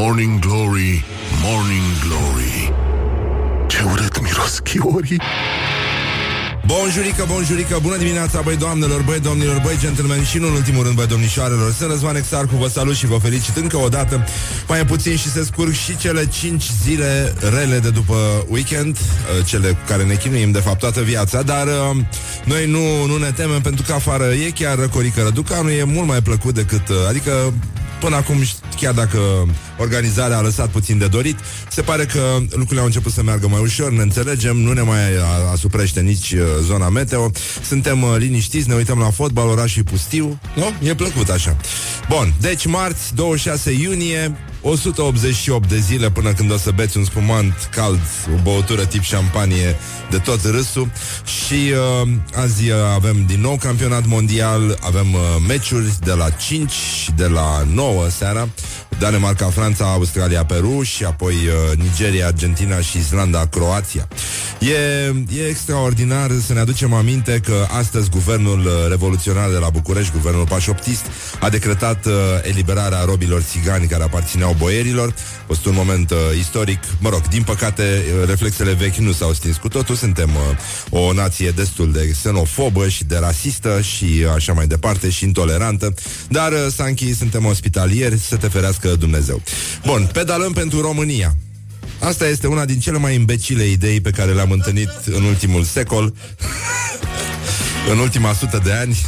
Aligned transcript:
Morning 0.00 0.38
Glory, 0.38 1.04
Morning 1.42 1.82
Glory 2.06 2.72
Ce 3.66 3.82
urât 3.82 4.20
miros 4.22 4.58
chiorii 4.58 5.20
Bonjurică, 6.66 7.24
bonjurică, 7.28 7.78
bună 7.82 7.96
dimineața, 7.96 8.40
băi 8.40 8.56
doamnelor, 8.56 9.02
băi 9.02 9.20
domnilor, 9.20 9.60
băi 9.64 9.76
gentlemen 9.78 10.24
și 10.24 10.38
nu 10.38 10.46
în 10.46 10.52
ultimul 10.52 10.84
rând, 10.84 10.94
băi 10.94 11.06
domnișoarelor. 11.06 11.72
Sunt 11.72 11.90
Răzvan 11.90 12.16
Exarcu, 12.16 12.56
vă 12.56 12.68
salut 12.68 12.94
și 12.94 13.06
vă 13.06 13.18
felicit 13.18 13.56
încă 13.56 13.76
o 13.76 13.88
dată. 13.88 14.26
Mai 14.68 14.80
e 14.80 14.84
puțin 14.84 15.16
și 15.16 15.30
se 15.30 15.44
scurg 15.44 15.72
și 15.72 15.96
cele 15.96 16.26
5 16.26 16.64
zile 16.82 17.34
rele 17.40 17.78
de 17.78 17.90
după 17.90 18.16
weekend, 18.48 18.96
uh, 18.98 19.46
cele 19.46 19.68
cu 19.68 19.80
care 19.86 20.04
ne 20.04 20.14
chinuim 20.14 20.50
de 20.50 20.58
fapt 20.58 20.78
toată 20.78 21.00
viața, 21.00 21.42
dar 21.42 21.66
uh, 21.66 21.96
noi 22.44 22.66
nu, 22.66 23.06
nu 23.06 23.16
ne 23.16 23.30
temem 23.30 23.60
pentru 23.60 23.84
că 23.86 23.92
afară 23.92 24.24
e 24.24 24.50
chiar 24.50 24.78
răcorică 24.78 25.22
răducanu, 25.22 25.70
e 25.70 25.84
mult 25.84 26.06
mai 26.06 26.22
plăcut 26.22 26.54
decât, 26.54 26.88
uh, 26.88 26.96
adică 27.08 27.52
Până 28.00 28.16
acum, 28.16 28.36
chiar 28.80 28.94
dacă 28.94 29.18
organizarea 29.78 30.36
a 30.36 30.40
lăsat 30.40 30.68
puțin 30.68 30.98
de 30.98 31.06
dorit, 31.06 31.38
se 31.70 31.82
pare 31.82 32.04
că 32.04 32.20
lucrurile 32.40 32.80
au 32.80 32.86
început 32.86 33.12
să 33.12 33.22
meargă 33.22 33.48
mai 33.48 33.60
ușor, 33.60 33.90
ne 33.90 34.02
înțelegem, 34.02 34.56
nu 34.56 34.72
ne 34.72 34.80
mai 34.80 35.00
asuprește 35.52 36.00
nici 36.00 36.32
uh, 36.32 36.40
zona 36.62 36.88
meteo, 36.88 37.30
suntem 37.62 38.02
uh, 38.02 38.14
liniștiți, 38.18 38.68
ne 38.68 38.74
uităm 38.74 38.98
la 38.98 39.10
fotbal, 39.10 39.48
orașul 39.48 39.82
pustiu, 39.82 40.40
nu? 40.54 40.88
E 40.88 40.94
plăcut 40.94 41.28
așa. 41.28 41.56
Bun, 42.08 42.34
deci 42.40 42.66
marți, 42.66 43.14
26 43.14 43.72
iunie, 43.72 44.36
188 44.62 45.68
de 45.68 45.78
zile 45.78 46.10
până 46.10 46.32
când 46.32 46.52
o 46.52 46.56
să 46.56 46.70
beți 46.70 46.96
un 46.96 47.04
spumant 47.04 47.68
cald, 47.70 48.00
o 48.34 48.42
băutură 48.42 48.84
tip 48.84 49.02
șampanie 49.02 49.76
de 50.10 50.18
tot 50.18 50.44
râsul 50.44 50.90
și 51.24 51.72
uh, 52.02 52.08
azi 52.34 52.70
uh, 52.70 52.76
avem 52.94 53.24
din 53.26 53.40
nou 53.40 53.56
campionat 53.56 54.06
mondial, 54.06 54.78
avem 54.80 55.12
uh, 55.14 55.20
meciuri 55.46 55.92
de 56.00 56.12
la 56.12 56.30
5 56.30 56.70
și 56.70 57.12
de 57.12 57.26
la 57.26 57.66
9 57.72 58.08
seara, 58.08 58.48
Danemarca, 58.98 59.46
Franța, 59.46 59.84
Australia, 59.84 60.44
Peru 60.44 60.82
și 60.82 61.04
apoi 61.04 61.34
uh, 61.34 61.78
Nigeria, 61.78 62.26
Argentina 62.26 62.80
și 62.80 62.98
Islanda, 62.98 63.46
Croația. 63.46 64.08
E, 64.58 64.74
e 65.40 65.46
extraordinar 65.48 66.30
să 66.46 66.52
ne 66.52 66.60
aducem 66.60 66.92
aminte 66.92 67.40
că 67.44 67.66
astăzi 67.78 68.10
guvernul 68.10 68.58
uh, 68.58 68.72
revoluționar 68.88 69.50
de 69.50 69.56
la 69.56 69.68
București, 69.68 70.12
guvernul 70.12 70.46
pașoptist, 70.46 71.06
a 71.40 71.48
decretat 71.48 72.06
uh, 72.06 72.12
eliberarea 72.42 73.04
robilor 73.04 73.40
țigani 73.40 73.86
care 73.86 74.02
aparțineau 74.02 74.47
boierilor. 74.52 75.08
A 75.08 75.44
fost 75.46 75.64
un 75.64 75.74
moment 75.74 76.10
uh, 76.10 76.16
istoric. 76.38 76.78
Mă 77.00 77.08
rog, 77.08 77.28
din 77.28 77.42
păcate, 77.42 77.82
uh, 77.82 78.28
reflexele 78.28 78.72
vechi 78.72 78.96
nu 78.96 79.12
s-au 79.12 79.32
stins 79.32 79.56
cu 79.56 79.68
totul. 79.68 79.94
Suntem 79.94 80.30
uh, 80.90 81.00
o 81.00 81.12
nație 81.12 81.50
destul 81.50 81.92
de 81.92 82.08
xenofobă 82.10 82.88
și 82.88 83.04
de 83.04 83.16
rasistă 83.18 83.80
și 83.80 84.26
așa 84.34 84.52
mai 84.52 84.66
departe 84.66 85.10
și 85.10 85.24
intolerantă. 85.24 85.94
Dar, 86.28 86.52
uh, 86.52 86.66
Sanchi, 86.74 87.14
suntem 87.14 87.44
ospitalieri, 87.44 88.18
să 88.18 88.36
te 88.36 88.48
ferească 88.48 88.88
Dumnezeu. 88.88 89.42
Bun, 89.84 90.08
pedalăm 90.12 90.52
pentru 90.52 90.80
România. 90.80 91.36
Asta 91.98 92.26
este 92.26 92.46
una 92.46 92.64
din 92.64 92.78
cele 92.78 92.98
mai 92.98 93.14
imbecile 93.14 93.64
idei 93.64 94.00
pe 94.00 94.10
care 94.10 94.32
le-am 94.32 94.50
întâlnit 94.50 94.90
în 95.04 95.22
ultimul 95.22 95.62
secol, 95.62 96.14
în 97.92 97.98
ultima 97.98 98.32
sută 98.32 98.60
de 98.64 98.72
ani. 98.72 98.98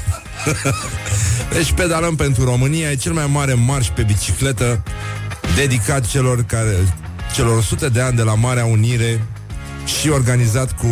deci 1.56 1.72
pedalăm 1.72 2.14
pentru 2.14 2.44
România, 2.44 2.90
e 2.90 2.96
cel 2.96 3.12
mai 3.12 3.26
mare 3.26 3.54
marș 3.54 3.88
pe 3.88 4.02
bicicletă 4.02 4.82
dedicat 5.56 6.06
celor 6.06 6.44
care 6.44 6.76
celor 7.34 7.56
100 7.56 7.88
de 7.88 8.00
ani 8.00 8.16
de 8.16 8.22
la 8.22 8.34
Marea 8.34 8.64
Unire 8.64 9.26
și 9.84 10.08
organizat 10.08 10.72
cu 10.72 10.86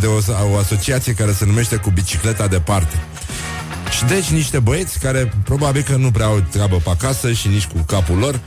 de 0.00 0.06
o, 0.06 0.18
o 0.52 0.56
asociație 0.56 1.12
care 1.12 1.32
se 1.32 1.44
numește 1.44 1.76
cu 1.76 1.90
bicicleta 1.90 2.46
departe. 2.46 2.96
Și 3.96 4.04
deci 4.04 4.30
niște 4.30 4.58
băieți 4.58 4.98
care 4.98 5.32
probabil 5.44 5.82
că 5.82 5.96
nu 5.96 6.10
prea 6.10 6.26
au 6.26 6.40
treabă 6.50 6.76
pe 6.76 6.90
acasă 6.90 7.32
și 7.32 7.48
nici 7.48 7.66
cu 7.66 7.78
capul 7.78 8.16
lor 8.18 8.40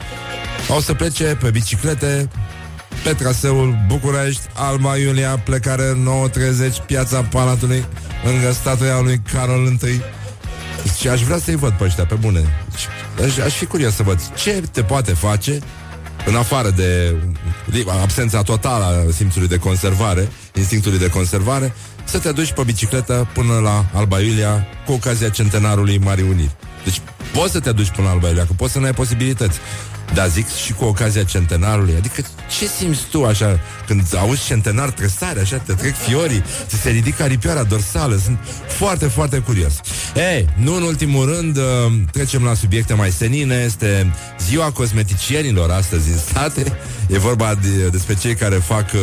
au 0.70 0.80
să 0.80 0.94
plece 0.94 1.24
pe 1.24 1.50
biciclete 1.50 2.30
pe 3.04 3.14
traseul 3.14 3.78
București, 3.88 4.42
Alba 4.54 4.98
Iulia, 4.98 5.42
plecare 5.44 6.04
9.30, 6.70 6.86
piața 6.86 7.22
Palatului, 7.22 7.86
lângă 8.24 8.52
statuia 8.52 9.00
lui 9.00 9.22
Carol 9.32 9.66
I. 9.66 10.02
Și 11.00 11.08
aș 11.08 11.22
vrea 11.22 11.38
să-i 11.38 11.56
văd 11.56 11.72
pe 11.72 11.84
ăștia, 11.84 12.06
pe 12.06 12.16
bune. 12.16 12.66
Aș, 13.24 13.38
aș 13.38 13.54
fi 13.54 13.66
curios 13.66 13.96
să 13.96 14.04
văd 14.04 14.34
ce 14.36 14.64
te 14.72 14.84
poate 14.84 15.14
face 15.14 15.60
în 16.26 16.36
afară 16.36 16.70
de 16.70 17.16
absența 18.02 18.42
totală 18.42 18.86
a 18.86 19.12
simțului 19.12 19.48
de 19.48 19.58
conservare, 19.58 20.30
instinctului 20.54 21.00
de 21.00 21.10
conservare, 21.10 21.74
să 22.04 22.20
te 22.20 22.32
duci 22.32 22.52
pe 22.52 22.64
bicicletă 22.64 23.28
până 23.34 23.60
la 23.60 23.86
Alba 23.94 24.20
Iulia 24.20 24.68
cu 24.86 24.92
ocazia 24.92 25.30
centenarului 25.30 25.98
Marii 25.98 26.30
Uniri. 26.30 26.56
Deci 26.84 27.02
poți 27.34 27.52
să 27.52 27.60
te 27.60 27.72
duci 27.72 27.90
până 27.90 28.08
la 28.08 28.14
Alba 28.14 28.28
Iulia, 28.28 28.46
că 28.46 28.54
poți 28.54 28.72
să 28.72 28.80
nu 28.80 28.86
ai 28.86 28.94
posibilități. 28.94 29.60
Dar 30.14 30.28
zic 30.28 30.56
și 30.56 30.74
cu 30.74 30.86
ocazia 30.86 31.24
centenarului 31.24 31.96
Adică 31.98 32.22
ce 32.58 32.68
simți 32.68 33.02
tu 33.12 33.26
așa 33.26 33.60
Când 33.88 34.16
auzi 34.18 34.46
centenar 34.46 34.90
trăsare 34.90 35.40
Așa 35.40 35.58
te 35.58 35.74
trec 35.74 35.96
fiorii 35.96 36.44
Ți 36.68 36.76
se 36.76 36.90
ridică 36.90 37.24
aripioara 37.24 37.64
dorsală 37.64 38.20
Sunt 38.24 38.40
foarte, 38.68 39.08
foarte 39.08 39.38
curios. 39.38 39.74
Ei, 40.16 40.50
nu 40.56 40.76
în 40.76 40.82
ultimul 40.82 41.36
rând 41.36 41.58
uh, 41.58 41.64
Trecem 42.12 42.44
la 42.44 42.54
subiecte 42.54 42.94
mai 42.94 43.12
senine 43.12 43.56
Este 43.66 44.14
ziua 44.40 44.72
cosmeticienilor 44.72 45.72
astăzi 45.72 46.10
în 46.10 46.18
state. 46.18 46.78
E 47.08 47.18
vorba 47.18 47.56
de, 47.56 47.88
despre 47.88 48.16
cei 48.16 48.36
care 48.36 48.56
fac 48.56 48.86
uh, 48.94 49.00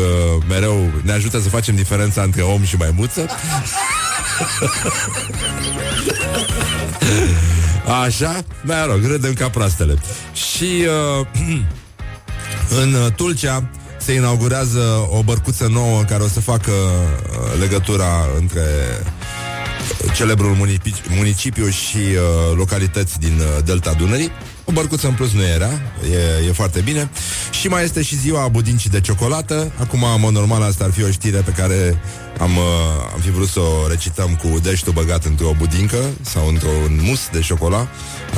Mereu 0.49 0.91
ne 1.03 1.13
ajută 1.13 1.41
să 1.41 1.49
facem 1.49 1.75
diferența 1.75 2.23
Între 2.23 2.43
om 2.43 2.65
și 2.65 2.77
maimuță 2.77 3.27
Așa, 7.89 8.45
mă 8.63 8.85
rog, 8.87 9.05
râdem 9.05 9.33
ca 9.33 9.49
proastele. 9.49 9.95
Și 10.33 10.85
uh, 11.21 11.27
în 12.83 13.13
Tulcea 13.17 13.71
se 13.99 14.13
inaugurează 14.13 15.09
o 15.11 15.23
bărcuță 15.23 15.67
nouă 15.67 16.03
care 16.03 16.23
o 16.23 16.29
să 16.29 16.41
facă 16.41 16.71
uh, 16.71 17.61
legătura 17.61 18.27
între 18.39 18.63
celebrul 20.15 20.55
municipiu, 20.55 21.15
municipiu 21.17 21.69
și 21.69 21.97
uh, 21.97 22.57
localități 22.57 23.19
din 23.19 23.39
uh, 23.39 23.65
Delta 23.65 23.93
Dunării. 23.93 24.31
O 24.69 24.73
bărcuță 24.73 25.07
în 25.07 25.15
plus 25.15 25.33
nu 25.33 25.43
era, 25.43 25.71
e, 26.43 26.47
e 26.49 26.53
foarte 26.53 26.81
bine. 26.81 27.11
Și 27.51 27.69
mai 27.69 27.85
este 27.85 28.03
și 28.03 28.19
ziua 28.19 28.49
budincii 28.49 28.91
de 28.91 29.01
ciocolată. 29.01 29.73
Acum, 29.81 30.05
în 30.27 30.33
normal, 30.33 30.63
asta 30.63 30.85
ar 30.85 30.91
fi 30.91 31.05
o 31.05 31.11
știre 31.11 31.39
pe 31.39 31.51
care 31.51 32.01
am, 32.39 32.57
uh, 32.57 32.65
am 33.15 33.21
fi 33.21 33.31
vrut 33.31 33.49
să 33.49 33.61
o 33.61 33.89
recităm 33.89 34.41
cu 34.43 34.59
deștul 34.59 34.93
băgat 34.93 35.25
într-o 35.25 35.55
budincă 35.59 35.97
sau 36.21 36.49
într-un 36.49 37.01
mus 37.03 37.29
de 37.33 37.41
șocolat. 37.41 37.89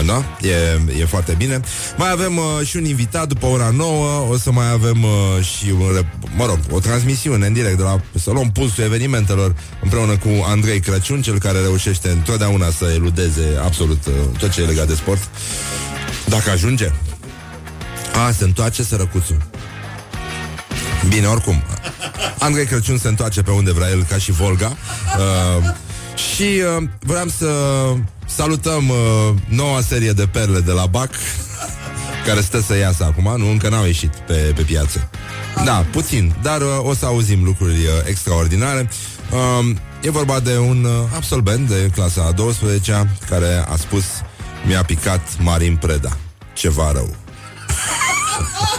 Da? 0.07 0.25
E, 0.49 1.01
e 1.01 1.05
foarte 1.05 1.35
bine. 1.39 1.61
Mai 1.97 2.11
avem 2.11 2.37
uh, 2.37 2.67
și 2.67 2.77
un 2.77 2.85
invitat 2.85 3.29
după 3.29 3.47
ora 3.47 3.71
9. 3.71 4.27
O 4.31 4.37
să 4.37 4.53
mai 4.53 4.71
avem 4.71 5.03
uh, 5.03 5.45
și 5.45 5.71
un, 5.71 6.05
mă 6.37 6.47
rog, 6.47 6.59
o 6.71 6.79
transmisiune 6.79 7.47
în 7.47 7.53
direct 7.53 7.77
de 7.77 7.83
la 7.83 8.01
să 8.15 8.31
luăm 8.31 8.51
pulsul 8.51 8.85
evenimentelor 8.85 9.55
împreună 9.83 10.17
cu 10.17 10.29
Andrei 10.47 10.81
Crăciun, 10.81 11.23
cel 11.23 11.39
care 11.39 11.61
reușește 11.61 12.09
întotdeauna 12.09 12.71
să 12.71 12.93
eludeze 12.95 13.61
absolut 13.65 14.07
uh, 14.07 14.13
tot 14.39 14.51
ce 14.51 14.63
e 14.63 14.65
legat 14.65 14.87
de 14.87 14.95
sport. 14.95 15.29
Dacă 16.31 16.51
ajunge. 16.51 16.93
A, 18.27 18.31
se 18.31 18.45
întoarce 18.45 18.83
sărăcuțul. 18.83 19.37
Bine, 21.09 21.27
oricum. 21.27 21.63
Andrei 22.39 22.67
Crăciun 22.67 22.99
se 22.99 23.09
întoarce 23.09 23.43
pe 23.43 23.51
unde 23.51 23.73
vrea 23.73 23.89
el, 23.89 24.03
ca 24.03 24.17
și 24.17 24.31
Volga. 24.31 24.67
Uh, 24.67 25.73
și 26.15 26.43
uh, 26.43 26.89
vreau 26.99 27.29
să 27.29 27.49
salutăm 28.27 28.89
uh, 28.89 28.97
noua 29.49 29.81
serie 29.81 30.13
de 30.13 30.27
perle 30.27 30.61
de 30.61 30.73
la 30.73 30.87
BAC, 30.87 31.11
care 32.27 32.41
stă 32.41 32.61
să 32.61 32.77
iasă 32.77 33.05
acum, 33.05 33.35
nu? 33.37 33.51
Încă 33.51 33.69
n-au 33.69 33.85
ieșit 33.85 34.15
pe, 34.27 34.53
pe 34.55 34.63
piață. 34.63 35.11
Da, 35.65 35.87
puțin, 35.93 36.35
dar 36.43 36.61
uh, 36.61 36.69
o 36.83 36.95
să 36.95 37.07
auzim 37.07 37.45
lucruri 37.45 37.73
uh, 37.73 37.89
extraordinare. 38.05 38.89
Uh, 39.31 39.77
e 40.03 40.11
vorba 40.11 40.41
de 40.41 40.59
un 40.59 40.85
uh, 40.85 40.91
absolvent 41.15 41.69
de 41.69 41.91
clasa 41.95 42.23
a 42.23 42.33
12 42.33 43.11
care 43.29 43.65
a 43.69 43.77
spus 43.77 44.05
mi-a 44.67 44.83
picat 44.85 45.21
Marin 45.39 45.77
Preda. 45.77 46.17
Ceva 46.53 46.93
rău. 46.93 47.17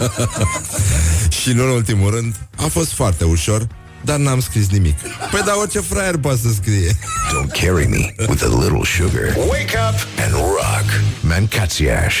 și 1.40 1.52
nu 1.52 1.62
în 1.62 1.68
ultimul 1.70 2.10
rând, 2.10 2.34
a 2.56 2.66
fost 2.66 2.92
foarte 2.92 3.24
ușor, 3.24 3.66
dar 4.04 4.16
n-am 4.16 4.40
scris 4.40 4.68
nimic. 4.68 4.98
Păi 5.30 5.42
da, 5.44 5.56
orice 5.56 5.80
fraier 5.80 6.16
poate 6.16 6.38
să 6.42 6.48
scrie. 6.52 6.90
Don't 7.32 7.60
carry 7.60 7.86
me 7.86 8.14
with 8.28 8.42
a 8.42 8.60
little 8.62 8.84
sugar. 8.84 9.36
Wake 9.36 9.76
up 9.90 9.98
and 10.24 10.32
rock. 10.32 11.00
Mancațiaș. 11.20 12.16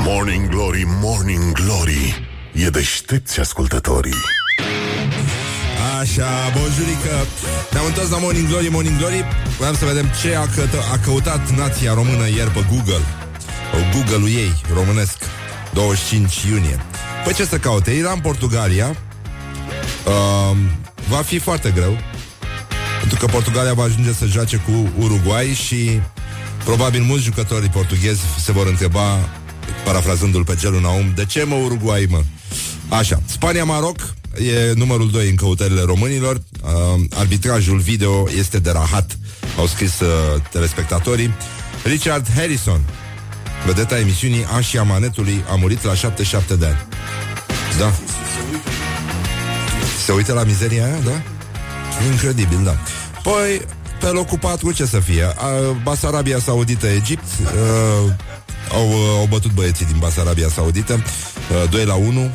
Morning 0.00 0.48
Glory, 0.48 0.84
Morning 0.86 1.52
Glory. 1.52 2.28
E 2.52 2.68
deștepți 2.68 3.40
ascultătorii. 3.40 4.14
Așa, 6.00 6.52
bonjurică. 6.56 7.26
Ne-am 7.72 7.86
întors 7.86 8.08
la 8.10 8.18
Morning 8.18 8.48
Glory, 8.48 8.68
Morning 8.68 8.98
Glory. 8.98 9.24
Vreau 9.58 9.74
să 9.74 9.84
vedem 9.84 10.06
ce 10.22 10.34
a, 10.34 10.46
cătă, 10.46 10.78
a 10.92 10.98
căutat 10.98 11.50
nația 11.50 11.94
română 11.94 12.28
ieri 12.28 12.50
pe 12.50 12.64
Google. 12.70 13.04
Google-ul 13.92 14.28
ei, 14.28 14.52
românesc 14.74 15.16
25 15.72 16.42
iunie. 16.42 16.80
Păi 17.24 17.34
ce 17.34 17.44
să 17.44 17.58
caute? 17.58 17.90
Era 17.90 18.12
în 18.12 18.20
Portugalia. 18.20 18.96
Uh, 20.06 20.56
Va 21.08 21.16
fi 21.16 21.38
foarte 21.38 21.70
greu 21.70 21.96
Pentru 23.00 23.18
că 23.18 23.26
Portugalia 23.26 23.74
va 23.74 23.82
ajunge 23.82 24.12
să 24.12 24.24
joace 24.26 24.56
cu 24.56 24.88
Uruguay 24.98 25.46
Și 25.46 26.00
probabil 26.64 27.02
mulți 27.02 27.24
jucători 27.24 27.68
portughezi 27.68 28.20
se 28.44 28.52
vor 28.52 28.66
întreba 28.66 29.18
parafrazându-l 29.84 30.44
pe 30.44 30.54
gelul 30.54 30.80
Naum, 30.80 31.12
de 31.14 31.24
ce 31.24 31.44
mă 31.44 31.54
Uruguay, 31.54 32.06
mă? 32.10 32.22
Așa, 32.88 33.20
Spania-Maroc 33.26 34.14
e 34.38 34.72
numărul 34.74 35.10
2 35.10 35.28
în 35.28 35.34
căutările 35.34 35.82
românilor. 35.82 36.36
Uh, 36.62 37.04
arbitrajul 37.14 37.78
video 37.78 38.28
este 38.38 38.58
de 38.58 38.70
rahat, 38.70 39.18
au 39.58 39.66
scris 39.66 40.00
uh, 40.00 40.08
telespectatorii. 40.50 41.34
Richard 41.84 42.26
Harrison, 42.36 42.80
vedeta 43.66 43.98
emisiunii 43.98 44.44
Asia 44.56 44.82
Manetului, 44.82 45.44
a 45.50 45.54
murit 45.54 45.84
la 45.84 45.94
77 45.94 46.56
de 46.56 46.66
ani. 46.66 46.86
Da. 47.78 47.92
Se 50.04 50.12
uită 50.12 50.32
la 50.32 50.44
mizeria 50.44 50.84
aia, 50.84 50.98
da? 51.04 51.22
Incredibil, 52.10 52.58
da. 52.64 52.78
Păi, 53.22 53.60
pe 54.00 54.06
locul 54.06 54.38
4 54.38 54.72
ce 54.72 54.84
să 54.86 54.98
fie? 54.98 55.24
Basarabia 55.82 56.38
Saudită, 56.38 56.86
Egipt 56.86 57.24
uh, 57.42 58.12
au, 58.72 58.88
uh, 58.88 59.18
au 59.18 59.26
bătut 59.30 59.50
băieții 59.50 59.86
din 59.86 59.96
Basarabia 59.98 60.48
Saudită 60.48 60.92
uh, 61.62 61.70
2 61.70 61.84
la 61.84 61.94
1 61.94 62.30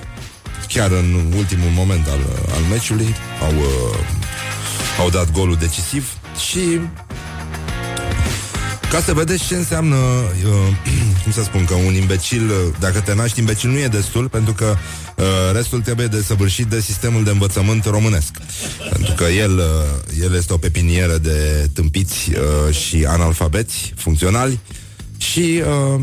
Chiar 0.73 0.91
în 0.91 1.33
ultimul 1.37 1.69
moment 1.69 2.07
al, 2.07 2.19
al 2.55 2.61
meciului 2.69 3.15
Au, 3.41 3.55
uh, 3.57 3.97
au 4.99 5.09
dat 5.09 5.31
golul 5.31 5.55
decisiv 5.55 6.17
Și 6.49 6.79
ca 8.91 9.01
să 9.01 9.13
vedeți 9.13 9.47
ce 9.47 9.55
înseamnă, 9.55 9.95
uh, 9.95 10.75
cum 11.23 11.31
să 11.31 11.43
spun, 11.43 11.65
că 11.65 11.73
un 11.73 11.93
imbecil, 11.93 12.49
uh, 12.49 12.55
dacă 12.79 12.99
te 12.99 13.13
naști 13.13 13.39
imbecil, 13.39 13.69
nu 13.69 13.77
e 13.77 13.87
destul, 13.87 14.29
pentru 14.29 14.53
că 14.53 14.75
uh, 15.17 15.25
restul 15.53 15.81
trebuie 15.81 16.07
de 16.07 16.21
săvârșit 16.21 16.65
de 16.65 16.79
sistemul 16.79 17.23
de 17.23 17.29
învățământ 17.29 17.85
românesc. 17.85 18.37
Pentru 18.91 19.13
că 19.13 19.23
el, 19.23 19.57
uh, 19.57 20.23
el 20.23 20.35
este 20.35 20.53
o 20.53 20.57
pepinieră 20.57 21.17
de 21.17 21.69
tâmpiți 21.73 22.29
uh, 22.29 22.75
și 22.75 23.05
analfabeți 23.07 23.93
funcționali 23.95 24.59
și 25.17 25.61
uh, 25.95 26.01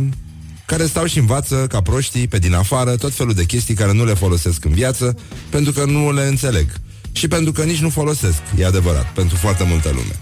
care 0.67 0.87
stau 0.87 1.07
și 1.07 1.19
învață 1.19 1.67
ca 1.69 1.81
proștii 1.81 2.29
pe 2.29 2.39
din 2.39 2.55
afară 2.55 2.97
tot 2.97 3.15
felul 3.15 3.35
de 3.35 3.45
chestii 3.45 3.75
care 3.75 3.93
nu 3.93 4.05
le 4.05 4.15
folosesc 4.15 4.65
în 4.65 4.73
viață 4.73 5.17
pentru 5.51 5.73
că 5.73 5.85
nu 5.85 6.13
le 6.13 6.23
înțeleg 6.23 6.67
și 7.13 7.29
pentru 7.29 7.53
că 7.53 7.63
nici 7.63 7.79
nu 7.79 7.91
folosesc, 7.91 8.41
e 8.59 8.67
adevărat, 8.67 9.13
pentru 9.13 9.37
foarte 9.37 9.65
multă 9.65 9.89
lume. 9.89 10.19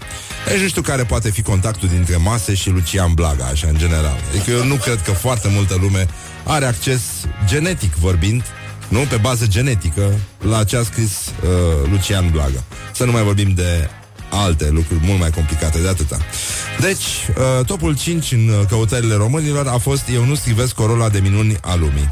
Deci 0.47 0.61
nu 0.61 0.67
știu 0.67 0.81
care 0.81 1.03
poate 1.03 1.31
fi 1.31 1.41
contactul 1.41 1.87
dintre 1.87 2.15
Mase 2.15 2.53
și 2.53 2.69
Lucian 2.69 3.13
Blaga, 3.13 3.45
așa, 3.45 3.67
în 3.67 3.77
general. 3.77 4.17
Adică 4.29 4.51
eu 4.51 4.65
nu 4.65 4.75
cred 4.75 5.01
că 5.01 5.11
foarte 5.11 5.47
multă 5.51 5.77
lume 5.81 6.07
are 6.43 6.65
acces 6.65 7.01
genetic 7.45 7.93
vorbind, 7.93 8.43
nu, 8.87 8.99
pe 8.99 9.15
bază 9.15 9.47
genetică, 9.47 10.19
la 10.41 10.63
ce 10.63 10.77
a 10.77 10.83
scris 10.83 11.11
uh, 11.11 11.89
Lucian 11.91 12.29
Blaga. 12.31 12.63
Să 12.93 13.05
nu 13.05 13.11
mai 13.11 13.23
vorbim 13.23 13.53
de 13.53 13.89
alte 14.35 14.69
lucruri 14.69 15.05
mult 15.05 15.19
mai 15.19 15.29
complicate 15.29 15.79
de 15.79 15.87
atâta. 15.87 16.17
Deci, 16.79 17.05
uh, 17.29 17.65
topul 17.65 17.97
5 17.97 18.31
în 18.31 18.47
uh, 18.47 18.65
căutările 18.69 19.15
românilor 19.15 19.67
a 19.67 19.77
fost 19.77 20.03
Eu 20.13 20.25
nu 20.25 20.35
strivesc 20.35 20.73
corola 20.73 21.09
de 21.09 21.19
minuni 21.19 21.57
a 21.61 21.75
lumii. 21.75 22.09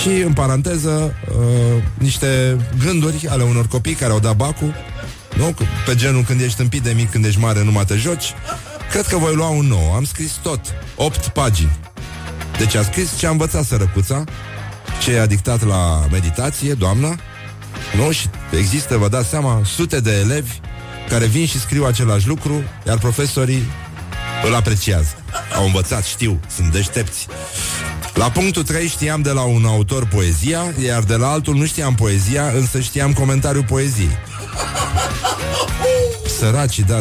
Și, 0.00 0.08
în 0.08 0.32
paranteză, 0.32 1.14
uh, 1.28 1.82
niște 1.98 2.56
gânduri 2.84 3.26
ale 3.28 3.42
unor 3.42 3.66
copii 3.66 3.94
care 3.94 4.12
au 4.12 4.20
dat 4.20 4.36
bacul, 4.36 4.74
nu? 5.36 5.54
Pe 5.86 5.94
genul 5.94 6.22
când 6.22 6.40
ești 6.40 6.60
împit 6.60 6.82
de 6.82 6.92
mic, 6.92 7.10
când 7.10 7.24
ești 7.24 7.40
mare, 7.40 7.64
nu 7.64 7.84
te 7.86 7.96
joci. 7.96 8.34
Cred 8.90 9.06
că 9.06 9.16
voi 9.16 9.34
lua 9.34 9.48
un 9.48 9.66
nou. 9.66 9.92
Am 9.92 10.04
scris 10.04 10.32
tot. 10.32 10.60
8 10.96 11.26
pagini. 11.26 11.78
Deci 12.58 12.74
a 12.74 12.82
scris 12.82 13.16
ce 13.18 13.26
a 13.26 13.30
învățat 13.30 13.64
sărăcuța, 13.64 14.24
ce 15.02 15.18
a 15.18 15.26
dictat 15.26 15.66
la 15.66 16.06
meditație, 16.10 16.72
doamna, 16.74 17.16
nu? 17.94 18.12
Și 18.12 18.28
există, 18.50 18.96
vă 18.96 19.08
dați 19.08 19.28
seama, 19.28 19.62
sute 19.64 20.00
de 20.00 20.12
elevi 20.12 20.50
care 21.08 21.26
vin 21.26 21.46
și 21.46 21.60
scriu 21.60 21.84
același 21.84 22.26
lucru, 22.26 22.62
iar 22.86 22.98
profesorii 22.98 23.62
îl 24.46 24.54
apreciază. 24.54 25.14
Au 25.54 25.64
învățat, 25.64 26.04
știu, 26.04 26.40
sunt 26.56 26.72
deștepți. 26.72 27.26
La 28.14 28.30
punctul 28.30 28.62
3 28.62 28.88
știam 28.88 29.22
de 29.22 29.30
la 29.30 29.42
un 29.42 29.64
autor 29.64 30.06
poezia, 30.06 30.74
iar 30.84 31.02
de 31.02 31.16
la 31.16 31.30
altul 31.30 31.54
nu 31.54 31.66
știam 31.66 31.94
poezia, 31.94 32.46
însă 32.46 32.80
știam 32.80 33.12
comentariul 33.12 33.64
poeziei. 33.64 34.18
Săraci, 36.38 36.78
da. 36.78 36.96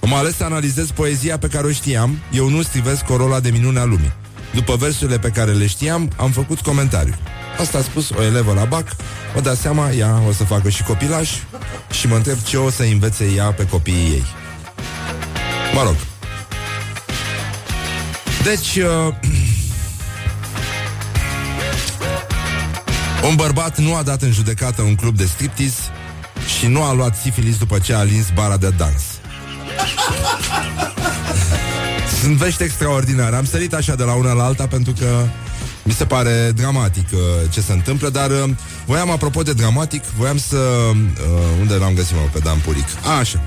Am 0.00 0.14
ales 0.14 0.36
să 0.36 0.44
analizez 0.44 0.90
poezia 0.90 1.38
pe 1.38 1.46
care 1.46 1.66
o 1.66 1.70
știam, 1.70 2.18
eu 2.32 2.48
nu 2.48 2.62
strivesc 2.62 3.04
corola 3.04 3.40
de 3.40 3.50
minune 3.50 3.78
a 3.78 3.84
lumii. 3.84 4.12
După 4.54 4.76
versurile 4.76 5.18
pe 5.18 5.28
care 5.28 5.52
le 5.52 5.66
știam, 5.66 6.10
am 6.16 6.30
făcut 6.30 6.60
comentariu. 6.60 7.14
Asta 7.60 7.78
a 7.78 7.82
spus 7.82 8.10
o 8.10 8.22
elevă 8.22 8.52
la 8.52 8.64
BAC. 8.64 8.96
O 9.36 9.40
da 9.40 9.54
seama, 9.54 9.90
ea 9.90 10.22
o 10.28 10.32
să 10.32 10.44
facă 10.44 10.68
și 10.68 10.82
copilaj 10.82 11.30
Și 11.90 12.06
mă 12.06 12.14
întreb 12.14 12.36
ce 12.42 12.56
o 12.56 12.70
să 12.70 12.82
învețe 12.82 13.24
ea 13.24 13.52
pe 13.52 13.66
copiii 13.66 14.10
ei. 14.10 14.24
Mă 15.74 15.82
rog. 15.82 15.94
Deci 18.44 18.76
uh, 18.76 19.14
Un 23.28 23.34
bărbat 23.34 23.78
nu 23.78 23.94
a 23.94 24.02
dat 24.02 24.22
în 24.22 24.32
judecată 24.32 24.82
un 24.82 24.94
club 24.94 25.16
de 25.16 25.24
striptease 25.24 25.80
Și 26.58 26.66
nu 26.66 26.82
a 26.82 26.92
luat 26.92 27.16
sifilis 27.16 27.56
după 27.56 27.78
ce 27.78 27.94
a 27.94 28.02
lins 28.02 28.26
bara 28.34 28.56
de 28.56 28.70
dans. 28.76 29.02
Sunt 32.20 32.36
vești 32.36 32.62
extraordinare. 32.62 33.36
Am 33.36 33.44
sărit 33.44 33.74
așa 33.74 33.94
de 33.94 34.02
la 34.02 34.12
una 34.12 34.32
la 34.32 34.44
alta 34.44 34.66
pentru 34.66 34.92
că 34.98 35.24
mi 35.82 35.92
se 35.92 36.04
pare 36.04 36.52
dramatic 36.56 37.06
uh, 37.12 37.18
ce 37.50 37.60
se 37.60 37.72
întâmplă, 37.72 38.08
dar 38.08 38.30
uh, 38.30 38.50
voiam, 38.86 39.10
apropo 39.10 39.42
de 39.42 39.52
dramatic, 39.52 40.04
voiam 40.04 40.38
să... 40.38 40.56
Uh, 40.56 40.96
unde 41.60 41.74
l-am 41.74 41.94
găsit, 41.94 42.14
mă, 42.14 42.20
pe 42.32 42.38
Dan 42.38 42.58
Puric? 42.58 42.86
A, 43.04 43.18
așa. 43.18 43.42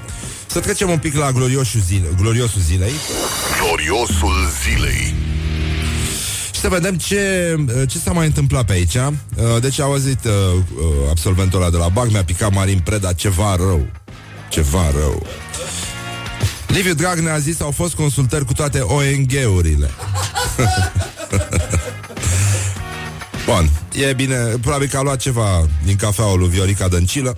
Să 0.46 0.60
trecem 0.60 0.90
un 0.90 0.98
pic 0.98 1.16
la 1.16 1.32
gloriosul, 1.32 1.80
zile, 1.80 2.08
gloriosul 2.18 2.62
zilei. 2.62 2.94
Gloriosul 3.62 4.34
zilei. 4.64 5.16
Și 6.52 6.60
să 6.60 6.70
vedem 6.70 6.96
ce, 6.96 7.56
uh, 7.68 7.74
ce 7.88 7.98
s-a 7.98 8.12
mai 8.12 8.26
întâmplat 8.26 8.66
pe 8.66 8.74
aici. 8.74 8.96
Uh, 8.96 9.12
deci 9.62 9.80
au 9.80 9.92
auzit 9.92 10.26
uh, 10.26 10.32
uh, 10.54 10.60
absolventul 11.10 11.62
ăla 11.62 11.70
de 11.70 11.78
la 11.78 11.88
BAC, 11.88 12.12
mi-a 12.12 12.24
picat 12.24 12.54
Marin 12.54 12.80
Preda 12.80 13.14
ceva 13.14 13.56
rău. 13.56 13.88
Ceva 14.50 14.92
rău. 14.92 15.26
Liviu 16.68 16.94
Dragnea 16.94 17.34
a 17.34 17.40
zis 17.40 17.62
au 17.62 17.72
fost 17.72 17.94
consultări 17.94 18.46
cu 18.46 18.54
toate 18.54 18.80
ONG-urile. 18.80 19.90
Bun, 23.46 23.70
e 23.94 24.14
bine, 24.14 24.36
probabil 24.36 24.88
că 24.88 24.98
a 24.98 25.02
luat 25.02 25.20
ceva 25.20 25.68
din 25.86 25.96
cafeaua 25.96 26.36
lui 26.36 26.48
Viorica 26.48 26.88
Dăncilă. 26.88 27.38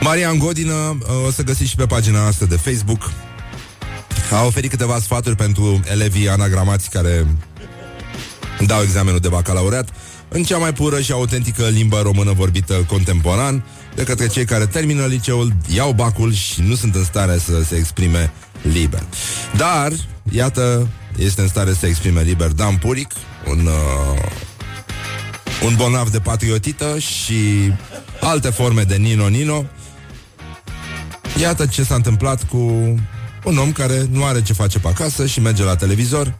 Marian 0.00 0.38
Godină, 0.38 0.74
uh, 0.74 1.26
o 1.26 1.30
să 1.30 1.42
găsiți 1.42 1.70
și 1.70 1.76
pe 1.76 1.86
pagina 1.86 2.20
noastră 2.20 2.46
de 2.46 2.56
Facebook, 2.56 3.12
a 4.30 4.44
oferit 4.44 4.70
câteva 4.70 4.98
sfaturi 4.98 5.36
pentru 5.36 5.80
elevii 5.90 6.28
anagramați 6.28 6.90
care 6.90 7.26
dau 8.66 8.82
examenul 8.82 9.18
de 9.18 9.28
bacalaureat 9.28 9.88
în 10.28 10.42
cea 10.42 10.58
mai 10.58 10.72
pură 10.72 11.00
și 11.00 11.12
autentică 11.12 11.66
limbă 11.66 12.00
română 12.00 12.32
vorbită 12.32 12.74
contemporan 12.74 13.64
de 13.94 14.02
către 14.02 14.26
cei 14.26 14.44
care 14.44 14.66
termină 14.66 15.06
liceul, 15.06 15.52
iau 15.74 15.92
bacul 15.92 16.32
și 16.32 16.62
nu 16.62 16.74
sunt 16.74 16.94
în 16.94 17.04
stare 17.04 17.38
să 17.38 17.62
se 17.62 17.76
exprime 17.76 18.32
liber. 18.72 19.02
Dar, 19.56 19.92
iată, 20.30 20.88
este 21.16 21.40
în 21.40 21.48
stare 21.48 21.72
să 21.72 21.78
se 21.78 21.86
exprime 21.86 22.22
liber 22.22 22.48
Dan 22.48 22.76
Puric, 22.76 23.10
un, 23.46 23.66
uh, 23.66 24.22
un 25.64 25.74
bolnav 25.76 26.10
de 26.10 26.20
patriotită 26.20 26.98
și 26.98 27.72
alte 28.20 28.50
forme 28.50 28.82
de 28.82 28.96
nino-nino. 28.96 29.64
Iată 31.40 31.66
ce 31.66 31.82
s-a 31.82 31.94
întâmplat 31.94 32.48
cu 32.48 32.58
un 33.44 33.58
om 33.58 33.72
care 33.72 34.06
nu 34.10 34.24
are 34.24 34.42
ce 34.42 34.52
face 34.52 34.78
pe 34.78 34.88
acasă 34.88 35.26
și 35.26 35.40
merge 35.40 35.62
la 35.62 35.76
televizor 35.76 36.38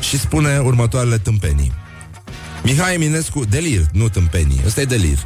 și 0.00 0.18
spune 0.18 0.58
următoarele 0.58 1.18
tâmpenii. 1.18 1.72
Mihai 2.62 2.94
Eminescu, 2.94 3.44
delir, 3.44 3.86
nu 3.92 4.08
tâmpenii, 4.08 4.60
ăsta 4.66 4.80
e 4.80 4.84
delir. 4.84 5.18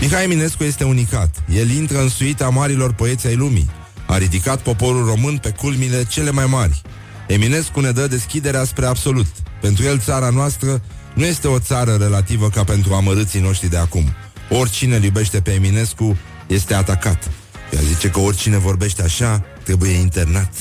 Mihai 0.00 0.24
Eminescu 0.24 0.64
este 0.64 0.84
unicat. 0.84 1.42
El 1.54 1.70
intră 1.70 2.00
în 2.00 2.08
suita 2.08 2.48
marilor 2.48 2.92
poeți 2.92 3.26
ai 3.26 3.36
lumii. 3.36 3.70
A 4.06 4.18
ridicat 4.18 4.60
poporul 4.60 5.04
român 5.04 5.36
pe 5.36 5.50
culmile 5.50 6.04
cele 6.04 6.30
mai 6.30 6.46
mari. 6.46 6.82
Eminescu 7.30 7.80
ne 7.80 7.90
dă 7.90 8.06
deschiderea 8.06 8.64
spre 8.64 8.86
absolut. 8.86 9.26
Pentru 9.60 9.84
el 9.84 9.98
țara 9.98 10.30
noastră 10.30 10.82
nu 11.14 11.24
este 11.24 11.48
o 11.48 11.58
țară 11.58 11.96
relativă 12.00 12.48
ca 12.48 12.64
pentru 12.64 12.94
amărâții 12.94 13.40
noștri 13.40 13.68
de 13.68 13.76
acum. 13.76 14.14
Oricine 14.48 14.96
îl 14.96 15.02
iubește 15.02 15.40
pe 15.40 15.52
Eminescu 15.52 16.18
este 16.46 16.74
atacat. 16.74 17.30
Ea 17.72 17.80
zice 17.82 18.08
că 18.08 18.20
oricine 18.20 18.56
vorbește 18.56 19.02
așa 19.02 19.44
trebuie 19.62 19.90
internat. 19.90 20.52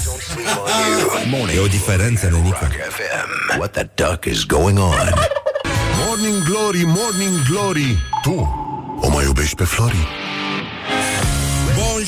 E 1.55 1.59
o 1.59 1.67
diferență, 1.67 2.29
nenica. 2.31 2.69
What 3.57 3.71
the 3.71 3.89
duck 3.95 4.25
is 4.25 4.43
going 4.43 4.77
on? 4.77 5.13
Morning 6.07 6.43
Glory, 6.43 6.83
Morning 6.85 7.45
Glory 7.49 7.97
Tu 8.21 8.67
o 9.01 9.09
mai 9.09 9.23
iubești 9.23 9.55
pe 9.55 9.63
Flori? 9.63 10.07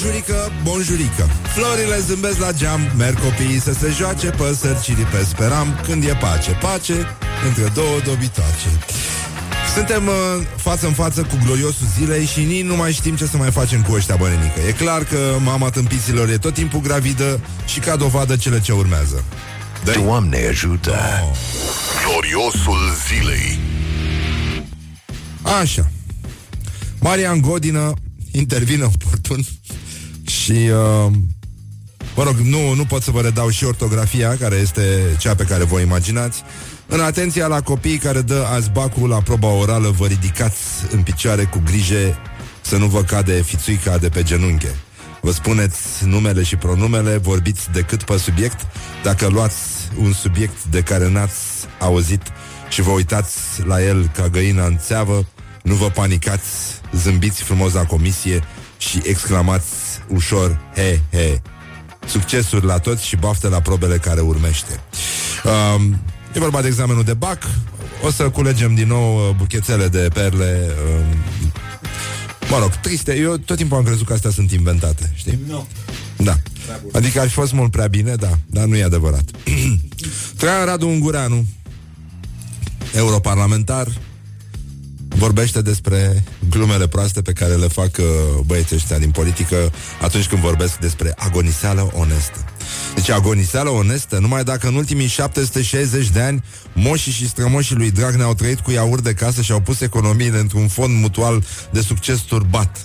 Bonjurică, 0.02 0.52
bonjurică 0.64 1.30
Florile 1.56 2.00
zâmbesc 2.00 2.40
la 2.40 2.52
geam 2.52 2.82
Merg 2.98 3.20
copiii 3.20 3.62
să 3.62 3.74
se 3.74 3.94
joace 3.98 4.30
Păsări 4.30 5.08
pe 5.12 5.24
speram 5.24 5.80
Când 5.84 6.04
e 6.04 6.18
pace, 6.20 6.52
pace 6.52 7.08
Între 7.48 7.72
două 7.74 8.00
dobitoace 8.06 8.70
suntem 9.74 10.08
uh, 10.08 10.14
față 10.56 10.88
în 10.88 10.94
față 10.94 11.22
cu 11.22 11.38
gloriosul 11.46 11.88
zilei 11.98 12.26
și 12.26 12.40
nici 12.40 12.64
nu 12.64 12.76
mai 12.76 12.92
știm 12.92 13.16
ce 13.16 13.26
să 13.26 13.38
mai 13.38 13.52
facem 13.52 13.82
cu 13.82 13.94
ăștia 13.94 14.16
bănenică. 14.16 14.60
E 14.68 14.72
clar 14.72 15.04
că 15.04 15.38
mama 15.44 15.70
tâmpiților 15.70 16.30
e 16.30 16.38
tot 16.38 16.54
timpul 16.54 16.80
gravidă 16.80 17.40
și 17.66 17.80
ca 17.80 17.96
dovadă 17.96 18.36
cele 18.36 18.62
ce 18.62 18.72
urmează. 18.72 19.24
Doamne 19.84 20.48
ajută! 20.50 20.96
Oh. 21.24 21.38
Gloriosul 22.06 22.80
zilei 23.08 23.60
Așa 25.42 25.92
Marian 27.00 27.42
Godină 27.42 27.94
intervine 28.32 28.84
oportun 28.84 29.44
și 30.42 30.52
uh, 30.52 31.12
mă 32.16 32.24
rog, 32.24 32.36
nu, 32.36 32.74
nu 32.74 32.86
pot 32.86 33.02
să 33.02 33.12
vă 33.12 33.22
redau 33.22 33.50
și 33.50 33.66
ortografia, 33.66 34.38
care 34.38 34.56
este 34.56 35.16
cea 35.20 35.36
pe 35.36 35.44
care 35.44 35.64
vă 35.64 35.80
imaginați. 35.80 36.44
În 36.88 37.00
atenția 37.00 37.48
la 37.48 37.62
copiii 37.62 37.98
care 37.98 38.22
dă 38.22 38.46
azi 38.54 38.70
bacul 38.70 39.10
la 39.10 39.22
proba 39.22 39.48
orală, 39.48 39.90
vă 39.90 40.06
ridicați 40.06 40.60
în 40.92 41.02
picioare 41.02 41.44
cu 41.44 41.62
grijă 41.66 42.18
să 42.62 42.78
nu 42.78 42.86
vă 42.86 43.02
cade 43.02 43.42
fițuica 43.42 43.98
de 43.98 44.10
pe 44.10 44.24
genunche. 44.24 44.76
Vă 45.22 45.32
spuneți 45.32 46.06
numele 46.06 46.44
și 46.44 46.56
pronumele, 46.56 47.18
vorbiți 47.18 47.72
decât 47.72 48.04
pe 48.04 48.18
subiect. 48.18 48.68
Dacă 49.04 49.28
luați 49.28 49.58
un 49.98 50.14
subiect 50.14 50.64
de 50.64 50.82
care 50.82 51.10
n-ați 51.10 51.40
auzit 51.80 52.22
și 52.70 52.82
vă 52.82 52.92
uitați 52.92 53.38
la 53.66 53.84
el 53.84 54.12
ca 54.16 54.28
găina 54.28 54.66
în 54.66 54.78
țeavă, 54.78 55.26
nu 55.64 55.76
vă 55.76 55.90
panicați, 55.90 56.50
zâmbiți 56.96 57.44
frumos 57.44 57.74
la 57.74 57.86
comisie 57.86 58.44
și 58.82 59.02
exclamați 59.04 59.66
ușor, 60.08 60.60
he, 60.76 61.02
he. 61.12 61.42
Succesuri 62.06 62.66
la 62.66 62.78
toți 62.78 63.06
și 63.06 63.16
baftă 63.16 63.48
la 63.48 63.62
probele 63.62 63.98
care 63.98 64.22
urmește. 64.22 64.80
Um, 65.76 66.02
e 66.34 66.40
vorba 66.40 66.62
de 66.62 66.68
examenul 66.68 67.04
de 67.04 67.14
BAC. 67.14 67.44
O 68.04 68.12
să 68.12 68.30
culegem 68.30 68.76
din 68.76 68.88
nou 68.88 69.16
uh, 69.16 69.36
buchețele 69.38 69.88
de 69.88 70.08
perle. 70.14 70.68
Um, 71.00 71.52
mă 72.50 72.58
rog, 72.60 72.76
triste. 72.76 73.16
Eu 73.16 73.38
tot 73.38 73.58
timpul 73.58 73.78
am 73.78 73.84
crezut 73.84 74.06
că 74.06 74.14
astea 74.14 74.30
sunt 74.30 74.52
inventate, 74.52 75.12
știi? 75.16 75.40
No. 75.48 75.66
Da. 76.18 76.38
Adică 76.92 77.20
ar 77.20 77.28
fi 77.28 77.34
fost 77.34 77.54
mult 77.54 77.72
prea 77.72 77.88
bine, 77.88 78.16
da, 78.16 78.32
dar 78.46 78.66
nu 78.66 78.76
e 78.76 78.84
adevărat. 78.84 79.24
Traian 80.38 80.66
Radu 80.66 80.88
Ungureanu, 80.88 81.46
europarlamentar, 82.96 83.88
vorbește 85.22 85.62
despre 85.62 86.24
glumele 86.50 86.88
proaste 86.88 87.22
pe 87.22 87.32
care 87.32 87.54
le 87.54 87.68
fac 87.68 87.98
uh, 88.00 88.06
băieții 88.46 88.76
ăștia 88.76 88.98
din 88.98 89.12
politică 89.12 89.72
atunci 90.02 90.28
când 90.28 90.42
vorbesc 90.42 90.78
despre 90.78 91.14
agoniseală 91.18 91.92
onestă. 91.94 92.46
Deci 92.96 93.10
agoniseală 93.10 93.70
onestă, 93.70 94.18
numai 94.20 94.44
dacă 94.44 94.68
în 94.68 94.76
ultimii 94.76 95.08
760 95.08 96.10
de 96.10 96.22
ani 96.22 96.44
moșii 96.74 97.12
și 97.12 97.28
strămoșii 97.28 97.76
lui 97.76 97.92
Dragnea 97.92 98.26
au 98.26 98.34
trăit 98.34 98.60
cu 98.60 98.72
iaurt 98.72 99.04
de 99.04 99.14
casă 99.14 99.42
și 99.42 99.52
au 99.52 99.60
pus 99.60 99.82
economiile 99.82 100.40
într-un 100.40 100.68
fond 100.68 101.00
mutual 101.00 101.44
de 101.72 101.82
succes 101.82 102.20
turbat. 102.20 102.82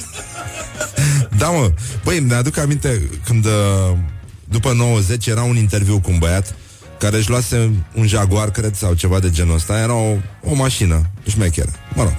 da, 1.41 1.49
mă. 1.49 1.73
Băi, 2.05 2.21
mi-aduc 2.21 2.57
aminte 2.57 3.11
când 3.25 3.45
uh, 3.45 3.97
după 4.45 4.73
90 4.73 5.27
era 5.27 5.43
un 5.43 5.57
interviu 5.57 6.01
cu 6.01 6.11
un 6.11 6.19
băiat 6.19 6.55
care 6.99 7.17
își 7.17 7.31
luase 7.31 7.71
un 7.95 8.07
Jaguar, 8.07 8.51
cred, 8.51 8.75
sau 8.75 8.95
ceva 8.95 9.19
de 9.19 9.31
genul 9.31 9.55
ăsta. 9.55 9.79
Era 9.79 9.95
o, 9.95 10.17
o 10.43 10.55
mașină 10.55 11.11
șmecheră. 11.27 11.71
Mă 11.95 12.03
rog, 12.03 12.15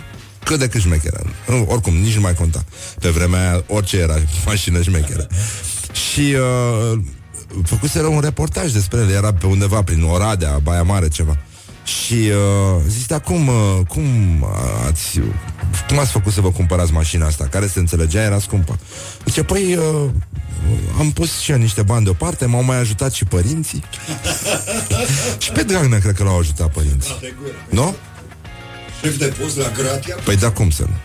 cât 0.47 0.59
de 0.59 0.67
cât 0.67 0.81
șmecheră. 0.81 1.19
Oricum, 1.65 1.93
nici 1.93 2.15
nu 2.15 2.21
mai 2.21 2.33
conta. 2.33 2.63
Pe 2.99 3.09
vremea 3.09 3.39
aia, 3.39 3.63
orice 3.67 3.97
era 3.97 4.15
mașină 4.45 4.81
șmecheră. 4.81 5.27
Și 5.91 6.35
uh, 6.93 6.99
făcuseră 7.63 8.07
un 8.07 8.19
reportaj 8.19 8.71
despre 8.71 8.99
el. 8.99 9.09
Era 9.09 9.33
pe 9.33 9.45
undeva 9.45 9.83
prin 9.83 10.03
Oradea, 10.03 10.59
Baia 10.63 10.83
Mare, 10.83 11.07
ceva. 11.07 11.37
Și 11.83 12.13
uh, 12.13 12.81
zis, 12.87 13.05
dar 13.05 13.21
cum, 13.21 13.47
uh, 13.47 13.79
cum 13.87 14.05
ați 14.87 15.19
cum 15.87 15.99
ați 15.99 16.11
făcut 16.11 16.33
să 16.33 16.41
vă 16.41 16.51
cumpărați 16.51 16.93
mașina 16.93 17.25
asta? 17.25 17.47
Care 17.51 17.67
se 17.67 17.79
înțelegea, 17.79 18.21
era 18.21 18.39
scumpă. 18.39 18.79
Zice, 19.25 19.43
păi, 19.43 19.75
uh, 19.75 20.09
am 20.99 21.11
pus 21.11 21.39
și 21.39 21.51
eu 21.51 21.57
niște 21.57 21.81
bani 21.81 22.03
deoparte, 22.03 22.45
m-au 22.45 22.63
mai 22.63 22.77
ajutat 22.77 23.11
și 23.13 23.25
părinții. 23.25 23.83
și 25.43 25.51
pe 25.51 25.63
Dragnea 25.63 25.99
cred 25.99 26.15
că 26.15 26.23
l-au 26.23 26.39
ajutat 26.39 26.71
părinții. 26.71 27.15
Nu? 27.69 27.95
Șef 29.01 29.17
de 29.17 29.33
post 29.41 29.57
la 29.57 29.71
Gratia? 29.77 30.15
Păi 30.23 30.35
da, 30.35 30.51
cum 30.51 30.69
să 30.69 30.83
nu? 30.83 30.95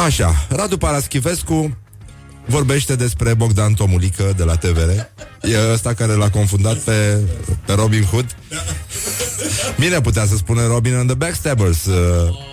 Așa, 0.00 0.46
Radu 0.48 0.78
Paraschivescu 0.78 1.76
vorbește 2.46 2.96
despre 2.96 3.34
Bogdan 3.34 3.74
Tomulică 3.74 4.32
de 4.36 4.44
la 4.44 4.56
TVR. 4.56 4.90
E 5.42 5.72
ăsta 5.72 5.94
care 5.94 6.12
l-a 6.12 6.30
confundat 6.30 6.76
pe, 6.76 7.18
pe 7.66 7.72
Robin 7.72 8.02
Hood. 8.02 8.36
Bine 9.78 10.00
putea 10.00 10.26
să 10.26 10.36
spune 10.36 10.66
Robin 10.66 10.94
and 10.94 11.06
the 11.06 11.16
Backstabbers. 11.16 11.84
Uh. 11.84 12.52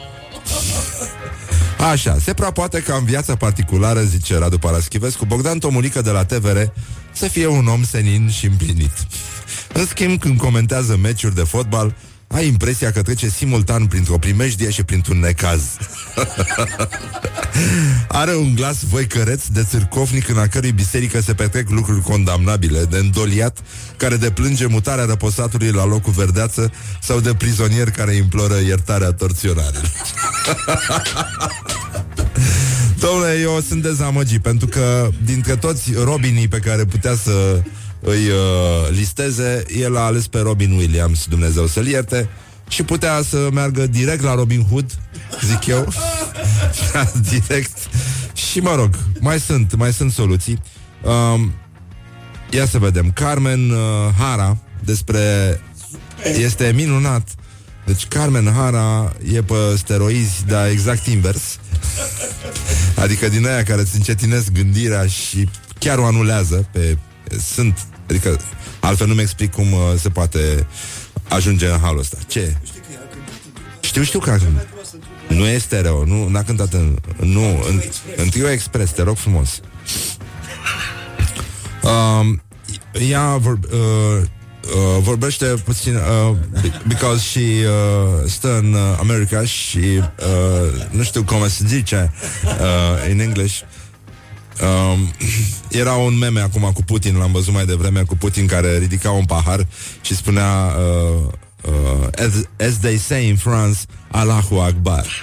Așa, 1.91 2.17
se 2.19 2.33
prea 2.33 2.51
poate 2.51 2.79
ca 2.79 2.95
în 2.95 3.05
viața 3.05 3.35
particulară, 3.35 4.01
zice 4.01 4.37
Radu 4.37 4.57
Paraschivescu, 4.57 5.25
Bogdan 5.25 5.59
Tomulică 5.59 6.01
de 6.01 6.09
la 6.09 6.25
TVR 6.25 6.59
să 7.13 7.27
fie 7.27 7.47
un 7.47 7.67
om 7.67 7.83
senin 7.83 8.29
și 8.29 8.45
împlinit. 8.45 8.91
În 9.73 9.85
schimb, 9.85 10.19
când 10.19 10.37
comentează 10.37 10.97
meciuri 10.97 11.35
de 11.35 11.43
fotbal, 11.43 11.95
ai 12.31 12.47
impresia 12.47 12.91
că 12.91 13.01
trece 13.01 13.29
simultan 13.29 13.85
printr-o 13.85 14.17
primejdie 14.17 14.69
și 14.69 14.83
printr-un 14.83 15.19
necaz. 15.19 15.61
Are 18.07 18.35
un 18.35 18.55
glas 18.55 18.83
voicăreț 18.83 19.45
de 19.45 19.63
țârcovnic 19.63 20.29
în 20.29 20.37
a 20.37 20.47
cărui 20.47 20.71
biserică 20.71 21.21
se 21.21 21.33
petrec 21.33 21.69
lucruri 21.69 22.01
condamnabile, 22.01 22.83
de 22.83 22.97
îndoliat, 22.97 23.57
care 23.97 24.15
deplânge 24.15 24.65
mutarea 24.65 25.05
răposatului 25.05 25.71
la 25.71 25.85
locul 25.85 26.13
verdeață 26.13 26.71
sau 27.01 27.19
de 27.19 27.33
prizonier 27.33 27.91
care 27.91 28.13
imploră 28.13 28.59
iertarea 28.59 29.11
torționarilor. 29.11 29.91
Domnule, 32.99 33.39
eu 33.41 33.63
sunt 33.67 33.81
dezamăgit 33.81 34.41
pentru 34.41 34.67
că 34.67 35.09
dintre 35.25 35.55
toți 35.55 35.91
robinii 36.03 36.47
pe 36.47 36.59
care 36.59 36.85
putea 36.85 37.15
să 37.15 37.61
îi 38.01 38.27
uh, 38.27 38.89
listeze, 38.89 39.63
el 39.77 39.97
a 39.97 39.99
ales 39.99 40.27
pe 40.27 40.39
Robin 40.39 40.71
Williams, 40.71 41.25
Dumnezeu 41.25 41.67
să-l 41.67 41.87
ierte, 41.87 42.29
și 42.67 42.83
putea 42.83 43.21
să 43.29 43.49
meargă 43.53 43.87
direct 43.87 44.23
la 44.23 44.35
Robin 44.35 44.65
Hood, 44.69 44.97
zic 45.45 45.65
eu, 45.65 45.93
direct. 47.29 47.77
Și 48.33 48.59
mă 48.59 48.75
rog, 48.75 48.89
mai 49.19 49.39
sunt, 49.39 49.75
mai 49.75 49.93
sunt 49.93 50.11
soluții. 50.11 50.61
Um, 51.03 51.53
ia 52.49 52.65
să 52.65 52.77
vedem. 52.77 53.11
Carmen 53.11 53.69
uh, 53.69 53.77
Hara 54.17 54.57
despre 54.83 55.19
este 56.37 56.71
minunat. 56.75 57.29
Deci 57.85 58.07
Carmen 58.07 58.53
Hara 58.55 59.13
e 59.33 59.41
pe 59.41 59.53
steroizi, 59.77 60.45
dar 60.47 60.67
exact 60.67 61.05
invers. 61.05 61.59
Adică 62.95 63.29
din 63.29 63.47
aia 63.47 63.63
care 63.63 63.81
îți 63.81 63.95
încetinesc 63.95 64.51
gândirea 64.51 65.07
și 65.07 65.49
chiar 65.79 65.97
o 65.97 66.05
anulează 66.05 66.67
pe 66.71 66.97
sunt 67.53 67.87
Adică, 68.11 68.39
altfel 68.79 69.07
nu-mi 69.07 69.21
explic 69.21 69.51
cum 69.51 69.71
uh, 69.71 69.79
se 69.99 70.09
poate 70.09 70.67
ajunge 71.29 71.67
în 71.67 71.79
halul 71.79 71.99
ăsta. 71.99 72.17
Ce? 72.27 72.55
Știu, 73.79 74.03
știu 74.03 74.19
că 74.19 74.29
a 74.29 74.37
cântat. 74.37 74.67
Nu 75.27 75.47
e 75.47 75.57
stereo, 75.57 76.05
nu 76.05 76.27
n-a 76.27 76.43
cântat 76.43 76.73
în... 76.73 76.97
Nu, 77.19 77.63
în, 77.69 77.81
în 78.15 78.29
trio 78.29 78.49
express, 78.49 78.91
te 78.91 79.01
rog 79.01 79.17
frumos. 79.17 79.59
Um, 81.81 82.41
ea 83.09 83.37
vor, 83.37 83.59
uh, 83.71 84.21
uh, 84.21 85.01
vorbește 85.01 85.45
puțin 85.45 85.95
uh, 85.95 86.35
because 86.87 87.19
she 87.19 87.39
uh, 87.39 88.29
stă 88.29 88.57
în 88.57 88.73
uh, 88.73 88.97
America 88.99 89.45
și 89.45 89.77
uh, 89.77 90.85
nu 90.89 91.03
știu 91.03 91.23
cum 91.23 91.47
se 91.47 91.63
zice 91.67 92.13
uh, 92.45 93.11
in 93.11 93.19
English 93.19 93.59
Um, 94.61 95.11
era 95.81 95.93
un 95.93 96.17
meme 96.17 96.39
acum 96.39 96.71
cu 96.73 96.83
Putin, 96.83 97.17
l-am 97.17 97.31
văzut 97.31 97.53
mai 97.53 97.65
devreme, 97.65 98.01
cu 98.01 98.15
Putin 98.15 98.47
care 98.47 98.77
ridica 98.77 99.11
un 99.11 99.25
pahar 99.25 99.67
și 100.01 100.15
spunea 100.15 100.73
uh, 100.77 101.27
uh, 101.61 102.07
as, 102.25 102.65
as 102.67 102.77
they 102.79 102.97
say 102.97 103.27
in 103.27 103.35
France, 103.35 103.79
Allahu 104.11 104.59
Akbar. 104.59 105.05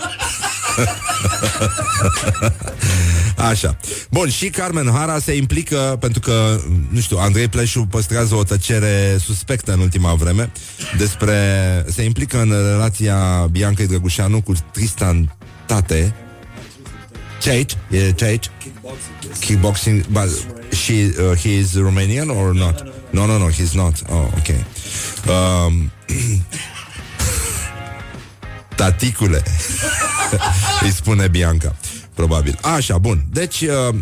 Așa. 3.50 3.76
Bun, 4.10 4.28
și 4.30 4.48
Carmen 4.48 4.90
Hara 4.92 5.18
se 5.18 5.36
implică 5.36 5.96
pentru 6.00 6.20
că, 6.20 6.60
nu 6.90 7.00
știu, 7.00 7.16
Andrei 7.18 7.48
Pleșu 7.48 7.86
păstrează 7.90 8.34
o 8.34 8.44
tăcere 8.44 9.16
suspectă 9.24 9.72
în 9.72 9.80
ultima 9.80 10.14
vreme 10.14 10.50
despre... 10.96 11.34
se 11.88 12.02
implică 12.02 12.40
în 12.40 12.48
relația 12.50 13.48
Bianca 13.50 13.84
Drăgușanu 13.84 14.40
cu 14.40 14.52
Tristan 14.72 15.36
Tate, 15.66 16.14
Tate, 17.40 17.76
yeah, 17.90 18.12
Tate. 18.12 18.48
Kickboxing. 18.60 19.18
Kickboxing, 19.40 20.12
but 20.12 20.28
she, 20.74 21.12
uh, 21.18 21.34
he 21.34 21.58
is 21.58 21.76
Romanian 21.76 22.34
or 22.34 22.52
not? 22.54 22.84
No, 23.12 23.26
no, 23.26 23.38
no, 23.38 23.48
he's 23.48 23.74
not. 23.74 24.02
Oh, 24.10 24.30
okay. 24.38 24.64
Um, 25.28 25.90
taticule, 28.76 29.42
îi 30.84 30.90
spune 30.90 31.28
Bianca, 31.28 31.76
probabil. 32.14 32.58
Așa, 32.62 32.98
bun. 32.98 33.24
Deci, 33.30 33.60
uh, 33.60 33.94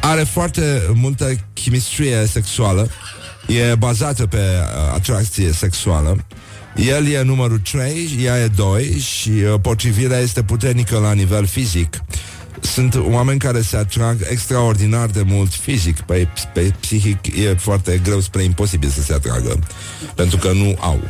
are 0.00 0.22
foarte 0.22 0.90
multă 0.94 1.36
chimistrie 1.52 2.26
sexuală, 2.26 2.90
e 3.46 3.74
bazată 3.74 4.26
pe 4.26 4.36
uh, 4.36 4.92
atracție 4.94 5.52
sexuală 5.52 6.24
el 6.86 7.06
e 7.06 7.22
numărul 7.22 7.58
3, 7.58 8.18
ea 8.22 8.42
e 8.42 8.46
2 8.46 8.98
și 8.98 9.28
uh, 9.30 9.60
potrivirea 9.60 10.18
este 10.18 10.42
puternică 10.42 10.98
la 10.98 11.12
nivel 11.12 11.46
fizic. 11.46 12.02
sunt 12.60 12.94
oameni 12.94 13.38
care 13.38 13.60
se 13.60 13.76
atrag 13.76 14.26
extraordinar 14.30 15.06
de 15.06 15.22
mult 15.22 15.52
fizic. 15.52 16.00
Pe, 16.00 16.28
pe 16.52 16.74
psihic 16.80 17.26
e 17.26 17.54
foarte 17.54 18.00
greu 18.04 18.20
spre 18.20 18.42
imposibil 18.42 18.88
să 18.88 19.02
se 19.02 19.12
atragă. 19.12 19.58
Pentru 20.14 20.36
că 20.36 20.52
nu 20.52 20.76
au. 20.80 21.00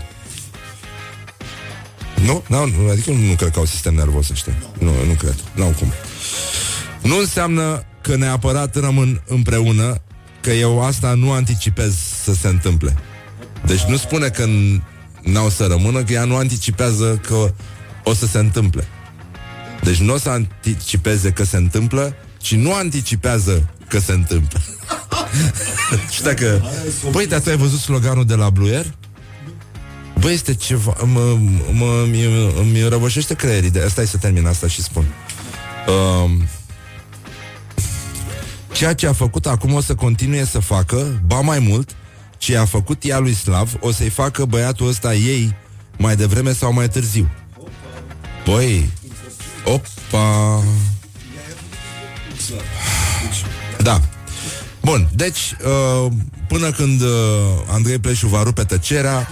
Nu? 2.24 2.42
nu 2.48 2.88
adică 2.90 3.10
nu, 3.10 3.26
nu 3.26 3.34
cred 3.34 3.50
că 3.50 3.58
au 3.58 3.64
sistem 3.64 3.94
nervos 3.94 4.30
ăștia. 4.30 4.54
Nu, 4.78 5.04
nu 5.06 5.12
cred. 5.12 5.36
Nu 5.54 5.64
au 5.64 5.74
cum. 5.78 5.92
Nu 7.02 7.18
înseamnă 7.18 7.84
că 8.00 8.16
neapărat 8.16 8.76
rămân 8.76 9.22
împreună, 9.26 10.00
că 10.40 10.50
eu 10.50 10.82
asta 10.82 11.14
nu 11.14 11.32
anticipez 11.32 11.94
să 12.24 12.34
se 12.34 12.48
întâmple. 12.48 12.96
Deci 13.66 13.82
nu 13.82 13.96
spune 13.96 14.28
că 14.28 14.46
n-au 15.22 15.48
să 15.48 15.66
rămână, 15.66 16.02
că 16.02 16.12
ea 16.12 16.24
nu 16.24 16.36
anticipează 16.36 17.20
că 17.26 17.52
o 18.04 18.14
să 18.14 18.26
se 18.26 18.38
întâmple. 18.38 18.88
Deci 19.82 20.00
nu 20.00 20.12
o 20.12 20.18
să 20.18 20.28
anticipeze 20.28 21.30
că 21.30 21.44
se 21.44 21.56
întâmplă, 21.56 22.14
ci 22.36 22.54
nu 22.54 22.74
anticipează 22.74 23.68
că 23.88 23.98
se 23.98 24.12
întâmplă. 24.12 24.60
Și 26.14 26.22
dacă... 26.22 26.70
Băi, 27.10 27.26
dar 27.26 27.40
tu 27.40 27.50
ai 27.50 27.56
văzut 27.56 27.78
sloganul 27.78 28.24
de 28.24 28.34
la 28.34 28.50
Blue 28.50 28.74
Air? 28.74 28.94
Băi, 30.18 30.32
este 30.32 30.54
ceva... 30.54 30.96
Mă, 31.04 31.38
mă, 31.72 32.02
îmi, 32.04 32.24
îmi 32.58 32.88
răvășește 32.88 33.34
creierii. 33.34 33.70
De 33.70 33.82
asta 33.82 34.04
să 34.04 34.16
termin 34.16 34.46
asta 34.46 34.66
și 34.66 34.82
spun. 34.82 35.04
Um, 35.86 36.42
ceea 38.72 38.94
ce 38.94 39.06
a 39.06 39.12
făcut 39.12 39.46
acum 39.46 39.72
o 39.72 39.80
să 39.80 39.94
continue 39.94 40.44
să 40.44 40.58
facă, 40.58 41.20
ba 41.26 41.40
mai 41.40 41.58
mult, 41.58 41.96
ce 42.40 42.56
a 42.56 42.64
făcut 42.64 43.04
ea 43.04 43.18
lui 43.18 43.34
Slav, 43.34 43.72
o 43.80 43.92
să-i 43.92 44.08
facă 44.08 44.44
băiatul 44.44 44.88
ăsta 44.88 45.14
ei 45.14 45.54
mai 45.96 46.16
devreme 46.16 46.52
sau 46.52 46.72
mai 46.72 46.88
târziu. 46.88 47.30
Băi, 48.44 48.90
opa... 49.64 50.62
Da. 53.78 54.00
Bun, 54.82 55.08
deci, 55.14 55.56
uh, 55.64 56.12
până 56.48 56.70
când 56.70 57.00
uh, 57.00 57.08
Andrei 57.70 57.98
Pleșu 57.98 58.26
va 58.26 58.42
rupe 58.42 58.64
tăcerea, 58.64 59.28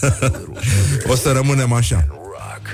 o 1.12 1.14
să 1.14 1.32
rămânem 1.32 1.72
așa. 1.72 2.06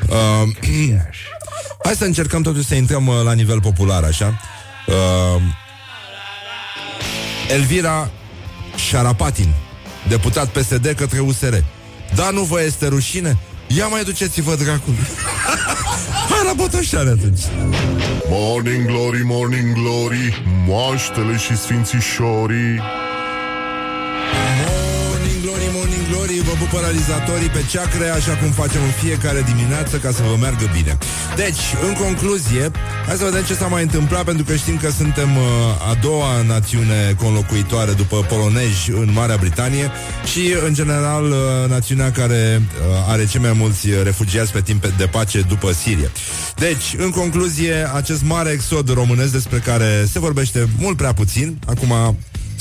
Uh, 0.09 0.49
hai 1.85 1.95
să 1.95 2.05
încercăm 2.05 2.43
totuși 2.43 2.67
să 2.67 2.75
intrăm 2.75 3.07
uh, 3.07 3.21
la 3.25 3.33
nivel 3.33 3.61
popular, 3.61 4.03
așa. 4.05 4.41
Uh, 4.87 5.43
Elvira 7.49 8.11
Șarapatin, 8.77 9.55
deputat 10.09 10.49
PSD 10.49 10.95
către 10.97 11.19
USR. 11.19 11.55
Da, 12.15 12.31
nu 12.31 12.43
vă 12.43 12.63
este 12.63 12.87
rușine? 12.87 13.37
Ia 13.67 13.87
mai 13.87 14.03
duceți-vă 14.05 14.55
dracului. 14.55 14.99
Hai 16.31 16.45
la 16.47 16.53
Botoșani 16.53 17.09
atunci. 17.09 17.41
Morning 18.29 18.87
glory, 18.87 19.23
morning 19.25 19.73
glory, 19.75 20.43
moaștele 20.67 21.37
și 21.37 21.57
sfințișorii. 21.57 22.81
Vă 26.51 26.65
pupă 26.65 26.79
realizatorii 26.81 27.49
pe 27.49 27.63
ceacre, 27.71 28.09
așa 28.09 28.35
cum 28.41 28.51
facem 28.51 28.83
în 28.83 28.95
fiecare 29.03 29.41
dimineață, 29.53 29.97
ca 29.97 30.11
să 30.11 30.23
vă 30.29 30.37
meargă 30.41 30.67
bine. 30.77 30.99
Deci, 31.37 31.63
în 31.87 31.93
concluzie, 31.93 32.71
hai 33.07 33.17
să 33.17 33.25
vedem 33.25 33.45
ce 33.45 33.55
s-a 33.55 33.67
mai 33.67 33.83
întâmplat, 33.83 34.25
pentru 34.25 34.45
că 34.45 34.55
știm 34.55 34.77
că 34.77 34.91
suntem 34.91 35.37
uh, 35.37 35.45
a 35.91 35.95
doua 36.03 36.43
națiune 36.43 37.15
conlocuitoare 37.23 37.93
după 37.93 38.17
polonezi 38.29 38.91
în 38.91 39.09
Marea 39.13 39.37
Britanie 39.37 39.91
și, 40.33 40.55
în 40.67 40.75
general, 40.75 41.25
uh, 41.25 41.37
națiunea 41.69 42.11
care 42.11 42.63
uh, 42.63 43.13
are 43.13 43.27
cei 43.27 43.41
mai 43.41 43.53
mulți 43.53 43.89
refugiați 44.03 44.53
pe 44.53 44.61
timp 44.61 44.87
de 44.87 45.07
pace 45.07 45.41
după 45.41 45.73
Siria. 45.73 46.11
Deci, 46.57 46.95
în 46.97 47.11
concluzie, 47.11 47.91
acest 47.95 48.23
mare 48.23 48.51
exod 48.51 48.93
românesc 48.93 49.33
despre 49.33 49.59
care 49.59 50.07
se 50.13 50.19
vorbește 50.19 50.69
mult 50.79 50.97
prea 50.97 51.13
puțin, 51.13 51.59
acum 51.67 52.17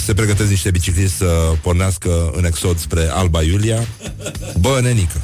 se 0.06 0.14
pregătesc 0.14 0.50
niște 0.50 0.72
bicicliști 0.72 1.16
să 1.16 1.54
pornească 1.62 2.32
în 2.36 2.46
exod 2.46 2.80
spre 2.80 3.08
Alba 3.12 3.42
Iulia. 3.42 3.88
Bă, 4.60 4.80
nenică. 4.82 5.22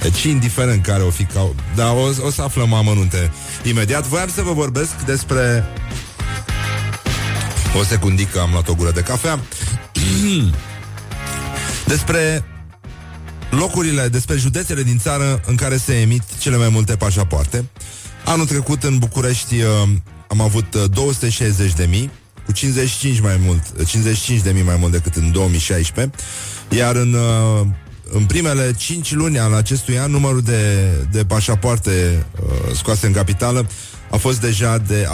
Deci, 0.00 0.22
indiferent 0.22 0.82
care 0.82 1.02
o 1.02 1.10
fi 1.10 1.24
ca... 1.24 1.48
Da, 1.74 1.92
o, 1.92 2.26
o 2.26 2.30
să 2.30 2.42
aflăm 2.42 2.72
amănunte 2.72 3.32
imediat. 3.64 4.06
Voiam 4.06 4.28
să 4.34 4.42
vă 4.42 4.52
vorbesc 4.52 5.04
despre... 5.06 5.64
O 7.78 7.82
secundică, 7.82 8.40
am 8.40 8.50
luat 8.50 8.68
o 8.68 8.74
gură 8.74 8.90
de 8.90 9.00
cafea. 9.00 9.40
despre 11.86 12.44
locurile, 13.50 14.08
despre 14.08 14.36
județele 14.36 14.82
din 14.82 14.98
țară 14.98 15.40
în 15.46 15.54
care 15.54 15.76
se 15.76 16.00
emit 16.00 16.22
cele 16.38 16.56
mai 16.56 16.68
multe 16.68 16.96
pașapoarte. 16.96 17.64
Anul 18.24 18.46
trecut 18.46 18.82
în 18.82 18.98
București 18.98 19.54
uh, 19.54 19.88
am 20.28 20.40
avut 20.40 20.76
260 20.76 21.68
uh, 21.68 21.74
de 21.76 21.84
mii 21.84 22.10
cu 22.46 22.52
55 22.52 23.20
mai 23.20 23.40
mult, 23.44 23.86
55 23.86 24.40
de 24.40 24.50
mii 24.50 24.62
mai 24.62 24.76
mult 24.78 24.92
decât 24.92 25.14
în 25.14 25.32
2016, 25.32 26.16
iar 26.76 26.96
în, 26.96 27.12
uh, 27.12 27.66
în 28.12 28.24
primele 28.24 28.74
5 28.78 29.12
luni 29.12 29.38
al 29.38 29.54
acestui 29.54 29.98
an, 29.98 30.10
numărul 30.10 30.40
de, 30.40 30.90
de 31.10 31.24
pașapoarte 31.24 32.26
uh, 32.42 32.76
scoase 32.76 33.06
în 33.06 33.12
capitală 33.12 33.68
a 34.10 34.16
fost 34.16 34.40
deja 34.40 34.78
de 34.78 35.06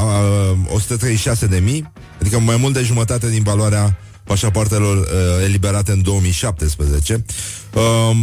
uh, 0.51 0.75
136 0.75 1.47
de 1.47 1.59
mii, 1.59 1.93
adică 2.21 2.39
mai 2.39 2.57
mult 2.57 2.75
de 2.75 2.83
jumătate 2.83 3.31
din 3.31 3.43
valoarea 3.43 3.99
pașapoartelor 4.25 4.97
uh, 4.97 5.45
eliberate 5.45 5.93
în 5.93 6.03
2017. 6.03 7.25
Uh, 7.75 8.17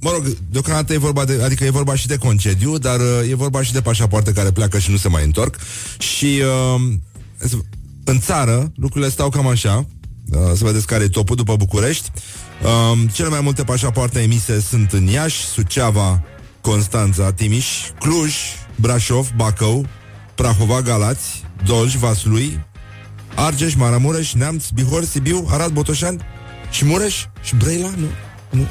Mă 0.00 0.10
rog, 0.10 0.36
deocamdată 0.50 0.92
e 0.92 0.98
vorba 0.98 1.24
de, 1.24 1.40
adică 1.42 1.64
e 1.64 1.70
vorba 1.70 1.94
și 1.94 2.06
de 2.06 2.16
concediu, 2.16 2.78
dar 2.78 3.00
uh, 3.00 3.30
e 3.30 3.34
vorba 3.34 3.62
și 3.62 3.72
de 3.72 3.80
pașapoarte 3.80 4.32
care 4.32 4.50
pleacă 4.50 4.78
și 4.78 4.90
nu 4.90 4.96
se 4.96 5.08
mai 5.08 5.24
întorc. 5.24 5.56
Și 5.98 6.42
uh, 6.74 6.80
în 8.08 8.20
țară, 8.20 8.72
lucrurile 8.76 9.10
stau 9.10 9.28
cam 9.28 9.46
așa. 9.46 9.86
Uh, 10.30 10.38
să 10.54 10.64
vedeți 10.64 10.86
care 10.86 11.04
e 11.04 11.08
topul 11.08 11.36
după 11.36 11.56
București. 11.56 12.10
Uh, 12.62 13.00
cele 13.12 13.28
mai 13.28 13.40
multe 13.40 13.64
pașapoarte 13.64 14.20
emise 14.20 14.60
sunt 14.60 14.92
în 14.92 15.06
Iași, 15.06 15.44
Suceava, 15.44 16.22
Constanța, 16.60 17.32
Timiș, 17.32 17.66
Cluj, 17.98 18.34
Brașov, 18.76 19.30
Bacău, 19.36 19.86
Prahova, 20.34 20.82
Galați, 20.82 21.44
Dolj, 21.64 21.94
Vaslui, 21.94 22.64
Argeș, 23.34 23.74
Maramureș, 23.74 24.32
Neamț, 24.32 24.68
Bihor, 24.68 25.04
Sibiu, 25.04 25.46
Arad, 25.50 25.70
Botoșani 25.70 26.20
și 26.70 26.84
Mureș 26.84 27.24
și 27.42 27.56
Brăila, 27.56 27.90
nu? 27.96 28.06
Nu. 28.50 28.66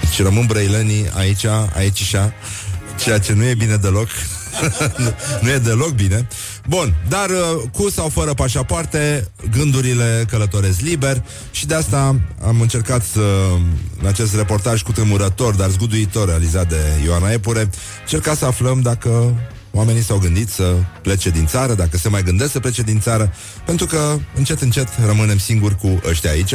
Deci 0.00 0.22
rămân 0.22 0.46
brăilănii 0.46 1.10
aici, 1.14 1.44
aici 1.74 2.02
și 2.02 2.16
ceea 2.98 3.18
ce 3.18 3.32
nu 3.32 3.44
e 3.44 3.54
bine 3.54 3.76
deloc. 3.76 4.08
nu 5.42 5.50
e 5.50 5.58
deloc 5.58 5.90
bine. 5.90 6.28
Bun, 6.70 6.94
dar 7.08 7.28
uh, 7.30 7.62
cu 7.72 7.90
sau 7.90 8.08
fără 8.08 8.34
pașapoarte, 8.34 9.28
gândurile 9.50 10.24
călătoresc 10.30 10.80
liber 10.80 11.22
și 11.50 11.66
de 11.66 11.74
asta 11.74 12.16
am 12.46 12.60
încercat 12.60 13.02
să, 13.02 13.20
în 14.00 14.06
acest 14.06 14.34
reportaj 14.34 14.82
cu 14.82 14.92
tremurător, 14.92 15.54
dar 15.54 15.68
zguduitor 15.68 16.28
realizat 16.28 16.68
de 16.68 16.76
Ioana 17.04 17.30
Epure, 17.30 17.70
încercat 18.00 18.36
să 18.36 18.44
aflăm 18.46 18.80
dacă 18.80 19.34
oamenii 19.70 20.02
s-au 20.02 20.18
gândit 20.18 20.48
să 20.48 20.74
plece 21.02 21.30
din 21.30 21.46
țară, 21.46 21.74
dacă 21.74 21.96
se 21.96 22.08
mai 22.08 22.22
gândesc 22.22 22.52
să 22.52 22.60
plece 22.60 22.82
din 22.82 23.00
țară, 23.00 23.32
pentru 23.64 23.86
că 23.86 24.16
încet, 24.34 24.60
încet 24.60 24.88
rămânem 25.06 25.38
singuri 25.38 25.76
cu 25.76 26.00
ăștia 26.08 26.30
aici, 26.30 26.54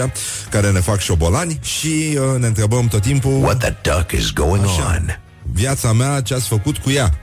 care 0.49 0.71
ne 0.71 0.80
fac 0.80 0.99
șobolani 0.99 1.60
și 1.62 2.17
uh, 2.34 2.39
ne 2.39 2.47
întrebăm 2.47 2.88
tot 2.88 3.01
timpul 3.01 3.43
What 3.43 3.58
the 3.58 3.73
duck 3.82 4.12
is 4.12 4.32
going 4.32 4.63
așa, 4.63 4.97
on? 4.99 5.19
Viața 5.51 5.93
mea, 5.93 6.21
ce 6.21 6.34
ați 6.34 6.47
făcut 6.47 6.78
cu 6.78 6.91
ea? 6.91 7.13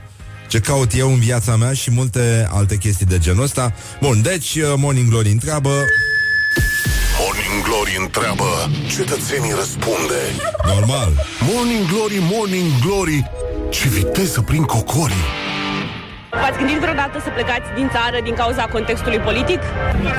Ce 0.53 0.59
caut 0.59 0.93
eu 0.97 1.11
în 1.11 1.19
viața 1.19 1.55
mea 1.55 1.73
și 1.73 1.91
multe 1.91 2.47
alte 2.51 2.77
chestii 2.77 3.05
de 3.05 3.17
genul 3.17 3.43
ăsta. 3.43 3.73
Bun, 4.01 4.21
deci 4.21 4.55
uh, 4.55 4.73
Morning 4.77 5.09
Glory 5.09 5.29
întreabă... 5.29 5.69
Morning 7.19 7.63
Glory 7.63 7.97
întreabă, 7.99 8.71
cetățenii 8.95 9.53
răspunde. 9.55 10.19
Normal. 10.65 11.13
Morning 11.53 11.87
Glory, 11.87 12.17
Morning 12.31 12.71
Glory, 12.85 13.29
ce 13.69 13.87
viteză 13.87 14.41
prin 14.41 14.63
cocorii. 14.63 15.42
V-ați 16.41 16.57
gândit 16.57 16.79
vreodată 16.85 17.17
să 17.25 17.29
plecați 17.37 17.67
din 17.79 17.87
țară 17.95 18.17
din 18.27 18.35
cauza 18.41 18.63
contextului 18.75 19.19
politic? 19.29 19.61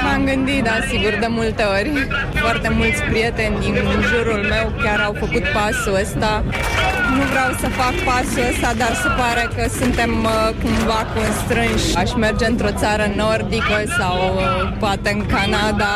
M-am 0.05 0.25
gândit, 0.31 0.63
da, 0.69 0.77
sigur, 0.91 1.13
de 1.25 1.29
multe 1.39 1.63
ori. 1.77 1.91
Foarte 2.45 2.69
mulți 2.79 3.01
prieteni 3.11 3.55
din 3.61 3.75
jurul 4.11 4.41
meu 4.55 4.67
chiar 4.83 5.01
au 5.09 5.15
făcut 5.23 5.45
pasul 5.57 5.95
ăsta. 6.03 6.33
Nu 7.19 7.25
vreau 7.33 7.51
să 7.63 7.67
fac 7.81 7.95
pasul 8.09 8.45
ăsta, 8.53 8.71
dar 8.83 8.93
se 9.05 9.11
pare 9.21 9.45
că 9.57 9.65
suntem 9.81 10.13
uh, 10.25 10.49
cumva 10.63 11.01
constrânși. 11.17 11.97
Aș 12.03 12.11
merge 12.25 12.47
într-o 12.53 12.73
țară 12.83 13.05
nordică 13.23 13.77
sau 13.99 14.17
uh, 14.35 14.43
poate 14.83 15.09
în 15.17 15.23
Canada. 15.35 15.93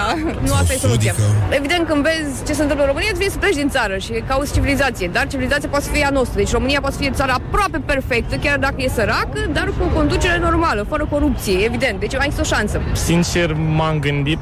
Nu 0.47 0.53
asta 0.61 0.73
e 0.73 0.77
soluția. 0.87 1.13
Evident, 1.59 1.83
când 1.89 2.01
vezi 2.09 2.33
ce 2.47 2.53
se 2.53 2.63
întâmplă 2.63 2.85
în 2.85 2.91
România, 2.93 3.11
îți 3.13 3.21
vine 3.23 3.33
să 3.37 3.39
pleci 3.39 3.61
din 3.63 3.71
țară 3.77 3.97
și 4.07 4.13
cauți 4.31 4.53
civilizație. 4.57 5.09
Dar 5.17 5.27
civilizația 5.27 5.69
poate 5.69 5.85
să 5.85 5.91
fie 5.91 6.05
a 6.11 6.11
noastră. 6.19 6.37
Deci 6.43 6.53
România 6.59 6.81
poate 6.81 6.95
să 6.97 7.01
fie 7.03 7.11
țara 7.21 7.37
aproape 7.49 7.79
perfectă, 7.85 8.37
chiar 8.37 8.59
dacă 8.59 8.75
e 8.77 8.89
săracă, 8.89 9.41
dar 9.53 9.65
cu 9.65 9.85
o 9.85 9.95
conducere 9.95 10.39
normală, 10.39 10.85
fără 10.89 11.07
corupție, 11.11 11.65
evident. 11.65 12.01
Deci 12.01 12.17
mai 12.17 12.27
există 12.27 12.55
o 12.55 12.57
șansă. 12.57 12.81
Sincer, 12.93 13.57
m-am 13.77 13.99
gândit, 13.99 14.39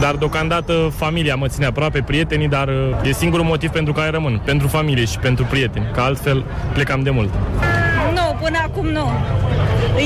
dar 0.00 0.14
deocamdată 0.14 0.92
familia 0.96 1.34
mă 1.34 1.46
ține 1.46 1.66
aproape, 1.66 2.02
prietenii, 2.06 2.48
dar 2.48 2.68
uh, 2.68 3.08
e 3.08 3.12
singurul 3.12 3.44
motiv 3.44 3.70
pentru 3.70 3.92
care 3.92 4.10
rămân. 4.10 4.42
Pentru 4.44 4.68
familie 4.68 5.04
și 5.04 5.18
pentru 5.18 5.44
prieteni, 5.44 5.86
că 5.92 6.00
altfel 6.00 6.44
plecam 6.72 7.02
de 7.02 7.10
mult. 7.10 7.32
Nu, 7.32 8.20
nu, 8.20 8.36
până 8.42 8.58
acum 8.62 8.86
nu. 8.86 9.10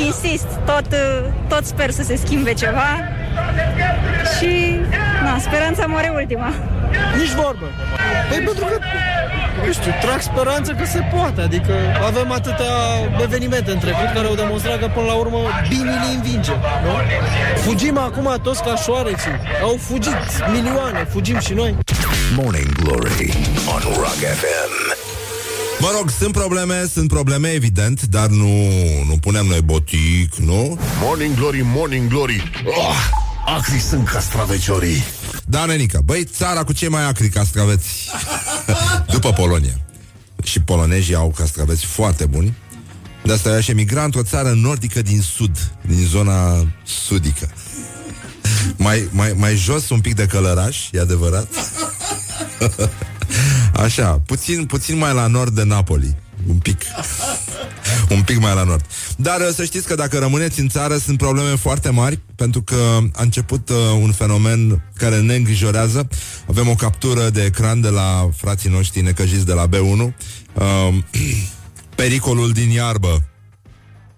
Insist, 0.07 0.49
tot, 0.65 0.87
tot 1.49 1.65
sper 1.65 1.91
să 1.91 2.03
se 2.03 2.17
schimbe 2.17 2.53
ceva 2.53 2.89
și 4.39 4.81
na, 5.25 5.39
speranța 5.39 5.87
moare 5.87 6.13
ultima. 6.15 6.53
Nici 7.21 7.35
vorbă. 7.43 7.67
Păi 8.29 8.39
pentru 8.49 8.65
că, 8.65 8.77
nu 9.67 9.73
știu, 9.73 9.93
trag 10.01 10.21
speranță 10.21 10.71
că 10.73 10.85
se 10.95 11.01
poate. 11.15 11.41
Adică 11.41 11.75
avem 12.11 12.33
atâtea 12.33 12.75
evenimente 13.23 13.71
în 13.71 13.79
trecut 13.79 14.09
care 14.15 14.27
au 14.27 14.35
demonstrat 14.35 14.79
că 14.79 14.89
până 14.95 15.07
la 15.07 15.13
urmă 15.15 15.39
binele 15.69 16.09
învinge. 16.15 16.55
Nu? 16.85 16.95
Fugim 17.65 17.99
acum 17.99 18.39
toți 18.43 18.63
ca 18.63 18.75
șoareții. 18.77 19.37
Au 19.63 19.77
fugit 19.89 20.21
milioane, 20.53 21.07
fugim 21.13 21.39
și 21.39 21.53
noi. 21.53 21.77
Morning 22.37 22.73
Glory 22.83 23.33
on 23.75 23.83
Rock 23.95 24.21
FM. 24.41 25.05
Mă 25.81 25.93
rog, 25.97 26.11
sunt 26.11 26.33
probleme, 26.33 26.85
sunt 26.93 27.09
probleme 27.09 27.49
evident, 27.49 28.03
dar 28.03 28.27
nu, 28.27 28.53
nu 29.09 29.17
punem 29.21 29.47
noi 29.47 29.61
botic, 29.65 30.35
nu? 30.35 30.79
Morning 31.03 31.35
Glory, 31.35 31.61
Morning 31.65 32.09
Glory. 32.09 32.53
Oh, 32.65 33.26
acri 33.47 33.79
sunt 33.81 34.09
castraveciorii. 34.09 35.05
Da, 35.45 35.65
Nenica, 35.65 36.01
băi, 36.05 36.25
țara 36.25 36.65
cu 36.65 36.73
cei 36.73 36.89
mai 36.89 37.05
acri 37.05 37.29
castraveți. 37.29 38.11
După 39.15 39.33
Polonia. 39.33 39.81
Și 40.43 40.61
polonezii 40.61 41.15
au 41.15 41.35
castraveți 41.37 41.85
foarte 41.85 42.27
buni. 42.27 42.55
De 43.25 43.33
asta 43.33 43.49
eu 43.49 43.55
aș 43.55 43.69
emigra 43.69 44.05
într-o 44.05 44.23
țară 44.23 44.53
nordică 44.53 45.03
din 45.03 45.21
sud 45.21 45.73
Din 45.87 46.07
zona 46.07 46.67
sudică. 46.85 47.49
Mai, 48.77 49.09
mai, 49.13 49.33
mai 49.37 49.55
jos 49.55 49.89
un 49.89 50.01
pic 50.01 50.15
de 50.15 50.27
călăraș, 50.27 50.89
e 50.93 51.01
adevărat? 51.01 51.49
Așa, 53.85 54.23
puțin, 54.27 54.67
puțin 54.67 54.99
mai 54.99 55.15
la 55.15 55.27
nord 55.27 55.55
de 55.55 55.63
Napoli 55.63 56.17
Un 56.49 56.59
pic 56.59 56.83
un 58.11 58.23
pic 58.23 58.41
mai 58.41 58.55
la 58.55 58.63
nord. 58.63 58.85
Dar 59.17 59.41
uh, 59.41 59.49
să 59.55 59.65
știți 59.65 59.87
că 59.87 59.95
dacă 59.95 60.19
rămâneți 60.19 60.61
în 60.61 60.69
țară 60.69 60.97
sunt 60.97 61.19
probleme 61.19 61.57
foarte 61.57 61.91
mari, 61.91 62.21
pentru 62.37 62.63
că 62.63 62.99
a 63.13 63.23
început 63.23 63.69
uh, 63.69 63.77
un 64.01 64.13
fenomen 64.13 64.83
care 64.97 65.21
ne 65.21 65.35
îngrijorează. 65.35 66.09
Avem 66.49 66.69
o 66.69 66.75
captură 66.75 67.31
de 67.31 67.45
ecran 67.45 67.81
de 67.81 67.89
la 67.89 68.29
frații 68.37 68.71
noștri 68.71 69.01
necăjiți 69.01 69.47
de 69.47 69.53
la 69.53 69.69
B1. 69.69 69.99
Uh, 70.03 70.95
pericolul 71.97 72.53
din 72.53 72.71
iarbă. 72.71 73.25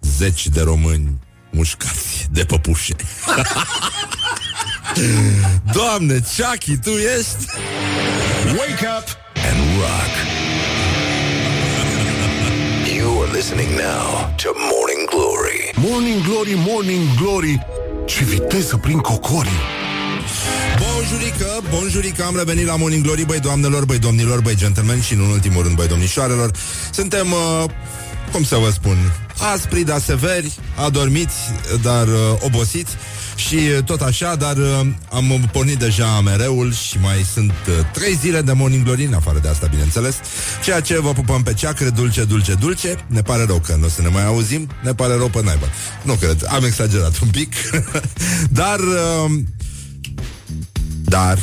Zeci 0.00 0.48
de 0.48 0.60
români 0.60 1.18
mușcați 1.50 2.28
de 2.30 2.44
păpușe. 2.44 2.94
Doamne, 5.72 6.18
Chucky, 6.36 6.76
tu 6.76 6.90
ești? 6.90 7.44
Wake 8.44 8.86
up 8.98 9.06
and 9.34 9.78
rock. 9.80 10.37
You're 13.28 13.36
listening 13.36 13.76
now 13.76 14.34
to 14.36 14.54
Morning 14.72 15.06
Glory. 15.10 15.60
Morning 15.76 16.22
Glory, 16.22 16.54
Morning 16.56 17.04
Glory. 17.20 17.60
Ce 18.04 18.24
viteză 18.24 18.76
prin 18.76 18.98
cocorii. 18.98 19.60
Bonjurică, 20.78 21.60
bonjurică, 21.70 22.24
am 22.24 22.36
revenit 22.36 22.66
la 22.66 22.76
Morning 22.76 23.02
Glory, 23.02 23.24
băi 23.24 23.40
doamnelor, 23.40 23.84
băi 23.84 23.98
domnilor, 23.98 24.40
băi 24.40 24.56
gentlemen 24.56 25.00
și 25.00 25.12
în 25.12 25.20
ultimul 25.20 25.62
rând, 25.62 25.76
băi 25.76 25.86
domnișoarelor. 25.86 26.50
Suntem, 26.90 27.32
uh, 27.32 27.70
cum 28.32 28.44
să 28.44 28.56
vă 28.56 28.70
spun, 28.70 28.96
aspri, 29.38 29.82
dar 29.82 30.00
severi, 30.00 30.54
adormiți, 30.76 31.36
dar 31.82 32.06
uh, 32.06 32.14
obosiți 32.40 32.96
și 33.34 33.54
uh, 33.54 33.84
tot 33.84 34.00
așa, 34.00 34.34
dar 34.34 34.56
uh, 34.56 34.86
am 35.12 35.48
pornit 35.52 35.78
deja 35.78 36.20
mereul 36.20 36.72
și 36.72 36.98
mai 36.98 37.26
sunt 37.32 37.52
uh, 37.68 37.74
trei 37.92 38.14
zile 38.14 38.42
de 38.42 38.52
Morning 38.52 38.84
Glory, 38.84 39.04
în 39.04 39.14
afară 39.14 39.38
de 39.38 39.48
asta, 39.48 39.66
bineînțeles. 39.66 40.16
Ceea 40.64 40.80
ce 40.80 41.00
vă 41.00 41.12
pupăm 41.12 41.42
pe 41.42 41.54
ceacre, 41.54 41.90
dulce, 41.90 42.24
dulce, 42.24 42.54
dulce. 42.54 43.04
Ne 43.06 43.22
pare 43.22 43.44
rău 43.44 43.58
că 43.58 43.76
nu 43.76 43.84
o 43.84 43.88
să 43.88 44.02
ne 44.02 44.08
mai 44.08 44.24
auzim, 44.24 44.68
ne 44.82 44.94
pare 44.94 45.14
rău 45.14 45.28
pe 45.28 45.42
naibă. 45.42 45.66
Nu 46.02 46.14
cred, 46.14 46.46
am 46.48 46.64
exagerat 46.64 47.18
un 47.22 47.28
pic. 47.28 47.54
dar... 48.60 48.78
Uh, 48.78 49.40
dar... 51.04 51.38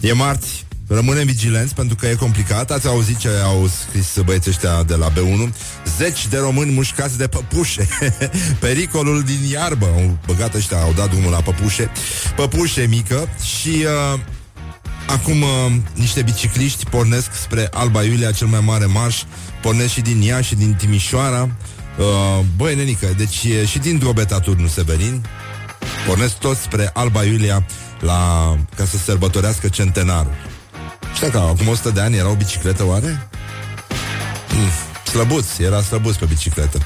E 0.00 0.12
marți, 0.12 0.61
Rămânem 0.94 1.26
vigilenți 1.26 1.74
pentru 1.74 1.96
că 1.96 2.06
e 2.06 2.14
complicat. 2.14 2.70
Ați 2.70 2.86
auzit 2.86 3.16
ce 3.16 3.28
au 3.44 3.70
scris 3.86 4.18
băieții 4.24 4.50
ăștia 4.50 4.82
de 4.82 4.94
la 4.94 5.10
B1? 5.10 5.54
Zeci 5.96 6.26
de 6.26 6.38
români 6.38 6.72
mușcați 6.72 7.18
de 7.18 7.26
păpușe. 7.26 7.88
Pericolul 8.60 9.22
din 9.22 9.50
iarbă. 9.50 9.86
Au 9.86 10.18
băgat 10.26 10.54
ăștia, 10.54 10.80
au 10.80 10.92
dat 10.96 11.10
drumul 11.10 11.30
la 11.30 11.40
păpușe. 11.40 11.90
Păpușe 12.36 12.86
mică 12.88 13.28
și... 13.42 13.84
Uh, 14.14 14.20
Acum 15.06 15.42
uh, 15.42 15.72
niște 15.94 16.22
bicicliști 16.22 16.88
pornesc 16.88 17.34
spre 17.34 17.68
Alba 17.72 18.02
Iulia, 18.02 18.30
cel 18.30 18.46
mai 18.46 18.60
mare 18.60 18.84
marș, 18.84 19.22
pornesc 19.62 19.92
și 19.92 20.00
din 20.00 20.22
ea 20.28 20.40
și 20.40 20.54
din 20.54 20.74
Timișoara. 20.74 21.42
Uh, 21.98 22.44
băi, 22.56 22.74
nenică, 22.74 23.14
deci 23.16 23.44
e 23.44 23.64
și 23.64 23.78
din 23.78 23.98
Drobeta 23.98 24.40
Turnu 24.40 24.66
Severin, 24.66 25.24
pornesc 26.06 26.34
toți 26.38 26.60
spre 26.60 26.90
Alba 26.92 27.24
Iulia 27.24 27.66
la, 28.00 28.56
ca 28.76 28.84
să 28.84 28.96
sărbătorească 28.96 29.68
centenarul. 29.68 30.51
Știi 31.14 31.30
că 31.30 31.38
acum 31.38 31.68
100 31.68 31.90
de 31.90 32.00
ani 32.00 32.16
era 32.16 32.30
o 32.30 32.34
bicicletă 32.34 32.84
oare? 32.86 33.28
Mm, 34.54 34.68
slăbuț, 35.10 35.58
era 35.58 35.82
slăbuț 35.82 36.14
pe 36.14 36.24
bicicletă. 36.24 36.78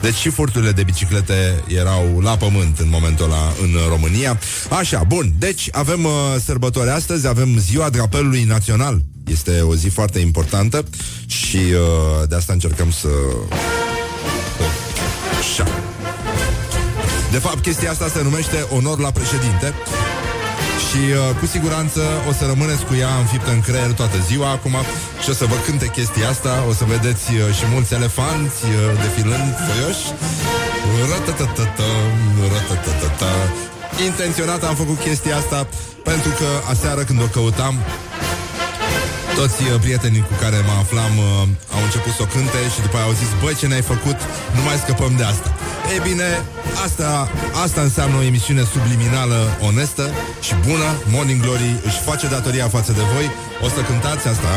Deci 0.00 0.14
și 0.14 0.30
furturile 0.30 0.72
de 0.72 0.82
biciclete 0.82 1.62
erau 1.66 2.20
la 2.22 2.36
pământ 2.36 2.78
în 2.78 2.88
momentul 2.88 3.24
ăla 3.24 3.52
în 3.62 3.70
România. 3.88 4.38
Așa, 4.68 5.02
bun, 5.06 5.32
deci 5.38 5.68
avem 5.72 6.04
uh, 6.04 6.12
sărbători 6.44 6.90
astăzi, 6.90 7.26
avem 7.26 7.58
ziua 7.58 7.90
drapelului 7.90 8.44
național. 8.44 9.00
Este 9.26 9.60
o 9.60 9.74
zi 9.74 9.88
foarte 9.88 10.18
importantă 10.18 10.84
și 11.26 11.56
uh, 11.56 12.28
de 12.28 12.34
asta 12.34 12.52
încercăm 12.52 12.90
să... 12.90 13.08
Așa. 15.38 15.66
De 17.30 17.38
fapt, 17.38 17.62
chestia 17.62 17.90
asta 17.90 18.08
se 18.08 18.22
numește 18.22 18.66
onor 18.70 18.98
la 18.98 19.10
președinte 19.10 19.74
și 20.88 21.02
uh, 21.12 21.36
cu 21.40 21.46
siguranță 21.46 22.02
o 22.28 22.32
să 22.38 22.44
rămâneți 22.52 22.84
cu 22.88 22.94
ea 23.04 23.12
înfiptă 23.22 23.50
în 23.56 23.60
creier 23.60 23.92
toată 24.00 24.18
ziua 24.28 24.48
acum 24.50 24.76
și 25.22 25.28
o 25.30 25.34
să 25.40 25.44
vă 25.52 25.56
cânte 25.66 25.86
chestia 25.96 26.28
asta, 26.28 26.52
o 26.70 26.72
să 26.72 26.84
vedeți 26.94 27.26
uh, 27.34 27.54
și 27.56 27.64
mulți 27.74 27.94
elefanți 27.98 28.60
uh, 28.64 28.72
defilând 29.04 29.50
foioși. 29.66 30.06
Intenționat 34.10 34.60
am 34.64 34.74
făcut 34.82 34.98
chestia 35.06 35.36
asta 35.36 35.58
pentru 36.10 36.30
că 36.38 36.48
aseară 36.72 37.00
când 37.08 37.20
o 37.22 37.28
căutam 37.34 37.74
toți 39.40 39.62
uh, 39.62 39.80
prietenii 39.84 40.24
cu 40.30 40.34
care 40.42 40.58
mă 40.68 40.74
aflam 40.82 41.12
uh, 41.18 41.26
au 41.76 41.82
început 41.86 42.12
să 42.16 42.22
o 42.26 42.28
cânte 42.34 42.60
și 42.74 42.80
după 42.86 42.96
aia 42.96 43.06
au 43.10 43.14
zis, 43.20 43.30
băi, 43.42 43.58
ce 43.60 43.66
ne-ai 43.70 43.86
făcut? 43.92 44.18
Nu 44.56 44.60
mai 44.68 44.76
scăpăm 44.84 45.12
de 45.20 45.24
asta. 45.32 45.48
Ei 45.92 46.00
bine, 46.08 46.28
asta, 46.86 47.08
asta 47.64 47.80
înseamnă 47.88 48.16
o 48.18 48.26
emisiune 48.30 48.64
subliminală, 48.74 49.38
onestă 49.68 50.04
și 50.46 50.54
bună. 50.66 50.88
Morning 51.14 51.40
Glory 51.44 51.70
își 51.88 52.00
face 52.08 52.26
datoria 52.34 52.66
față 52.76 52.92
de 52.98 53.04
voi. 53.12 53.26
O 53.64 53.68
să 53.74 53.80
cântați 53.90 54.24
asta 54.32 54.52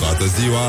toată 0.00 0.24
ziua, 0.38 0.66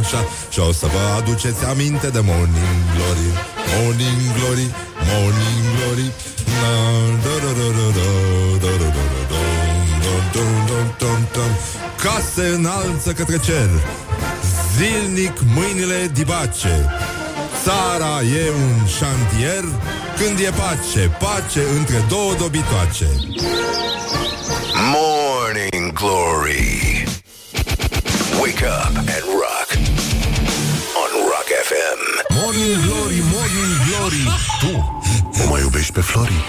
așa, 0.00 0.20
și 0.52 0.58
o 0.68 0.72
să 0.80 0.86
vă 0.94 1.02
aduceți 1.20 1.60
aminte 1.72 2.08
de 2.16 2.20
Morning 2.30 2.78
Glory. 2.94 3.28
Morning 3.72 4.20
Glory, 4.36 4.66
Morning 5.10 5.62
Glory. 5.74 6.08
Na, 6.60 6.72
da, 7.24 7.34
da, 7.44 7.50
da, 7.58 7.66
da, 7.78 7.86
da, 7.96 8.06
da, 8.62 8.70
da, 8.80 8.88
da, 8.96 9.04
da 9.14 9.21
dum, 10.32 10.66
dum, 10.66 10.94
dum, 10.98 11.28
dum. 11.32 11.52
Ca 12.02 12.20
se 12.34 12.46
înalță 12.46 13.12
către 13.12 13.38
cer 13.38 13.70
Zilnic 14.76 15.40
mâinile 15.54 16.10
dibace. 16.12 16.90
Țara 17.64 18.22
e 18.22 18.50
un 18.50 18.86
șantier 18.86 19.64
Când 20.16 20.38
e 20.38 20.50
pace, 20.50 21.16
pace 21.18 21.62
între 21.78 22.04
două 22.08 22.34
dobitoace. 22.34 23.08
Morning 24.94 25.92
Glory. 25.92 27.04
Wake 28.40 28.64
up 28.64 28.96
and 28.96 29.24
rock 29.42 29.68
On 31.02 31.10
Rock 31.32 31.48
FM 31.68 32.00
Morning 32.40 32.76
Glory, 32.84 33.20
Morning 33.34 33.72
Glory. 33.86 34.24
Tu 34.60 35.00
o 35.44 35.48
mai 35.50 35.60
iubești 35.60 35.92
pe 35.92 36.00
Flori? 36.00 36.44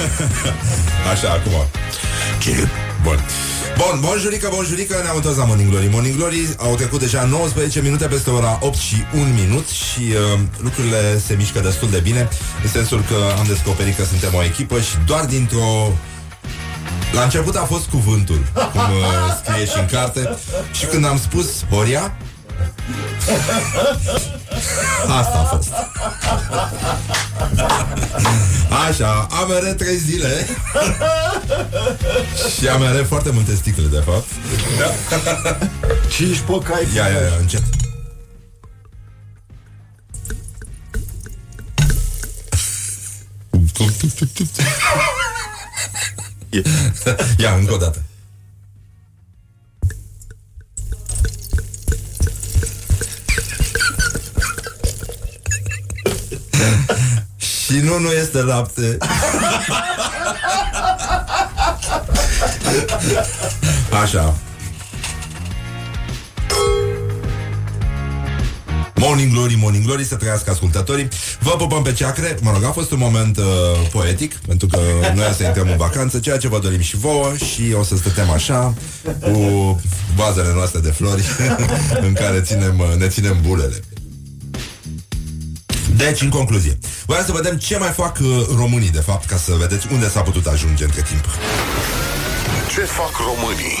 Așa, 1.12 1.30
acum. 1.30 1.52
Chip. 2.38 2.68
Bun. 3.02 3.18
Bun, 3.76 4.00
bonjurică, 4.00 4.48
bonjurică, 4.54 5.00
ne-am 5.02 5.16
întors 5.16 5.36
la 5.36 5.44
Morning 5.44 5.70
Glory. 5.70 5.88
Morning 5.90 6.16
Glory 6.16 6.54
au 6.58 6.74
trecut 6.74 7.00
deja 7.00 7.24
19 7.24 7.80
minute 7.80 8.06
peste 8.06 8.30
ora 8.30 8.58
8 8.60 8.76
și 8.76 8.96
1 9.14 9.24
minut 9.24 9.68
și 9.68 10.00
uh, 10.00 10.40
lucrurile 10.58 11.18
se 11.26 11.34
mișcă 11.34 11.60
destul 11.60 11.90
de 11.90 11.98
bine, 11.98 12.28
în 12.62 12.68
sensul 12.68 13.04
că 13.08 13.16
am 13.38 13.44
descoperit 13.46 13.96
că 13.96 14.04
suntem 14.04 14.34
o 14.34 14.44
echipă 14.44 14.80
și 14.80 14.96
doar 15.06 15.24
dintr-o 15.24 15.92
la 17.12 17.22
început 17.22 17.56
a 17.56 17.64
fost 17.64 17.86
cuvântul, 17.88 18.46
cum 18.72 18.80
uh, 18.80 19.06
scrie 19.44 19.66
și 19.66 19.78
în 19.78 19.86
carte, 19.86 20.36
și 20.72 20.84
când 20.84 21.04
am 21.04 21.18
spus 21.18 21.64
Horia, 21.70 22.16
Asta 25.08 25.38
a 25.38 25.44
fost. 25.44 25.68
Așa, 28.88 29.26
amere 29.42 29.72
trei 29.72 29.96
zile. 29.96 30.46
Și 32.58 32.68
amere 32.68 33.02
foarte 33.02 33.30
multe 33.30 33.54
sticle, 33.54 33.86
de 33.86 34.02
fapt. 34.06 34.26
Da. 34.78 35.58
Cinci 36.10 36.38
păcai 36.38 36.88
Ia, 36.94 37.06
ia, 37.06 37.20
ia, 37.20 37.36
încet 37.40 37.62
Ia, 47.38 47.54
încă 47.54 47.72
o 47.72 47.76
dată. 47.76 48.02
Și 57.70 57.76
nu, 57.76 57.98
nu 57.98 58.10
este 58.10 58.42
lapte. 58.42 58.96
Așa. 64.02 64.36
Morning 68.94 69.32
Glory, 69.32 69.54
Morning 69.54 69.84
Glory, 69.84 70.04
să 70.04 70.14
trăiască 70.14 70.50
ascultătorii. 70.50 71.08
Vă 71.40 71.50
pupăm 71.50 71.82
pe 71.82 71.92
ceacre. 71.92 72.38
Mă 72.40 72.50
rog, 72.52 72.64
a 72.64 72.70
fost 72.70 72.90
un 72.90 72.98
moment 72.98 73.36
uh, 73.36 73.44
poetic, 73.92 74.34
pentru 74.34 74.66
că 74.66 74.78
noi 75.14 75.32
să 75.36 75.44
intrăm 75.44 75.68
în 75.68 75.76
vacanță, 75.76 76.18
ceea 76.18 76.38
ce 76.38 76.48
vă 76.48 76.58
dorim 76.58 76.80
și 76.80 76.96
vouă 76.96 77.32
și 77.36 77.74
o 77.78 77.82
să 77.82 77.96
stătem 77.96 78.30
așa, 78.30 78.74
cu 79.20 79.80
vazele 80.16 80.52
noastre 80.54 80.80
de 80.80 80.90
flori, 80.90 81.24
în 82.06 82.12
care 82.12 82.40
ținem, 82.40 82.78
uh, 82.78 82.96
ne 82.98 83.08
ținem 83.08 83.38
bulele. 83.42 83.80
Deci, 86.08 86.20
în 86.20 86.28
concluzie, 86.28 86.78
voiam 87.06 87.24
să 87.24 87.32
vedem 87.32 87.56
ce 87.56 87.78
mai 87.78 87.88
fac 87.88 88.18
uh, 88.20 88.26
românii, 88.56 88.90
de 88.90 89.00
fapt, 89.00 89.26
ca 89.26 89.36
să 89.36 89.52
vedeți 89.58 89.86
unde 89.92 90.08
s-a 90.08 90.20
putut 90.20 90.46
ajunge 90.46 90.84
între 90.84 91.02
timp. 91.02 91.24
Ce 92.74 92.80
fac 92.80 93.10
românii? 93.16 93.78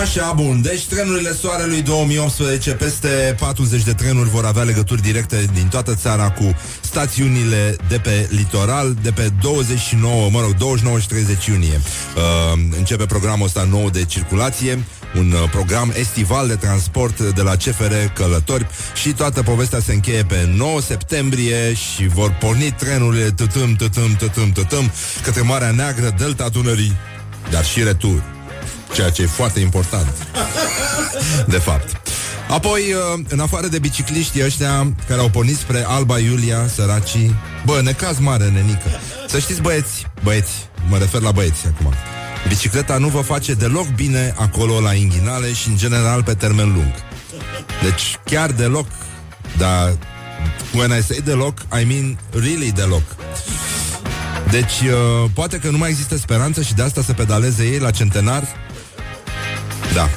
Așa, 0.00 0.32
bun. 0.36 0.62
Deci 0.62 0.86
trenurile 0.86 1.32
Soarelui 1.32 1.82
2018, 1.82 2.72
peste 2.72 3.36
40 3.38 3.82
de 3.82 3.92
trenuri 3.92 4.28
vor 4.28 4.44
avea 4.44 4.62
legături 4.62 5.02
directe 5.02 5.50
din 5.54 5.68
toată 5.68 5.94
țara 5.94 6.30
cu 6.30 6.56
stațiunile 6.80 7.76
de 7.88 7.98
pe 7.98 8.28
litoral, 8.30 8.96
de 9.02 9.10
pe 9.10 9.28
29, 9.40 10.30
mă 10.30 10.40
rog, 10.40 10.54
29 10.54 10.98
și 10.98 11.06
30 11.06 11.46
iunie. 11.46 11.80
Uh, 12.16 12.60
începe 12.76 13.06
programul 13.06 13.46
ăsta 13.46 13.66
nou 13.70 13.90
de 13.90 14.04
circulație, 14.04 14.84
un 15.16 15.32
uh, 15.32 15.48
program 15.50 15.92
estival 15.96 16.48
de 16.48 16.54
transport 16.54 17.20
de 17.20 17.42
la 17.42 17.56
CFR 17.56 17.94
Călători 18.14 18.66
și 18.94 19.12
toată 19.12 19.42
povestea 19.42 19.80
se 19.80 19.92
încheie 19.92 20.24
pe 20.24 20.48
9 20.54 20.80
septembrie 20.80 21.74
și 21.74 22.06
vor 22.06 22.36
porni 22.40 22.74
trenurile 22.78 23.30
tătâm, 23.30 23.74
tătâm, 23.74 24.16
tătâm, 24.18 24.52
tătâm 24.52 24.90
către 25.22 25.40
Marea 25.40 25.70
Neagră, 25.70 26.14
Delta 26.18 26.48
Dunării, 26.48 26.96
dar 27.50 27.64
și 27.64 27.82
retur 27.82 28.22
ceea 28.94 29.10
ce 29.10 29.22
e 29.22 29.26
foarte 29.26 29.60
important. 29.60 30.12
De 31.46 31.58
fapt. 31.58 32.00
Apoi, 32.48 32.80
uh, 32.92 33.24
în 33.28 33.40
afară 33.40 33.66
de 33.66 33.78
bicicliștii 33.78 34.44
ăștia 34.44 34.92
care 35.08 35.20
au 35.20 35.28
pornit 35.28 35.56
spre 35.56 35.84
Alba 35.86 36.18
Iulia, 36.18 36.68
săracii, 36.74 37.34
bă, 37.64 37.80
necaz 37.82 38.18
mare, 38.18 38.48
nenică. 38.48 38.88
Să 39.28 39.38
știți, 39.38 39.60
băieți, 39.60 40.06
băieți, 40.22 40.52
mă 40.88 40.98
refer 40.98 41.20
la 41.20 41.30
băieți 41.30 41.66
acum. 41.66 41.94
Bicicleta 42.48 42.98
nu 42.98 43.08
vă 43.08 43.20
face 43.20 43.52
deloc 43.52 43.86
bine 43.86 44.34
acolo 44.36 44.80
la 44.80 44.94
inghinale 44.94 45.52
și 45.52 45.68
în 45.68 45.76
general 45.76 46.22
pe 46.22 46.34
termen 46.34 46.72
lung. 46.72 46.94
Deci 47.82 48.18
chiar 48.24 48.50
deloc, 48.50 48.86
dar 49.58 49.96
when 50.74 50.98
I 50.98 51.02
say 51.02 51.20
deloc, 51.24 51.58
I 51.80 51.84
mean 51.84 52.18
really 52.30 52.72
deloc. 52.72 53.02
Deci, 54.50 54.80
uh, 54.80 55.30
poate 55.34 55.58
că 55.58 55.70
nu 55.70 55.78
mai 55.78 55.88
există 55.88 56.16
speranță 56.16 56.62
și 56.62 56.74
de 56.74 56.82
asta 56.82 57.02
să 57.02 57.12
pedaleze 57.12 57.64
ei 57.64 57.78
la 57.78 57.90
centenar 57.90 58.44
da. 59.94 60.08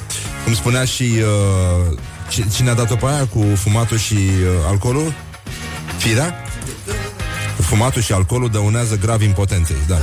Cum 0.44 0.54
spunea 0.54 0.86
și 0.86 1.04
uh, 1.04 2.44
cine 2.56 2.70
a 2.70 2.74
dat-o 2.74 2.96
pe 2.96 3.06
aia 3.06 3.26
cu 3.26 3.46
fumatul 3.56 3.98
și 3.98 4.14
uh, 4.14 4.68
alcoolul? 4.68 5.14
Firea? 5.98 6.44
Fumatul 7.60 8.02
și 8.02 8.14
alcoolul 8.14 8.50
dăunează 8.50 8.98
grav 8.98 9.22
impotenței, 9.22 9.76
da. 9.88 9.98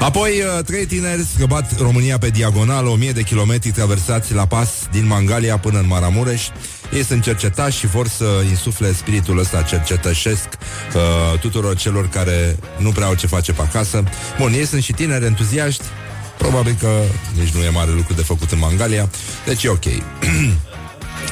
Apoi, 0.00 0.30
uh, 0.30 0.64
trei 0.64 0.86
tineri 0.86 1.26
scăbat 1.34 1.78
România 1.80 2.18
pe 2.18 2.28
diagonală, 2.28 2.88
o 2.88 2.94
mie 2.94 3.12
de 3.12 3.22
kilometri 3.22 3.70
traversați 3.70 4.34
la 4.34 4.46
pas 4.46 4.68
din 4.90 5.06
Mangalia 5.06 5.58
până 5.58 5.78
în 5.78 5.86
Maramureș. 5.86 6.46
Ei 6.92 7.04
sunt 7.04 7.22
cercetați 7.22 7.76
și 7.76 7.86
vor 7.86 8.08
să 8.08 8.24
insufle 8.48 8.92
spiritul 8.92 9.38
ăsta 9.38 9.62
cercetășesc 9.62 10.48
uh, 10.94 11.38
tuturor 11.40 11.76
celor 11.76 12.08
care 12.08 12.56
nu 12.78 12.90
prea 12.90 13.06
au 13.06 13.14
ce 13.14 13.26
face 13.26 13.52
pe 13.52 13.62
acasă. 13.62 14.02
Bun, 14.38 14.52
ei 14.52 14.66
sunt 14.66 14.82
și 14.82 14.92
tineri 14.92 15.24
entuziaști, 15.24 15.84
Probabil 16.38 16.76
că 16.80 17.02
nici 17.38 17.52
nu 17.52 17.62
e 17.62 17.68
mare 17.68 17.90
lucru 17.90 18.14
de 18.14 18.22
făcut 18.22 18.50
în 18.50 18.58
Mangalia, 18.58 19.08
deci 19.46 19.64
e 19.64 19.68
ok. 19.68 19.84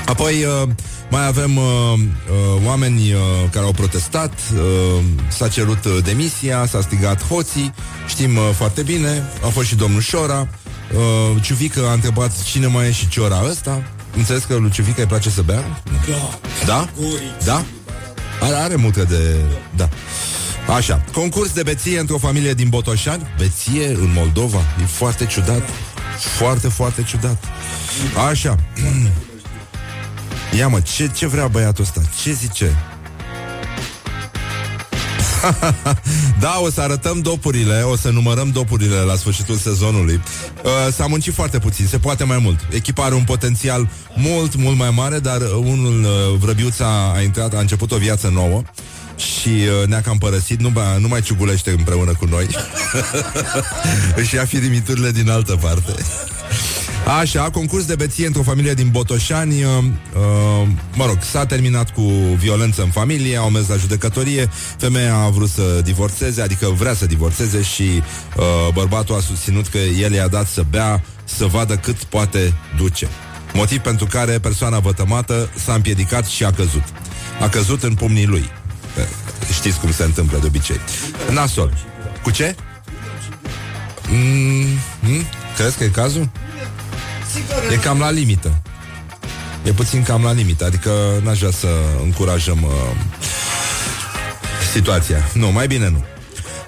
Apoi 0.07 0.45
uh, 0.45 0.69
mai 1.11 1.27
avem 1.27 1.57
uh, 1.57 1.65
uh, 1.65 2.63
oameni 2.67 3.13
uh, 3.13 3.21
care 3.51 3.65
au 3.65 3.73
protestat, 3.73 4.33
uh, 4.55 5.03
s-a 5.29 5.49
cerut 5.49 5.85
uh, 5.85 5.99
demisia, 6.05 6.67
s-a 6.67 6.81
strigat 6.81 7.27
hoții, 7.27 7.75
știm 8.09 8.37
uh, 8.37 8.43
foarte 8.57 8.83
bine, 8.83 9.23
a 9.45 9.49
fost 9.49 9.67
și 9.67 9.75
domnul 9.75 10.01
Șora, 10.01 10.49
uh, 10.95 11.43
Ciuvică 11.43 11.87
a 11.89 11.93
întrebat 11.93 12.43
cine 12.43 12.67
mai 12.67 12.87
e 12.87 12.93
și 12.93 13.09
Ciora 13.09 13.43
ăsta, 13.51 13.83
înțeles 14.17 14.45
că 14.45 14.55
lui 14.55 14.71
Ciuvică 14.71 15.01
îi 15.01 15.07
place 15.07 15.31
să 15.31 15.43
bea? 15.43 15.83
Da. 16.09 16.39
Da? 16.67 16.89
Da? 17.45 17.65
Are, 18.41 18.55
are 18.55 18.75
multe 18.75 19.03
de... 19.03 19.37
Da. 19.77 19.89
Așa, 20.75 21.05
concurs 21.13 21.53
de 21.53 21.63
beție 21.63 21.99
într-o 21.99 22.19
familie 22.19 22.55
din 22.55 22.69
Botoșani 22.69 23.27
Beție 23.39 23.89
în 23.89 24.13
Moldova 24.15 24.59
E 24.83 24.85
foarte 24.85 25.27
ciudat 25.27 25.63
Foarte, 26.19 26.69
foarte 26.69 27.03
ciudat 27.03 27.45
Așa 28.29 28.57
Ia 30.59 30.69
mă, 30.69 30.81
ce, 30.81 31.11
ce 31.15 31.27
vrea 31.27 31.49
băiatul 31.49 31.85
ăsta? 31.85 32.01
Ce 32.23 32.33
zice? 32.33 32.77
da, 36.41 36.59
o 36.63 36.71
să 36.71 36.81
arătăm 36.81 37.21
dopurile, 37.21 37.81
o 37.81 37.97
să 37.97 38.11
numărăm 38.11 38.51
dopurile 38.51 38.97
la 38.97 39.15
sfârșitul 39.15 39.57
sezonului. 39.57 40.21
Uh, 40.65 40.93
s-a 40.93 41.07
muncit 41.07 41.35
foarte 41.35 41.59
puțin, 41.59 41.87
se 41.87 41.99
poate 41.99 42.25
mai 42.25 42.39
mult. 42.43 42.59
Echipa 42.71 43.05
are 43.05 43.15
un 43.15 43.25
potențial 43.25 43.89
mult, 44.15 44.57
mult 44.57 44.77
mai 44.77 44.91
mare, 44.91 45.19
dar 45.19 45.41
unul, 45.41 46.05
uh, 46.05 46.39
Vrăbiuța, 46.39 47.13
a 47.15 47.21
intrat, 47.21 47.55
a 47.55 47.59
început 47.59 47.93
o 47.93 47.97
viață 47.97 48.29
nouă 48.29 48.63
și 49.17 49.49
uh, 49.49 49.87
ne-a 49.87 50.01
cam 50.01 50.19
părăsit, 50.19 50.61
nu, 50.61 50.69
ba, 50.69 50.97
nu 50.97 51.09
mai 51.09 51.21
ciugulește 51.21 51.71
împreună 51.71 52.13
cu 52.13 52.25
noi. 52.25 52.47
Își 54.21 54.35
ia 54.35 54.45
firimiturile 54.45 55.11
din 55.11 55.31
altă 55.31 55.57
parte. 55.61 55.93
Așa, 57.07 57.51
concurs 57.51 57.85
de 57.85 57.95
beție 57.95 58.27
într-o 58.27 58.43
familie 58.43 58.75
din 58.75 58.89
Botoșani 58.91 59.63
uh, 59.63 59.71
uh, 59.81 60.69
Mă 60.95 61.07
rog, 61.07 61.19
s-a 61.23 61.47
terminat 61.47 61.91
cu 61.91 62.03
violență 62.39 62.83
în 62.83 62.91
familie 62.91 63.37
Au 63.37 63.51
mers 63.51 63.69
la 63.69 63.77
judecătorie 63.77 64.49
Femeia 64.79 65.15
a 65.15 65.29
vrut 65.29 65.49
să 65.49 65.81
divorțeze, 65.85 66.43
adică 66.43 66.67
vrea 66.67 66.95
să 66.95 67.07
divorțeze 67.07 67.63
Și 67.63 68.03
uh, 68.37 68.73
bărbatul 68.73 69.15
a 69.15 69.21
susținut 69.21 69.67
că 69.67 69.79
el 69.79 70.13
i-a 70.13 70.29
dat 70.29 70.47
să 70.47 70.65
bea 70.71 71.05
Să 71.25 71.45
vadă 71.45 71.77
cât 71.77 72.05
poate 72.05 72.55
duce 72.77 73.09
Motiv 73.53 73.79
pentru 73.79 74.07
care 74.07 74.39
persoana 74.39 74.79
vătămată 74.79 75.49
s-a 75.65 75.75
împiedicat 75.75 76.27
și 76.27 76.45
a 76.45 76.51
căzut 76.51 76.85
A 77.41 77.49
căzut 77.49 77.83
în 77.83 77.95
pumnii 77.95 78.27
lui 78.27 78.51
Știți 79.53 79.81
cum 79.81 79.93
se 79.93 80.05
întâmplă 80.05 80.39
de 80.39 80.47
obicei. 80.47 80.81
Nasol. 81.31 81.73
Cu 82.23 82.31
ce? 82.31 82.55
Mm, 84.09 84.67
mm? 85.01 85.23
Crezi 85.57 85.77
că 85.77 85.85
e 85.85 85.89
cazul? 85.89 86.31
E 87.73 87.77
cam 87.77 87.99
la 87.99 88.11
limită. 88.11 88.63
E 89.63 89.71
puțin 89.71 90.03
cam 90.03 90.23
la 90.23 90.33
limită, 90.33 90.65
adică 90.65 90.91
n-aș 91.25 91.39
vrea 91.39 91.51
să 91.51 91.69
încurajăm 92.03 92.63
uh, 92.63 92.71
situația. 94.73 95.17
Nu, 95.33 95.53
mai 95.53 95.67
bine 95.67 95.89
nu. 95.89 96.05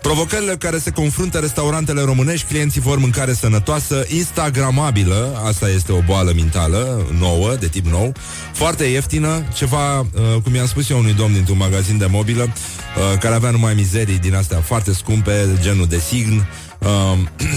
Provocările 0.02 0.56
care 0.56 0.78
se 0.78 0.90
confruntă 0.90 1.38
restaurantele 1.38 2.02
românești, 2.02 2.46
clienții 2.46 2.80
vor 2.80 2.98
mâncare 2.98 3.32
sănătoasă, 3.32 4.04
instagramabilă, 4.08 5.42
asta 5.46 5.68
este 5.68 5.92
o 5.92 6.00
boală 6.00 6.32
mentală, 6.34 7.06
nouă, 7.18 7.54
de 7.54 7.66
tip 7.66 7.86
nou, 7.86 8.12
foarte 8.52 8.84
ieftină, 8.84 9.42
ceva, 9.54 9.98
uh, 9.98 10.06
cum 10.42 10.54
i-am 10.54 10.66
spus 10.66 10.90
eu 10.90 10.98
unui 10.98 11.12
domn 11.12 11.32
dintr-un 11.32 11.56
magazin 11.56 11.98
de 11.98 12.06
mobilă, 12.06 12.42
uh, 12.42 13.18
care 13.18 13.34
avea 13.34 13.50
numai 13.50 13.74
mizerii 13.74 14.18
din 14.18 14.34
astea 14.34 14.60
foarte 14.60 14.92
scumpe, 14.92 15.58
genul 15.60 15.86
de 15.86 15.98
sign, 15.98 16.46
uh, 16.78 17.18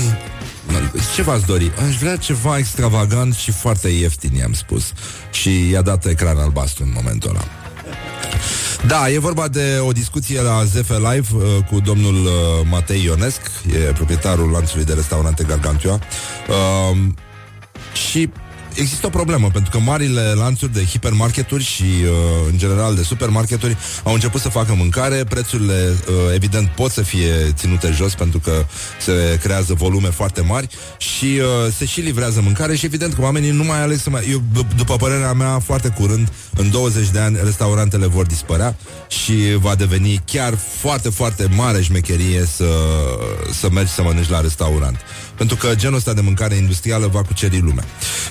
ce 1.15 1.22
v-ați 1.22 1.46
dori? 1.46 1.72
Aș 1.88 1.98
vrea 1.98 2.15
ceva 2.15 2.58
extravagant 2.58 3.36
și 3.36 3.52
foarte 3.52 3.88
ieftin, 3.88 4.36
i-am 4.36 4.54
spus. 4.54 4.91
Și 5.32 5.70
i-a 5.70 5.82
dat 5.82 6.06
ecran 6.06 6.38
albastru 6.38 6.84
în 6.84 6.91
momentul 6.96 7.30
ăla. 7.30 7.44
Da, 8.88 9.10
e 9.10 9.20
vorba 9.20 9.48
de 9.48 9.80
o 9.82 9.91
discuție 9.91 10.41
la 10.41 10.63
ZF 10.63 10.89
Live 10.89 11.28
uh, 11.36 11.44
cu 11.70 11.80
domnul 11.80 12.26
uh, 12.26 12.32
Matei 12.70 13.04
Ionesc, 13.04 13.41
e 13.74 13.78
proprietarul 13.78 14.50
lanțului 14.50 14.86
de 14.86 14.94
restaurante 14.94 15.44
Gargantua. 15.44 16.00
Uh, 16.50 16.98
și 18.10 18.30
există 18.74 19.06
o 19.06 19.10
problemă, 19.10 19.50
pentru 19.54 19.72
că 19.72 19.80
marile 19.80 20.22
lanțuri 20.22 20.74
de 20.74 20.84
hipermarketuri 20.84 21.64
și, 21.64 21.84
uh, 21.84 22.10
în 22.52 22.58
general, 22.58 22.96
de 22.96 23.04
supermarketuri 23.04 23.78
au 24.04 24.14
început 24.14 24.42
să 24.42 24.50
facă 24.50 24.74
mâncare, 24.74 25.24
prețurile, 25.24 25.94
uh, 26.08 26.14
evident, 26.34 26.70
pot 26.70 26.92
să 26.92 27.02
fie 27.02 27.52
ținute 27.54 27.92
jos 27.92 28.14
pentru 28.14 28.40
că 28.40 28.66
se 29.00 29.40
creează 29.42 29.74
volume 29.74 30.10
foarte 30.10 30.42
mari 30.42 30.68
și 30.98 31.26
uh, 31.26 31.74
se 31.78 31.86
și 31.86 32.02
livrează 32.02 32.42
mâncare 32.42 32.76
și, 32.76 32.86
evident, 32.86 33.14
că 33.14 33.22
oamenii 33.22 33.52
nu 33.52 33.64
mai 33.64 33.82
aleg 33.82 33.98
să 33.98 34.10
mai... 34.10 34.28
Eu, 34.30 34.40
d- 34.40 34.76
după 34.76 34.96
părerea 34.96 35.34
mea, 35.34 35.60
foarte 35.60 35.90
curând, 35.90 36.32
în 36.56 36.70
20 36.72 37.10
de 37.10 37.20
ani, 37.20 37.38
restaurantele 37.44 38.08
vor 38.08 38.26
dispărea 38.26 38.76
și 39.08 39.34
va 39.60 39.76
deveni 39.76 40.22
chiar 40.26 40.58
foarte, 40.80 41.10
foarte 41.10 41.48
mare 41.56 41.82
șmecherie 41.82 42.46
să, 42.46 42.70
să 43.52 43.70
mergi 43.72 43.92
să 43.92 44.02
mănânci 44.02 44.30
la 44.30 44.42
restaurant. 44.42 44.98
Pentru 45.42 45.60
că 45.60 45.76
genul 45.76 45.98
ăsta 45.98 46.14
de 46.14 46.22
mâncare 46.22 46.56
industrială 46.56 47.08
va 47.08 47.22
cuceri 47.22 47.60
lumea. 47.60 47.84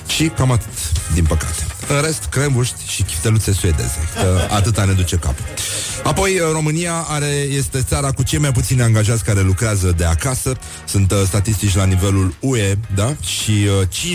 Și 0.07 0.27
cam 0.27 0.51
atât, 0.51 0.69
din 1.13 1.25
păcate. 1.25 1.65
În 1.87 2.01
rest, 2.01 2.23
crembuști 2.29 2.87
și 2.87 3.03
chifteluțe 3.03 3.51
suedeze. 3.51 3.97
Că 4.15 4.39
atâta 4.57 4.85
ne 4.85 4.93
duce 4.93 5.15
capul. 5.15 5.45
Apoi, 6.03 6.39
România 6.51 7.05
are, 7.07 7.25
este 7.49 7.81
țara 7.81 8.11
cu 8.11 8.23
cei 8.23 8.39
mai 8.39 8.51
puțini 8.51 8.81
angajați 8.81 9.23
care 9.23 9.41
lucrează 9.41 9.93
de 9.97 10.05
acasă. 10.05 10.53
Sunt 10.85 11.11
uh, 11.11 11.21
statistici 11.25 11.75
la 11.75 11.85
nivelul 11.85 12.33
UE, 12.39 12.77
da? 12.95 13.15
Și 13.25 13.67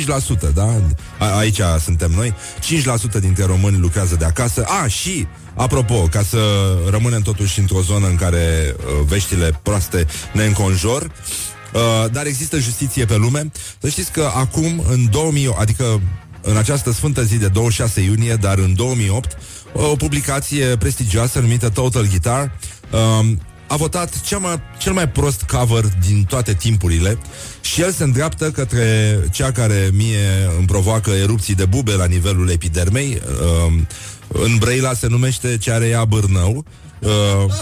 uh, 0.07 0.47
5%, 0.49 0.53
da? 0.55 0.81
A, 1.19 1.37
aici 1.37 1.61
suntem 1.81 2.11
noi. 2.11 2.35
5% 3.19 3.21
dintre 3.21 3.45
români 3.45 3.79
lucrează 3.79 4.17
de 4.17 4.25
acasă. 4.25 4.65
A, 4.65 4.87
și 4.87 5.27
Apropo, 5.59 6.03
ca 6.11 6.23
să 6.23 6.39
rămânem 6.91 7.21
totuși 7.21 7.59
într-o 7.59 7.81
zonă 7.81 8.07
în 8.07 8.17
care 8.17 8.75
uh, 8.77 8.85
veștile 9.07 9.61
proaste 9.63 10.07
ne 10.33 10.45
înconjor, 10.45 11.11
uh, 11.77 12.11
dar 12.13 12.27
există 12.27 12.59
justiție 12.59 13.05
pe 13.05 13.17
lume. 13.17 13.51
Să 13.81 13.89
știți 13.89 14.13
că 14.13 14.31
acum, 14.35 14.85
în 14.91 15.11
2000, 15.11 15.55
adică 15.59 16.01
în 16.41 16.57
această 16.57 16.93
sfântă 16.93 17.23
zi 17.23 17.37
de 17.37 17.49
26 17.49 18.01
iunie, 18.01 18.35
dar 18.35 18.59
în 18.59 18.75
2008, 18.75 19.37
o 19.73 19.97
publicație 19.97 20.77
prestigioasă 20.77 21.41
numită 21.41 21.69
Total 21.69 22.07
Guitar 22.07 22.53
uh, 22.91 23.27
a 23.69 23.77
votat 23.77 24.21
cel 24.21 24.39
mai, 24.39 24.61
cel 24.79 24.93
mai 24.93 25.09
prost 25.09 25.43
cover 25.43 25.85
din 26.07 26.25
toate 26.25 26.55
timpurile 26.55 27.19
și 27.61 27.81
el 27.81 27.93
se 27.93 28.03
îndreaptă 28.03 28.51
către 28.51 29.19
cea 29.33 29.53
care 29.53 29.91
mie 29.93 30.51
îmi 30.59 30.67
provoacă 30.67 31.11
erupții 31.11 31.55
de 31.55 31.65
bube 31.65 31.93
la 31.93 32.05
nivelul 32.05 32.51
epidermei. 32.51 33.21
Uh, 33.25 33.73
în 34.29 34.57
Brăila 34.59 34.93
se 34.93 35.07
numește 35.07 35.59
ce 35.59 35.71
are 35.73 35.87
ea 35.87 36.05
bârnău. 36.05 36.65
Uh, 36.99 37.55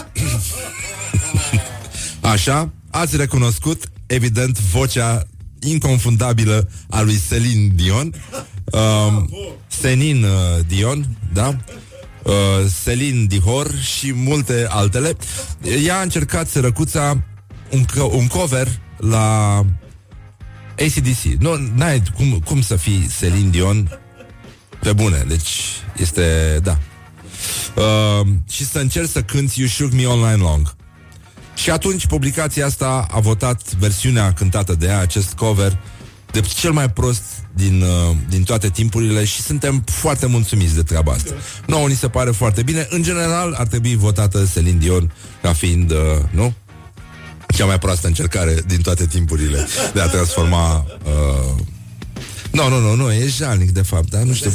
așa, 2.33 2.69
ați 2.89 3.17
recunoscut, 3.17 3.83
evident, 4.07 4.59
vocea 4.59 5.23
inconfundabilă 5.59 6.69
a 6.89 7.01
lui 7.01 7.21
Celine 7.29 7.67
Dion. 7.75 8.13
Uh, 8.65 9.23
Senin 9.67 10.23
uh, 10.23 10.65
Dion, 10.67 11.05
da? 11.33 11.55
Uh, 12.23 12.33
Celine 12.83 13.25
Dihor 13.25 13.75
și 13.75 14.13
multe 14.13 14.65
altele. 14.69 15.15
Ea 15.85 15.97
a 15.97 16.01
încercat 16.01 16.47
să 16.47 16.59
răcuța 16.59 17.23
un, 17.71 17.85
co- 17.85 18.11
un 18.11 18.27
cover 18.27 18.67
la 18.97 19.57
ACDC. 20.79 21.23
Nu, 21.39 21.55
n-ai 21.75 22.03
cum, 22.15 22.39
cum 22.45 22.61
să 22.61 22.75
fii 22.75 23.09
Celine 23.19 23.49
Dion 23.49 23.99
pe 24.79 24.93
bune, 24.93 25.25
deci 25.27 25.49
este, 25.97 26.59
da. 26.63 26.77
Uh, 27.75 28.27
și 28.49 28.65
să 28.65 28.79
încerci 28.79 29.09
să 29.09 29.21
cânti 29.21 29.59
You 29.59 29.67
Shook 29.69 29.91
Me 29.91 30.05
All 30.05 30.19
Night 30.19 30.39
Long. 30.39 30.75
Și 31.55 31.69
atunci 31.69 32.05
publicația 32.05 32.65
asta 32.65 33.07
a 33.11 33.19
votat 33.19 33.73
versiunea 33.73 34.33
cântată 34.33 34.73
de 34.73 34.85
ea, 34.85 34.99
acest 34.99 35.33
cover, 35.33 35.77
de 36.31 36.41
cel 36.41 36.71
mai 36.71 36.89
prost 36.89 37.23
din, 37.53 37.81
uh, 37.81 38.15
din 38.29 38.43
toate 38.43 38.69
timpurile 38.69 39.25
și 39.25 39.41
suntem 39.41 39.83
foarte 39.85 40.25
mulțumiți 40.25 40.75
de 40.75 40.83
treaba 40.83 41.11
asta. 41.11 41.33
Nouă 41.65 41.87
ni 41.87 41.95
se 41.95 42.07
pare 42.07 42.31
foarte 42.31 42.63
bine. 42.63 42.87
În 42.89 43.03
general, 43.03 43.53
ar 43.53 43.67
trebui 43.67 43.95
votată 43.95 44.47
Celine 44.53 44.77
Dion 44.77 45.13
ca 45.41 45.53
fiind, 45.53 45.91
uh, 45.91 45.97
nu? 46.29 46.53
Cea 47.47 47.65
mai 47.65 47.79
proastă 47.79 48.07
încercare 48.07 48.63
din 48.67 48.81
toate 48.81 49.05
timpurile 49.05 49.67
de 49.93 50.01
a 50.01 50.07
transforma 50.07 50.85
uh, 51.03 51.63
nu, 52.51 52.69
nu, 52.69 52.79
nu, 52.79 52.95
nu, 52.95 53.11
e 53.11 53.27
jalnic 53.27 53.71
de 53.71 53.81
fapt, 53.81 54.09
da? 54.09 54.23
Nu 54.23 54.33
știu, 54.33 54.51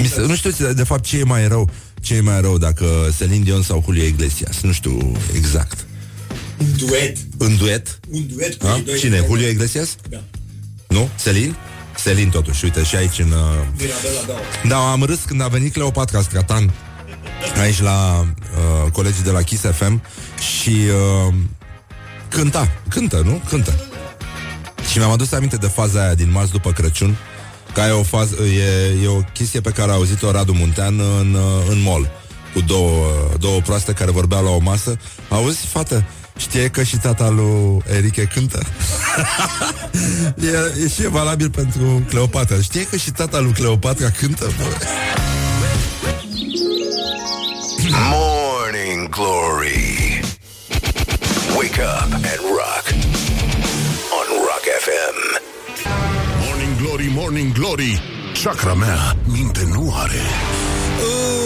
mi 0.00 0.06
se, 0.06 0.20
nu 0.20 0.34
știu 0.34 0.72
de 0.72 0.82
fapt 0.82 1.04
ce 1.04 1.18
e 1.18 1.22
mai 1.22 1.48
rău, 1.48 1.70
ce 2.00 2.14
e 2.14 2.20
mai 2.20 2.40
rău 2.40 2.58
dacă 2.58 2.86
Celine 3.18 3.44
Dion 3.44 3.62
sau 3.62 3.82
Julio 3.84 4.04
Iglesias, 4.04 4.60
nu 4.60 4.72
știu 4.72 5.16
exact. 5.34 5.85
Un 6.58 6.66
duet. 6.76 7.16
În 7.38 7.56
duet? 7.56 7.98
Un 8.10 8.26
duet 8.34 8.54
cu 8.54 8.66
Ha? 8.66 8.74
ei 8.74 8.82
doi. 8.82 8.98
Cine? 8.98 9.24
Julio 9.26 9.48
Iglesias? 9.48 9.96
Da. 10.08 10.22
Nu? 10.88 11.08
Celine? 11.22 11.54
Celine 12.04 12.30
totuși, 12.30 12.64
uite, 12.64 12.82
și 12.82 12.96
aici 12.96 13.18
în... 13.18 13.30
Uh... 13.30 13.66
Mirabela, 13.78 14.20
da. 14.26 14.68
Da, 14.68 14.90
am 14.90 15.02
râs 15.02 15.18
când 15.26 15.40
a 15.42 15.48
venit 15.48 15.72
Cleopatra 15.72 16.20
Stratan 16.20 16.72
aici 17.62 17.80
la 17.80 18.20
uh, 18.20 18.90
colegii 18.92 19.22
de 19.22 19.30
la 19.30 19.42
Kiss 19.42 19.62
FM 19.62 20.02
și 20.58 20.70
uh, 21.28 21.34
cânta, 22.28 22.70
cântă, 22.88 23.22
nu? 23.24 23.40
Cântă. 23.48 23.74
Și 24.90 24.98
mi-am 24.98 25.10
adus 25.10 25.32
aminte 25.32 25.56
de 25.56 25.66
faza 25.66 26.00
aia 26.02 26.14
din 26.14 26.30
marți 26.30 26.52
după 26.52 26.72
Crăciun, 26.72 27.16
care 27.74 27.88
e 27.88 27.92
o, 27.92 28.02
fază, 28.02 28.36
e, 28.42 29.02
e 29.02 29.08
o 29.08 29.20
chestie 29.32 29.60
pe 29.60 29.70
care 29.70 29.90
a 29.90 29.94
auzit-o 29.94 30.30
Radu 30.30 30.52
Muntean 30.52 31.00
în, 31.20 31.34
uh, 31.34 31.66
în 31.70 31.82
mall, 31.82 32.10
cu 32.54 32.60
două, 32.60 33.06
două 33.38 33.60
proaste 33.60 33.92
care 33.92 34.10
vorbeau 34.10 34.44
la 34.44 34.50
o 34.50 34.58
masă. 34.58 34.98
Auzi, 35.28 35.66
fată, 35.66 36.04
știe 36.36 36.68
că 36.68 36.82
și 36.82 36.96
tata 36.96 37.28
lui 37.28 37.82
Erike 37.96 38.24
cântă? 38.34 38.62
e, 40.52 40.82
e 40.84 40.88
și 40.88 41.02
e 41.02 41.08
valabil 41.08 41.50
pentru 41.50 42.02
Cleopatra. 42.08 42.56
Știe 42.60 42.82
că 42.86 42.96
și 42.96 43.10
tata 43.10 43.40
lui 43.40 43.52
Cleopatra 43.52 44.10
cântă? 44.10 44.50
Bă? 44.56 44.64
Morning 48.10 49.08
Glory. 49.08 50.20
Wake 51.56 51.80
up 51.80 52.12
and 52.12 52.40
rock. 52.58 52.84
On 54.18 54.28
Rock 54.48 54.64
FM. 54.84 55.44
Morning 56.46 56.76
Glory, 56.80 57.10
Morning 57.14 57.52
Glory 57.52 58.02
Chakra 58.42 58.74
mea 58.74 59.16
minte 59.24 59.68
nu 59.72 59.94
are 59.96 60.20
Uh, 61.00 61.45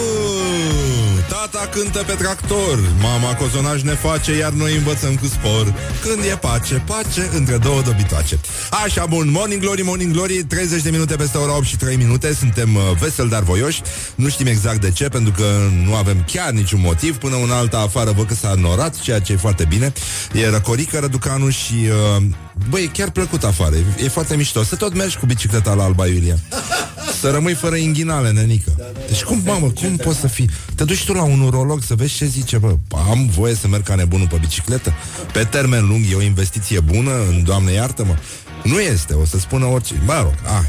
Tata 1.51 1.67
cântă 1.67 2.03
pe 2.07 2.13
tractor. 2.13 2.79
Mama 3.01 3.35
cozonaj 3.35 3.81
ne 3.81 3.93
face 3.93 4.37
Iar 4.37 4.51
noi 4.51 4.75
învățăm 4.75 5.15
cu 5.15 5.25
spor. 5.25 5.73
Când 6.01 6.23
e 6.23 6.37
pace, 6.41 6.83
pace 6.85 7.29
între 7.33 7.57
două 7.57 7.81
dobitoace. 7.81 8.39
Așa, 8.83 9.05
bun, 9.05 9.31
Morning 9.31 9.61
Glory, 9.61 9.81
Morning 9.81 10.13
Glory 10.13 10.43
30 10.43 10.81
de 10.81 10.89
minute 10.89 11.15
peste 11.15 11.37
ora 11.37 11.55
8 11.55 11.65
și 11.65 11.77
3 11.77 11.95
minute. 11.95 12.33
Suntem 12.33 12.75
uh, 12.75 12.81
veseli, 12.99 13.29
dar 13.29 13.43
voioși. 13.43 13.81
Nu 14.15 14.29
știm 14.29 14.45
exact 14.45 14.81
de 14.81 14.91
ce, 14.91 15.07
pentru 15.07 15.33
că 15.37 15.45
nu 15.85 15.95
avem 15.95 16.23
chiar 16.31 16.51
niciun 16.51 16.79
motiv. 16.81 17.17
Până 17.17 17.35
un 17.35 17.51
alta 17.51 17.79
afară 17.79 18.11
văd 18.11 18.27
că 18.27 18.33
s-a 18.33 18.53
norat 18.57 18.99
Ceea 18.99 19.19
ce 19.19 19.33
e 19.33 19.37
foarte 19.37 19.65
bine. 19.65 19.93
E 20.33 20.49
răcorică 20.49 20.99
Răducanu 20.99 21.49
și 21.49 21.73
uh, 22.17 22.23
Băi, 22.69 22.83
e 22.83 22.87
chiar 22.87 23.09
plăcut 23.09 23.43
afară. 23.43 23.75
E, 23.75 24.03
e 24.03 24.07
foarte 24.07 24.35
mișto. 24.35 24.63
Să 24.63 24.75
tot 24.75 24.95
mergi 24.95 25.17
cu 25.17 25.25
bicicleta 25.25 25.73
la 25.73 25.83
Alba 25.83 26.07
Iulia 26.07 26.37
Să 27.21 27.29
rămâi 27.29 27.53
fără 27.53 27.75
inghinale, 27.75 28.31
nenică. 28.31 28.93
Deci 29.07 29.23
cum, 29.23 29.41
mamă, 29.45 29.69
cum 29.81 29.95
poți 29.95 30.19
să 30.19 30.27
fii? 30.27 30.49
Te 30.75 30.83
duci 30.83 31.05
tu 31.05 31.13
la 31.13 31.23
un 31.23 31.41
urolog 31.41 31.83
să 31.83 31.95
vezi 31.95 32.13
ce 32.13 32.25
zice 32.25 32.57
Bă, 32.57 32.75
am 33.09 33.29
voie 33.35 33.55
să 33.55 33.67
merg 33.67 33.83
ca 33.83 33.95
nebunul 33.95 34.27
pe 34.27 34.37
bicicletă? 34.39 34.93
Pe 35.33 35.43
termen 35.43 35.87
lung 35.87 36.05
e 36.11 36.15
o 36.15 36.21
investiție 36.21 36.79
bună 36.79 37.11
în 37.29 37.43
Doamne 37.43 37.71
iartă-mă. 37.71 38.15
Nu 38.63 38.79
este, 38.79 39.13
o 39.13 39.25
să 39.25 39.39
spună 39.39 39.65
orice. 39.65 40.01
Mă 40.05 40.19
rog, 40.21 40.33
ah, 40.43 40.65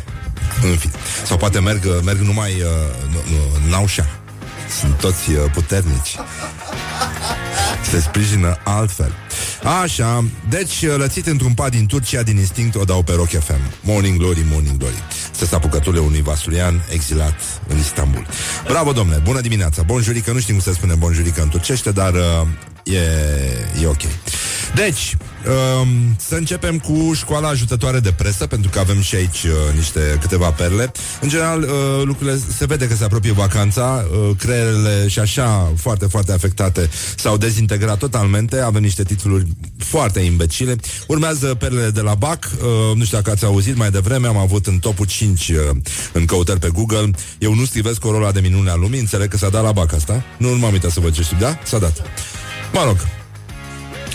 în 0.71 0.77
fine. 0.77 0.93
Sau 1.25 1.37
poate 1.37 1.61
merg, 1.61 2.03
merg 2.05 2.21
numai 2.21 2.53
uh, 2.53 2.59
nu, 3.11 3.35
nu, 3.35 3.69
Naușa 3.71 4.07
Sunt 4.81 4.99
toți 4.99 5.31
uh, 5.31 5.37
puternici. 5.53 6.17
Se 7.91 8.01
sprijină 8.01 8.57
altfel. 8.65 9.13
Așa, 9.63 10.25
deci 10.49 10.87
lățit 10.97 11.27
într-un 11.27 11.53
pad 11.55 11.71
din 11.71 11.87
Turcia 11.87 12.23
din 12.23 12.37
instinct 12.37 12.75
o 12.75 12.85
dau 12.85 13.03
pe 13.03 13.13
Rock 13.13 13.29
FM. 13.29 13.61
Morning 13.81 14.19
Glory, 14.19 14.45
Morning 14.51 14.77
Glory. 14.77 15.03
Să 15.31 15.55
apucătule 15.55 15.99
unui 15.99 16.23
vasulian 16.23 16.85
exilat 16.93 17.35
în 17.69 17.79
Istanbul. 17.79 18.27
Bravo, 18.65 18.93
domnule, 18.93 19.21
bună 19.25 19.41
dimineața. 19.41 19.83
Bonjurică, 19.83 20.33
nu 20.33 20.39
știm 20.39 20.55
cum 20.55 20.63
se 20.63 20.73
spune 20.73 20.95
bonjurică 20.95 21.43
în 21.43 21.49
turcește, 21.49 21.93
dar 21.93 22.13
uh, 22.15 22.95
e, 22.95 23.01
e 23.83 23.87
ok. 23.87 24.03
Deci, 24.75 25.17
um, 25.21 25.27
să 26.17 26.35
începem 26.35 26.79
cu 26.79 27.13
școala 27.15 27.49
ajutătoare 27.49 28.01
de 28.01 28.13
presă, 28.13 28.47
pentru 28.47 28.71
că 28.71 28.79
avem 28.79 29.01
și 29.01 29.15
aici 29.15 29.43
uh, 29.43 29.75
niște 29.75 30.19
câteva 30.21 30.51
perle. 30.51 30.93
În 31.21 31.29
general, 31.29 31.63
uh, 31.63 31.69
lucrurile 32.05 32.41
se 32.57 32.67
vede 32.67 32.89
că 32.89 32.95
se 32.95 33.05
apropie 33.05 33.33
vacanța, 33.33 34.05
uh, 34.11 34.37
creierele 34.39 35.09
și 35.09 35.19
așa 35.19 35.73
foarte, 35.77 36.07
foarte 36.07 36.33
afectate 36.33 36.91
s-au 37.17 37.37
dezintegrat 37.37 37.99
totalmente, 37.99 38.61
avem 38.61 38.83
niște 38.83 39.03
titluri 39.03 39.47
foarte 39.77 40.21
imbecile. 40.21 40.77
Urmează 41.07 41.55
perlele 41.55 41.91
de 41.91 42.01
la 42.01 42.15
BAC, 42.15 42.51
uh, 42.55 42.97
nu 42.97 43.05
știu 43.05 43.17
dacă 43.17 43.31
ați 43.31 43.45
auzit 43.45 43.77
mai 43.77 43.91
devreme, 43.91 44.27
am 44.27 44.37
avut 44.37 44.67
în 44.67 44.79
topul 44.79 45.07
5 45.07 45.49
uh, 45.49 45.57
în 46.13 46.25
căutări 46.25 46.61
pe 46.61 46.69
Google. 46.73 47.11
Eu 47.39 47.55
nu 47.55 47.65
strivesc 47.65 47.99
corola 47.99 48.33
de 48.33 48.41
minune 48.41 48.71
a 48.71 48.75
lumii, 48.75 49.01
înțeleg 49.01 49.29
că 49.29 49.37
s-a 49.37 49.49
dat 49.49 49.63
la 49.63 49.73
BAC 49.73 49.93
asta. 49.93 50.25
Nu, 50.39 50.51
nu 50.51 50.59
m-am 50.59 50.73
uitat 50.73 50.91
să 50.91 51.01
văd 51.01 51.15
ce 51.15 51.23
știu, 51.23 51.37
da? 51.41 51.59
S-a 51.65 51.79
dat. 51.79 52.03
Mă 52.73 52.83
rog, 52.85 52.97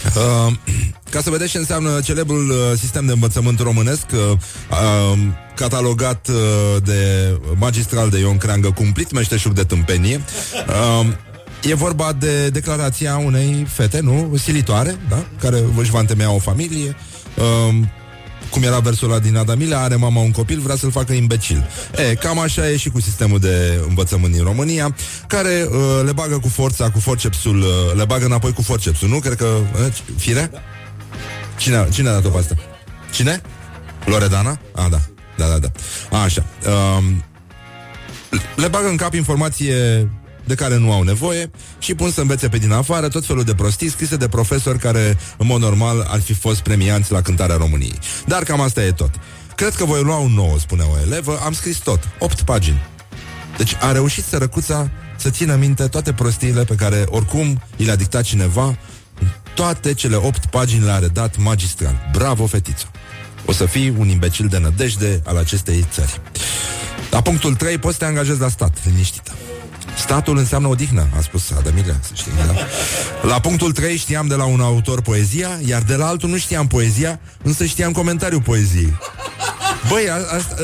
Uh, 0.05 0.53
ca 1.13 1.21
să 1.21 1.29
vedeți 1.29 1.51
ce 1.51 1.57
înseamnă 1.57 1.99
celebrul 1.99 2.49
uh, 2.49 2.57
sistem 2.79 3.05
de 3.05 3.11
învățământ 3.11 3.59
românesc, 3.59 4.05
uh, 4.13 4.19
uh, 4.31 5.19
catalogat 5.55 6.27
uh, 6.27 6.35
de 6.83 7.31
magistral 7.55 8.09
de 8.09 8.19
Ion 8.19 8.37
Creangă, 8.37 8.71
cumplit 8.71 9.11
meșteșug 9.11 9.53
de 9.53 9.63
tâmpenie. 9.63 10.21
Uh, 10.67 11.07
E 11.63 11.73
vorba 11.73 12.13
de 12.13 12.49
declarația 12.49 13.17
unei 13.17 13.65
fete, 13.69 13.99
nu? 13.99 14.35
Silitoare, 14.37 14.95
da? 15.09 15.25
Care 15.39 15.63
își 15.77 15.91
va 15.91 15.99
întemeia 15.99 16.31
o 16.31 16.39
familie. 16.39 16.95
Uh, 17.35 17.75
cum 18.49 18.63
era 18.63 18.79
versul 18.79 19.11
ăla 19.11 19.19
din 19.19 19.35
Adamile, 19.35 19.75
are 19.75 19.95
mama 19.95 20.21
un 20.21 20.31
copil, 20.31 20.59
vrea 20.59 20.75
să-l 20.75 20.91
facă 20.91 21.13
imbecil. 21.13 21.67
E, 22.09 22.15
cam 22.15 22.39
așa 22.39 22.69
e 22.69 22.77
și 22.77 22.89
cu 22.89 23.01
sistemul 23.01 23.39
de 23.39 23.83
învățământ 23.87 24.33
din 24.33 24.43
România, 24.43 24.95
care 25.27 25.67
uh, 25.69 26.01
le 26.05 26.11
bagă 26.11 26.39
cu 26.39 26.47
forța, 26.47 26.89
cu 26.89 26.99
forcepsul, 26.99 27.57
uh, 27.57 27.95
le 27.95 28.05
bagă 28.05 28.25
înapoi 28.25 28.53
cu 28.53 28.61
forcepsul, 28.61 29.07
nu? 29.07 29.19
Cred 29.19 29.35
că... 29.35 29.45
Uh, 29.45 29.93
fire? 30.17 30.51
Cine, 31.57 31.87
cine 31.91 32.09
a 32.09 32.11
dat-o 32.11 32.29
pe 32.29 32.37
asta? 32.37 32.55
Cine? 33.11 33.41
Loredana? 34.05 34.59
Ah, 34.75 34.85
da. 34.89 34.99
Da, 35.37 35.45
da, 35.47 35.57
da. 35.57 35.71
Așa. 36.17 36.45
Um, 36.97 37.23
le 38.55 38.67
bagă 38.67 38.87
în 38.87 38.95
cap 38.95 39.13
informație 39.13 40.09
de 40.47 40.55
care 40.55 40.77
nu 40.77 40.91
au 40.91 41.01
nevoie 41.01 41.51
și 41.79 41.95
pun 41.95 42.11
să 42.11 42.21
învețe 42.21 42.49
pe 42.49 42.57
din 42.57 42.71
afară 42.71 43.07
tot 43.07 43.25
felul 43.25 43.43
de 43.43 43.55
prostii 43.55 43.89
scrise 43.89 44.15
de 44.15 44.27
profesori 44.27 44.79
care, 44.79 45.17
în 45.37 45.47
mod 45.47 45.61
normal, 45.61 46.07
ar 46.09 46.19
fi 46.19 46.33
fost 46.33 46.59
premianți 46.59 47.11
la 47.11 47.21
cântarea 47.21 47.55
României. 47.55 47.99
Dar 48.25 48.43
cam 48.43 48.61
asta 48.61 48.83
e 48.83 48.91
tot. 48.91 49.11
Cred 49.55 49.75
că 49.75 49.85
voi 49.85 50.03
lua 50.03 50.17
un 50.17 50.33
nou, 50.33 50.57
spune 50.59 50.83
o 50.83 50.99
elevă, 51.05 51.39
am 51.45 51.53
scris 51.53 51.77
tot, 51.77 52.07
8 52.19 52.41
pagini. 52.41 52.81
Deci 53.57 53.75
a 53.79 53.91
reușit 53.91 54.23
sărăcuța 54.23 54.89
să 55.17 55.29
țină 55.29 55.55
minte 55.55 55.87
toate 55.87 56.13
prostiile 56.13 56.63
pe 56.63 56.75
care 56.75 57.03
oricum 57.07 57.61
i 57.75 57.83
le-a 57.83 57.95
dictat 57.95 58.23
cineva, 58.23 58.77
toate 59.53 59.93
cele 59.93 60.15
8 60.15 60.45
pagini 60.45 60.83
le-a 60.83 60.99
redat 60.99 61.37
magistral. 61.37 62.09
Bravo, 62.11 62.45
fetiță! 62.45 62.85
O 63.45 63.51
să 63.51 63.65
fii 63.65 63.93
un 63.97 64.09
imbecil 64.09 64.47
de 64.47 64.57
nădejde 64.57 65.21
al 65.25 65.37
acestei 65.37 65.85
țări. 65.91 66.21
La 67.11 67.21
punctul 67.21 67.55
3 67.55 67.77
poți 67.77 67.93
să 67.93 67.99
te 67.99 68.05
angajezi 68.05 68.39
la 68.39 68.49
stat, 68.49 68.77
liniștită. 68.85 69.31
Statul 70.07 70.37
înseamnă 70.37 70.67
odihnă, 70.67 71.07
a 71.17 71.21
spus 71.21 71.51
Adamilea, 71.51 71.99
să 72.01 72.11
știi, 72.13 72.31
da? 72.45 72.53
La 73.27 73.39
punctul 73.39 73.71
3 73.71 73.97
știam 73.97 74.27
de 74.27 74.35
la 74.35 74.45
un 74.45 74.61
autor 74.61 75.01
poezia, 75.01 75.59
iar 75.65 75.81
de 75.81 75.95
la 75.95 76.07
altul 76.07 76.29
nu 76.29 76.37
știam 76.37 76.67
poezia, 76.67 77.19
însă 77.43 77.65
știam 77.65 77.91
comentariul 77.91 78.41
poeziei. 78.41 78.97
Băi, 79.89 80.03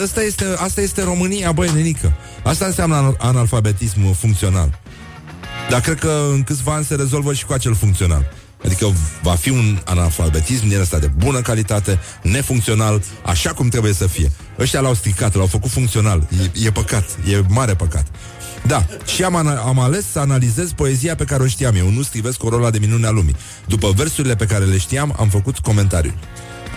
asta 0.04 0.22
este, 0.22 0.46
asta 0.58 0.82
este 0.82 1.04
România, 1.04 1.52
băi, 1.52 1.72
nenică. 1.74 2.14
Asta 2.44 2.66
înseamnă 2.66 3.16
analfabetism 3.20 4.14
funcțional. 4.14 4.80
Dar 5.70 5.82
cred 5.82 6.00
că 6.00 6.30
în 6.32 6.44
câțiva 6.44 6.74
ani 6.74 6.86
se 6.86 6.96
rezolvă 6.96 7.34
și 7.34 7.46
cu 7.46 7.54
acel 7.54 7.76
funcțional. 7.76 8.32
Adică 8.66 8.94
va 9.22 9.36
fi 9.36 9.50
un 9.50 9.80
analfabetism 9.86 10.68
din 10.68 10.80
ăsta 10.80 11.00
de 11.00 11.08
bună 11.18 11.42
calitate, 11.42 12.00
nefuncțional, 12.22 13.02
așa 13.26 13.54
cum 13.54 13.70
trebuie 13.70 13.94
să 13.94 14.08
fie. 14.08 14.32
Ăștia 14.60 14.80
l-au 14.80 14.94
stricat, 14.94 15.36
l-au 15.36 15.46
făcut 15.46 15.70
funcțional. 15.70 16.28
E, 16.42 16.66
e 16.66 16.72
păcat, 16.72 17.06
e 17.32 17.42
mare 17.48 17.76
păcat. 17.76 18.06
Da, 18.68 18.86
și 19.06 19.24
am, 19.24 19.36
am 19.66 19.80
ales 19.80 20.06
să 20.12 20.20
analizez 20.20 20.72
poezia 20.72 21.16
pe 21.16 21.24
care 21.24 21.44
o 21.44 21.48
știam 21.48 21.76
eu, 21.76 21.90
nu 21.90 22.02
scrivesc 22.02 22.44
o 22.44 22.50
rola 22.50 22.70
de 22.70 22.80
minune 22.80 23.08
a 23.08 23.10
lumii. 23.10 23.36
După 23.68 23.92
versurile 23.96 24.36
pe 24.36 24.46
care 24.46 24.66
le 24.66 24.78
știam, 24.78 25.16
am 25.20 25.30
făcut 25.30 25.60
comentariul. 25.60 26.14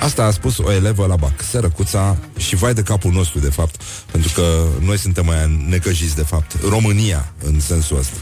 Asta 0.01 0.25
a 0.25 0.31
spus 0.31 0.59
o 0.59 0.73
elevă 0.73 1.07
la 1.07 1.17
BAC, 1.17 1.43
sărăcuța 1.43 2.17
și 2.37 2.57
vai 2.57 2.75
de 2.75 2.83
capul 2.83 3.13
nostru, 3.13 3.39
de 3.39 3.51
fapt, 3.51 3.83
pentru 4.11 4.31
că 4.35 4.65
noi 4.81 4.99
suntem 4.99 5.25
mai 5.25 5.65
necăjiți, 5.69 6.17
de 6.17 6.23
fapt. 6.23 6.57
România, 6.69 7.33
în 7.45 7.61
sensul 7.61 7.99
ăsta. 7.99 8.17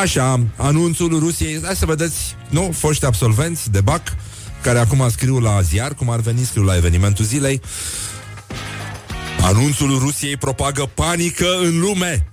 Așa, 0.00 0.46
anunțul 0.56 1.18
Rusiei, 1.18 1.60
hai 1.64 1.76
să 1.76 1.86
vedeți, 1.86 2.36
nu, 2.48 2.70
foști 2.76 3.04
absolvenți 3.04 3.70
de 3.70 3.80
BAC, 3.80 4.02
care 4.62 4.78
acum 4.78 5.08
scriu 5.10 5.38
la 5.38 5.60
ziar, 5.60 5.94
cum 5.94 6.10
ar 6.10 6.20
veni, 6.20 6.44
scriu 6.44 6.62
la 6.62 6.76
evenimentul 6.76 7.24
zilei. 7.24 7.60
Anunțul 9.42 9.98
Rusiei 9.98 10.36
propagă 10.36 10.90
panică 10.94 11.46
în 11.62 11.80
lume. 11.80 12.29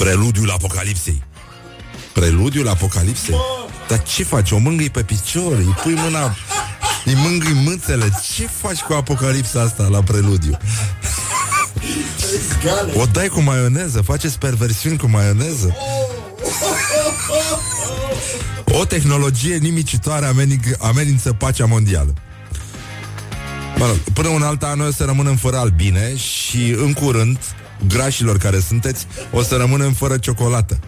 Preludiul 0.00 0.50
apocalipsei. 0.50 1.22
Preludiul 2.12 2.68
apocalipsei? 2.68 3.34
Dar 3.88 4.02
ce 4.02 4.24
faci? 4.24 4.50
O 4.50 4.58
mângâi 4.58 4.90
pe 4.90 5.02
picior, 5.02 5.56
îi 5.56 5.74
pui 5.82 5.94
mâna, 5.94 6.36
îi 7.04 7.14
mângâi 7.14 7.52
mâțele. 7.52 8.20
Ce 8.34 8.46
faci 8.46 8.80
cu 8.80 8.92
apocalipsa 8.92 9.60
asta 9.60 9.86
la 9.86 10.02
preludiu? 10.02 10.56
O 12.94 13.04
dai 13.12 13.28
cu 13.28 13.40
maioneză, 13.40 14.02
faceți 14.02 14.38
perversiuni 14.38 14.98
cu 14.98 15.06
maioneză. 15.06 15.76
O 18.64 18.84
tehnologie 18.84 19.56
nimicitoare 19.56 20.26
amenință, 20.26 20.76
amenință 20.80 21.32
pacea 21.32 21.66
mondială. 21.66 22.14
Mă 23.76 23.86
rog, 23.86 23.96
până 23.96 24.28
un 24.28 24.42
alt 24.42 24.62
an 24.62 24.80
o 24.80 24.90
să 24.90 25.04
rămânem 25.04 25.36
fără 25.36 25.56
albine 25.56 26.16
și 26.16 26.70
în 26.70 26.92
curând 26.92 27.38
grașilor 27.88 28.38
care 28.38 28.60
sunteți, 28.60 29.06
o 29.32 29.42
să 29.42 29.56
rămânem 29.56 29.92
fără 29.92 30.18
ciocolată. 30.18 30.78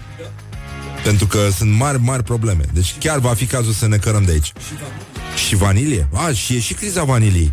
Pentru 1.04 1.26
că 1.26 1.38
sunt 1.56 1.72
mari, 1.72 2.00
mari 2.00 2.22
probleme. 2.22 2.64
Deci 2.72 2.94
chiar 2.98 3.18
va 3.18 3.34
fi 3.34 3.46
cazul 3.46 3.72
să 3.72 3.86
ne 3.86 3.96
cărăm 3.96 4.24
de 4.24 4.32
aici. 4.32 4.52
Și 5.46 5.56
vanilie? 5.56 6.08
A, 6.12 6.32
și 6.32 6.54
e 6.54 6.60
și 6.60 6.74
criza 6.74 7.04
vaniliei. 7.04 7.52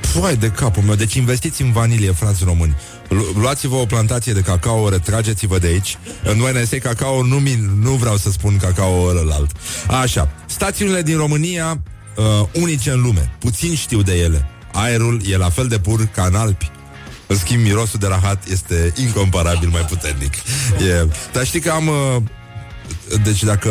Foai 0.00 0.36
de 0.36 0.50
capul 0.50 0.82
meu, 0.82 0.94
deci 0.94 1.14
investiți 1.14 1.62
în 1.62 1.72
vanilie, 1.72 2.12
frați 2.12 2.44
români. 2.44 2.76
Luați-vă 3.40 3.74
o 3.74 3.86
plantație 3.86 4.32
de 4.32 4.40
cacao, 4.40 4.88
retrageți-vă 4.88 5.58
de 5.58 5.66
aici. 5.66 5.98
În 6.24 6.40
ONSA 6.40 6.76
cacao 6.78 7.24
nu, 7.24 7.36
min, 7.36 7.70
nu 7.82 7.90
vreau 7.90 8.16
să 8.16 8.30
spun 8.30 8.56
cacao 8.56 9.06
ălălalt. 9.08 9.50
Așa, 9.86 10.30
stațiunile 10.46 11.02
din 11.02 11.16
România 11.16 11.82
uh, 12.16 12.48
unice 12.52 12.90
în 12.90 13.02
lume. 13.02 13.34
Puțin 13.38 13.74
știu 13.74 14.02
de 14.02 14.18
ele. 14.18 14.48
Aerul 14.72 15.20
e 15.26 15.36
la 15.36 15.48
fel 15.48 15.68
de 15.68 15.78
pur 15.78 16.06
ca 16.06 16.24
în 16.24 16.34
Alpi. 16.34 16.70
În 17.32 17.38
schimb, 17.38 17.62
mirosul 17.62 17.98
de 17.98 18.06
rahat 18.06 18.44
este 18.50 18.92
incomparabil 18.96 19.68
mai 19.68 19.80
puternic. 19.80 20.34
E... 20.78 21.06
Dar 21.32 21.44
știi 21.44 21.60
că 21.60 21.70
am... 21.70 21.88
Uh, 21.88 22.22
deci 23.24 23.42
dacă 23.42 23.70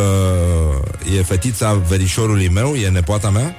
e 1.17 1.23
fetița 1.23 1.73
verișorului 1.73 2.49
meu, 2.49 2.75
e 2.75 2.89
nepoata 2.89 3.29
mea? 3.29 3.55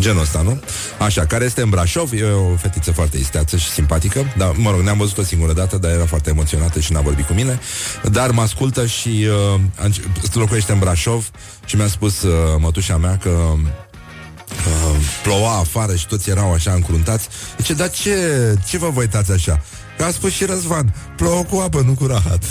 Genul 0.00 0.20
ăsta, 0.20 0.42
nu? 0.42 0.60
Așa, 0.98 1.26
care 1.26 1.44
este 1.44 1.62
în 1.62 1.68
Brașov, 1.68 2.12
e 2.12 2.22
o 2.24 2.56
fetiță 2.56 2.92
foarte 2.92 3.16
isteață 3.16 3.56
și 3.56 3.68
simpatică, 3.68 4.34
dar, 4.36 4.52
mă 4.56 4.70
rog, 4.70 4.80
ne-am 4.80 4.98
văzut 4.98 5.18
o 5.18 5.22
singură 5.22 5.52
dată, 5.52 5.76
dar 5.76 5.90
era 5.90 6.06
foarte 6.06 6.30
emoționată 6.30 6.80
și 6.80 6.92
n-a 6.92 7.00
vorbit 7.00 7.26
cu 7.26 7.32
mine, 7.32 7.60
dar 8.10 8.30
mă 8.30 8.40
ascultă 8.40 8.86
și 8.86 9.26
uh, 9.54 9.90
locuiește 10.32 10.72
în 10.72 10.78
Brașov 10.78 11.30
și 11.64 11.76
mi-a 11.76 11.88
spus 11.88 12.22
uh, 12.22 12.32
mătușa 12.58 12.96
mea 12.96 13.18
că 13.22 13.28
uh, 13.28 13.58
ploua 15.24 15.58
afară 15.58 15.94
și 15.94 16.06
toți 16.06 16.30
erau 16.30 16.52
așa 16.52 16.72
încruntați. 16.72 17.28
Zice, 17.58 17.72
dar 17.72 17.90
ce, 17.90 18.16
ce 18.68 18.78
vă 18.78 18.90
vă 18.90 19.00
uitați 19.00 19.32
așa? 19.32 19.62
Că 19.96 20.04
a 20.04 20.10
spus 20.10 20.32
și 20.32 20.44
Răzvan, 20.44 20.94
plouă 21.16 21.42
cu 21.42 21.56
apă, 21.56 21.80
nu 21.80 21.92
cu 21.92 22.06
rahat. 22.06 22.44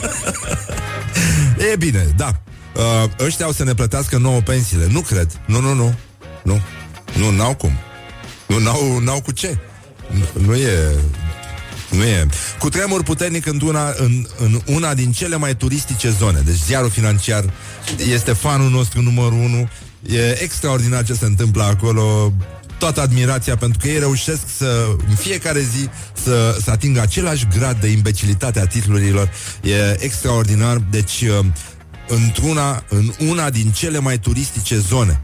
e 1.72 1.76
bine, 1.76 2.14
da. 2.16 2.40
Uh, 2.76 3.10
ăștia 3.26 3.44
au 3.44 3.52
să 3.52 3.64
ne 3.64 3.74
plătească 3.74 4.18
nouă 4.18 4.40
pensiile. 4.40 4.86
Nu 4.90 5.00
cred. 5.00 5.40
Nu, 5.46 5.60
nu, 5.60 5.74
nu. 5.74 5.94
Nu. 6.42 6.60
Nu, 7.18 7.30
n-au 7.30 7.54
cum. 7.54 7.72
Nu, 8.46 8.58
n-au, 8.58 8.98
n-au 8.98 9.20
cu 9.20 9.32
ce. 9.32 9.58
Nu, 10.10 10.42
nu 10.46 10.54
e... 10.54 10.94
Nu 11.90 12.02
e. 12.02 12.26
Cu 12.58 12.68
tremur 12.68 13.02
puternic 13.02 13.46
în 13.46 13.60
una, 13.64 13.92
în, 13.96 14.26
în 14.38 14.60
una 14.66 14.94
din 14.94 15.12
cele 15.12 15.36
mai 15.36 15.56
turistice 15.56 16.10
zone. 16.10 16.40
Deci 16.44 16.56
ziarul 16.64 16.90
financiar 16.90 17.44
este 17.96 18.32
fanul 18.32 18.70
nostru 18.70 19.00
numărul 19.00 19.38
unu 19.38 19.68
E 20.06 20.42
extraordinar 20.42 21.04
ce 21.04 21.14
se 21.14 21.24
întâmplă 21.24 21.62
acolo 21.62 22.32
toată 22.78 23.00
admirația 23.00 23.56
pentru 23.56 23.78
că 23.82 23.88
ei 23.88 23.98
reușesc 23.98 24.42
să 24.56 24.96
în 25.08 25.14
fiecare 25.14 25.60
zi 25.60 25.88
să, 26.22 26.58
să 26.62 26.70
atingă 26.70 27.00
același 27.00 27.46
grad 27.58 27.80
de 27.80 27.86
imbecilitate 27.86 28.60
a 28.60 28.66
titlurilor. 28.66 29.30
E 29.62 30.04
extraordinar. 30.04 30.82
Deci, 30.90 31.20
uh, 31.20 31.46
într-una, 32.08 32.84
în 32.88 33.12
una 33.28 33.50
din 33.50 33.70
cele 33.70 33.98
mai 33.98 34.18
turistice 34.18 34.78
zone, 34.78 35.20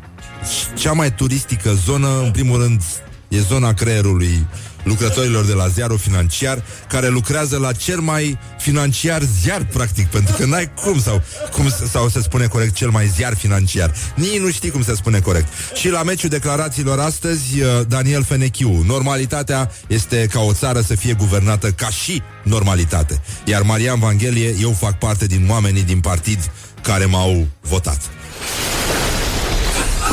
cea 0.74 0.92
mai 0.92 1.14
turistică 1.14 1.74
zonă, 1.84 2.20
în 2.22 2.30
primul 2.30 2.60
rând, 2.60 2.82
e 3.28 3.40
zona 3.40 3.74
creierului 3.74 4.46
lucrătorilor 4.88 5.44
de 5.44 5.52
la 5.52 5.68
ziarul 5.68 5.98
financiar 5.98 6.62
care 6.88 7.08
lucrează 7.08 7.58
la 7.58 7.72
cel 7.72 8.00
mai 8.00 8.38
financiar 8.58 9.22
ziar, 9.40 9.66
practic, 9.72 10.06
pentru 10.06 10.34
că 10.36 10.44
n-ai 10.44 10.70
cum 10.74 11.00
sau, 11.00 11.22
cum, 11.52 11.68
sau 11.90 12.08
se 12.08 12.22
spune 12.22 12.46
corect 12.46 12.74
cel 12.74 12.90
mai 12.90 13.06
ziar 13.06 13.36
financiar. 13.36 13.94
Nici 14.14 14.38
nu 14.38 14.50
știi 14.50 14.70
cum 14.70 14.82
se 14.82 14.94
spune 14.94 15.20
corect. 15.20 15.48
Și 15.74 15.88
la 15.88 16.02
meciul 16.02 16.28
declarațiilor 16.28 16.98
astăzi, 16.98 17.60
uh, 17.60 17.66
Daniel 17.88 18.24
Fenechiu, 18.24 18.82
normalitatea 18.86 19.70
este 19.86 20.26
ca 20.30 20.40
o 20.40 20.52
țară 20.52 20.80
să 20.80 20.94
fie 20.94 21.12
guvernată 21.12 21.70
ca 21.70 21.88
și 21.88 22.22
normalitate. 22.42 23.20
Iar 23.44 23.62
Marian 23.62 23.98
Vanghelie, 23.98 24.54
eu 24.60 24.72
fac 24.72 24.98
parte 24.98 25.26
din 25.26 25.46
oamenii 25.50 25.82
din 25.82 26.00
partid 26.00 26.50
care 26.82 27.04
m-au 27.04 27.46
votat. 27.60 28.00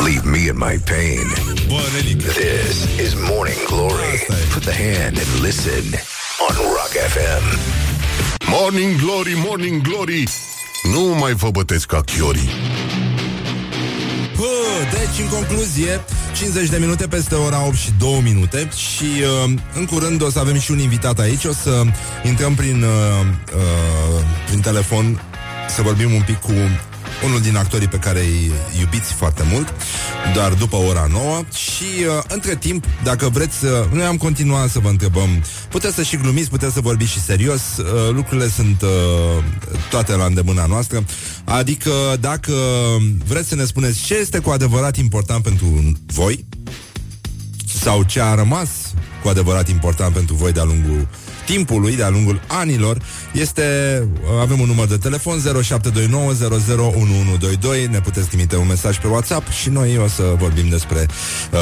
Leave 0.04 0.26
me 0.26 0.50
in 0.50 0.58
my 0.58 0.78
pain. 0.86 1.26
This 2.20 3.00
is 3.00 3.16
Morning 3.16 3.58
Glory. 3.68 4.20
Put 4.52 4.64
the 4.64 4.74
hand 4.74 5.18
and 5.18 5.40
listen 5.40 5.84
on 6.46 6.56
Rock 6.76 6.94
FM. 7.14 7.44
Morning 8.50 8.98
Glory, 8.98 9.34
Morning 9.36 9.82
Glory. 9.82 10.28
Nu 10.94 11.16
mai 11.20 11.34
vă 11.34 11.50
bătesc 11.50 11.86
ca 11.86 12.02
chiorii. 12.02 12.50
Bă, 14.38 14.44
deci, 14.92 15.24
în 15.24 15.28
concluzie, 15.28 16.02
50 16.36 16.70
de 16.70 16.78
minute 16.78 17.08
peste 17.08 17.36
ora 17.36 17.66
8 17.66 17.76
și 17.76 17.90
2 18.00 18.22
minute 18.24 18.70
și 18.76 19.24
uh, 19.46 19.54
în 19.76 19.86
curând 19.86 20.22
o 20.22 20.30
să 20.30 20.40
avem 20.40 20.60
și 20.60 20.72
un 20.72 20.80
invitat 20.80 21.20
aici. 21.20 21.46
O 21.46 21.54
să 21.54 21.84
intrăm 22.24 22.56
prin, 22.56 22.84
uh, 22.84 23.26
uh, 23.56 24.24
prin 24.48 24.60
telefon 24.60 25.22
să 25.70 25.82
vorbim 25.82 26.14
un 26.14 26.22
pic 26.22 26.40
cu 26.40 26.54
unul 27.24 27.42
din 27.42 27.56
actorii 27.56 27.88
pe 27.88 27.98
care 27.98 28.20
îi 28.20 28.52
iubiți 28.80 29.14
foarte 29.14 29.44
mult, 29.52 29.74
doar 30.34 30.54
după 30.54 30.76
ora 30.76 31.08
9 31.12 31.42
și 31.54 31.84
uh, 31.84 32.24
între 32.28 32.56
timp, 32.56 32.86
dacă 33.04 33.30
vreți 33.30 33.58
să... 33.58 33.88
Noi 33.92 34.06
am 34.06 34.18
continuat 34.18 34.70
să 34.70 34.80
vă 34.80 34.90
întrebăm, 34.90 35.44
puteți 35.70 35.96
să 35.96 36.04
și 36.04 36.18
glumiți, 36.18 36.50
puteți 36.50 36.74
să 36.74 36.82
vorbiți 36.82 37.12
și 37.12 37.22
serios, 37.22 37.62
uh, 37.78 37.86
lucrurile 38.12 38.48
sunt 38.48 38.82
uh, 38.82 39.44
toate 39.90 40.16
la 40.16 40.26
îndemâna 40.26 40.66
noastră, 40.66 41.04
adică 41.44 41.92
dacă 42.20 42.54
vreți 43.28 43.48
să 43.48 43.56
ne 43.56 43.64
spuneți 43.64 44.04
ce 44.04 44.16
este 44.16 44.40
cu 44.40 44.50
adevărat 44.50 44.98
important 44.98 45.44
pentru 45.44 45.92
voi 46.06 46.46
sau 47.82 48.04
ce 48.04 48.22
a 48.22 48.36
rămas 48.36 48.70
cu 49.24 49.28
adevărat 49.28 49.70
important 49.70 50.14
pentru 50.14 50.36
voi 50.36 50.52
de-a 50.52 50.64
lungul 50.64 51.08
timpului, 51.46 51.96
de-a 51.96 52.10
lungul 52.10 52.42
anilor, 52.48 52.98
este, 53.34 53.64
avem 54.42 54.60
un 54.60 54.68
număr 54.68 54.88
de 54.88 54.98
telefon 54.98 55.42
0729001122, 55.42 55.44
ne 57.90 58.00
puteți 58.00 58.28
trimite 58.28 58.56
un 58.56 58.68
mesaj 58.68 59.00
pe 59.00 59.08
WhatsApp 59.08 59.52
și 59.52 59.70
noi 59.70 59.98
o 59.98 60.08
să 60.08 60.24
vorbim 60.38 60.70
despre 60.70 61.06
uh, 61.52 61.60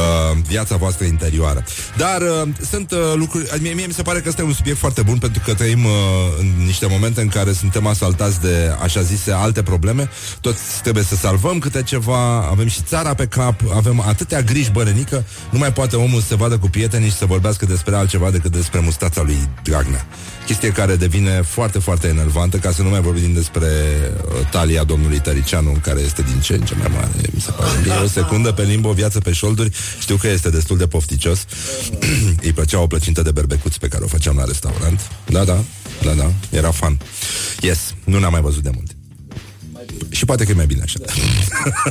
viața 0.48 0.76
voastră 0.76 1.06
interioară. 1.06 1.64
Dar 1.98 2.22
uh, 2.22 2.48
sunt 2.70 2.92
uh, 2.92 2.98
lucruri, 3.16 3.50
mie, 3.62 3.74
mie 3.74 3.86
mi 3.86 3.94
se 3.94 4.02
pare 4.02 4.20
că 4.20 4.28
este 4.28 4.44
un 4.44 4.54
subiect 4.54 4.78
foarte 4.78 5.02
bun 5.02 5.18
pentru 5.18 5.42
că 5.46 5.54
trăim 5.54 5.86
uh, 5.86 5.92
în 6.40 6.54
niște 6.66 6.86
momente 6.90 7.22
în 7.22 7.28
care 7.28 7.52
suntem 7.54 7.88
asaltați 7.88 8.42
de 8.42 8.76
așa 8.82 9.02
zise 9.02 9.32
alte 9.32 9.64
probleme, 9.64 10.10
toți 10.42 10.62
trebuie 10.82 11.04
să 11.04 11.16
salvăm 11.16 11.60
câte 11.60 11.84
ceva, 11.84 12.48
avem 12.52 12.68
și 12.68 12.82
țara 12.82 13.14
pe 13.14 13.26
cap, 13.26 13.62
avem 13.76 14.00
atâtea 14.08 14.42
griji 14.42 14.72
bărănică, 14.72 15.26
nu 15.50 15.58
mai 15.58 15.74
poate 15.74 15.96
omul 15.96 16.22
să 16.22 16.28
se 16.28 16.36
vadă 16.36 16.58
cu 16.58 16.70
prietenii 16.70 17.10
și 17.10 17.16
să 17.16 17.26
vorbească 17.26 17.66
despre 17.66 17.96
altceva 17.96 18.30
decât 18.32 18.52
despre 18.52 18.80
mustața 18.80 19.22
lui 19.22 19.38
Dragnea. 19.74 20.06
Chestie 20.46 20.70
care 20.70 20.96
devine 20.96 21.42
foarte, 21.42 21.80
foarte 21.80 22.08
enervantă, 22.08 22.58
ca 22.58 22.72
să 22.72 22.82
nu 22.82 22.90
mai 22.90 23.02
vorbim 23.02 23.34
despre 23.34 23.68
uh, 23.68 24.50
talia 24.52 24.84
domnului 24.84 25.20
Tăricianu, 25.20 25.78
care 25.82 26.00
este 26.00 26.22
din 26.22 26.40
ce 26.40 26.54
în 26.54 26.62
ce 26.62 26.76
mai 26.76 26.88
mare, 26.94 27.12
mi 27.34 27.42
se 27.42 27.52
pare. 27.52 28.00
E 28.00 28.04
o 28.04 28.08
secundă 28.08 28.52
pe 28.52 28.64
limbă, 28.64 28.88
o 28.88 28.94
viață 28.94 29.20
pe 29.20 29.32
șolduri. 29.32 29.72
Știu 30.00 30.16
că 30.16 30.28
este 30.28 30.50
destul 30.50 30.78
de 30.78 30.88
pofticios. 30.88 31.46
Îi 32.46 32.54
plăcea 32.54 32.80
o 32.80 32.88
plăcintă 32.88 33.22
de 33.22 33.32
berbecuți 33.32 33.80
pe 33.80 33.88
care 33.88 34.04
o 34.04 34.08
făceam 34.08 34.36
la 34.38 34.44
restaurant. 34.44 35.02
Da, 35.26 35.44
da, 35.44 35.64
da, 36.04 36.12
da, 36.12 36.32
era 36.50 36.72
fan. 36.72 36.98
Yes, 37.60 37.94
nu 38.04 38.20
ne-am 38.20 38.32
mai 38.32 38.42
văzut 38.42 38.64
de 38.64 38.72
mult. 38.74 38.92
Și 40.10 40.26
poate 40.26 40.44
că 40.44 40.52
e 40.52 40.54
mai 40.54 40.66
bine 40.66 40.82
așa. 40.84 41.00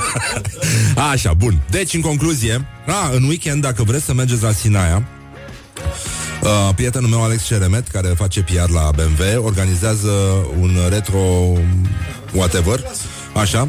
așa, 1.12 1.32
bun. 1.34 1.62
Deci, 1.70 1.94
în 1.94 2.00
concluzie, 2.00 2.66
a, 2.86 3.10
în 3.14 3.22
weekend, 3.22 3.62
dacă 3.62 3.82
vreți 3.82 4.04
să 4.04 4.14
mergeți 4.14 4.42
la 4.42 4.52
Sinaia, 4.52 5.08
Uh, 6.42 6.74
prietenul 6.74 7.08
meu 7.08 7.22
Alex 7.22 7.44
Ceremet, 7.44 7.88
care 7.88 8.08
face 8.08 8.42
PR 8.42 8.70
la 8.70 8.90
BMW, 8.94 9.44
organizează 9.44 10.10
un 10.60 10.78
retro 10.88 11.18
whatever, 12.32 12.80
așa. 13.34 13.68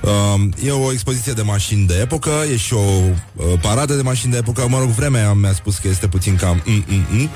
Uh, 0.00 0.40
e 0.64 0.70
o 0.70 0.92
expoziție 0.92 1.32
de 1.32 1.42
mașini 1.42 1.86
de 1.86 1.98
epocă, 2.00 2.30
e 2.52 2.56
și 2.56 2.74
o 2.74 2.78
uh, 2.78 3.44
paradă 3.60 3.94
de 3.94 4.02
mașini 4.02 4.32
de 4.32 4.38
epocă. 4.38 4.66
Mă 4.68 4.78
rog, 4.78 4.88
vremea 4.88 5.32
mi-a 5.32 5.52
spus 5.52 5.78
că 5.78 5.88
este 5.88 6.08
puțin 6.08 6.36
cam 6.36 6.62
mm-mm-mm, 6.66 7.28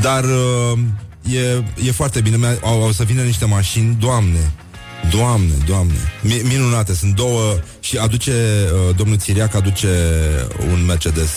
dar 0.00 0.24
uh, 0.24 0.78
e, 1.34 1.64
e 1.86 1.90
foarte 1.92 2.20
bine. 2.20 2.58
Au, 2.62 2.82
au 2.82 2.92
să 2.92 3.02
vină 3.04 3.22
niște 3.22 3.44
mașini, 3.44 3.96
doamne, 4.00 4.52
Doamne, 5.10 5.52
doamne, 5.66 5.94
Mi- 6.22 6.42
minunate, 6.48 6.94
sunt 6.94 7.14
două 7.14 7.58
și 7.80 7.96
aduce, 7.96 8.32
uh, 8.32 8.96
domnul 8.96 9.16
Țiriac 9.16 9.54
aduce 9.54 9.88
un 10.70 10.84
Mercedes 10.84 11.30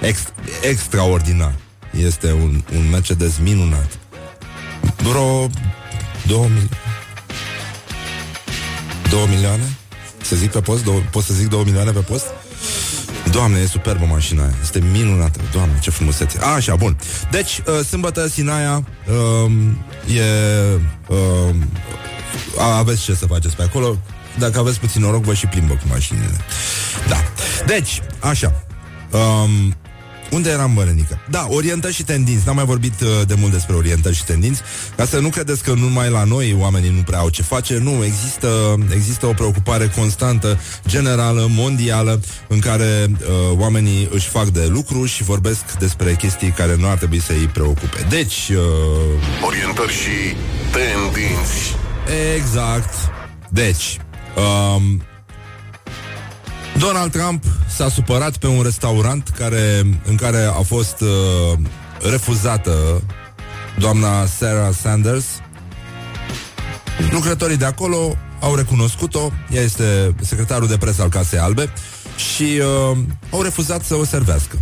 ex- 0.00 0.32
extraordinar. 0.62 1.54
Este 1.90 2.32
un, 2.32 2.62
un 2.76 2.88
Mercedes 2.90 3.38
minunat. 3.42 3.98
Vreo 4.96 5.46
2 6.26 6.38
milioane. 6.38 6.68
2 9.10 9.26
milioane? 9.28 9.76
Să 10.22 10.36
zic 10.36 10.50
pe 10.50 10.60
post? 10.60 10.84
Două, 10.84 11.00
pot 11.10 11.24
să 11.24 11.34
zic 11.34 11.48
2 11.48 11.62
milioane 11.64 11.90
pe 11.90 12.00
post? 12.00 12.26
Doamne, 13.30 13.58
e 13.58 13.66
superbă 13.66 14.04
mașina 14.04 14.42
aia. 14.42 14.54
Este 14.62 14.80
minunată. 14.92 15.40
Doamne, 15.52 15.78
ce 15.80 15.90
frumusețe. 15.90 16.38
A, 16.40 16.46
așa, 16.46 16.76
bun. 16.76 16.96
Deci, 17.30 17.62
uh, 17.66 17.84
sâmbătă, 17.86 18.28
Sinaia, 18.28 18.84
uh, 19.08 19.52
e... 20.16 20.22
Uh, 21.08 21.54
aveți 22.78 23.02
ce 23.02 23.14
să 23.14 23.26
faceți 23.26 23.56
pe 23.56 23.62
acolo. 23.62 23.96
Dacă 24.38 24.58
aveți 24.58 24.80
puțin 24.80 25.02
noroc, 25.02 25.22
vă 25.22 25.34
și 25.34 25.46
plimbă 25.46 25.72
cu 25.72 25.84
mașinile. 25.88 26.36
Da. 27.08 27.16
Deci, 27.66 28.02
așa. 28.20 28.64
Um, 29.10 29.74
unde 30.30 30.50
eram, 30.50 30.74
bărănică? 30.74 31.18
Da, 31.30 31.46
orientări 31.48 31.94
și 31.94 32.02
tendinți. 32.02 32.46
N-am 32.46 32.54
mai 32.54 32.64
vorbit 32.64 33.00
uh, 33.00 33.08
de 33.26 33.34
mult 33.38 33.52
despre 33.52 33.74
orientări 33.74 34.14
și 34.14 34.24
tendinți. 34.24 34.60
Ca 34.96 35.04
să 35.04 35.18
nu 35.18 35.28
credeți 35.28 35.62
că 35.62 35.72
numai 35.72 36.10
la 36.10 36.24
noi 36.24 36.56
oamenii 36.58 36.90
nu 36.90 37.00
prea 37.00 37.18
au 37.18 37.28
ce 37.28 37.42
face. 37.42 37.78
Nu, 37.78 38.04
există, 38.04 38.78
există 38.94 39.26
o 39.26 39.32
preocupare 39.32 39.92
constantă, 39.96 40.58
generală, 40.86 41.46
mondială, 41.48 42.20
în 42.48 42.58
care 42.58 43.06
uh, 43.10 43.58
oamenii 43.58 44.08
își 44.12 44.28
fac 44.28 44.48
de 44.48 44.66
lucru 44.66 45.04
și 45.04 45.22
vorbesc 45.22 45.72
despre 45.78 46.14
chestii 46.14 46.50
care 46.50 46.76
nu 46.76 46.88
ar 46.88 46.96
trebui 46.96 47.20
să 47.20 47.32
îi 47.32 47.46
preocupe. 47.52 48.06
Deci... 48.08 48.48
Uh... 48.50 49.46
Orientări 49.46 49.92
și 49.92 50.36
tendinți. 50.72 51.76
Exact. 52.36 52.94
Deci... 53.48 53.98
Um, 54.36 55.02
Donald 56.80 57.12
Trump 57.12 57.44
s-a 57.76 57.88
supărat 57.88 58.36
pe 58.36 58.46
un 58.46 58.62
restaurant 58.62 59.28
care, 59.28 59.86
în 60.04 60.16
care 60.16 60.44
a 60.44 60.62
fost 60.62 61.00
uh, 61.00 61.58
refuzată 62.10 63.02
doamna 63.78 64.26
Sarah 64.26 64.74
Sanders. 64.80 65.24
Lucrătorii 67.10 67.56
de 67.56 67.64
acolo 67.64 68.16
au 68.40 68.54
recunoscut-o, 68.54 69.30
ea 69.50 69.62
este 69.62 70.14
secretarul 70.20 70.68
de 70.68 70.76
presă 70.76 71.02
al 71.02 71.08
Casei 71.08 71.38
Albe 71.38 71.72
și 72.16 72.42
uh, 72.42 72.98
au 73.30 73.42
refuzat 73.42 73.84
să 73.84 73.94
o 73.94 74.04
servească 74.04 74.58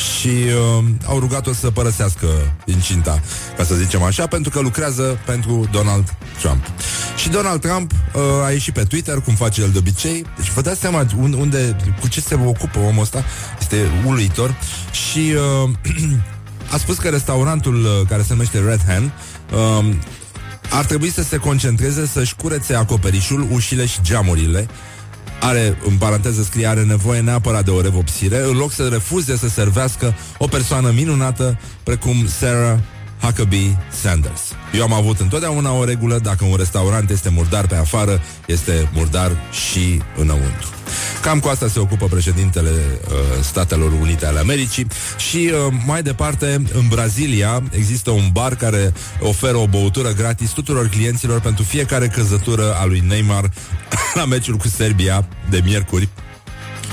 și 0.00 0.28
uh, 0.28 0.84
au 1.06 1.18
rugat-o 1.18 1.52
să 1.52 1.70
părăsească 1.70 2.26
incinta, 2.64 3.20
ca 3.56 3.64
să 3.64 3.74
zicem 3.74 4.02
așa, 4.02 4.26
pentru 4.26 4.50
că 4.50 4.60
lucrează 4.60 5.20
pentru 5.26 5.68
Donald 5.72 6.16
Trump. 6.40 6.64
Și 7.16 7.28
Donald 7.28 7.60
Trump 7.60 7.92
uh, 7.92 8.22
a 8.44 8.50
ieșit 8.50 8.74
pe 8.74 8.82
Twitter, 8.82 9.20
cum 9.20 9.34
face 9.34 9.62
el 9.62 9.70
de 9.70 9.78
obicei, 9.78 10.24
deci 10.36 10.50
vă 10.50 10.60
dați 10.60 10.80
seama 10.80 11.06
unde, 11.16 11.76
cu 12.00 12.08
ce 12.08 12.20
se 12.20 12.34
ocupă 12.34 12.78
omul 12.78 13.02
ăsta, 13.02 13.24
este 13.60 13.76
uluitor, 14.06 14.54
și 14.92 15.34
uh, 15.64 15.70
a 16.74 16.76
spus 16.76 16.98
că 16.98 17.08
restaurantul 17.08 17.84
uh, 17.84 18.08
care 18.08 18.22
se 18.22 18.32
numește 18.32 18.58
Red 18.58 18.80
Hand 18.86 19.10
uh, 19.52 19.94
ar 20.70 20.84
trebui 20.84 21.10
să 21.10 21.22
se 21.22 21.36
concentreze 21.36 22.06
să-și 22.06 22.36
curețe 22.36 22.74
acoperișul, 22.74 23.48
ușile 23.52 23.86
și 23.86 23.98
geamurile 24.02 24.68
are, 25.40 25.78
în 25.86 25.96
paranteză 25.96 26.42
scrie, 26.42 26.66
are 26.66 26.82
nevoie 26.82 27.20
neapărat 27.20 27.64
de 27.64 27.70
o 27.70 27.80
revopsire, 27.80 28.42
în 28.44 28.56
loc 28.56 28.72
să 28.72 28.88
refuze 28.88 29.36
să 29.36 29.48
servească 29.48 30.14
o 30.38 30.46
persoană 30.46 30.90
minunată 30.90 31.58
precum 31.82 32.26
Sarah 32.26 32.78
Huckabee 33.20 33.78
Sanders. 34.02 34.40
Eu 34.72 34.82
am 34.82 34.92
avut 34.92 35.20
întotdeauna 35.20 35.72
o 35.72 35.84
regulă, 35.84 36.18
dacă 36.18 36.44
un 36.44 36.56
restaurant 36.56 37.10
este 37.10 37.28
murdar 37.28 37.66
pe 37.66 37.76
afară, 37.76 38.20
este 38.46 38.90
murdar 38.92 39.30
și 39.70 40.02
înăuntru. 40.16 40.68
Cam 41.22 41.40
cu 41.40 41.48
asta 41.48 41.68
se 41.68 41.78
ocupă 41.78 42.06
președintele 42.06 42.70
uh, 42.70 43.42
Statelor 43.42 43.92
Unite 43.92 44.26
ale 44.26 44.38
Americii 44.38 44.86
și 45.30 45.36
uh, 45.52 45.72
mai 45.86 46.02
departe, 46.02 46.62
în 46.72 46.88
Brazilia 46.88 47.62
există 47.70 48.10
un 48.10 48.28
bar 48.32 48.54
care 48.54 48.92
oferă 49.20 49.56
o 49.56 49.66
băutură 49.66 50.12
gratis 50.12 50.50
tuturor 50.50 50.88
clienților 50.88 51.40
pentru 51.40 51.62
fiecare 51.62 52.08
căzătură 52.08 52.74
a 52.74 52.84
lui 52.84 53.02
Neymar 53.06 53.50
la 54.14 54.24
meciul 54.24 54.56
cu 54.56 54.68
Serbia 54.68 55.28
de 55.50 55.60
miercuri 55.64 56.08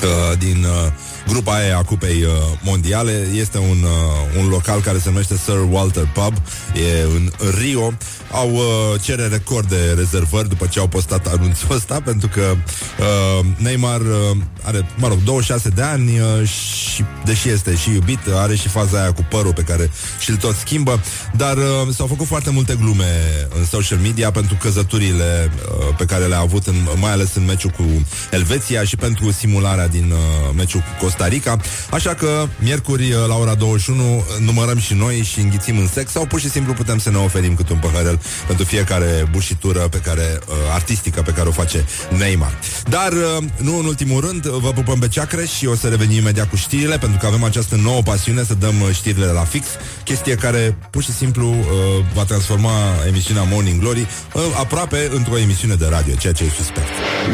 uh, 0.04 0.38
din 0.38 0.64
uh, 0.64 0.92
grupa 1.28 1.54
aia 1.54 1.78
a 1.78 1.84
Cupei 1.84 2.24
uh, 2.24 2.32
Mondiale. 2.64 3.28
Este 3.34 3.58
un, 3.58 3.84
uh, 3.84 4.42
un 4.44 4.48
local 4.48 4.82
care 4.82 4.98
se 4.98 5.10
numește 5.10 5.38
Sir 5.38 5.68
Walter 5.70 6.10
Pub, 6.14 6.34
e 6.76 7.02
în 7.16 7.32
Rio. 7.60 7.94
Au 8.32 8.54
uh, 8.54 9.02
cere 9.02 9.28
record 9.28 9.70
de 9.70 9.94
rezervări 9.98 10.50
după 10.50 10.66
ce 10.66 10.80
au 10.80 10.88
postat 10.88 11.28
anunțul 11.28 11.76
ăsta, 11.76 12.02
pentru 12.10 12.28
că 12.28 12.56
uh, 13.00 13.46
Neymar 13.58 14.02
uh, 14.02 14.38
are, 14.64 14.90
mă 14.98 15.08
rog, 15.08 15.18
26 15.24 15.70
de 15.70 15.82
ani 15.82 16.20
uh, 16.20 16.48
și, 16.48 17.04
deși 17.26 17.50
este 17.50 17.76
și 17.76 17.92
iubit, 17.94 18.20
are 18.34 18.56
și 18.56 18.68
faza 18.68 19.02
aia 19.02 19.14
cu 19.14 19.26
părul 19.30 19.54
pe 19.54 19.62
care 19.62 19.92
și-l 20.20 20.36
tot 20.36 20.56
schimbă, 20.56 21.02
dar 21.36 21.58
uh, 21.58 21.64
s-au 21.96 22.08
făcut 22.08 22.26
foarte 22.28 22.50
multe 22.50 22.78
glume 22.82 23.12
în 23.58 23.66
social 23.66 23.98
media 23.98 24.32
pentru 24.32 24.58
căzăturile 24.62 25.52
uh, 25.52 25.96
pe 25.98 26.06
care 26.06 26.26
le-a 26.26 26.40
avut, 26.40 26.68
în, 26.68 26.76
mai 27.00 27.12
ales 27.12 27.36
în 27.36 27.46
meciul 27.46 27.70
cu 27.70 27.84
Elveția 28.32 28.84
și 28.84 28.96
pentru 28.96 29.32
simularea 29.32 29.88
din 29.88 30.12
uh, 30.12 30.54
meciul 30.56 30.80
cu 30.80 31.06
Costa 31.06 31.17
Costa 31.18 31.34
Rica. 31.36 31.58
Așa 31.92 32.14
că, 32.14 32.48
miercuri 32.60 33.14
la 33.28 33.36
ora 33.36 33.54
21, 33.54 34.26
numărăm 34.40 34.80
și 34.80 34.94
noi 34.94 35.22
și 35.32 35.40
înghițim 35.40 35.78
în 35.78 35.88
sex 35.88 36.12
sau 36.12 36.26
pur 36.26 36.40
și 36.40 36.50
simplu 36.50 36.74
putem 36.74 36.98
să 36.98 37.10
ne 37.10 37.18
oferim 37.18 37.56
cât 37.56 37.70
un 37.70 37.78
păhărel 37.78 38.20
pentru 38.48 38.66
fiecare 38.66 39.28
bușitură 39.32 39.80
pe 39.80 39.98
care, 39.98 40.40
uh, 40.48 40.54
artistică 40.74 41.22
pe 41.22 41.32
care 41.32 41.48
o 41.48 41.52
face 41.52 41.86
Neymar. 42.18 42.60
Dar, 42.90 43.12
uh, 43.12 43.44
nu 43.58 43.78
în 43.78 43.86
ultimul 43.86 44.22
rând, 44.22 44.46
vă 44.46 44.72
pupăm 44.72 45.00
pe 45.00 45.08
ceacre 45.08 45.46
și 45.46 45.66
o 45.66 45.76
să 45.76 45.88
revenim 45.88 46.18
imediat 46.18 46.50
cu 46.50 46.56
știrile, 46.56 46.98
pentru 46.98 47.18
că 47.20 47.26
avem 47.26 47.44
această 47.44 47.76
nouă 47.76 48.02
pasiune 48.02 48.44
să 48.44 48.54
dăm 48.54 48.82
uh, 48.82 48.90
știrile 48.94 49.26
la 49.26 49.44
fix, 49.44 49.68
chestie 50.04 50.36
care 50.36 50.78
pur 50.90 51.04
și 51.04 51.12
simplu 51.12 51.50
uh, 51.50 51.66
va 52.14 52.24
transforma 52.24 52.72
emisiunea 53.08 53.44
Morning 53.44 53.80
Glory 53.80 54.08
uh, 54.34 54.42
aproape 54.60 55.10
într-o 55.14 55.38
emisiune 55.38 55.76
de 55.76 55.88
radio, 55.90 56.14
ceea 56.16 56.34
ce 56.34 56.44
e 56.44 56.50
suspect. 56.50 56.88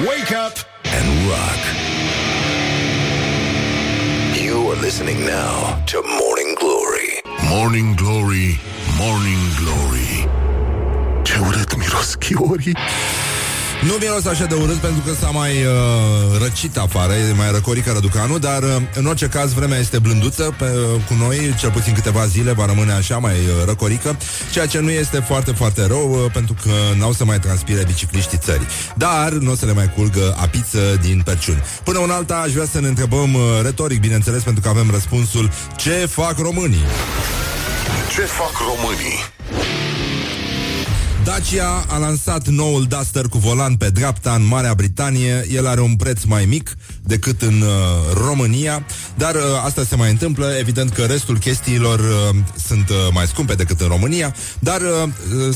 Wake 0.05 0.36
up 0.47 0.55
and 0.99 1.27
rock. 1.27 2.03
You 4.74 4.80
are 4.80 4.82
listening 4.82 5.24
now 5.28 5.84
to 5.86 6.01
Morning 6.01 6.55
Glory. 6.59 7.21
Morning 7.47 7.95
Glory, 7.95 8.57
Morning 8.97 9.38
Glory 9.59 10.28
Ce 11.24 11.38
Nu 13.86 13.93
miros 13.99 14.25
așa 14.25 14.45
de 14.45 14.55
urât 14.55 14.75
pentru 14.75 15.01
că 15.05 15.13
s-a 15.13 15.29
mai 15.29 15.51
uh, 15.51 16.39
răcit 16.41 16.77
afară, 16.77 17.13
e 17.13 17.34
mai 17.34 17.51
răcorică 17.51 17.91
răducanul, 17.91 18.39
dar 18.39 18.63
uh, 18.63 18.75
în 18.95 19.05
orice 19.05 19.27
caz 19.27 19.53
vremea 19.53 19.77
este 19.77 19.99
blânduță 19.99 20.55
pe, 20.57 20.63
uh, 20.63 21.01
cu 21.07 21.13
noi, 21.13 21.55
cel 21.59 21.71
puțin 21.71 21.93
câteva 21.93 22.25
zile 22.25 22.51
va 22.51 22.65
rămâne 22.65 22.91
așa 22.91 23.17
mai 23.17 23.34
uh, 23.34 23.65
răcorică, 23.65 24.17
ceea 24.51 24.65
ce 24.65 24.79
nu 24.79 24.89
este 24.89 25.19
foarte, 25.19 25.51
foarte 25.51 25.88
rău 25.88 26.11
uh, 26.11 26.31
pentru 26.34 26.55
că 26.63 26.69
n-au 26.97 27.11
să 27.11 27.25
mai 27.25 27.39
transpire 27.39 27.84
bicicliștii 27.86 28.38
țării. 28.38 28.67
Dar 28.95 29.31
nu 29.31 29.51
o 29.51 29.55
să 29.55 29.65
le 29.65 29.73
mai 29.73 29.91
curgă 29.95 30.36
apiță 30.39 30.99
din 31.01 31.21
perciuni. 31.25 31.63
Până 31.84 31.99
un 31.99 32.09
alta 32.09 32.36
aș 32.36 32.51
vrea 32.51 32.67
să 32.71 32.79
ne 32.79 32.88
întrebăm 32.88 33.34
uh, 33.34 33.41
retoric, 33.61 33.99
bineînțeles, 33.99 34.43
pentru 34.43 34.61
că 34.61 34.69
avem 34.69 34.91
răspunsul 34.91 35.51
ce 35.75 36.05
fac 36.05 36.38
românii? 36.38 36.84
Ce 38.15 38.21
fac 38.21 38.53
românii? 38.57 39.42
Dacia 41.24 41.84
a 41.88 41.97
lansat 41.97 42.47
noul 42.47 42.84
Duster 42.84 43.26
cu 43.26 43.38
volan 43.38 43.76
pe 43.76 43.89
dreapta 43.89 44.34
în 44.34 44.45
Marea 44.45 44.74
Britanie. 44.74 45.45
El 45.51 45.67
are 45.67 45.82
un 45.82 45.95
preț 45.95 46.24
mai 46.24 46.45
mic 46.45 46.76
decât 47.04 47.41
în 47.41 47.62
uh, 47.62 48.14
România, 48.14 48.86
dar 49.16 49.36
uh, 49.36 49.41
asta 49.66 49.84
se 49.84 49.95
mai 49.95 50.10
întâmplă. 50.10 50.56
Evident 50.60 50.91
că 50.93 51.01
restul 51.01 51.38
chestiilor 51.38 51.99
uh, 51.99 52.36
sunt 52.68 52.89
uh, 52.89 52.95
mai 53.14 53.28
scumpe 53.28 53.54
decât 53.54 53.82
în 53.82 53.88
România, 53.88 54.36
dar 54.60 54.82
uh, 54.82 55.10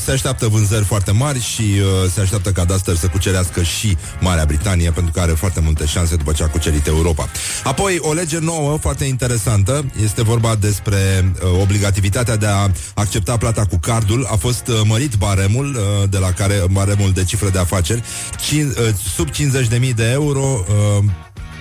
se 0.04 0.10
așteaptă 0.10 0.46
vânzări 0.46 0.84
foarte 0.84 1.10
mari 1.10 1.40
și 1.40 1.62
uh, 1.62 2.10
se 2.14 2.20
așteaptă 2.20 2.52
ca 2.52 2.64
Duster 2.64 2.96
să 2.96 3.06
cucerească 3.06 3.62
și 3.62 3.96
Marea 4.20 4.44
Britanie, 4.44 4.90
pentru 4.90 5.12
că 5.12 5.20
are 5.20 5.32
foarte 5.32 5.60
multe 5.60 5.86
șanse 5.86 6.16
după 6.16 6.32
ce 6.32 6.42
a 6.42 6.48
cucerit 6.48 6.86
Europa. 6.86 7.28
Apoi, 7.64 7.98
o 8.00 8.12
lege 8.12 8.38
nouă 8.38 8.78
foarte 8.80 9.04
interesantă. 9.04 9.84
Este 10.02 10.22
vorba 10.22 10.54
despre 10.54 11.32
uh, 11.42 11.60
obligativitatea 11.60 12.36
de 12.36 12.46
a 12.46 12.70
accepta 12.94 13.36
plata 13.36 13.64
cu 13.64 13.76
cardul. 13.76 14.26
A 14.30 14.36
fost 14.36 14.66
uh, 14.66 14.80
mărit 14.84 15.14
baremul 15.14 15.74
uh, 15.74 16.08
de 16.10 16.18
la 16.18 16.32
care 16.32 16.62
baremul 16.70 17.12
de 17.12 17.24
cifră 17.24 17.48
de 17.48 17.58
afaceri 17.58 18.02
cin, 18.46 18.66
uh, 18.66 18.94
sub 19.14 19.28
50.000 19.30 19.94
de 19.94 20.10
euro 20.10 20.64
uh, 20.98 21.04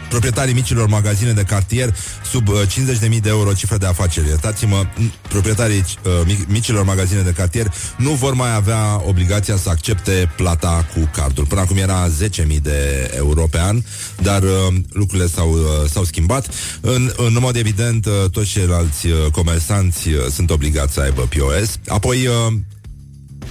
proprietarii 0.10 0.54
micilor 0.54 0.88
magazine 0.88 1.32
de 1.32 1.44
cartier 1.44 1.96
sub 2.32 2.48
uh, 2.48 2.62
50.000 3.04 3.22
de 3.22 3.30
euro 3.30 3.54
cifră 3.54 3.78
de 3.78 3.86
afaceri. 3.86 4.28
Iertați-mă, 4.28 4.84
n- 4.86 5.30
proprietarii 5.30 5.78
uh, 6.04 6.12
mic- 6.26 6.48
micilor 6.48 6.84
magazine 6.84 7.22
de 7.22 7.32
cartier 7.32 7.74
nu 7.98 8.12
vor 8.12 8.34
mai 8.34 8.56
avea 8.56 9.02
obligația 9.08 9.58
să 9.58 9.70
accepte 9.70 10.32
plata 10.36 10.86
cu 10.94 11.10
cardul. 11.14 11.46
Până 11.46 11.62
acum 11.62 11.78
era 11.78 12.08
10.000 12.10 12.58
de 12.62 13.12
euro 13.16 13.48
pe 13.52 13.60
an, 13.60 13.82
dar 14.22 14.44
uh, 14.44 14.50
lucrurile 14.92 15.28
s-au, 15.28 15.52
uh, 15.52 15.90
s-au 15.90 16.04
schimbat. 16.04 16.48
În, 16.82 17.12
în 17.18 17.38
mod 17.40 17.56
evident, 17.56 18.06
uh, 18.06 18.30
toți 18.32 18.50
ceilalți 18.50 19.08
uh, 19.08 19.14
comersanți 19.32 20.08
uh, 20.08 20.16
sunt 20.32 20.50
obligați 20.50 20.94
să 20.94 21.00
aibă 21.02 21.22
POS. 21.22 21.78
Apoi, 21.88 22.28
uh, 22.28 22.54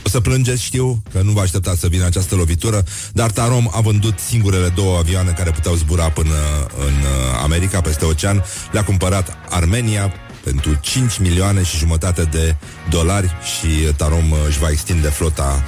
o 0.07 0.09
să 0.09 0.21
plângeți, 0.21 0.63
știu 0.63 1.03
că 1.13 1.21
nu 1.23 1.33
vă 1.33 1.41
așteptați 1.41 1.81
să 1.81 1.89
vină 1.89 2.05
această 2.05 2.35
lovitură, 2.35 2.85
dar 3.13 3.31
Tarom 3.31 3.69
a 3.73 3.81
vândut 3.81 4.19
singurele 4.19 4.69
două 4.69 4.99
avioane 4.99 5.31
care 5.31 5.51
puteau 5.51 5.75
zbura 5.75 6.11
până 6.11 6.35
în 6.79 6.95
uh, 6.95 7.43
America, 7.43 7.81
peste 7.81 8.05
ocean. 8.05 8.45
Le-a 8.73 8.85
cumpărat 8.85 9.37
Armenia 9.51 10.13
pentru 10.45 10.79
5 10.81 11.19
milioane 11.19 11.63
și 11.63 11.77
jumătate 11.77 12.23
de 12.23 12.57
dolari 12.91 13.27
și 13.27 13.93
Tarom 13.97 14.31
uh, 14.31 14.39
își 14.49 14.59
va 14.59 14.71
extinde 14.71 15.09
flota 15.09 15.65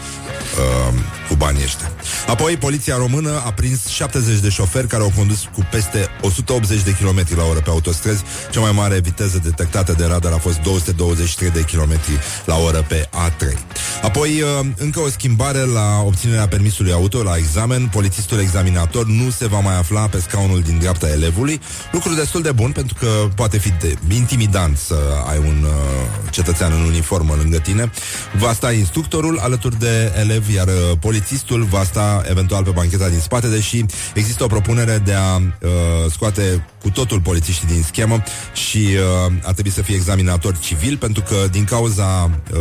uh, 0.58 0.94
cu 1.28 1.34
banii 1.34 1.62
ăștia. 1.62 1.92
Apoi, 2.26 2.56
poliția 2.56 2.96
română 2.96 3.42
a 3.44 3.52
prins 3.52 3.86
70 3.86 4.38
de 4.38 4.48
șoferi 4.48 4.86
care 4.86 5.02
au 5.02 5.12
condus 5.16 5.48
cu 5.54 5.66
peste 5.70 6.08
180 6.20 6.82
de 6.82 6.90
km 6.90 7.36
la 7.36 7.44
oră 7.44 7.60
pe 7.60 7.70
autostrăzi. 7.70 8.22
Cea 8.50 8.60
mai 8.60 8.72
mare 8.72 9.00
viteză 9.00 9.40
detectată 9.42 9.92
de 9.92 10.04
radar 10.04 10.32
a 10.32 10.36
fost 10.38 10.58
223 10.60 11.50
de 11.50 11.60
km 11.60 12.00
la 12.44 12.56
oră 12.56 12.84
pe 12.88 13.08
A3. 13.12 13.58
Apoi, 14.02 14.42
uh, 14.42 14.66
încă 14.76 15.00
o 15.00 15.08
schimbare 15.08 15.58
la 15.58 16.02
obținerea 16.04 16.48
permisului 16.48 16.92
auto 16.92 17.22
la 17.22 17.36
examen. 17.36 17.86
Polițistul 17.86 18.40
examinator 18.40 19.06
nu 19.06 19.30
se 19.30 19.46
va 19.46 19.58
mai 19.58 19.76
afla 19.76 20.00
pe 20.06 20.20
scaunul 20.20 20.60
din 20.60 20.78
dreapta 20.78 21.08
elevului. 21.08 21.60
Lucru 21.92 22.14
destul 22.14 22.42
de 22.42 22.52
bun 22.52 22.70
pentru 22.70 22.94
că 22.98 23.28
poate 23.34 23.58
fi 23.58 23.72
de, 23.80 23.94
intimidant 24.14 24.76
să 24.76 24.96
ai 25.30 25.38
un 25.38 25.64
uh, 25.64 26.30
cetățean 26.30 26.72
în 26.72 26.80
uniformă 26.80 27.34
lângă 27.38 27.58
tine. 27.58 27.90
Va 28.38 28.52
sta 28.52 28.72
instructorul 28.72 29.38
alături 29.38 29.78
de 29.78 30.12
elev, 30.18 30.54
iar 30.54 30.66
uh, 30.66 30.98
polițistul 31.18 31.62
va 31.62 31.84
sta 31.84 32.22
eventual 32.28 32.64
pe 32.64 32.70
bancheta 32.70 33.08
din 33.08 33.20
spate, 33.20 33.48
deși 33.48 33.84
există 34.14 34.44
o 34.44 34.46
propunere 34.46 34.98
de 35.04 35.12
a 35.12 35.36
uh, 35.36 36.10
scoate 36.10 36.66
cu 36.82 36.90
totul 36.90 37.20
polițiștii 37.20 37.66
din 37.66 37.82
schemă 37.82 38.22
și 38.52 38.78
uh, 38.78 39.32
ar 39.42 39.52
trebui 39.52 39.70
să 39.70 39.82
fie 39.82 39.94
examinator 39.94 40.58
civil, 40.58 40.96
pentru 40.96 41.22
că 41.22 41.34
din 41.50 41.64
cauza 41.64 42.30
uh, 42.52 42.60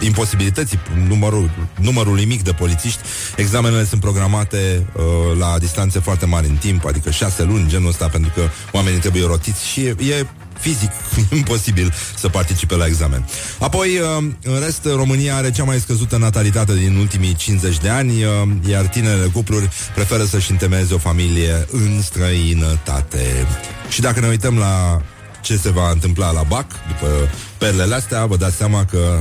imposibilității 0.00 0.78
numărul, 1.08 1.50
numărului 1.80 2.24
mic 2.24 2.42
de 2.42 2.52
polițiști, 2.52 3.00
examenele 3.36 3.84
sunt 3.84 4.00
programate 4.00 4.86
uh, 4.92 5.02
la 5.38 5.58
distanțe 5.58 5.98
foarte 5.98 6.26
mari 6.26 6.46
în 6.46 6.56
timp, 6.56 6.84
adică 6.84 7.10
șase 7.10 7.42
luni, 7.42 7.68
genul 7.68 7.88
ăsta, 7.88 8.08
pentru 8.08 8.32
că 8.34 8.42
oamenii 8.72 9.00
trebuie 9.00 9.26
rotiți 9.26 9.66
și 9.66 9.80
e, 9.80 9.96
e 9.98 10.26
fizic 10.58 10.90
imposibil 11.38 11.92
să 12.16 12.28
participe 12.28 12.76
la 12.76 12.86
examen. 12.86 13.24
Apoi, 13.58 13.98
uh, 13.98 14.24
în 14.42 14.60
rest, 14.60 14.84
România 14.84 15.36
are 15.36 15.50
cea 15.50 15.64
mai 15.64 15.80
scăzută 15.80 16.16
natalitate 16.16 16.74
din 16.74 16.96
ultimii 16.96 17.34
50 17.34 17.78
de 17.78 17.88
ani, 17.88 18.24
uh, 18.24 18.30
iar 18.68 18.86
tinerele 18.86 19.26
cupluri 19.26 19.68
preferă 19.94 20.24
să-și 20.24 20.50
întemeieze 20.50 20.94
o 20.94 20.98
familie 20.98 21.66
în 21.70 22.02
străinătate. 22.02 23.46
Și 23.88 24.00
dacă 24.00 24.20
ne 24.20 24.26
uităm 24.26 24.58
la 24.58 25.02
ce 25.40 25.56
se 25.56 25.70
va 25.70 25.90
întâmpla 25.90 26.30
la 26.30 26.42
BAC, 26.42 26.66
după 26.86 27.30
perlele 27.58 27.94
astea, 27.94 28.26
vă 28.26 28.36
dați 28.36 28.56
seama 28.56 28.84
că 28.84 29.18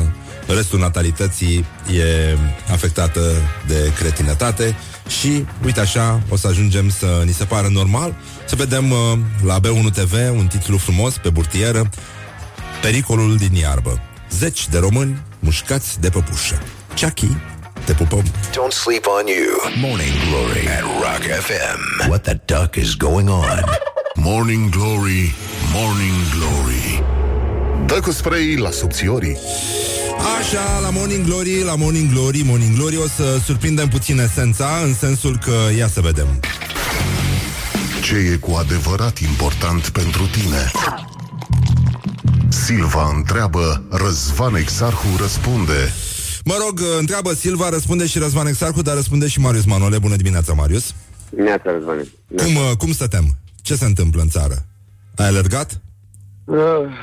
restul 0.47 0.79
natalității 0.79 1.65
e 1.97 2.37
afectată 2.71 3.31
de 3.67 3.91
cretinătate 3.97 4.75
și, 5.07 5.45
uite 5.65 5.79
așa, 5.79 6.21
o 6.29 6.35
să 6.35 6.47
ajungem 6.47 6.89
să 6.89 7.21
ni 7.25 7.31
se 7.31 7.43
pară 7.43 7.67
normal 7.67 8.15
să 8.45 8.55
vedem 8.55 8.91
uh, 8.91 8.97
la 9.45 9.59
B1 9.59 9.93
TV 9.93 10.13
un 10.31 10.47
titlu 10.47 10.77
frumos 10.77 11.17
pe 11.17 11.29
burtieră 11.29 11.89
Pericolul 12.81 13.37
din 13.37 13.53
iarbă. 13.53 14.01
Zeci 14.29 14.69
de 14.69 14.77
români 14.77 15.21
mușcați 15.39 15.99
de 15.99 16.09
păpușă. 16.09 16.61
Chucky, 16.99 17.37
te 17.85 17.93
pupăm. 17.93 18.23
Don't 18.49 18.71
sleep 18.83 19.05
on 19.19 19.25
you. 19.27 19.89
Morning 19.89 20.13
Glory 20.29 20.67
at 20.67 20.81
Rock 20.81 21.23
FM. 21.45 22.09
What 22.09 22.21
the 22.21 22.39
duck 22.45 22.75
is 22.75 22.95
going 22.95 23.29
on? 23.29 23.63
Morning 24.29 24.69
Glory, 24.69 25.33
Morning 25.73 26.15
Glory 26.33 27.14
Dă 27.87 27.99
cu 28.03 28.11
spray 28.11 28.55
la 28.55 28.71
subțiorii 28.71 29.37
Așa, 30.39 30.79
la 30.81 30.89
Morning 30.89 31.25
Glory, 31.25 31.63
la 31.63 31.75
Morning 31.75 32.11
Glory, 32.11 32.41
Morning 32.45 32.75
Glory 32.75 32.97
O 32.97 33.07
să 33.07 33.39
surprindem 33.43 33.87
puțin 33.87 34.19
esența 34.19 34.67
În 34.83 34.93
sensul 34.93 35.39
că, 35.43 35.75
ia 35.77 35.87
să 35.87 36.01
vedem 36.01 36.27
Ce 38.03 38.15
e 38.15 38.35
cu 38.35 38.51
adevărat 38.51 39.19
important 39.19 39.89
pentru 39.89 40.27
tine? 40.27 40.71
Silva 42.49 43.11
întreabă, 43.15 43.83
Răzvan 43.89 44.55
Exarhu 44.55 45.07
răspunde 45.17 45.93
Mă 46.43 46.55
rog, 46.65 46.81
întreabă 46.99 47.33
Silva, 47.33 47.69
răspunde 47.69 48.05
și 48.05 48.17
Răzvan 48.19 48.47
Exarcu 48.47 48.81
Dar 48.81 48.95
răspunde 48.95 49.27
și 49.27 49.39
Marius 49.39 49.65
Manole 49.65 49.99
Bună 49.99 50.15
dimineața, 50.15 50.53
Marius 50.53 50.93
Neața, 51.29 51.71
Răzvane. 51.71 52.01
Cum, 52.35 52.55
uh, 52.55 52.71
cum 52.77 52.91
stătem? 52.91 53.37
Ce 53.61 53.75
se 53.75 53.85
întâmplă 53.85 54.21
în 54.21 54.29
țară? 54.29 54.65
Ai 55.15 55.27
alergat? 55.27 55.81
Uh, 56.45 56.57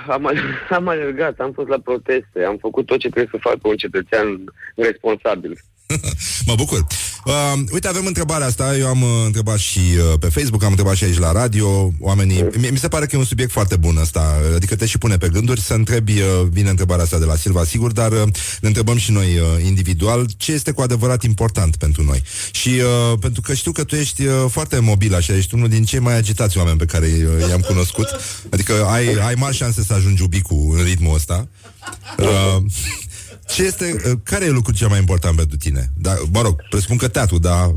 am, 0.09 0.27
al- 0.27 0.59
am 0.79 0.89
alergat, 0.89 1.39
am 1.39 1.53
fost 1.53 1.69
la 1.69 1.79
proteste, 1.79 2.45
am 2.47 2.57
făcut 2.61 2.87
tot 2.87 2.99
ce 2.99 3.09
trebuie 3.09 3.31
să 3.41 3.49
facă 3.49 3.61
un 3.63 3.77
cetățean 3.77 4.27
responsabil. 4.77 5.59
Mă 6.47 6.55
bucur. 6.57 6.87
Uh, 7.25 7.53
uite, 7.73 7.89
avem 7.89 8.07
întrebarea 8.07 8.47
asta, 8.47 8.77
eu 8.77 8.87
am 8.87 9.03
uh, 9.03 9.09
întrebat 9.27 9.59
și 9.59 9.79
uh, 9.79 10.19
pe 10.21 10.29
Facebook, 10.29 10.63
am 10.63 10.69
întrebat 10.69 10.95
și 10.95 11.05
aici 11.05 11.19
la 11.19 11.33
radio, 11.33 11.93
oamenii... 12.01 12.47
Mi, 12.59 12.69
mi 12.71 12.79
se 12.79 12.89
pare 12.89 13.07
că 13.07 13.17
e 13.17 13.19
un 13.19 13.25
subiect 13.25 13.51
foarte 13.53 13.77
bun 13.77 13.97
ăsta, 13.97 14.35
adică 14.55 14.77
te 14.77 14.87
și 14.87 14.99
pune 14.99 15.17
pe 15.17 15.29
gânduri. 15.29 15.61
Să 15.61 15.75
întrebi, 15.75 16.13
uh, 16.13 16.27
vine 16.51 16.71
întrebarea 16.71 17.05
asta 17.05 17.19
de 17.19 17.25
la 17.25 17.37
Silva, 17.37 17.65
sigur, 17.65 17.93
dar 17.93 18.13
uh, 18.13 18.23
ne 18.61 18.69
întrebăm 18.69 18.97
și 18.97 19.11
noi 19.11 19.39
uh, 19.39 19.65
individual 19.65 20.29
ce 20.37 20.53
este 20.53 20.71
cu 20.71 20.81
adevărat 20.81 21.23
important 21.23 21.77
pentru 21.77 22.03
noi. 22.03 22.23
Și 22.51 22.69
uh, 22.69 23.19
pentru 23.21 23.41
că 23.41 23.55
știu 23.55 23.73
că 23.73 23.85
tu 23.85 23.97
ești 23.97 24.27
uh, 24.27 24.35
foarte 24.49 24.79
mobil, 24.79 25.15
așa, 25.15 25.37
ești 25.37 25.55
unul 25.55 25.69
din 25.69 25.85
cei 25.85 25.99
mai 25.99 26.17
agitați 26.17 26.59
oameni 26.59 26.79
pe 26.79 26.85
care 26.85 27.07
uh, 27.07 27.49
i-am 27.49 27.61
cunoscut, 27.61 28.09
adică 28.51 28.85
ai, 28.85 29.15
ai 29.27 29.35
mari 29.35 29.57
șanse 29.57 29.83
să 29.83 29.93
ajungi 29.93 30.23
ubicu 30.23 30.75
în 30.79 30.85
ritmul 30.85 31.15
ăsta. 31.15 31.49
Uh, 32.19 32.63
ce 33.55 33.63
este, 33.63 33.85
uh, 33.85 34.13
care 34.25 34.45
e 34.45 34.51
lucrul 34.51 34.75
cel 34.75 34.89
mai 34.89 34.99
important 34.99 35.37
pentru 35.37 35.57
tine? 35.57 35.83
Da, 36.01 36.13
mă 36.33 36.43
rog, 36.43 36.55
presupun 36.71 36.97
că 36.97 37.09
teatru, 37.09 37.39
dar 37.39 37.71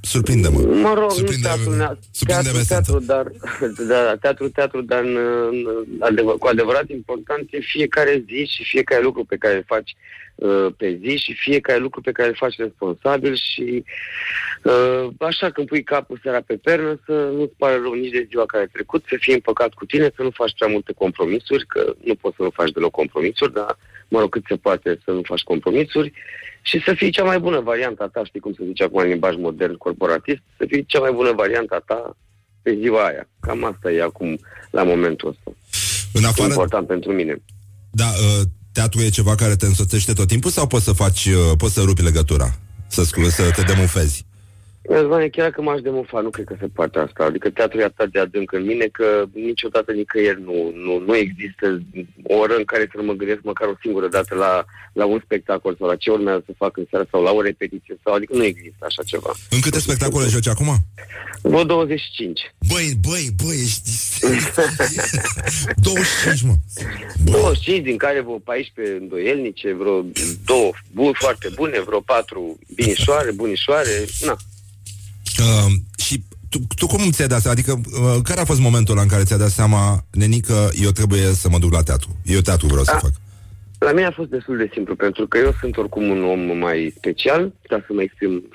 surprinde-mă. 0.00 0.60
Mă 0.60 0.94
rog, 0.94 1.10
surprinde, 1.10 1.48
nu 1.48 1.54
teatru, 1.54 1.76
nea- 1.76 1.98
surprinde 2.10 2.50
teatru, 2.50 2.64
teatru, 2.66 2.98
dar, 2.98 3.30
da, 3.88 4.16
teatru, 4.16 4.48
teatru, 4.48 4.80
dar 4.80 5.02
în, 5.02 5.16
în, 5.50 5.66
adevăr, 5.98 6.38
cu 6.38 6.46
adevărat 6.46 6.88
important 6.88 7.46
e 7.50 7.58
fiecare 7.60 8.24
zi 8.26 8.50
și 8.54 8.64
fiecare 8.64 9.02
lucru 9.02 9.24
pe 9.24 9.36
care 9.36 9.56
îl 9.56 9.64
faci 9.66 9.96
uh, 10.34 10.66
pe 10.76 10.98
zi 11.02 11.16
și 11.16 11.34
fiecare 11.34 11.78
lucru 11.78 12.00
pe 12.00 12.12
care 12.12 12.28
îl 12.28 12.34
faci 12.34 12.56
responsabil 12.56 13.34
și 13.34 13.84
uh, 14.62 15.08
așa 15.18 15.50
când 15.50 15.66
pui 15.66 15.82
capul 15.82 16.20
seara 16.22 16.40
pe 16.40 16.56
pernă 16.56 17.00
să 17.06 17.12
nu-ți 17.12 17.54
pare 17.58 17.74
rău 17.74 17.92
nici 17.92 18.12
de 18.12 18.26
ziua 18.28 18.46
care 18.46 18.62
a 18.64 18.72
trecut, 18.72 19.04
să 19.08 19.16
fii 19.18 19.34
împăcat 19.34 19.72
cu 19.72 19.84
tine, 19.84 20.12
să 20.16 20.22
nu 20.22 20.30
faci 20.30 20.54
prea 20.58 20.68
multe 20.68 20.92
compromisuri, 20.92 21.66
că 21.66 21.94
nu 22.04 22.14
poți 22.14 22.36
să 22.36 22.42
nu 22.42 22.50
faci 22.50 22.70
deloc 22.70 22.90
compromisuri, 22.90 23.52
dar 23.52 23.76
mă 24.08 24.20
rog, 24.20 24.30
cât 24.30 24.44
se 24.48 24.56
poate 24.56 24.98
să 25.04 25.10
nu 25.10 25.20
faci 25.24 25.42
compromisuri 25.42 26.12
și 26.62 26.82
să 26.86 26.92
fii 26.96 27.10
cea 27.10 27.24
mai 27.24 27.38
bună 27.38 27.60
varianta 27.60 28.08
ta, 28.12 28.24
știi 28.24 28.40
cum 28.40 28.52
se 28.52 28.64
zice 28.66 28.82
acum 28.84 29.00
în 29.00 29.08
limbaj 29.08 29.34
modern 29.36 29.76
corporatist, 29.76 30.42
să 30.58 30.64
fii 30.68 30.84
cea 30.84 31.00
mai 31.00 31.12
bună 31.12 31.32
varianta 31.32 31.82
ta 31.86 32.16
pe 32.62 32.76
ziua 32.80 33.06
aia. 33.06 33.28
Cam 33.40 33.64
asta 33.64 33.90
e 33.90 34.02
acum, 34.02 34.38
la 34.70 34.82
momentul 34.82 35.28
ăsta. 35.28 35.58
În 36.12 36.24
afară, 36.24 36.48
Important 36.48 36.86
pentru 36.86 37.12
mine. 37.12 37.42
da, 37.90 38.04
uh, 38.06 38.46
teatru 38.72 39.00
e 39.00 39.08
ceva 39.08 39.34
care 39.34 39.56
te 39.56 39.66
însoțește 39.66 40.12
tot 40.12 40.28
timpul 40.28 40.50
sau 40.50 40.66
poți 40.66 40.84
să 40.84 40.92
faci, 40.92 41.24
uh, 41.24 41.56
poți 41.58 41.74
să 41.74 41.80
rupi 41.80 42.02
legătura? 42.02 42.58
Să, 42.86 43.04
scu- 43.04 43.28
să 43.28 43.50
te 43.50 43.62
demufezi? 43.62 44.26
Răzvane, 44.88 45.28
chiar 45.28 45.50
că 45.50 45.62
m-aș 45.62 45.80
demofa, 45.80 46.20
nu 46.20 46.30
cred 46.30 46.46
că 46.46 46.56
se 46.60 46.66
poate 46.66 46.98
asta. 46.98 47.24
Adică 47.24 47.50
teatrul 47.50 47.80
e 47.80 47.84
atât 47.84 48.12
de 48.12 48.18
adânc 48.18 48.52
în 48.52 48.64
mine 48.64 48.84
că 48.84 49.24
niciodată 49.32 49.92
nicăieri 49.92 50.42
nu, 50.42 50.72
nu, 50.74 50.98
nu 50.98 51.16
există 51.16 51.82
o 52.22 52.34
oră 52.34 52.54
în 52.56 52.64
care 52.64 52.88
să 52.90 52.96
nu 52.96 53.02
mă 53.02 53.12
gândesc 53.12 53.40
măcar 53.42 53.68
o 53.68 53.78
singură 53.80 54.08
dată 54.08 54.34
la, 54.34 54.64
la 54.92 55.04
un 55.04 55.20
spectacol 55.24 55.76
sau 55.78 55.88
la 55.88 55.96
ce 55.96 56.10
urmează 56.10 56.42
să 56.46 56.52
fac 56.56 56.76
în 56.76 56.86
seara 56.90 57.06
sau 57.10 57.22
la 57.22 57.30
o 57.30 57.40
repetiție 57.40 57.98
sau 58.04 58.14
adică 58.14 58.36
nu 58.36 58.44
există 58.44 58.84
așa 58.88 59.02
ceva. 59.02 59.32
În 59.50 59.60
câte 59.60 59.78
spectacole 59.78 60.26
joci 60.28 60.48
acum? 60.48 60.76
Vreo 61.42 61.64
25. 61.64 62.40
Băi, 62.68 62.92
băi, 63.08 63.28
băi, 63.44 63.60
ești... 63.62 63.90
25, 65.76 66.42
mă. 66.48 66.54
25, 67.24 67.84
din 67.84 67.96
care 67.96 68.20
vreo 68.20 68.38
14 68.38 68.96
îndoielnice, 69.00 69.72
vreo 69.72 70.04
două 70.44 70.70
bun, 70.92 71.12
foarte 71.12 71.48
bune, 71.54 71.80
vreo 71.80 72.00
patru 72.00 72.58
binișoare, 72.74 73.32
bunișoare, 73.32 74.04
na. 74.20 74.36
Uh, 75.40 75.72
și 75.96 76.22
tu, 76.48 76.58
tu 76.76 76.86
cum 76.86 77.10
ți-ai 77.10 77.28
dat 77.28 77.40
seama? 77.40 77.56
Adică, 77.58 77.80
uh, 78.00 78.22
care 78.22 78.40
a 78.40 78.44
fost 78.44 78.60
momentul 78.60 78.92
ăla 78.92 79.02
în 79.02 79.08
care 79.08 79.24
ți-ai 79.24 79.38
dat 79.38 79.50
seama, 79.50 80.04
nenică, 80.10 80.70
eu 80.80 80.90
trebuie 80.90 81.34
să 81.34 81.48
mă 81.48 81.58
duc 81.58 81.72
la 81.72 81.82
teatru? 81.82 82.16
Eu 82.22 82.40
teatru 82.40 82.66
vreau 82.66 82.84
să 82.84 82.92
A, 82.94 82.98
fac. 82.98 83.12
La 83.84 83.92
mine 83.92 84.06
a 84.06 84.10
fost 84.10 84.28
destul 84.28 84.56
de 84.56 84.68
simplu, 84.72 84.94
pentru 84.94 85.26
că 85.26 85.38
eu 85.38 85.52
sunt 85.60 85.76
oricum 85.76 86.08
un 86.08 86.24
om 86.24 86.58
mai 86.58 86.92
special, 86.96 87.52
ca 87.68 87.84
să 87.86 87.92
mă 87.92 88.02
exprim 88.02 88.50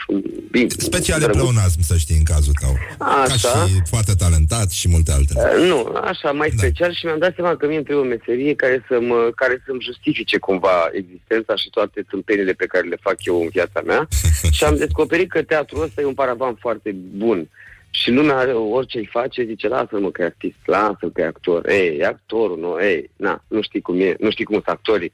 bine. 0.51 0.67
Special 0.77 1.21
e 1.21 1.23
drăguț. 1.25 1.41
pleonasm, 1.41 1.81
să 1.81 1.97
știi, 1.97 2.15
în 2.17 2.23
cazul 2.23 2.53
tău. 2.61 2.73
Așa. 2.97 3.49
Ca 3.49 3.65
și 3.65 3.81
foarte 3.89 4.13
talentat 4.17 4.69
și 4.71 4.87
multe 4.89 5.11
altele. 5.11 5.39
Uh, 5.57 5.67
Nu, 5.67 5.79
așa, 6.03 6.31
mai 6.31 6.49
Da. 6.49 6.55
special 6.57 6.93
și 6.93 7.05
mi-am 7.05 7.19
dat 7.19 7.33
seama 7.35 7.55
că 7.55 7.65
mie 7.67 7.75
îmi 7.75 7.85
trebuie 7.85 8.05
o 8.05 8.09
meserie 8.15 8.55
care, 8.55 8.85
să 8.87 8.99
mă, 9.01 9.29
care 9.35 9.63
să-mi 9.65 9.81
justifice 9.81 10.37
cumva 10.37 10.89
existența 10.91 11.55
și 11.55 11.69
toate 11.69 12.01
tâmpenile 12.09 12.53
pe 12.53 12.65
care 12.65 12.87
le 12.87 12.97
fac 13.01 13.15
eu 13.25 13.41
în 13.41 13.49
viața 13.51 13.81
mea 13.85 14.07
și 14.57 14.63
am 14.63 14.75
descoperit 14.75 15.29
că 15.29 15.41
teatrul 15.41 15.83
ăsta 15.83 16.01
e 16.01 16.05
un 16.05 16.13
paravan 16.23 16.55
foarte 16.59 16.95
bun. 17.23 17.49
Și 17.91 18.11
lumea 18.11 18.35
are 18.35 18.53
orice 18.53 18.97
îi 18.97 19.05
face, 19.05 19.43
zice, 19.43 19.67
lasă-mă 19.67 20.11
că 20.11 20.21
e 20.21 20.25
artist, 20.25 20.57
lasă-l 20.65 21.11
că 21.11 21.21
e 21.21 21.25
actor, 21.25 21.69
ei, 21.69 21.97
e 21.97 22.05
actorul, 22.05 22.59
nu, 22.59 22.77
ei, 22.81 23.09
na, 23.15 23.43
nu 23.47 23.61
știi 23.61 23.81
cum 23.81 23.99
e, 23.99 24.15
nu 24.19 24.29
știi 24.29 24.45
cum 24.45 24.55
sunt 24.55 24.67
actorii. 24.67 25.13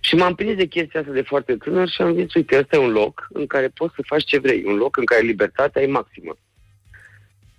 Și 0.00 0.14
m-am 0.14 0.34
prins 0.34 0.56
de 0.56 0.66
chestia 0.66 1.00
asta 1.00 1.12
de 1.12 1.22
foarte 1.22 1.56
tânăr 1.56 1.88
și 1.88 2.02
am 2.02 2.14
zis, 2.14 2.34
uite, 2.34 2.58
ăsta 2.58 2.76
e 2.76 2.78
un 2.78 2.90
loc 2.90 3.28
în 3.32 3.46
care 3.46 3.68
poți 3.68 3.94
să 3.94 4.02
faci 4.06 4.24
ce 4.24 4.38
vrei, 4.38 4.62
un 4.66 4.74
loc 4.76 4.96
în 4.96 5.04
care 5.04 5.22
libertatea 5.22 5.82
e 5.82 5.86
maximă. 5.86 6.36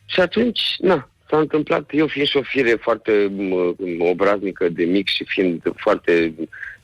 Și 0.05 0.19
atunci, 0.19 0.75
na, 0.77 1.09
s-a 1.29 1.37
întâmplat, 1.37 1.89
eu 1.93 2.07
fiind 2.07 2.27
și 2.27 2.37
o 2.37 2.41
fire 2.41 2.75
foarte 2.75 3.31
mă, 3.35 3.73
obraznică 3.99 4.69
de 4.69 4.83
mic 4.83 5.07
și 5.07 5.23
fiind 5.23 5.61
foarte 5.75 6.33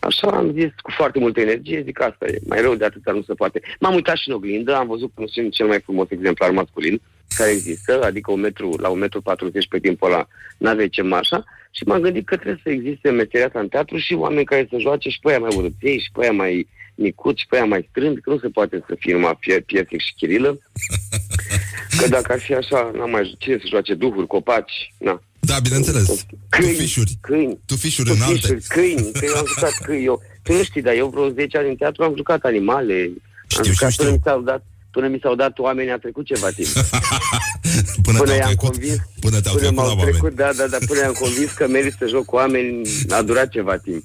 așa, 0.04 0.28
am 0.28 0.52
zis 0.52 0.70
cu 0.82 0.92
foarte 0.92 1.20
multă 1.20 1.40
energie, 1.40 1.82
zic 1.86 2.02
asta 2.02 2.26
e, 2.26 2.40
mai 2.48 2.62
rău 2.62 2.76
de 2.76 2.86
atâta 2.86 3.12
nu 3.12 3.22
se 3.22 3.34
poate. 3.34 3.62
M-am 3.80 3.94
uitat 3.94 4.16
și 4.16 4.30
în 4.30 4.36
oglindă, 4.36 4.76
am 4.76 4.88
văzut 4.88 5.12
cum 5.16 5.26
sunt 5.26 5.54
cel 5.54 5.68
mai 5.68 5.80
frumos 5.80 6.08
exemplar 6.10 6.52
masculin 6.52 7.02
care 7.38 7.52
există, 7.52 8.04
adică 8.04 8.32
un 8.32 8.40
metru, 8.40 8.76
la 8.80 8.90
un 8.90 9.00
metru 9.00 9.22
40 9.22 9.68
pe 9.68 9.80
timpul 9.80 10.12
ăla 10.12 10.28
n-aveai 10.58 10.90
ce 10.90 11.02
marșa 11.02 11.44
și 11.72 11.84
m-am 11.84 12.02
gândit 12.02 12.26
că 12.26 12.36
trebuie 12.36 12.60
să 12.64 12.70
existe 12.70 13.10
meseria 13.10 13.46
asta 13.46 13.60
în 13.60 13.68
teatru 13.68 13.98
și 13.98 14.14
oameni 14.14 14.46
care 14.46 14.68
să 14.70 14.78
joace 14.78 15.10
și 15.10 15.20
pe 15.20 15.30
aia 15.30 15.40
mai 15.40 15.56
urâței 15.56 16.00
și 16.00 16.10
pe 16.14 16.22
aia 16.22 16.32
mai 16.32 16.68
micuți 16.96 17.42
și 17.42 17.48
pe 17.48 17.56
aia 17.56 17.66
mai 17.66 17.88
strând, 17.90 18.18
că 18.18 18.30
nu 18.30 18.38
se 18.40 18.48
poate 18.48 18.84
să 18.88 18.96
fie 19.00 19.14
numai 19.14 19.38
Pie- 19.40 19.60
Pietric 19.60 20.00
și 20.02 20.14
Chirilă. 20.18 20.60
Că 22.00 22.08
dacă 22.08 22.32
ar 22.32 22.40
fi 22.40 22.54
așa, 22.54 22.92
n-am 22.96 23.10
mai 23.10 23.36
cine 23.40 23.58
să 23.58 23.68
joace 23.68 23.94
duhuri, 23.94 24.28
copaci, 24.28 24.94
na. 24.98 25.22
Da, 25.46 25.60
bineînțeles. 25.60 26.26
Câini, 26.50 26.72
Tu 26.76 26.80
fișuri. 26.82 27.18
câini, 27.22 27.58
Tu 27.66 27.76
fișuri 27.76 28.08
tu 28.10 28.14
înalte. 28.16 28.36
fișuri, 28.40 28.64
câini, 28.68 29.12
că 29.12 29.26
eu 29.26 29.36
am 29.36 29.46
jucat 29.48 29.74
câini. 29.86 30.06
Eu, 30.06 30.22
tu 30.44 30.54
nu 30.54 30.64
știi, 30.64 30.82
dar 30.82 30.94
eu 30.94 31.08
vreo 31.08 31.30
10 31.30 31.58
ani 31.58 31.70
în 31.70 31.76
teatru 31.76 32.04
am 32.04 32.14
jucat 32.16 32.42
animale. 32.44 33.12
Știu, 33.48 33.64
am 33.64 33.72
jucat 33.72 33.92
știu, 33.92 34.04
până 34.04 34.10
știu. 34.10 34.12
mi 34.12 34.22
s-au 34.26 34.42
dat 34.42 34.66
până 34.92 35.08
mi 35.08 35.20
s-au 35.22 35.36
dat 35.36 35.60
oameni 35.60 35.92
a 35.92 35.98
trecut 35.98 36.26
ceva 36.26 36.50
timp. 36.50 36.68
Până, 38.06 38.18
Până 38.18 38.24
te-au 38.24 38.38
i-am 38.38 38.46
trecut, 38.48 38.70
convins, 38.70 38.98
până 39.20 39.40
te-au 39.42 39.54
până 39.56 39.66
trecut 39.66 39.76
la 39.76 39.82
m-au 39.84 39.88
oameni. 39.98 40.12
trecut, 40.12 40.34
da, 40.36 40.50
da, 40.58 40.68
da, 40.68 40.78
până 40.88 41.00
i-am 41.00 41.12
convins 41.20 41.52
că 41.52 41.68
merit 41.68 41.96
să 42.00 42.06
joc 42.08 42.26
cu 42.26 42.36
oameni, 42.36 42.82
a 43.10 43.22
durat 43.22 43.50
ceva 43.50 43.78
timp. 43.78 44.04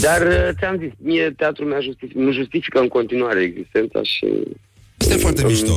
Dar 0.00 0.20
uh, 0.26 0.48
ți-am 0.58 0.76
zis, 0.82 0.90
mie 0.98 1.34
teatrul 1.36 1.66
mi-a 1.68 1.80
justific, 1.80 2.16
îmi 2.16 2.32
justifică 2.32 2.78
în 2.80 2.88
continuare 2.88 3.40
existența 3.42 4.00
și... 4.02 4.26
Este 4.98 5.16
foarte 5.16 5.44
mișto. 5.46 5.74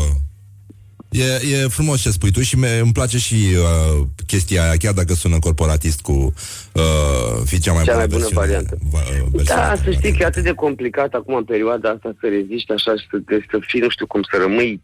E, 1.12 1.24
e 1.24 1.68
frumos 1.68 2.02
ce 2.02 2.10
spui 2.10 2.32
tu 2.32 2.42
și 2.42 2.58
mi- 2.58 2.80
îmi 2.82 2.92
place 2.92 3.18
și 3.18 3.34
uh, 3.34 4.06
chestia 4.28 4.64
aia, 4.64 4.78
chiar 4.78 4.94
dacă 4.94 5.14
sună 5.14 5.40
corporatist 5.40 6.02
cu 6.02 6.34
uh, 6.74 7.42
fi 7.46 7.60
cea 7.60 7.74
mai 7.74 7.84
Cea 7.84 7.92
bună, 7.92 7.98
mai 7.98 8.08
bună 8.08 8.20
versiune, 8.22 8.46
variantă. 8.46 8.78
Va, 8.92 9.00
uh, 9.00 9.28
versiune 9.32 9.60
Da, 9.62 9.76
să 9.76 9.82
de- 9.84 9.92
știi 9.92 10.12
că 10.12 10.18
e 10.22 10.26
atât 10.26 10.44
de 10.44 10.54
complicat 10.54 11.14
acum 11.14 11.36
în 11.36 11.44
perioada 11.44 11.90
asta 11.90 12.16
să 12.20 12.28
reziști 12.28 12.72
așa 12.72 12.92
și 12.96 13.06
să, 13.12 13.18
de, 13.26 13.46
să 13.50 13.58
fii, 13.62 13.80
nu 13.80 13.90
știu 13.90 14.08
cum, 14.08 14.22
să 14.32 14.38
rămâi 14.42 14.82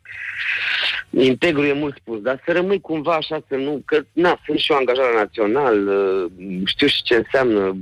integru 1.09 1.63
e 1.63 1.73
mult 1.73 1.95
spus, 2.01 2.19
dar 2.21 2.41
să 2.45 2.51
rămâi 2.51 2.81
cumva 2.81 3.13
așa 3.13 3.43
să 3.47 3.55
nu, 3.55 3.81
că 3.85 3.97
na, 4.13 4.39
sunt 4.45 4.57
și 4.59 4.71
eu 4.71 4.77
angajat 4.77 5.05
la 5.13 5.19
național, 5.19 5.87
uh, 5.87 6.31
știu 6.65 6.87
și 6.87 7.01
ce 7.03 7.15
înseamnă 7.15 7.59
uh, 7.59 7.75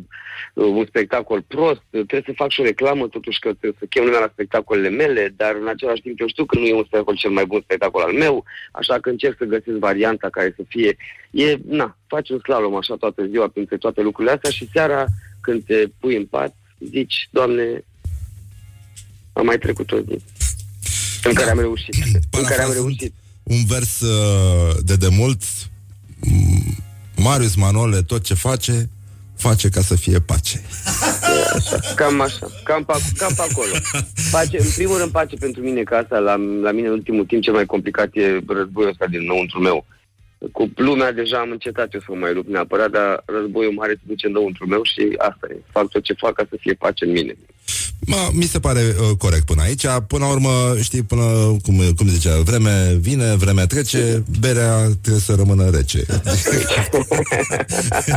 un 0.55 0.85
spectacol 0.87 1.41
prost, 1.41 1.81
uh, 1.89 2.05
trebuie 2.07 2.23
să 2.25 2.33
fac 2.35 2.49
și 2.51 2.59
o 2.59 2.63
reclamă 2.63 3.07
totuși 3.07 3.39
că 3.39 3.49
trebuie 3.49 3.79
să 3.79 3.85
chem 3.89 4.03
lumea 4.03 4.19
la 4.19 4.29
spectacolele 4.31 4.89
mele, 4.89 5.33
dar 5.37 5.55
în 5.61 5.67
același 5.67 6.01
timp 6.01 6.19
eu 6.19 6.27
știu 6.27 6.45
că 6.45 6.59
nu 6.59 6.65
e 6.65 6.73
un 6.73 6.83
spectacol 6.87 7.15
cel 7.15 7.31
mai 7.31 7.45
bun 7.45 7.61
spectacol 7.63 8.01
al 8.01 8.13
meu, 8.13 8.43
așa 8.71 8.99
că 8.99 9.09
încerc 9.09 9.35
să 9.37 9.45
găsesc 9.45 9.77
varianta 9.77 10.29
care 10.29 10.53
să 10.55 10.63
fie, 10.67 10.97
e, 11.31 11.57
na, 11.67 11.97
faci 12.07 12.29
un 12.29 12.39
slalom 12.43 12.75
așa 12.75 12.95
toată 12.95 13.25
ziua 13.25 13.47
printre 13.47 13.77
toate 13.77 14.01
lucrurile 14.01 14.33
astea 14.33 14.49
și 14.51 14.69
seara 14.73 15.05
când 15.41 15.63
te 15.65 15.83
pui 15.99 16.15
în 16.15 16.25
pat, 16.25 16.55
zici, 16.79 17.27
Doamne, 17.31 17.83
am 19.33 19.45
mai 19.45 19.57
trecut 19.57 19.91
o 19.91 19.97
zi 19.99 20.23
în 21.23 21.33
care 21.33 21.49
am 21.49 21.59
reușit, 21.59 21.93
în 22.03 22.11
care 22.11 22.25
am 22.27 22.31
Parafrazând 22.31 22.75
reușit. 22.75 23.13
un 23.43 23.65
vers 23.67 24.01
uh, 24.01 24.75
de 24.83 24.95
demult. 24.95 25.41
M- 25.43 26.83
Marius 27.17 27.55
Manole 27.55 28.01
tot 28.01 28.23
ce 28.23 28.33
face 28.33 28.89
face 29.37 29.69
ca 29.69 29.81
să 29.81 29.95
fie 29.95 30.19
pace. 30.19 30.61
Cam 31.95 32.21
așa, 32.21 32.47
cam 32.63 32.83
pe, 32.83 32.93
cam 33.17 33.33
pe 33.35 33.41
acolo. 33.49 33.71
Pace, 34.31 34.57
în 34.59 34.71
primul 34.75 34.97
rând 34.97 35.11
pace 35.11 35.35
pentru 35.35 35.61
mine, 35.61 35.83
că 35.83 35.95
asta 35.95 36.17
la, 36.17 36.35
la 36.35 36.71
mine 36.71 36.87
în 36.87 36.93
ultimul 36.93 37.25
timp 37.25 37.41
cel 37.41 37.53
mai 37.53 37.65
complicat 37.65 38.09
e 38.13 38.39
războiul 38.47 38.89
ăsta 38.89 39.05
din 39.07 39.19
înăuntru 39.21 39.59
meu. 39.59 39.85
Cu 40.51 40.71
lumea 40.75 41.11
deja 41.11 41.39
am 41.39 41.51
încetat 41.51 41.93
eu 41.93 41.99
să 41.99 42.05
mă 42.09 42.15
mai 42.15 42.33
lupt 42.33 42.49
neapărat, 42.49 42.89
dar 42.89 43.23
războiul 43.25 43.73
mare 43.73 43.93
se 43.93 44.01
duce 44.03 44.27
înăuntru 44.27 44.67
meu 44.67 44.83
și 44.83 45.13
asta 45.17 45.47
e. 45.49 45.55
Fac 45.71 45.87
tot 45.87 46.03
ce 46.03 46.13
fac 46.13 46.33
ca 46.33 46.45
să 46.49 46.55
fie 46.59 46.73
pace 46.73 47.05
în 47.05 47.11
mine. 47.11 47.35
Ma, 48.07 48.29
mi 48.33 48.43
se 48.43 48.59
pare 48.59 48.79
uh, 48.79 49.17
corect 49.17 49.45
până 49.45 49.61
aici. 49.61 49.85
Până 50.07 50.25
la 50.25 50.31
urmă, 50.31 50.49
știi, 50.81 51.01
până, 51.03 51.23
cum, 51.63 51.81
cum 51.95 52.07
zicea, 52.07 52.39
vreme 52.41 52.97
vine, 52.99 53.35
vremea 53.35 53.65
trece, 53.65 54.23
berea 54.39 54.75
trebuie 55.01 55.21
să 55.21 55.33
rămână 55.35 55.69
rece. 55.69 55.97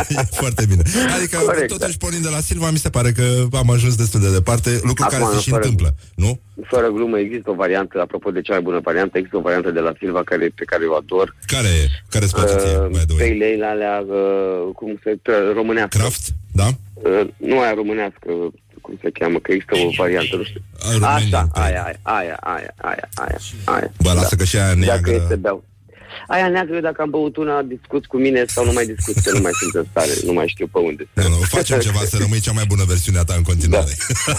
e 0.09 0.15
foarte 0.31 0.65
bine. 0.69 0.83
Adică, 1.17 1.37
Corect, 1.39 1.69
totuși, 1.77 1.97
pornind 1.97 2.23
de 2.23 2.29
la 2.29 2.41
Silva, 2.41 2.71
mi 2.71 2.79
se 2.79 2.89
pare 2.91 3.13
că 3.13 3.47
am 3.53 3.71
ajuns 3.71 3.95
destul 3.97 4.21
de 4.21 4.33
departe, 4.33 4.71
lucru 4.83 5.05
Acum, 5.05 5.19
care 5.19 5.31
se 5.35 5.41
și 5.41 5.51
fără- 5.51 5.63
întâmplă, 5.63 5.95
nu? 6.15 6.41
Fără 6.67 6.89
glumă, 6.89 7.19
există 7.19 7.51
o 7.51 7.55
variantă, 7.55 8.01
apropo 8.01 8.31
de 8.31 8.41
cea 8.41 8.53
mai 8.53 8.63
bună 8.63 8.81
variantă, 8.83 9.19
există 9.19 9.37
o 9.37 9.41
variantă 9.41 9.71
de 9.71 9.81
la 9.81 9.93
Silva 9.99 10.23
care, 10.25 10.53
pe 10.55 10.65
care 10.65 10.85
o 10.85 10.95
ador. 10.95 11.37
Care 11.47 11.69
e? 11.69 11.89
Care 12.09 12.25
îți 12.25 12.35
place 12.35 12.55
ție, 12.63 12.89
by 12.91 13.03
the 13.07 13.15
way? 13.19 13.29
Pale 13.29 13.45
ale 13.55 13.65
alea, 13.65 14.05
uh, 14.07 14.75
cum 14.75 15.01
se 15.03 15.19
tră, 15.23 15.37
românească. 15.55 15.99
Craft? 15.99 16.25
Da? 16.53 16.69
Uh, 16.95 17.27
nu 17.37 17.61
aia 17.61 17.75
românească, 17.75 18.31
cum 18.89 18.99
se 19.03 19.11
cheamă, 19.19 19.39
că 19.45 19.53
există 19.53 19.75
o 19.87 19.91
variantă, 20.03 20.35
nu 20.41 20.45
știu. 20.51 20.63
A, 20.87 20.87
România, 20.93 21.15
Așa, 21.15 21.29
da. 21.37 21.43
aia, 21.65 21.83
aia, 21.85 21.99
aia, 22.03 22.37
aia, 22.55 22.73
aia, 22.91 23.07
aia, 23.25 23.39
aia. 23.75 23.89
Bă, 24.05 24.11
lasă 24.13 24.35
că 24.41 24.45
și 24.45 24.57
aia 24.57 24.67
Dacă 24.67 24.79
neagră... 24.85 25.13
este 25.23 25.37
beau. 25.37 25.59
Aia 26.29 26.49
neagră, 26.49 26.75
eu 26.75 26.81
dacă 26.81 27.03
am 27.03 27.11
băut 27.11 27.37
una, 27.37 27.63
discut 27.63 28.07
cu 28.07 28.17
mine 28.25 28.45
sau 28.47 28.65
nu 28.65 28.73
mai 28.73 28.87
discut, 28.93 29.17
că 29.25 29.31
nu 29.37 29.41
mai 29.47 29.53
sunt 29.61 29.75
în 29.75 29.87
stare, 29.91 30.15
nu 30.25 30.33
mai 30.33 30.49
știu 30.55 30.67
pe 30.67 30.79
unde. 30.79 31.09
Nu, 31.13 31.29
nu, 31.29 31.37
facem 31.57 31.79
ceva 31.79 32.01
să 32.05 32.17
rămâi 32.21 32.41
cea 32.41 32.53
mai 32.53 32.65
bună 32.69 32.85
versiune 32.87 33.19
a 33.19 33.25
ta 33.25 33.35
în 33.37 33.43
continuare. 33.43 33.93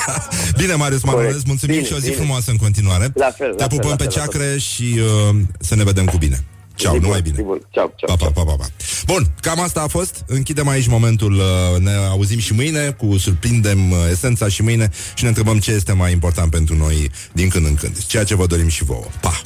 bine, 0.62 0.74
Marius 0.74 1.04
Manolescu, 1.04 1.42
mulțumim 1.46 1.76
Bine, 1.76 1.88
și 1.88 1.94
o 1.94 1.98
zi 1.98 2.10
bine. 2.10 2.16
frumoasă 2.16 2.52
în 2.52 2.58
continuare. 2.58 3.06
La 3.14 3.32
fel, 3.32 3.54
Te 3.54 3.62
la 3.64 3.68
fel, 3.68 3.78
pupăm 3.78 3.90
la 3.90 3.96
pe 3.96 4.04
fel, 4.04 4.12
la 4.16 4.20
ceacre 4.20 4.58
și 4.58 4.88
uh, 5.00 5.36
să 5.60 5.76
ne 5.76 5.84
vedem 5.84 6.06
cu 6.06 6.18
bine. 6.18 6.40
Ceau, 6.80 6.94
Zi 6.94 7.00
numai 7.00 7.22
bun, 7.22 7.32
bine. 7.32 7.36
zi 7.36 7.42
bun. 7.42 7.60
Ceau, 7.70 7.94
ceau, 7.96 8.16
Pa, 8.16 8.26
pa, 8.26 8.32
pa, 8.32 8.44
pa, 8.44 8.56
pa. 8.56 8.66
Bun, 9.06 9.32
cam 9.42 9.60
asta 9.60 9.82
a 9.82 9.88
fost. 9.88 10.24
Închidem 10.28 10.68
aici 10.68 10.88
momentul. 10.88 11.34
uh, 11.34 11.80
Ne 11.80 11.92
auzim 12.10 12.40
și 12.40 12.54
mâine 12.54 12.90
cu 12.92 13.18
surprindem 13.18 13.92
uh, 13.92 13.98
esența 14.12 14.48
și 14.48 14.62
mâine 14.62 14.90
și 15.14 15.24
ne 15.24 15.30
întrebăm 15.30 15.60
ce 15.60 15.72
este 15.72 15.94
mai 15.94 16.12
important 16.12 16.52
pentru 16.52 16.76
noi 16.76 17.12
din 17.32 17.50
când 17.50 17.66
în 17.66 17.76
când. 17.76 18.06
Ceea 18.06 18.24
ce 18.24 18.36
vă 18.36 18.46
dorim 18.46 18.68
și 18.68 18.84
vouă. 18.84 19.06
Pa! 19.22 19.42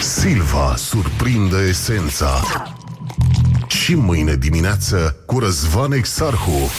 Silva 0.00 0.74
surprinde 0.76 1.56
esența. 1.68 2.42
Și 3.68 3.94
mâine 3.94 4.34
dimineață 4.36 5.16
cu 5.26 5.38
Răzvan 5.38 5.92
Exarhu. 5.92 6.70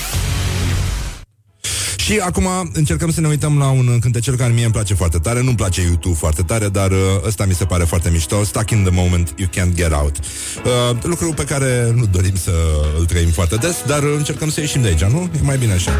Și 2.05 2.19
acum 2.19 2.47
încercăm 2.73 3.11
să 3.11 3.21
ne 3.21 3.27
uităm 3.27 3.57
la 3.57 3.69
un 3.69 3.99
cântecel 3.99 4.35
care 4.35 4.53
mie 4.53 4.63
îmi 4.63 4.73
place 4.73 4.93
foarte 4.93 5.17
tare. 5.17 5.41
Nu-mi 5.41 5.55
place 5.55 5.81
YouTube 5.81 6.15
foarte 6.15 6.41
tare, 6.41 6.69
dar 6.69 6.91
uh, 6.91 6.97
ăsta 7.25 7.45
mi 7.45 7.53
se 7.53 7.65
pare 7.65 7.83
foarte 7.83 8.09
mișto. 8.09 8.43
Stuck 8.43 8.69
in 8.71 8.83
the 8.83 8.91
moment, 8.91 9.33
you 9.35 9.49
can't 9.49 9.73
get 9.75 9.91
out. 9.93 10.17
Uh, 10.19 10.97
lucru 11.03 11.33
pe 11.33 11.43
care 11.43 11.91
nu 11.95 12.05
dorim 12.05 12.35
să 12.35 12.51
îl 12.99 13.05
trăim 13.05 13.29
foarte 13.29 13.55
des, 13.55 13.83
dar 13.87 14.03
uh, 14.03 14.13
încercăm 14.17 14.49
să 14.49 14.59
ieșim 14.59 14.81
de 14.81 14.87
aici, 14.87 15.03
nu? 15.03 15.29
E 15.35 15.39
mai 15.41 15.57
bine 15.57 15.73
așa. 15.73 15.91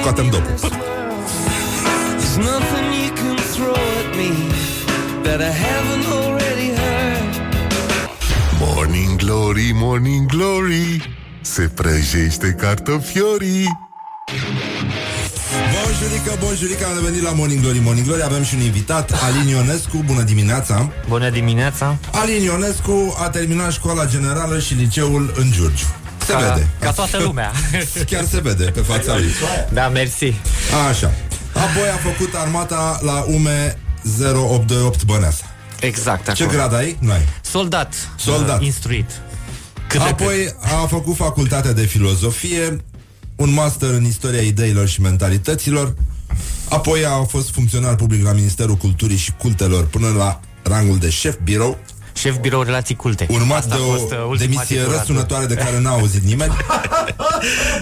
Scoatem 0.00 0.30
dopul. 0.30 0.54
There's 0.54 2.36
nothing 2.36 2.88
you 3.02 3.12
can 3.14 3.36
throw 3.52 3.74
at 4.00 4.16
me 4.16 4.30
that 5.22 5.40
I 5.40 5.52
haven't 5.66 6.06
already 6.18 6.68
heard. 6.80 7.34
Morning 8.58 9.16
Glory, 9.16 9.70
Morning 9.74 10.26
Glory 10.26 11.16
Se 11.40 11.62
prăjește 11.74 12.56
cartofiorii 12.58 13.88
Bonjurică, 16.00 16.36
bonjurică, 16.44 16.86
am 16.86 16.94
revenit 16.94 17.22
la 17.22 17.30
Morning 17.32 17.60
Glory. 17.60 17.78
Morning 17.78 18.06
Glory, 18.06 18.22
avem 18.22 18.42
și 18.44 18.54
un 18.54 18.60
invitat, 18.60 19.12
Alin 19.22 19.48
Ionescu, 19.48 20.02
bună 20.06 20.22
dimineața! 20.22 20.90
Bună 21.08 21.30
dimineața! 21.30 21.96
Alin 22.12 22.42
Ionescu 22.42 23.16
a 23.18 23.28
terminat 23.28 23.72
școala 23.72 24.06
generală 24.06 24.58
și 24.58 24.74
liceul 24.74 25.32
în 25.36 25.50
Giurgiu. 25.52 25.86
Se 26.26 26.32
ca, 26.32 26.38
vede. 26.38 26.66
Ca 26.80 26.92
toată 26.92 27.18
lumea. 27.18 27.52
Chiar 28.10 28.24
se 28.24 28.40
vede 28.40 28.64
pe 28.64 28.80
fața 28.80 29.14
lui. 29.16 29.30
Da, 29.72 29.88
mersi. 29.88 30.34
Așa. 30.90 31.12
Apoi 31.52 31.88
a 31.94 31.96
făcut 31.96 32.34
armata 32.34 33.00
la 33.02 33.24
UME 33.28 33.78
0828 34.20 35.04
Băneasa. 35.04 35.44
Exact 35.80 36.32
Ce 36.34 36.42
acolo. 36.42 36.58
grad 36.58 36.74
ai? 36.74 36.96
Nu 37.00 37.10
ai 37.12 37.28
Soldat 37.40 37.94
Soldat. 38.16 38.58
uh, 38.60 38.64
Instruit. 38.66 39.10
Cât 39.86 40.02
de 40.02 40.08
Apoi 40.08 40.54
a 40.82 40.86
făcut 40.86 41.16
facultatea 41.16 41.72
de 41.72 41.82
filozofie 41.84 42.76
Un 43.40 43.52
master 43.52 43.90
în 43.90 44.04
istoria 44.04 44.40
ideilor 44.40 44.88
și 44.88 45.00
mentalităților 45.00 45.94
Apoi 46.68 47.04
a 47.04 47.22
fost 47.22 47.50
funcționar 47.50 47.94
public 47.94 48.24
la 48.24 48.32
Ministerul 48.32 48.74
Culturii 48.76 49.16
și 49.16 49.32
Cultelor 49.38 49.86
Până 49.86 50.08
la 50.16 50.40
rangul 50.62 50.98
de 50.98 51.10
șef 51.10 51.36
birou. 51.44 51.78
Șef 52.12 52.36
birou 52.36 52.62
relații 52.62 52.94
culte. 52.94 53.26
Urmat 53.30 53.58
Asta 53.58 53.76
de 53.76 53.82
a 53.82 53.84
fost, 53.84 54.12
uh, 54.12 54.18
o 54.18 54.26
ultima 54.26 54.36
demisie 54.36 54.76
titulatură. 54.76 54.96
răsunătoare 54.98 55.46
de 55.46 55.54
care 55.54 55.80
n-a 55.80 55.90
auzit 55.90 56.22
nimeni. 56.22 56.52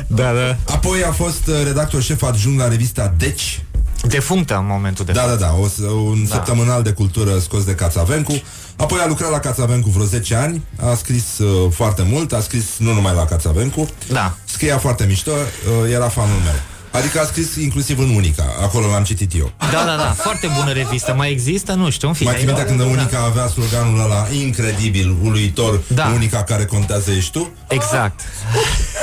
Da, 0.06 0.32
da. 0.32 0.56
Apoi 0.74 1.04
a 1.04 1.12
fost 1.12 1.46
uh, 1.46 1.54
redactor 1.64 2.02
șef 2.02 2.22
adjunct 2.22 2.58
la 2.58 2.68
revista 2.68 3.14
Deci 3.18 3.62
Defunctă 4.02 4.56
în 4.56 4.66
momentul 4.66 5.04
de 5.04 5.12
Da, 5.12 5.20
da, 5.20 5.26
față. 5.26 5.38
da, 5.38 5.54
o, 5.60 5.66
s- 5.68 5.78
un 5.78 6.24
Da. 6.28 6.34
săptămânal 6.34 6.82
de 6.82 6.90
cultură 6.92 7.38
scos 7.38 7.64
de 7.64 7.74
Cațavencu 7.74 8.42
Apoi 8.76 8.98
a 9.00 9.06
lucrat 9.06 9.30
la 9.30 9.38
Cațavencu 9.40 9.88
vreo 9.90 10.04
10 10.04 10.34
ani 10.34 10.64
A 10.76 10.94
scris 10.94 11.38
uh, 11.38 11.70
foarte 11.72 12.02
mult 12.02 12.32
A 12.32 12.40
scris 12.40 12.64
nu 12.78 12.92
numai 12.92 13.14
la 13.14 13.24
Cațavencu 13.24 13.88
Da. 14.12 14.34
Scria 14.44 14.78
foarte 14.78 15.04
mișto, 15.04 15.30
uh, 15.30 15.92
era 15.92 16.08
fanul 16.08 16.36
meu 16.44 16.60
Adică 16.90 17.20
a 17.20 17.24
scris 17.24 17.54
inclusiv 17.56 17.98
în 17.98 18.14
Unica 18.14 18.44
Acolo 18.62 18.86
l-am 18.86 19.04
citit 19.04 19.34
eu 19.36 19.52
Da, 19.58 19.84
da, 19.84 19.96
da, 19.96 20.12
foarte 20.16 20.48
bună 20.58 20.72
revistă 20.72 21.14
Mai 21.14 21.30
există? 21.30 21.72
Nu 21.74 21.90
știu, 21.90 22.08
în 22.08 22.14
fine 22.14 22.30
Mai 22.30 22.38
ții 22.38 22.46
minte 22.46 22.64
când 22.64 22.80
Unica 22.80 23.18
avea 23.24 23.46
sloganul 23.46 24.00
ăla 24.00 24.26
Incredibil, 24.42 25.16
uluitor 25.22 25.80
Da. 25.86 26.12
Unica 26.14 26.42
care 26.42 26.64
contează 26.64 27.10
ești 27.10 27.30
tu 27.30 27.50
Exact 27.68 28.20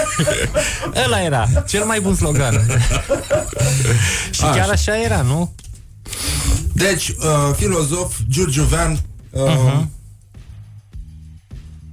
Ăla 1.06 1.22
era, 1.22 1.48
cel 1.68 1.84
mai 1.84 2.00
bun 2.00 2.16
slogan 2.16 2.54
Și 4.32 4.42
Așa. 4.44 4.52
chiar 4.54 4.70
așa 4.70 5.02
era, 5.04 5.22
nu? 5.22 5.54
Deci, 6.74 7.08
uh, 7.10 7.16
filozof, 7.56 8.16
giurgiuvean 8.30 9.00
uh, 9.30 9.42
Mhm. 9.44 9.90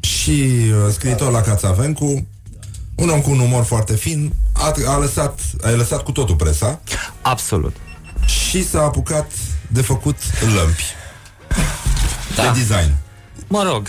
Și 0.00 0.30
uh, 0.40 0.92
scriitor 0.92 1.30
la 1.32 1.40
Cațavencu 1.40 2.26
Un 2.94 3.08
om 3.08 3.20
cu 3.20 3.30
un 3.30 3.38
umor 3.38 3.64
foarte 3.64 3.94
fin 3.96 4.32
a, 4.62 4.74
a, 4.86 4.96
lăsat, 4.96 5.40
a 5.62 5.70
lăsat 5.70 6.02
cu 6.02 6.12
totul 6.12 6.36
presa 6.36 6.80
Absolut 7.22 7.76
Și 8.26 8.68
s-a 8.68 8.82
apucat 8.82 9.30
de 9.68 9.82
făcut 9.82 10.16
lămpi 10.54 10.82
Da. 12.36 12.42
De 12.42 12.48
design 12.58 12.90
Mă 13.46 13.62
rog, 13.62 13.86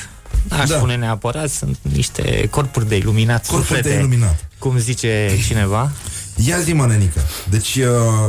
aș 0.50 0.70
Da. 0.70 0.76
spune 0.76 0.96
neapărat 0.96 1.50
Sunt 1.50 1.78
niște 1.82 2.48
corpuri 2.50 2.88
de 2.88 2.96
iluminat 2.96 3.48
Corpuri 3.48 3.70
de 3.70 3.76
suflete, 3.76 4.00
iluminat. 4.00 4.46
Cum 4.58 4.78
zice 4.78 5.40
cineva 5.48 5.92
Ia 6.36 6.60
zi, 6.60 6.74
mă, 6.74 6.86
nenică. 6.86 7.22
Deci, 7.50 7.76
uh, 7.76 7.86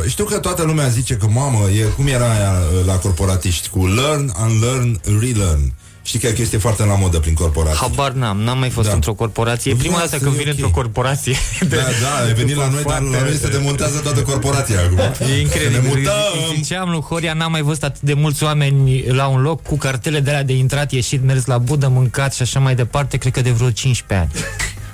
știu 0.07 0.25
că 0.25 0.39
toată 0.39 0.63
lumea 0.63 0.89
zice 0.89 1.15
că, 1.15 1.27
mamă, 1.27 1.69
e, 1.69 1.83
cum 1.83 2.07
era 2.07 2.31
aia 2.31 2.53
uh, 2.53 2.87
la 2.87 2.95
corporatiști, 2.95 3.69
cu 3.69 3.87
learn, 3.87 4.33
unlearn, 4.41 5.01
relearn. 5.21 5.75
Știi 6.07 6.19
că 6.19 6.27
e 6.27 6.31
o 6.31 6.33
chestie 6.33 6.59
foarte 6.59 6.85
la 6.85 6.95
modă 6.97 7.19
prin 7.19 7.35
corporații. 7.35 7.79
Habar 7.81 8.11
n-am, 8.13 8.41
n-am 8.41 8.59
mai 8.59 8.71
fost 8.71 8.89
Da. 8.89 8.95
într-o 8.95 9.13
corporație 9.15 9.71
E 9.73 9.75
prima 9.75 9.95
Vreau 9.95 10.09
dată 10.11 10.19
să 10.19 10.25
când 10.25 10.37
e 10.37 10.43
vin 10.43 10.49
ok. 10.49 10.55
într-o 10.55 10.71
corporație 10.81 11.37
Da, 11.69 11.77
da, 11.77 12.25
ai 12.27 12.33
venit 12.35 12.57
la 12.57 12.69
noi, 12.69 12.83
dar 12.83 13.01
la 13.01 13.21
noi 13.21 13.37
se 13.37 13.49
demontează 13.49 13.99
toată 13.99 14.23
corporația 14.23 14.81
acum. 14.81 14.99
E 15.35 15.41
incredibil. 15.41 15.81
Ne 15.83 15.89
mutăm. 15.89 16.13
Îi 16.51 16.55
Ziceam 16.57 16.91
lui 16.91 17.01
Horia, 17.01 17.33
n-am 17.33 17.51
mai 17.51 17.63
văzut 17.63 17.83
atât 17.83 18.01
de 18.01 18.15
mulți 18.15 18.45
oameni 18.45 19.05
la 19.07 19.27
un 19.27 19.41
loc 19.43 19.63
cu 19.63 19.77
cartele 19.77 20.21
de 20.21 20.31
alea 20.31 20.43
de 20.43 20.53
intrat, 20.57 20.93
ieșit, 20.93 21.25
mers 21.25 21.45
la 21.47 21.59
budă, 21.59 21.89
mâncat 21.89 22.35
și 22.35 22.43
așa 22.43 22.61
mai 22.61 22.75
departe, 22.75 23.17
cred 23.17 23.33
că 23.33 23.41
de 23.41 23.51
vreo 23.51 23.71
15 23.71 24.29
ani. 24.29 24.45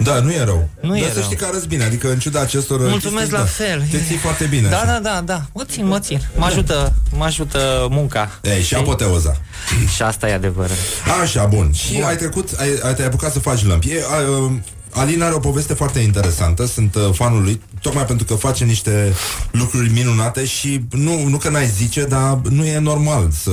Da, 0.03 0.21
nu 0.21 0.33
e 0.33 0.45
rău. 0.45 0.69
Nu 0.81 0.89
Dar 0.89 0.99
e 0.99 1.05
să 1.07 1.15
rău. 1.15 1.23
știi 1.23 1.37
că 1.37 1.45
arăți 1.45 1.67
bine, 1.69 1.85
adică 1.85 2.11
în 2.11 2.19
ciuda 2.19 2.41
acestor 2.41 2.81
Mulțumesc 2.81 3.17
chestii, 3.17 3.33
la 3.33 3.39
da, 3.39 3.45
fel. 3.45 3.85
Te 3.91 4.05
ții 4.07 4.17
foarte 4.17 4.45
bine. 4.45 4.69
Da, 4.69 4.77
așa. 4.77 4.87
da, 4.87 4.99
da, 4.99 5.21
da. 5.25 5.43
Mă 5.53 5.65
țin, 5.65 5.87
mă 5.87 5.99
țin. 5.99 6.21
Mă 6.37 6.45
ajută, 6.45 6.93
mă 7.17 7.25
ajută 7.25 7.87
munca. 7.91 8.31
Ei, 8.43 8.63
și 8.63 8.75
apoteoza. 8.75 9.37
Și 9.95 10.03
asta 10.03 10.29
e 10.29 10.33
adevărat. 10.35 10.77
Așa, 11.23 11.45
bun. 11.45 11.73
Și 11.73 12.03
ai 12.07 12.17
trecut, 12.17 12.49
ai, 12.57 12.69
ai, 12.83 12.95
te-ai 12.95 13.07
apucat 13.07 13.33
să 13.33 13.39
faci 13.39 13.65
lămpi. 13.65 13.91
E, 13.91 14.03
a, 14.11 14.31
uh, 14.31 14.51
Alin 14.93 15.23
are 15.23 15.35
o 15.35 15.39
poveste 15.39 15.75
foarte 15.75 15.99
interesantă, 15.99 16.67
sunt 16.67 16.95
uh, 16.95 17.09
fanul 17.13 17.43
lui, 17.43 17.61
tocmai 17.81 18.07
pentru 18.07 18.27
că 18.27 18.35
face 18.35 18.65
niște 18.65 19.15
lucruri 19.51 19.93
minunate 19.93 20.45
și 20.45 20.85
nu, 20.91 21.27
nu 21.29 21.37
că 21.37 21.49
n-ai 21.49 21.67
zice, 21.69 22.05
dar 22.05 22.39
nu 22.49 22.65
e 22.65 22.79
normal 22.79 23.31
să 23.43 23.51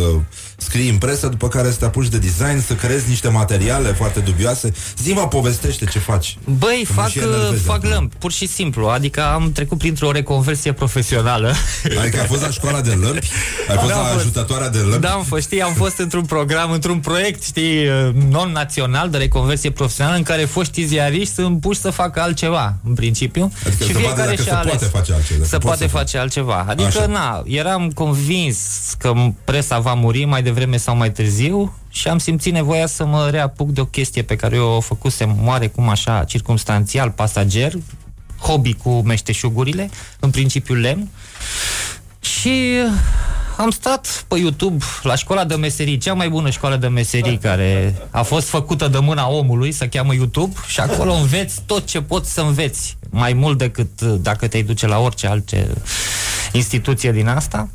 scrii 0.60 0.90
în 0.90 0.98
presă, 0.98 1.28
după 1.28 1.48
care 1.48 1.72
să 1.72 1.78
te 1.78 1.86
apuci 1.86 2.08
de 2.08 2.18
design, 2.18 2.60
să 2.68 2.74
creezi 2.74 3.10
niște 3.10 3.28
materiale 3.28 3.88
foarte 3.90 4.20
dubioase. 4.20 4.72
Zi-mă, 5.02 5.28
povestește 5.28 5.86
ce 5.86 6.00
faci. 6.00 6.38
Băi, 6.44 6.84
Că 6.88 6.92
mă 6.96 7.02
fac, 7.02 7.10
și 7.12 7.20
enervezi 7.20 7.64
fac 7.64 7.76
acum. 7.76 7.90
lămpi, 7.90 8.16
pur 8.16 8.32
și 8.32 8.48
simplu. 8.48 8.88
Adică 8.88 9.24
am 9.26 9.52
trecut 9.52 9.78
printr-o 9.78 10.12
reconversie 10.12 10.72
profesională. 10.74 11.54
Adică 12.00 12.20
ai 12.20 12.26
fost 12.28 12.42
la 12.42 12.50
școala 12.50 12.82
de 12.82 12.90
lămpi? 12.90 13.30
Ai 13.70 13.76
fost 13.78 13.88
Da, 13.88 13.96
la 13.96 14.02
am 14.02 14.06
fost. 14.12 14.20
ajutătoarea 14.20 14.70
de 14.70 14.78
lămpi? 14.78 15.00
Da, 15.00 15.10
am 15.12 15.24
fost, 15.24 15.42
știi, 15.42 15.62
am 15.62 15.74
fost 15.74 15.98
într-un 15.98 16.26
program, 16.26 16.72
într-un 16.72 17.00
proiect, 17.00 17.44
știi, 17.44 17.88
uh, 17.88 18.10
non-național 18.30 19.10
de 19.10 19.18
reconversie 19.18 19.72
profesională 19.72 20.18
în 20.18 20.24
care 20.24 20.46
foștii 20.46 20.86
ziariști 20.86 21.34
sunt 21.34 21.60
puși 21.60 21.80
să 21.80 21.90
facă 21.90 22.22
altceva, 22.22 22.76
în 22.88 22.94
principiu. 22.94 23.52
Adică 23.66 23.84
și 23.84 23.92
să 23.92 23.98
vadă 24.00 24.06
fiecare 24.06 24.30
dacă 24.30 24.42
și-a 24.42 24.52
se 24.52 24.58
ales. 24.58 24.72
poate 24.72 24.86
face 24.86 25.14
altceva, 25.14 25.38
dacă 25.40 25.50
Se 25.50 25.56
poți 25.58 25.66
poate 25.66 25.82
să 25.84 25.88
faci. 25.88 26.00
face 26.02 26.18
altceva. 26.18 26.66
Adică, 26.68 26.88
Așa. 26.88 27.06
na, 27.06 27.44
eram 27.46 27.90
convins 27.90 28.58
că 28.98 29.14
presa 29.44 29.80
va 29.80 29.94
muri 29.94 30.26
mai 30.26 30.44
devreme 30.48 30.78
sau 30.78 30.96
mai 30.96 31.12
târziu 31.12 31.74
și 31.90 32.08
am 32.08 32.18
simțit 32.18 32.54
nevoia 32.54 32.88
să 32.88 33.06
mă 33.06 33.30
reapuc 33.30 33.70
de 33.70 33.82
o 33.82 33.86
chestie 33.86 34.22
pe 34.22 34.36
care 34.36 34.56
eu 34.56 34.68
o 34.68 34.80
făcusem 34.80 35.38
oarecum 35.46 35.90
așa, 35.90 36.24
circumstanțial, 36.24 37.10
pasager, 37.12 37.74
hobby 38.42 38.74
cu 38.74 38.90
meșteșugurile, 38.90 39.90
în 40.20 40.30
principiu 40.30 40.76
lemn. 40.76 41.10
Și 42.20 42.74
am 43.58 43.70
stat 43.70 44.26
pe 44.28 44.38
YouTube 44.38 44.84
la 45.04 45.16
școala 45.16 45.44
de 45.44 45.56
meserii, 45.56 45.98
cea 45.98 46.14
mai 46.14 46.30
bună 46.30 46.50
școală 46.50 46.76
de 46.76 46.88
meserii 46.88 47.38
care 47.38 47.96
a 48.12 48.22
fost 48.22 48.48
făcută 48.48 48.88
de 48.88 48.98
mâna 49.00 49.30
omului, 49.30 49.72
se 49.72 49.90
cheamă 49.90 50.14
YouTube, 50.14 50.56
și 50.68 50.80
acolo 50.80 51.14
înveți 51.14 51.62
tot 51.66 51.86
ce 51.86 52.02
poți 52.02 52.34
să 52.34 52.42
înveți, 52.42 52.98
mai 53.10 53.34
mult 53.34 53.58
decât 53.58 54.02
uh, 54.02 54.16
dacă 54.22 54.48
te-ai 54.48 54.64
duce 54.64 54.88
la 54.88 55.00
orice 55.00 55.28
alte 55.28 55.68
instituție 56.52 57.12
din 57.12 57.28
asta. 57.28 57.70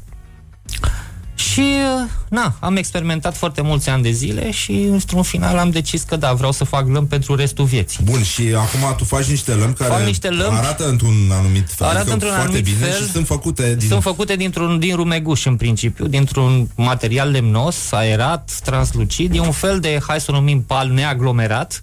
Și, 1.52 1.60
uh, 1.60 2.08
na, 2.28 2.54
am 2.60 2.76
experimentat 2.76 3.36
foarte 3.36 3.62
mulți 3.62 3.88
ani 3.88 4.02
de 4.02 4.10
zile 4.10 4.50
și, 4.50 4.72
într-un 4.72 5.22
final, 5.22 5.58
am 5.58 5.70
decis 5.70 6.02
că 6.02 6.16
da, 6.16 6.32
vreau 6.32 6.52
să 6.52 6.64
fac 6.64 6.88
lămpi 6.88 7.08
pentru 7.08 7.34
restul 7.34 7.64
vieții. 7.64 8.04
Bun, 8.04 8.22
și 8.22 8.42
acum 8.56 8.94
tu 8.96 9.04
faci 9.04 9.24
niște 9.24 9.52
lămpi 9.52 9.78
care 9.78 9.90
Fac 9.90 10.02
niște 10.04 10.28
lămpi- 10.28 10.56
arată 10.58 10.88
într-un 10.88 11.14
anumit 11.30 11.70
fel, 11.70 11.86
Arată 11.86 11.98
adică 12.00 12.12
într-un 12.12 12.30
foarte 12.32 12.48
anumit 12.56 12.64
bine 12.74 12.86
fel. 12.90 13.04
și 13.04 13.10
sunt 13.10 13.26
făcute 13.26 13.74
din... 13.78 13.88
Sunt 13.88 14.02
făcute 14.02 14.36
dintr-un, 14.36 14.78
din 14.78 14.96
rumeguș, 14.96 15.44
în 15.44 15.56
principiu, 15.56 16.06
dintr-un 16.06 16.68
material 16.74 17.30
lemnos, 17.30 17.92
aerat, 17.92 18.50
translucid. 18.64 19.34
E 19.34 19.40
un 19.40 19.50
fel 19.52 19.80
de, 19.80 20.00
hai 20.06 20.20
să 20.20 20.26
o 20.30 20.34
numim, 20.34 20.62
pal 20.62 20.88
neaglomerat, 20.88 21.80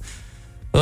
uh, 0.71 0.81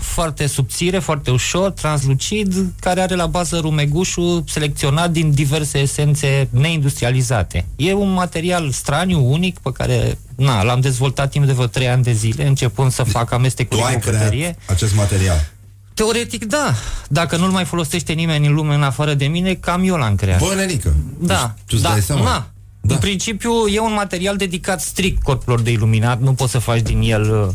foarte 0.00 0.46
subțire, 0.46 0.98
foarte 0.98 1.30
ușor, 1.30 1.70
translucid, 1.70 2.72
care 2.80 3.00
are 3.00 3.14
la 3.14 3.26
bază 3.26 3.56
rumegușul 3.58 4.44
selecționat 4.46 5.10
din 5.10 5.30
diverse 5.30 5.78
esențe 5.78 6.48
neindustrializate. 6.50 7.66
E 7.76 7.92
un 7.92 8.12
material 8.12 8.70
straniu, 8.70 9.30
unic, 9.32 9.58
pe 9.58 9.72
care 9.72 10.18
na, 10.36 10.62
l-am 10.62 10.80
dezvoltat 10.80 11.30
timp 11.30 11.44
de 11.46 11.52
vreo 11.52 11.66
3 11.66 11.88
ani 11.88 12.02
de 12.02 12.12
zile, 12.12 12.46
începând 12.46 12.92
să 12.92 13.02
fac 13.02 13.32
amestecuri 13.32 13.80
Tu 13.80 13.86
ai 13.86 13.94
cu 13.94 14.00
bucătărie. 14.04 14.40
creat 14.40 14.58
acest 14.66 14.94
material. 14.94 15.48
Teoretic, 15.94 16.44
da. 16.44 16.74
Dacă 17.08 17.36
nu-l 17.36 17.50
mai 17.50 17.64
folosește 17.64 18.12
nimeni 18.12 18.46
în 18.46 18.54
lume 18.54 18.74
în 18.74 18.82
afară 18.82 19.14
de 19.14 19.26
mine, 19.26 19.54
cam 19.54 19.84
eu 19.84 19.96
l-am 19.96 20.14
creat. 20.14 20.38
Bă, 20.38 20.54
nenică, 20.56 20.94
Da. 21.20 21.54
tu 21.56 21.64
îți 21.68 21.82
da. 21.82 21.88
dai 21.88 22.00
seama? 22.00 22.22
Na. 22.22 22.50
Da. 22.80 22.94
În 22.94 23.00
principiu, 23.00 23.50
e 23.74 23.78
un 23.80 23.92
material 23.92 24.36
dedicat 24.36 24.80
strict 24.80 25.22
corpurilor 25.22 25.60
de 25.60 25.70
iluminat, 25.70 26.20
nu 26.20 26.32
poți 26.32 26.50
să 26.50 26.58
faci 26.58 26.80
din 26.80 27.00
el 27.02 27.22
uh, 27.22 27.46
uh, 27.46 27.54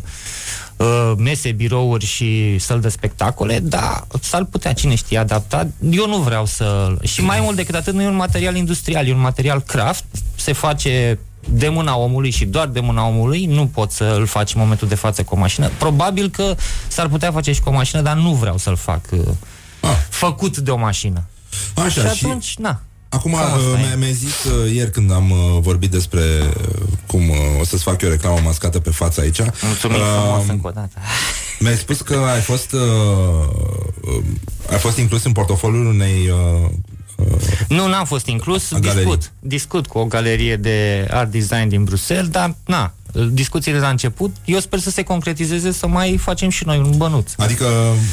mese, 1.16 1.52
birouri 1.52 2.04
și 2.04 2.58
săl 2.58 2.80
de 2.80 2.88
spectacole, 2.88 3.58
dar 3.58 4.06
s-ar 4.20 4.44
putea, 4.44 4.72
cine 4.72 4.94
știe, 4.94 5.18
adapta. 5.18 5.66
Eu 5.90 6.08
nu 6.08 6.16
vreau 6.16 6.46
să... 6.46 6.96
Și 7.02 7.22
mai 7.22 7.40
mult 7.40 7.56
decât 7.56 7.74
atât, 7.74 7.94
nu 7.94 8.02
e 8.02 8.06
un 8.06 8.14
material 8.14 8.56
industrial, 8.56 9.06
e 9.06 9.12
un 9.12 9.20
material 9.20 9.60
craft, 9.60 10.04
se 10.34 10.52
face 10.52 11.18
de 11.48 11.68
mâna 11.68 11.96
omului 11.96 12.30
și 12.30 12.44
doar 12.44 12.66
de 12.66 12.80
mâna 12.80 13.06
omului, 13.06 13.44
nu 13.44 13.66
poți 13.66 13.96
să 13.96 14.16
îl 14.18 14.26
faci 14.26 14.54
în 14.54 14.60
momentul 14.60 14.88
de 14.88 14.94
față 14.94 15.22
cu 15.22 15.34
o 15.34 15.38
mașină. 15.38 15.70
Probabil 15.78 16.30
că 16.30 16.54
s-ar 16.88 17.08
putea 17.08 17.32
face 17.32 17.52
și 17.52 17.60
cu 17.60 17.68
o 17.68 17.72
mașină, 17.72 18.02
dar 18.02 18.16
nu 18.16 18.32
vreau 18.34 18.56
să-l 18.58 18.76
fac 18.76 19.00
uh, 19.10 19.20
făcut 20.08 20.58
de 20.58 20.70
o 20.70 20.76
mașină. 20.76 21.22
Așa, 21.74 22.08
și 22.08 22.16
și- 22.16 22.24
atunci, 22.24 22.54
na. 22.56 22.80
Acum 23.14 23.32
Cam 23.32 23.44
asta 23.44 23.56
uh, 23.58 23.80
e. 23.80 23.86
mi-a, 23.86 23.96
mi-a 23.96 24.12
zis 24.12 24.44
uh, 24.44 24.72
ieri 24.72 24.90
când 24.90 25.12
am 25.12 25.30
uh, 25.30 25.58
vorbit 25.60 25.90
despre 25.90 26.20
uh, 26.20 26.82
cum 27.06 27.28
uh, 27.28 27.36
o 27.60 27.64
să-ți 27.64 27.82
fac 27.82 28.02
eu 28.02 28.10
reclamă 28.10 28.38
mascată 28.44 28.78
pe 28.78 28.90
față 28.90 29.20
aici. 29.20 29.40
Mulțumim 29.62 29.96
uh, 29.96 30.06
frumos 30.22 30.48
încă 30.48 30.66
o 30.66 30.70
dată. 30.70 30.98
Mi-ai 31.60 31.76
spus 31.76 32.00
că 32.00 32.14
ai 32.34 32.40
fost 32.40 32.72
uh, 32.72 32.80
uh, 34.00 34.22
ai 34.70 34.78
fost 34.78 34.96
inclus 34.98 35.24
în 35.24 35.32
portofoliul 35.32 35.86
unei 35.86 36.28
uh, 36.28 36.70
Nu, 37.68 37.88
n-am 37.88 38.04
fost 38.04 38.26
inclus, 38.26 38.72
A 38.72 38.78
galerii. 38.78 39.04
discut. 39.04 39.32
Discut 39.40 39.86
cu 39.86 39.98
o 39.98 40.04
galerie 40.04 40.56
de 40.56 41.06
art 41.10 41.30
design 41.30 41.68
din 41.68 41.84
Bruxelles, 41.84 42.28
dar, 42.28 42.54
na, 42.66 42.92
discuțiile 43.30 43.78
la 43.78 43.88
început, 43.88 44.36
eu 44.44 44.58
sper 44.58 44.78
să 44.78 44.90
se 44.90 45.02
concretizeze 45.02 45.72
să 45.72 45.86
mai 45.86 46.16
facem 46.16 46.48
și 46.48 46.66
noi 46.66 46.78
un 46.78 46.92
bănuț. 46.96 47.32
Adică 47.36 47.64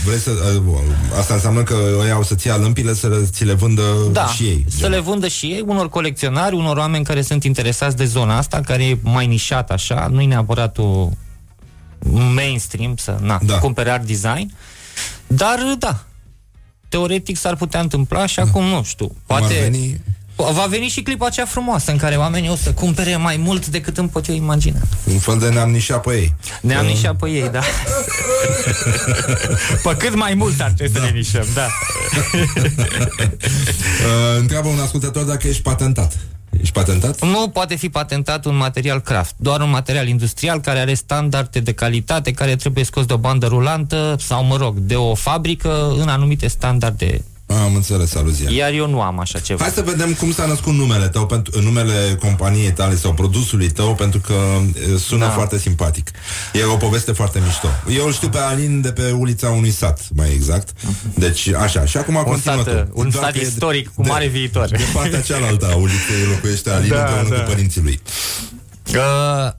vrei 0.06 0.18
să 0.18 0.32
uh, 0.68 0.74
asta 1.20 1.34
înseamnă 1.34 1.64
că 1.64 1.76
ei 2.06 2.12
au 2.12 2.24
să-ți 2.24 2.42
ția 2.42 2.58
lămpile 2.58 2.94
să 2.94 3.08
le- 3.08 3.28
ți 3.32 3.44
le 3.44 3.54
vândă 3.54 3.82
Da, 4.12 4.28
și 4.28 4.44
ei. 4.44 4.66
să 4.80 4.88
le 4.88 5.00
vândă 5.00 5.28
și 5.28 5.46
ei 5.46 5.64
unor 5.68 5.90
colecționari, 5.90 6.56
unor 6.56 6.78
oameni 6.78 7.04
care 7.06 7.22
sunt 7.22 7.44
interesați 7.44 7.96
de 7.98 8.06
zona 8.06 8.38
asta, 8.38 8.62
care 8.66 8.84
e 8.86 8.98
mai 9.02 9.28
nișat 9.28 9.72
așa, 9.72 10.08
nu 10.12 10.22
e 10.22 10.26
neapărat 10.26 10.78
o 10.78 11.10
mainstream 12.34 12.96
să 12.98 13.18
na, 13.22 13.40
da. 13.46 13.58
cumpere 13.58 13.90
art 13.90 14.06
design, 14.06 14.54
dar 15.28 15.60
da, 15.80 16.04
teoretic 16.92 17.38
s-ar 17.38 17.56
putea 17.56 17.80
întâmpla 17.80 18.26
și 18.26 18.40
acum 18.40 18.64
nu 18.64 18.84
știu, 18.84 19.16
poate... 19.26 19.44
ar 19.44 19.60
veni? 19.62 20.02
Va 20.36 20.66
veni 20.70 20.88
și 20.88 21.02
clipa 21.02 21.26
aceea 21.26 21.46
frumoasă 21.46 21.92
în 21.92 21.98
care 21.98 22.16
oamenii 22.16 22.50
o 22.50 22.56
să 22.56 22.72
cumpere 22.72 23.16
mai 23.16 23.38
mult 23.38 23.68
decât 23.68 23.98
îmi 23.98 24.10
pot 24.10 24.28
eu 24.28 24.36
imagina. 24.36 24.80
Un 25.04 25.20
fel 25.20 25.40
de 25.40 25.50
ne-am 25.50 25.72
nișat 25.72 26.02
pe 26.02 26.12
ei. 26.14 26.36
Ne-am 26.62 26.86
nișat 26.86 27.16
pe 27.16 27.30
ei, 27.30 27.50
da. 27.50 27.62
pe 29.84 29.96
cât 29.98 30.16
mai 30.16 30.34
mult 30.34 30.62
ar 30.62 30.72
trebui 30.72 30.94
da. 30.94 31.00
să 31.00 31.06
ne 31.06 31.18
nișăm, 31.18 31.46
da. 31.54 31.68
Uh, 34.02 34.40
întreabă 34.40 34.68
un 34.68 34.80
ascultător 34.80 35.24
dacă 35.24 35.48
ești 35.48 35.62
patentat. 35.62 36.18
Ești 36.60 36.74
patentat? 36.74 37.26
Nu 37.26 37.48
poate 37.48 37.76
fi 37.76 37.90
patentat 37.90 38.46
un 38.46 38.56
material 38.56 39.02
craft, 39.02 39.34
doar 39.38 39.62
un 39.62 39.70
material 39.70 40.08
industrial 40.08 40.60
care 40.60 40.80
are 40.80 40.94
standarde 40.94 41.60
de 41.60 41.74
calitate 41.74 42.32
care 42.32 42.56
trebuie 42.56 42.84
scos 42.84 43.06
de 43.06 43.14
o 43.14 43.18
bandă 43.18 43.48
rulantă 43.48 44.16
sau, 44.20 44.44
mă 44.44 44.56
rog, 44.56 44.78
de 44.78 44.96
o 44.96 45.16
fabrică 45.16 45.96
în 46.00 46.08
anumite 46.08 46.48
standarde. 46.48 47.22
Am 47.64 47.76
înțeles 47.76 48.16
aluzia. 48.16 48.50
Iar 48.52 48.72
eu 48.72 48.88
nu 48.90 49.02
am 49.02 49.20
așa 49.20 49.40
ceva. 49.40 49.64
Hai 49.64 49.72
să 49.74 49.82
vedem 49.82 50.14
cum 50.14 50.32
s-a 50.32 50.46
născut 50.46 50.74
numele 50.74 51.08
tău, 51.08 51.26
pentru, 51.26 51.62
numele 51.62 52.18
companiei 52.20 52.72
tale 52.72 52.96
sau 52.96 53.14
produsului 53.14 53.70
tău, 53.72 53.96
pentru 53.96 54.20
că 54.20 54.34
e, 54.94 54.98
sună 54.98 55.26
Da. 55.26 55.32
foarte 55.32 55.60
simpatic. 55.60 56.12
E 56.54 56.64
o 56.64 56.76
poveste 56.76 57.12
foarte 57.12 57.40
mișto. 57.46 57.68
Eu 57.96 58.06
îl 58.06 58.14
știu 58.14 58.30
pe 58.30 58.38
Alin 58.38 58.82
de 58.82 58.92
pe 58.92 59.12
ulița 59.12 59.50
unui 59.50 59.72
sat, 59.72 60.08
mai 60.16 60.32
exact. 60.34 60.70
Deci, 61.16 61.48
așa. 61.48 61.86
Și 61.86 61.98
acum 61.98 62.16
Un 62.16 62.24
continuă 62.24 62.64
sat, 62.64 62.86
tu. 62.86 62.92
un 62.94 63.10
Doar 63.10 63.24
sat 63.24 63.34
că 63.34 63.38
e 63.40 63.42
istoric 63.42 63.90
cu 63.96 64.08
mare 64.08 64.28
viitor. 64.28 64.68
De 64.68 64.84
partea 64.94 65.22
cealaltă 65.22 65.70
a 65.72 65.76
uliței 65.76 66.26
locuiește 66.30 66.70
Alin 66.70 66.90
Da, 66.90 67.00
împreună 67.06 67.36
da. 67.36 67.42
cu 67.44 67.50
părinții 67.50 67.82
lui. 67.82 68.00
Uh, 68.96 69.52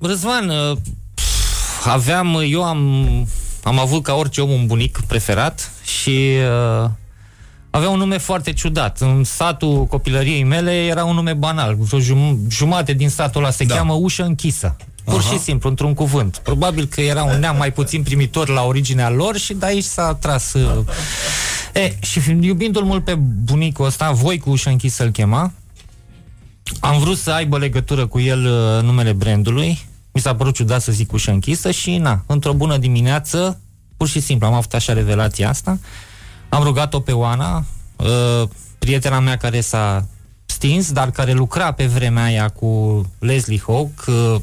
Răzvan, 0.00 0.48
uh, 0.48 0.76
pf, 1.14 1.86
aveam, 1.86 2.42
eu 2.50 2.64
am, 2.64 3.06
am 3.62 3.78
avut 3.78 4.02
ca 4.02 4.14
orice 4.14 4.40
om 4.40 4.50
un 4.50 4.66
bunic 4.66 5.00
preferat 5.06 5.70
și 5.84 6.36
uh, 6.82 6.90
avea 7.78 7.90
un 7.90 7.98
nume 7.98 8.18
foarte 8.18 8.52
ciudat. 8.52 9.00
În 9.00 9.24
satul 9.24 9.86
copilăriei 9.86 10.44
mele 10.44 10.72
era 10.84 11.04
un 11.04 11.14
nume 11.14 11.32
banal. 11.32 11.74
Vreo 11.78 12.00
jum- 12.00 12.38
jumate 12.48 12.92
din 12.92 13.08
satul 13.08 13.42
ăla 13.42 13.50
se 13.50 13.64
da. 13.64 13.74
cheamă 13.74 13.92
ușă 13.92 14.22
închisă. 14.22 14.76
Pur 15.04 15.18
Aha. 15.18 15.32
și 15.32 15.38
simplu, 15.38 15.68
într-un 15.68 15.94
cuvânt. 15.94 16.36
Probabil 16.36 16.86
că 16.86 17.00
era 17.00 17.24
un 17.24 17.38
neam 17.38 17.56
mai 17.56 17.72
puțin 17.72 18.02
primitor 18.02 18.48
la 18.48 18.62
originea 18.62 19.10
lor 19.10 19.36
și 19.36 19.54
de 19.54 19.66
aici 19.66 19.84
s-a 19.84 20.14
tras... 20.14 20.52
Uh... 20.52 20.84
E, 21.74 21.96
și 22.00 22.20
fiind- 22.20 22.44
iubindu-l 22.44 22.84
mult 22.84 23.04
pe 23.04 23.14
bunicul 23.44 23.86
ăsta, 23.86 24.10
voi 24.10 24.38
cu 24.38 24.50
ușă 24.50 24.68
închisă 24.68 25.04
îl 25.04 25.10
chema, 25.10 25.52
am 26.80 26.98
vrut 26.98 27.18
să 27.18 27.30
aibă 27.30 27.58
legătură 27.58 28.06
cu 28.06 28.20
el 28.20 28.46
uh, 28.46 28.82
numele 28.82 29.12
brandului. 29.12 29.78
Mi 30.12 30.20
s-a 30.20 30.34
părut 30.34 30.54
ciudat 30.54 30.82
să 30.82 30.92
zic 30.92 31.12
ușă 31.12 31.30
închisă 31.30 31.70
și, 31.70 31.96
na, 31.96 32.24
într-o 32.26 32.52
bună 32.52 32.76
dimineață, 32.76 33.60
pur 33.96 34.08
și 34.08 34.20
simplu, 34.20 34.46
am 34.46 34.52
avut 34.52 34.74
așa 34.74 34.92
revelația 34.92 35.48
asta, 35.48 35.78
am 36.48 36.62
rugat-o 36.62 37.00
pe 37.00 37.12
Oana, 37.12 37.64
uh, 37.96 38.48
prietena 38.78 39.20
mea 39.20 39.36
care 39.36 39.60
s-a 39.60 40.06
stins, 40.46 40.92
dar 40.92 41.10
care 41.10 41.32
lucra 41.32 41.72
pe 41.72 41.86
vremea 41.86 42.22
aia 42.24 42.48
cu 42.48 43.02
Leslie 43.18 43.62
Hawk, 43.66 44.04
uh, 44.06 44.40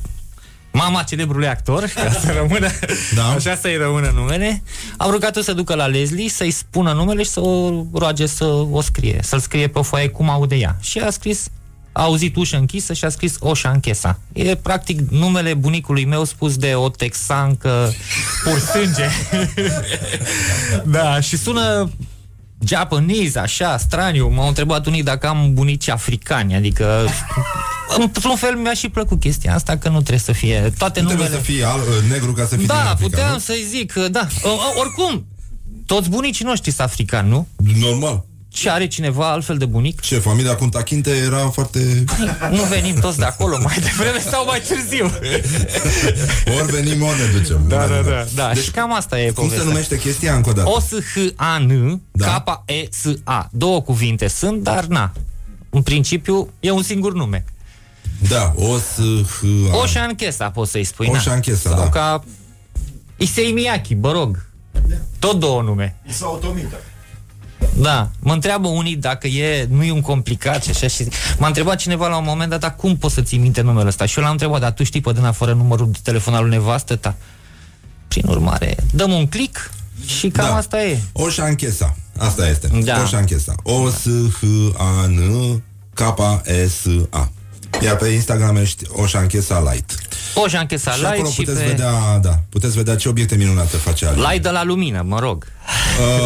mama 0.72 1.03
celebrului 1.03 1.47
actor, 1.47 1.84
ca 1.95 2.12
să 2.12 2.32
rămână, 2.32 2.68
da. 3.16 3.28
așa 3.28 3.56
să-i 3.56 3.78
rămână 3.78 4.12
numele, 4.16 4.64
am 4.97 5.12
rugat-o 5.12 5.41
să 5.41 5.53
ducă 5.53 5.76
la 5.76 5.86
Leslie, 5.86 6.30
să-i 6.30 6.51
spună 6.51 6.93
numele 6.93 7.24
și 7.24 7.30
să 7.30 7.39
o 7.39 7.84
roage 7.93 8.26
să 8.26 8.45
o 8.72 8.82
scrie, 8.82 9.20
să-l 9.24 9.39
scrie 9.39 9.68
pe 9.68 9.80
o 9.80 9.82
foaie 9.82 10.10
cum 10.10 10.30
aude 10.30 10.56
ea. 10.56 10.78
Și 10.80 10.99
a 10.99 11.10
scris 11.10 11.47
a 11.98 12.02
auzit 12.04 12.36
ușă 12.36 12.58
închisă 12.58 12.93
și 12.93 13.06
a 13.06 13.10
scris 13.10 13.36
Oșa 13.39 13.70
Închesa. 13.70 14.20
E 14.34 14.56
practic 14.56 15.00
numele 15.10 15.54
bunicului 15.54 16.06
meu 16.06 16.24
spus 16.24 16.58
de 16.58 16.74
o 16.76 16.89
texancă 16.89 17.93
pur 18.43 18.60
sânge. 18.60 19.04
da, 20.96 21.20
și 21.20 21.38
sună 21.38 21.89
Japanese, 22.68 23.39
așa, 23.39 23.78
straniu. 23.78 24.28
M-au 24.30 24.48
întrebat 24.48 24.86
unii 24.86 25.04
dacă 25.04 25.28
am 25.28 25.54
bunici 25.54 25.88
africani, 25.89 26.56
adică 26.56 27.08
într-un 27.98 28.36
fel 28.36 28.56
mi-a 28.56 28.74
și 28.74 28.89
plăcut 28.89 29.20
chestia 29.20 29.54
asta, 29.54 29.78
că 29.78 29.88
nu 29.89 29.98
trebuie 29.98 30.20
să 30.20 30.32
fie 30.32 30.74
toate 30.78 31.02
Nu 31.02 31.10
numele... 31.10 31.28
trebuie 31.30 31.46
să 31.46 31.52
fii 31.52 31.64
al, 31.64 31.80
negru 32.10 32.32
ca 32.34 32.41
să 32.41 32.48
fii 32.50 32.58
din 32.58 32.68
Da, 32.68 32.80
Africa, 32.80 32.96
puteam 33.10 33.32
nu? 33.32 33.39
să-i 33.39 33.66
zic, 33.70 33.93
da. 33.93 34.28
O, 34.43 34.50
o, 34.50 34.80
oricum, 34.80 35.26
toți 35.86 36.10
bunicii 36.10 36.46
noștri 36.46 36.72
sunt 36.72 36.88
africani, 36.88 37.30
nu? 37.30 37.48
Normal. 37.80 38.26
Și 38.56 38.70
are 38.70 38.88
cineva 38.88 39.32
altfel 39.32 39.58
de 39.58 39.66
bunic? 39.66 39.99
Ce, 40.01 40.18
familia 40.20 40.56
Cuntachinte 40.56 41.10
era 41.10 41.38
foarte... 41.49 42.03
Nu 42.51 42.62
venim 42.64 42.95
toți 42.95 43.18
de 43.18 43.26
acolo 43.26 43.58
mai 43.64 43.76
devreme 43.80 44.20
sau 44.20 44.45
mai 44.45 44.62
târziu. 44.68 45.06
Ori 46.62 46.72
venim, 46.72 47.01
ori 47.01 47.18
ne 47.20 47.39
ducem. 47.39 47.66
Da, 47.68 47.88
da, 47.88 48.01
da. 48.01 48.26
da. 48.36 48.51
Deci, 48.53 48.64
și 48.64 48.72
cam 48.72 48.93
asta 48.93 49.20
e 49.20 49.26
Cum 49.26 49.34
povestea. 49.34 49.62
se 49.62 49.68
numește 49.68 49.97
chestia 49.99 50.36
încă 50.36 50.49
o 50.49 50.53
dată? 50.53 50.70
O-S-H-A-N, 50.70 52.01
Da. 52.12 52.43
K-E-S-A. 52.66 53.49
Două 53.51 53.82
cuvinte 53.82 54.28
sunt, 54.28 54.64
dar 54.64 54.86
na. 54.86 55.12
În 55.70 55.82
principiu, 55.82 56.49
e 56.60 56.72
un 56.72 56.84
singur 56.84 57.14
nume. 57.14 57.45
Da, 58.30 58.53
o 58.56 58.78
să... 58.78 59.03
Oșan 59.72 60.16
Chesa, 60.16 60.49
poți 60.49 60.72
să-i 60.72 60.84
spui. 60.84 61.08
na. 61.08 61.18
Oșan 61.18 61.39
Chesa, 61.39 61.70
Sau 61.70 61.78
da. 61.80 61.89
ca 61.89 62.24
Isei 63.18 63.51
Miyake, 63.51 63.95
bă 63.95 64.12
rog. 64.12 64.45
Tot 65.20 65.39
două 65.39 65.62
nume. 65.62 65.95
Isao 66.10 66.36
Tomita. 66.36 66.76
Da, 67.78 68.10
mă 68.20 68.34
întreabă 68.34 68.68
unii 68.68 68.95
dacă 68.95 69.28
e, 69.28 69.68
nu 69.70 69.84
e 69.84 69.91
un 69.91 70.01
complicat 70.01 70.64
și 70.64 70.70
așa 70.70 70.88
și 70.88 71.08
m-a 71.38 71.47
întrebat 71.47 71.78
cineva 71.78 72.08
la 72.08 72.18
un 72.18 72.24
moment 72.28 72.49
dat, 72.49 72.60
dar 72.60 72.76
cum 72.76 72.97
poți 72.97 73.14
să 73.14 73.22
ții 73.22 73.38
minte 73.38 73.62
numele 73.62 73.88
ăsta? 73.88 74.06
Și 74.06 74.18
eu 74.18 74.24
l-am 74.24 74.32
întrebat, 74.32 74.60
dar 74.60 74.72
tu 74.72 74.84
știi 74.84 75.01
pe 75.01 75.12
dână 75.12 75.32
fără 75.32 75.53
numărul 75.53 75.91
de 75.91 75.97
telefon 76.03 76.34
al 76.34 76.41
lui 76.41 76.51
nevastă 76.51 76.95
ta? 76.95 77.16
Prin 78.08 78.24
urmare, 78.28 78.76
dăm 78.91 79.12
un 79.12 79.28
click 79.28 79.72
și 80.06 80.30
cam 80.30 80.45
Da. 80.45 80.56
asta 80.56 80.84
e. 80.84 80.99
Oșa 81.12 81.45
Închesa. 81.45 81.95
Asta 82.18 82.47
este. 82.47 82.68
Da. 82.84 83.01
Oșa 83.01 83.18
Închesa. 83.18 83.56
O 83.64 83.89
S 83.89 84.08
H 84.39 84.43
A 84.78 85.06
N 85.08 85.62
K 85.93 86.01
E 86.45 86.68
S 86.68 86.86
A. 87.10 87.32
Iar 87.82 87.95
pe 87.95 88.07
Instagram 88.07 88.55
ești 88.55 88.84
Oșa 88.89 89.19
Închesa 89.19 89.71
Light. 89.71 89.95
O 90.34 90.47
Jean-Chesa 90.47 90.91
și 90.91 91.05
acolo 91.05 91.21
Light 91.21 91.34
și 91.34 91.39
puteți 91.39 91.59
pe... 91.59 91.67
vedea, 91.67 92.17
da, 92.21 92.39
puteți 92.49 92.76
vedea 92.76 92.95
ce 92.95 93.09
obiecte 93.09 93.36
minunate 93.36 93.78
face 93.78 94.05
Ali. 94.05 94.19
Light 94.19 94.43
de 94.43 94.49
la 94.49 94.63
lumină, 94.63 95.01
mă 95.05 95.19
rog. 95.19 95.47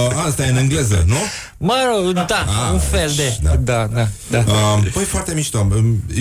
Uh, 0.08 0.24
asta 0.26 0.46
e 0.46 0.50
în 0.50 0.58
engleză, 0.58 1.04
nu? 1.08 1.16
Mă 1.58 1.76
rog, 1.94 2.14
da, 2.14 2.26
Ah, 2.30 2.74
un 2.74 2.80
fel 2.80 3.12
de... 3.16 3.38
Da, 3.42 3.56
da, 3.56 3.88
da. 3.94 4.08
da. 4.28 4.38
Uh, 4.38 4.88
păi 4.94 5.04
foarte 5.04 5.34
mișto. 5.34 5.68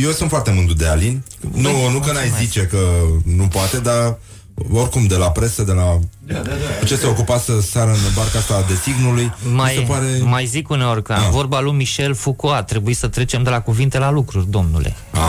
Eu 0.03 0.11
sunt 0.11 0.29
foarte 0.31 0.51
mândru 0.51 0.75
de 0.75 0.87
Alin. 0.87 1.25
Nu, 1.53 1.91
nu 1.91 1.99
că 1.99 2.13
n-ai 2.13 2.33
zice 2.39 2.61
că 2.61 2.79
nu 3.25 3.49
poate, 3.49 3.79
dar 3.79 4.19
oricum 4.73 5.07
de 5.07 5.15
la 5.17 5.31
presă, 5.31 5.63
de 5.63 5.73
la 5.73 5.99
cu 6.79 6.85
ce 6.85 6.97
se 6.97 7.07
ocupa 7.07 7.39
să 7.39 7.53
sară 7.71 7.91
în 7.91 7.97
barca 8.15 8.39
asta 8.39 8.65
de 8.69 8.75
signului, 8.83 9.33
mi 9.43 9.53
Mai, 9.55 9.73
se 9.75 9.81
pare... 9.81 10.05
Ah. 10.15 10.21
mai 10.25 10.47
zic 10.47 10.69
uneori 10.69 11.03
că 11.03 11.13
în 11.13 11.31
vorba 11.31 11.61
lui 11.61 11.73
Michel 11.73 12.15
Foucault 12.15 12.67
trebuie 12.67 12.95
să 12.95 13.09
trecem 13.09 13.43
de 13.43 13.51
la 13.51 13.61
cuvinte 13.61 13.99
la 13.99 14.11
lucruri, 14.11 14.51
domnule. 14.51 14.95
Ah, 15.11 15.21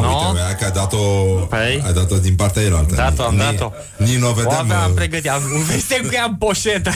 No? 0.00 0.08
uite, 0.28 0.56
că 0.58 0.64
ai 0.64 0.70
dat-o, 0.70 0.96
Păi? 1.48 1.82
ai 1.86 1.92
dat-o 1.92 2.16
din 2.16 2.34
partea 2.34 2.62
ei 2.62 2.86
Dat-o, 2.94 3.22
am 3.22 3.32
Ni- 3.34 3.38
dat-o. 3.38 3.70
Nici 3.96 4.16
nu 4.16 4.26
o 4.26 4.30
O 4.30 4.32
vedeam. 4.32 4.64
aveam 4.64 4.88
uh, 4.88 4.94
pregătit, 4.94 5.30
am 5.30 5.40
vestem 5.70 6.02
că 6.10 6.16
am 6.24 6.36
poșetă. 6.38 6.90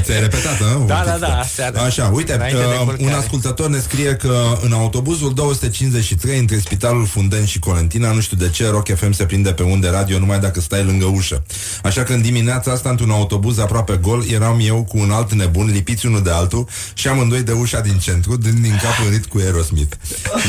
Ți-ai 0.00 0.20
repetat, 0.20 0.60
nu? 0.60 0.86
Da, 0.86 1.02
da, 1.06 1.16
da, 1.20 1.42
seara. 1.54 1.80
Așa, 1.82 2.10
uite, 2.14 2.32
Înainte 2.34 2.58
de 2.58 2.64
uh, 2.64 2.76
culcare. 2.84 3.02
un 3.04 3.12
ascultător 3.12 3.68
ne 3.68 3.78
scrie 3.78 4.14
că 4.14 4.34
în 4.62 4.72
autobuzul 4.72 5.34
253 5.34 6.38
între 6.38 6.58
Spitalul 6.58 7.06
Funden 7.06 7.44
și 7.44 7.58
Colentina, 7.58 8.12
nu 8.12 8.20
știu 8.20 8.36
de 8.36 8.48
ce, 8.50 8.68
Rock 8.70 8.94
FM 8.96 9.10
se 9.12 9.24
prinde 9.24 9.52
pe 9.52 9.62
unde 9.62 9.88
radio 9.88 10.18
numai 10.18 10.38
dacă 10.40 10.60
stai 10.60 10.84
lângă 10.84 11.04
ușă. 11.08 11.42
Așa 11.82 12.02
că 12.02 12.12
în 12.12 12.22
dimineața 12.22 12.72
asta, 12.72 12.88
într-un 12.88 13.10
autobuz 13.10 13.58
aproape 13.58 13.98
gol, 14.02 14.24
eram 14.30 14.58
eu 14.62 14.84
cu 14.84 14.98
un 14.98 15.10
alt 15.10 15.32
nebun, 15.32 15.66
lipiți 15.72 16.06
unul 16.06 16.22
de 16.22 16.30
altul 16.30 16.68
și 16.94 17.08
amândoi 17.08 17.42
de 17.42 17.52
ușa 17.52 17.80
din 17.80 17.98
centru, 17.98 18.36
dând 18.36 18.58
din 18.58 18.78
cap 18.82 19.06
în 19.06 19.10
rit 19.12 19.26
cu 19.26 19.38
Aerosmith. 19.38 19.96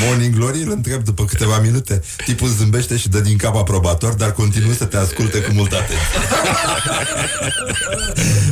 Morning 0.08 0.36
Glory 0.36 0.62
îl 0.62 0.72
întreb 0.72 1.04
după 1.04 1.26
câteva 1.26 1.60
minute. 1.60 2.02
Tipul 2.26 2.48
zâmbește 2.48 2.98
și 2.98 3.10
dă 3.10 3.20
din 3.20 3.38
cap 3.38 3.56
aprobator, 3.56 4.14
dar 4.14 4.32
continuă 4.32 4.74
să 4.74 4.86
te 4.86 4.98
asculte 4.98 5.40
cu 5.40 5.52
multă 5.54 5.76
atenție. 5.76 6.08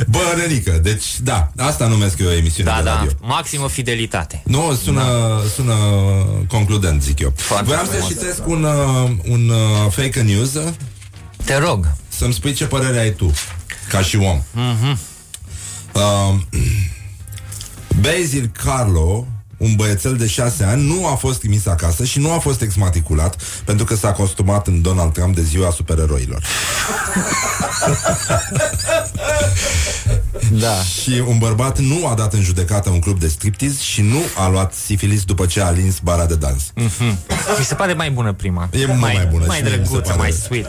Bă, 0.06 0.18
Nenică, 0.36 0.80
deci, 0.82 1.04
da, 1.20 1.50
asta 1.56 1.86
numesc 1.86 2.18
eu 2.18 2.26
o 2.26 2.32
emisiune 2.32 2.70
Da, 2.70 2.76
de 2.76 2.82
da, 2.82 2.94
radio. 2.94 3.10
maximă 3.20 3.68
fidelitate. 3.68 4.42
Nu, 4.44 4.78
sună, 4.82 5.02
sună 5.54 5.74
concludent, 6.48 7.02
zic 7.02 7.18
eu. 7.18 7.32
Voiam 7.64 7.84
să 7.84 7.90
frumos. 7.90 8.08
citesc 8.08 8.46
un, 8.46 8.62
uh, 8.64 9.10
un 9.28 9.48
uh, 9.48 9.90
fake 9.92 10.20
news. 10.20 10.52
Te 11.48 11.56
rog. 11.56 11.92
Să-mi 12.08 12.32
spui 12.32 12.52
ce 12.52 12.66
părere 12.66 12.98
ai 12.98 13.12
tu, 13.12 13.32
ca 13.88 14.00
și 14.02 14.16
om. 14.16 14.42
Mhm. 14.52 14.98
Uh, 15.92 16.40
Basil 18.02 18.50
Carlo, 18.62 19.26
un 19.58 19.74
băiețel 19.76 20.16
de 20.16 20.26
șase 20.26 20.64
ani, 20.64 20.86
nu 20.86 21.06
a 21.06 21.14
fost 21.14 21.38
trimis 21.38 21.66
acasă 21.66 22.04
și 22.04 22.18
nu 22.18 22.32
a 22.32 22.38
fost 22.38 22.60
exmatriculat 22.60 23.36
pentru 23.64 23.84
că 23.84 23.94
s-a 23.96 24.12
costumat 24.12 24.66
în 24.66 24.82
Donald 24.82 25.12
Trump 25.12 25.34
de 25.34 25.42
ziua 25.42 25.70
supereroilor. 25.70 26.42
Da. 30.52 30.82
Și 30.82 31.22
un 31.26 31.38
bărbat 31.38 31.78
nu 31.78 32.06
a 32.06 32.14
dat 32.14 32.32
în 32.34 32.42
judecată 32.42 32.90
un 32.90 32.98
club 32.98 33.18
de 33.20 33.28
striptease 33.28 33.80
și 33.80 34.00
nu 34.02 34.20
a 34.36 34.48
luat 34.48 34.72
sifilis 34.84 35.22
după 35.24 35.46
ce 35.46 35.60
a 35.60 35.70
lins 35.70 35.98
bara 35.98 36.26
de 36.26 36.34
dans. 36.34 36.62
Mhm. 36.74 37.18
Mi 37.58 37.64
se 37.64 37.74
pare 37.74 37.92
mai 37.92 38.10
bună 38.10 38.32
prima. 38.32 38.68
E 38.72 38.86
mult 38.86 39.00
mai 39.00 39.28
bună 39.30 39.44
Mai 39.46 39.56
și 39.56 39.62
mie 39.62 39.70
mi 39.76 39.76
se 39.76 39.82
drăguță, 39.82 40.08
pare- 40.08 40.18
mai 40.18 40.32
sweet. 40.32 40.66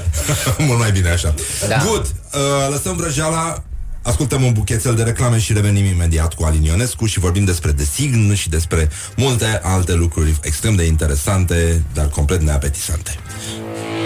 Mult 0.67 0.79
mai 0.79 0.91
bine 0.91 1.09
așa. 1.09 1.33
Da. 1.67 1.77
Good. 1.85 2.05
Uh, 2.33 2.69
lăsăm 2.69 2.95
vrăjeala 2.95 3.63
Ascultăm 4.01 4.43
un 4.43 4.53
buchețel 4.53 4.95
de 4.95 5.03
reclame 5.03 5.39
și 5.39 5.53
revenim 5.53 5.85
imediat 5.85 6.33
cu 6.33 6.43
Alin 6.43 6.63
Ionescu 6.63 7.05
și 7.05 7.19
vorbim 7.19 7.45
despre 7.45 7.71
design 7.71 8.33
și 8.33 8.49
despre 8.49 8.89
multe 9.15 9.59
alte 9.63 9.93
lucruri 9.93 10.39
extrem 10.41 10.75
de 10.75 10.83
interesante, 10.83 11.83
dar 11.93 12.07
complet 12.07 12.41
neapetisante. 12.41 13.15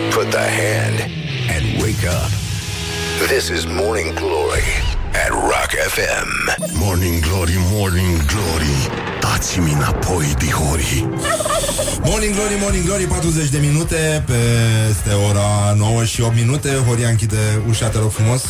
Put 0.10 0.30
the 0.30 0.38
hand 0.40 1.00
and 1.56 1.82
wake 1.82 2.08
up. 2.08 2.32
This 3.28 3.48
is 3.58 3.66
Morning 3.66 4.14
Glory 4.14 4.68
at 5.26 5.30
Rock 5.30 5.72
FM. 5.96 6.30
Morning 6.74 7.20
Glory, 7.20 7.56
Morning 7.58 8.26
Glory 8.26 9.12
Dați-mi 9.24 9.72
înapoi, 9.72 10.34
dihori 10.38 11.08
Morning 12.04 12.34
Glory, 12.36 12.56
Morning 12.60 12.86
Glory, 12.86 13.04
40 13.04 13.50
de 13.50 13.58
minute 13.58 14.24
peste 14.26 15.14
ora 15.30 15.74
9 15.78 16.04
și 16.04 16.22
8 16.22 16.36
minute. 16.36 16.70
Horia 16.88 17.10
închide 17.10 17.62
ușa, 17.70 17.88
te 17.88 17.98
rog 17.98 18.12
frumos, 18.12 18.44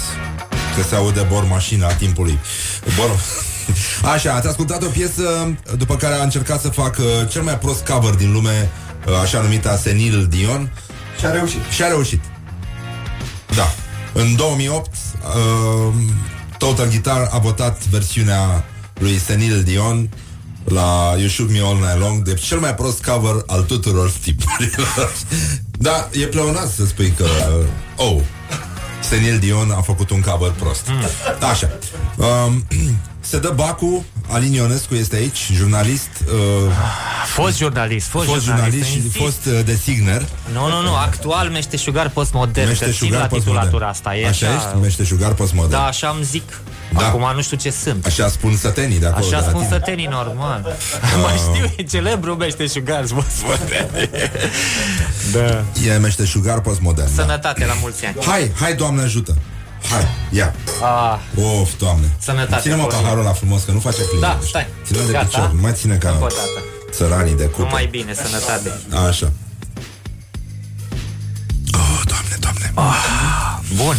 că 0.76 0.84
se 0.90 0.96
aude 0.96 1.26
bor 1.30 1.44
mașina 1.44 1.88
a 1.88 1.94
timpului. 1.94 2.40
Bor... 2.98 3.20
Așa, 4.14 4.34
ați 4.34 4.48
ascultat 4.48 4.84
o 4.84 4.88
piesă 4.88 5.58
după 5.78 5.96
care 5.96 6.14
a 6.14 6.24
încercat 6.24 6.62
să 6.62 6.70
facă 6.70 7.04
cel 7.30 7.42
mai 7.42 7.58
prost 7.58 7.86
cover 7.86 8.14
din 8.14 8.32
lume, 8.32 8.70
așa 9.22 9.42
numita 9.42 9.78
Senil 9.78 10.28
Dion. 10.28 10.72
Și 11.20 11.26
a 11.26 11.32
reușit. 11.32 11.62
Și 11.72 11.84
a 11.84 11.88
reușit. 11.88 12.22
Da. 13.56 13.74
În 14.14 14.36
2008, 14.36 14.90
uh, 14.90 15.94
Total 16.58 16.88
Guitar 16.88 17.30
a 17.32 17.38
votat 17.38 17.86
versiunea 17.86 18.66
lui 19.00 19.20
Senil 19.20 19.64
Dion 19.64 20.10
la 20.64 21.16
You 21.18 21.28
Shook 21.28 21.50
Me 21.50 21.60
All 21.60 21.76
Night 21.76 22.00
Long 22.00 22.22
de 22.22 22.34
cel 22.34 22.60
mai 22.60 22.76
prost 22.76 23.04
cover 23.04 23.44
al 23.48 23.62
tuturor 23.62 24.12
tipurilor. 24.24 25.14
da, 25.72 26.10
e 26.12 26.26
pleonat 26.26 26.72
să 26.72 26.86
spui 26.86 27.14
că 27.18 27.24
uh, 27.24 27.66
oh, 28.08 28.22
Senil 29.04 29.40
Dion 29.40 29.72
a 29.72 29.82
făcut 29.82 30.10
un 30.10 30.22
cover 30.22 30.52
prost. 30.52 30.88
Așa. 31.52 31.70
Um, 32.18 32.68
se 33.20 33.40
dă 33.40 33.50
Bacu, 33.56 34.06
Alin 34.28 34.54
Ionescu 34.54 34.96
este 34.96 35.16
aici, 35.16 35.50
jurnalist, 35.54 36.10
uh, 36.26 36.72
Fost 37.34 37.58
jurnalist, 37.58 38.08
fost, 38.08 38.28
fost 38.28 38.44
jurnalist 38.44 38.88
și 38.90 38.96
insist. 38.96 39.16
fost 39.16 39.46
uh, 39.46 39.60
designer. 39.66 40.26
Nu, 40.54 40.68
nu, 40.68 40.82
nu, 40.82 40.96
actual 40.96 41.50
meșteșugar 41.50 42.10
postmodern, 42.10 42.68
că 42.68 42.74
țin 42.74 42.86
Meșteșugar 42.88 43.20
la 43.22 43.28
postmodern. 43.28 43.64
titulatura 43.66 43.88
asta. 43.88 44.16
E 44.16 44.28
Așa 44.28 44.46
așa, 44.48 44.56
ești? 44.56 44.78
Meșteșugar 44.82 45.34
postmodern. 45.34 45.72
Da, 45.72 45.86
așa 45.86 46.14
îmi 46.16 46.24
zic. 46.24 46.62
Da. 46.98 47.08
Acum 47.08 47.26
nu 47.36 47.42
știu 47.42 47.58
ce 47.58 47.70
sunt. 47.72 48.06
Așa 48.06 48.28
spun 48.28 48.56
sătenii 48.58 49.00
de 49.00 49.06
acolo. 49.06 49.26
Așa 49.26 49.38
de 49.40 49.44
la 49.44 49.50
spun 49.50 49.62
tine. 49.64 49.74
sătenii 49.74 50.06
normal. 50.06 50.76
Mai 51.24 51.36
știu, 51.38 51.74
e 51.78 51.84
celebru 51.84 52.36
meșteșugar, 52.36 53.04
postmodern. 53.04 53.90
da. 55.34 55.64
E 55.94 55.98
meșteșugar 55.98 56.60
postmodern. 56.62 57.16
Da. 57.16 57.22
Sănătate 57.22 57.66
la 57.66 57.74
mulți 57.82 58.06
ani. 58.06 58.16
Hai, 58.26 58.52
hai, 58.60 58.74
Doamne 58.76 59.02
ajută. 59.02 59.36
Hai, 59.92 60.08
ia. 60.30 60.56
Ah, 60.82 61.44
Of, 61.62 61.70
Doamne. 61.80 62.08
Sănătate, 62.20 62.62
Ține-mă 62.62 62.82
Horia. 62.82 62.98
paharul 62.98 63.20
ăla 63.20 63.32
frumos, 63.34 63.64
că 63.64 63.72
nu 63.72 63.80
face 63.80 64.02
plin. 64.02 64.20
Da, 64.20 64.40
stai. 64.48 64.68
Ține 64.86 65.00
de 65.06 65.12
Gata? 65.12 65.26
picior, 65.26 65.52
nu 65.54 65.62
mai 65.62 65.72
ține 65.76 65.96
ca 65.96 66.10
Încă 66.10 66.24
o 66.24 66.28
dată. 66.28 66.64
Țăranii 66.94 67.36
de 67.36 67.46
cupă. 67.46 67.64
numai 67.64 67.86
bine, 67.86 68.14
sănătate. 68.14 68.72
Așa. 69.08 69.32
Oh, 71.74 72.02
Doamne, 72.06 72.36
Doamne. 72.40 72.72
Ah, 72.76 73.60
bun. 73.76 73.96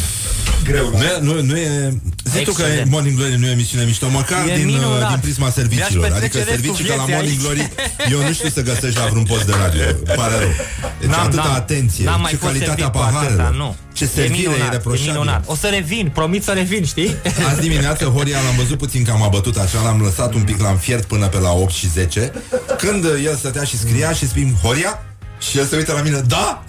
Greu. 0.65 0.91
Nu, 0.91 1.03
e- 1.05 1.19
nu, 1.21 1.43
nu 1.43 1.57
e... 1.57 1.99
Zici 2.33 2.45
tu 2.45 2.53
că 2.53 2.63
Excelent. 2.63 2.91
Morning 2.91 3.17
Glory 3.17 3.37
nu 3.39 3.47
e 3.47 3.51
emisiune 3.51 3.85
mișto, 3.85 4.09
măcar 4.09 4.49
E 4.49 4.55
din, 4.57 4.65
minunat. 4.67 5.03
uh, 5.03 5.09
din 5.09 5.19
prisma 5.19 5.51
serviciilor. 5.51 6.07
Mi-aș 6.09 6.17
Adică 6.19 6.39
petrece 6.39 6.51
restul 6.51 6.75
servicii 6.75 6.85
ca 6.85 6.95
la 6.95 7.05
vieții 7.05 7.39
Morning 7.45 7.61
aici. 7.61 7.71
Glory, 8.09 8.13
eu 8.13 8.21
nu 8.29 8.33
știu 8.33 8.49
să 8.49 8.63
găsești 8.63 8.99
la 8.99 9.07
vreun 9.07 9.25
post 9.25 9.45
de 9.47 9.53
radio. 9.63 9.83
Pare 10.19 10.35
rău. 10.39 10.53
Deci 11.01 11.09
N-am- 11.11 11.27
atâta 11.27 11.43
n-am- 11.43 11.55
atenție, 11.55 12.05
n-am 12.05 12.21
mai 12.21 12.31
ce 12.31 12.37
fost 12.37 12.53
calitatea 12.53 12.75
servit 12.85 12.93
cu 12.93 12.99
atâta, 13.07 13.19
paharelor. 13.21 13.55
nu. 13.63 13.77
Ce 13.93 14.05
E 14.05 14.07
servire 14.07 14.37
minunat, 14.39 14.61
e 14.67 14.71
ireproșabilă. 14.71 15.13
minunat. 15.13 15.43
O 15.47 15.55
să 15.57 15.67
revin, 15.69 16.11
promit 16.15 16.43
să 16.45 16.51
revin, 16.53 16.85
știi? 16.85 17.11
Azi 17.51 17.61
dimineață 17.61 18.05
Horia 18.05 18.39
l-am 18.47 18.57
văzut 18.57 18.79
puțin 18.79 19.05
că 19.05 19.11
am 19.11 19.23
abătut 19.23 19.57
așa 19.57 19.79
L-am 19.83 20.01
lăsat 20.01 20.35
un 20.35 20.43
pic, 20.43 20.61
l-am 20.61 20.77
fiert 20.77 21.05
până 21.05 21.27
pe 21.27 21.39
la 21.39 21.51
8 21.53 21.73
și 21.73 21.89
10 21.91 22.33
Când 22.79 23.05
uh, 23.05 23.11
el 23.25 23.37
stătea 23.37 23.63
și 23.65 23.79
scria 23.79 24.13
și 24.13 24.29
spun 24.29 24.55
Horia? 24.63 25.03
Și 25.39 25.59
el 25.59 25.67
se 25.67 25.77
uită 25.77 25.93
la 25.93 26.01
mine, 26.01 26.21
da? 26.27 26.65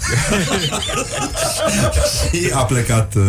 și 2.31 2.51
a 2.53 2.63
plecat 2.63 3.13
uh, 3.15 3.23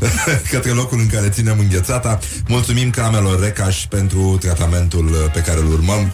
către 0.52 0.70
locul 0.70 0.98
în 0.98 1.08
care 1.08 1.28
ținem 1.28 1.58
înghețata. 1.58 2.18
Mulțumim 2.46 2.90
cramelor 2.90 3.40
Recaș 3.40 3.86
pentru 3.86 4.38
tratamentul 4.40 5.06
uh, 5.06 5.30
pe 5.32 5.40
care 5.40 5.60
îl 5.60 5.72
urmăm. 5.72 6.12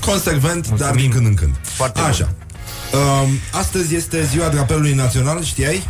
Consecvent, 0.00 0.68
dar 0.68 0.94
din 0.94 1.10
când 1.10 1.26
în 1.26 1.34
când. 1.34 1.54
Foarte 1.62 2.00
Așa. 2.00 2.28
Um, 2.92 3.28
astăzi 3.52 3.94
este 3.94 4.24
ziua 4.24 4.48
drapelului 4.48 4.92
național, 4.92 5.42
știai? 5.42 5.88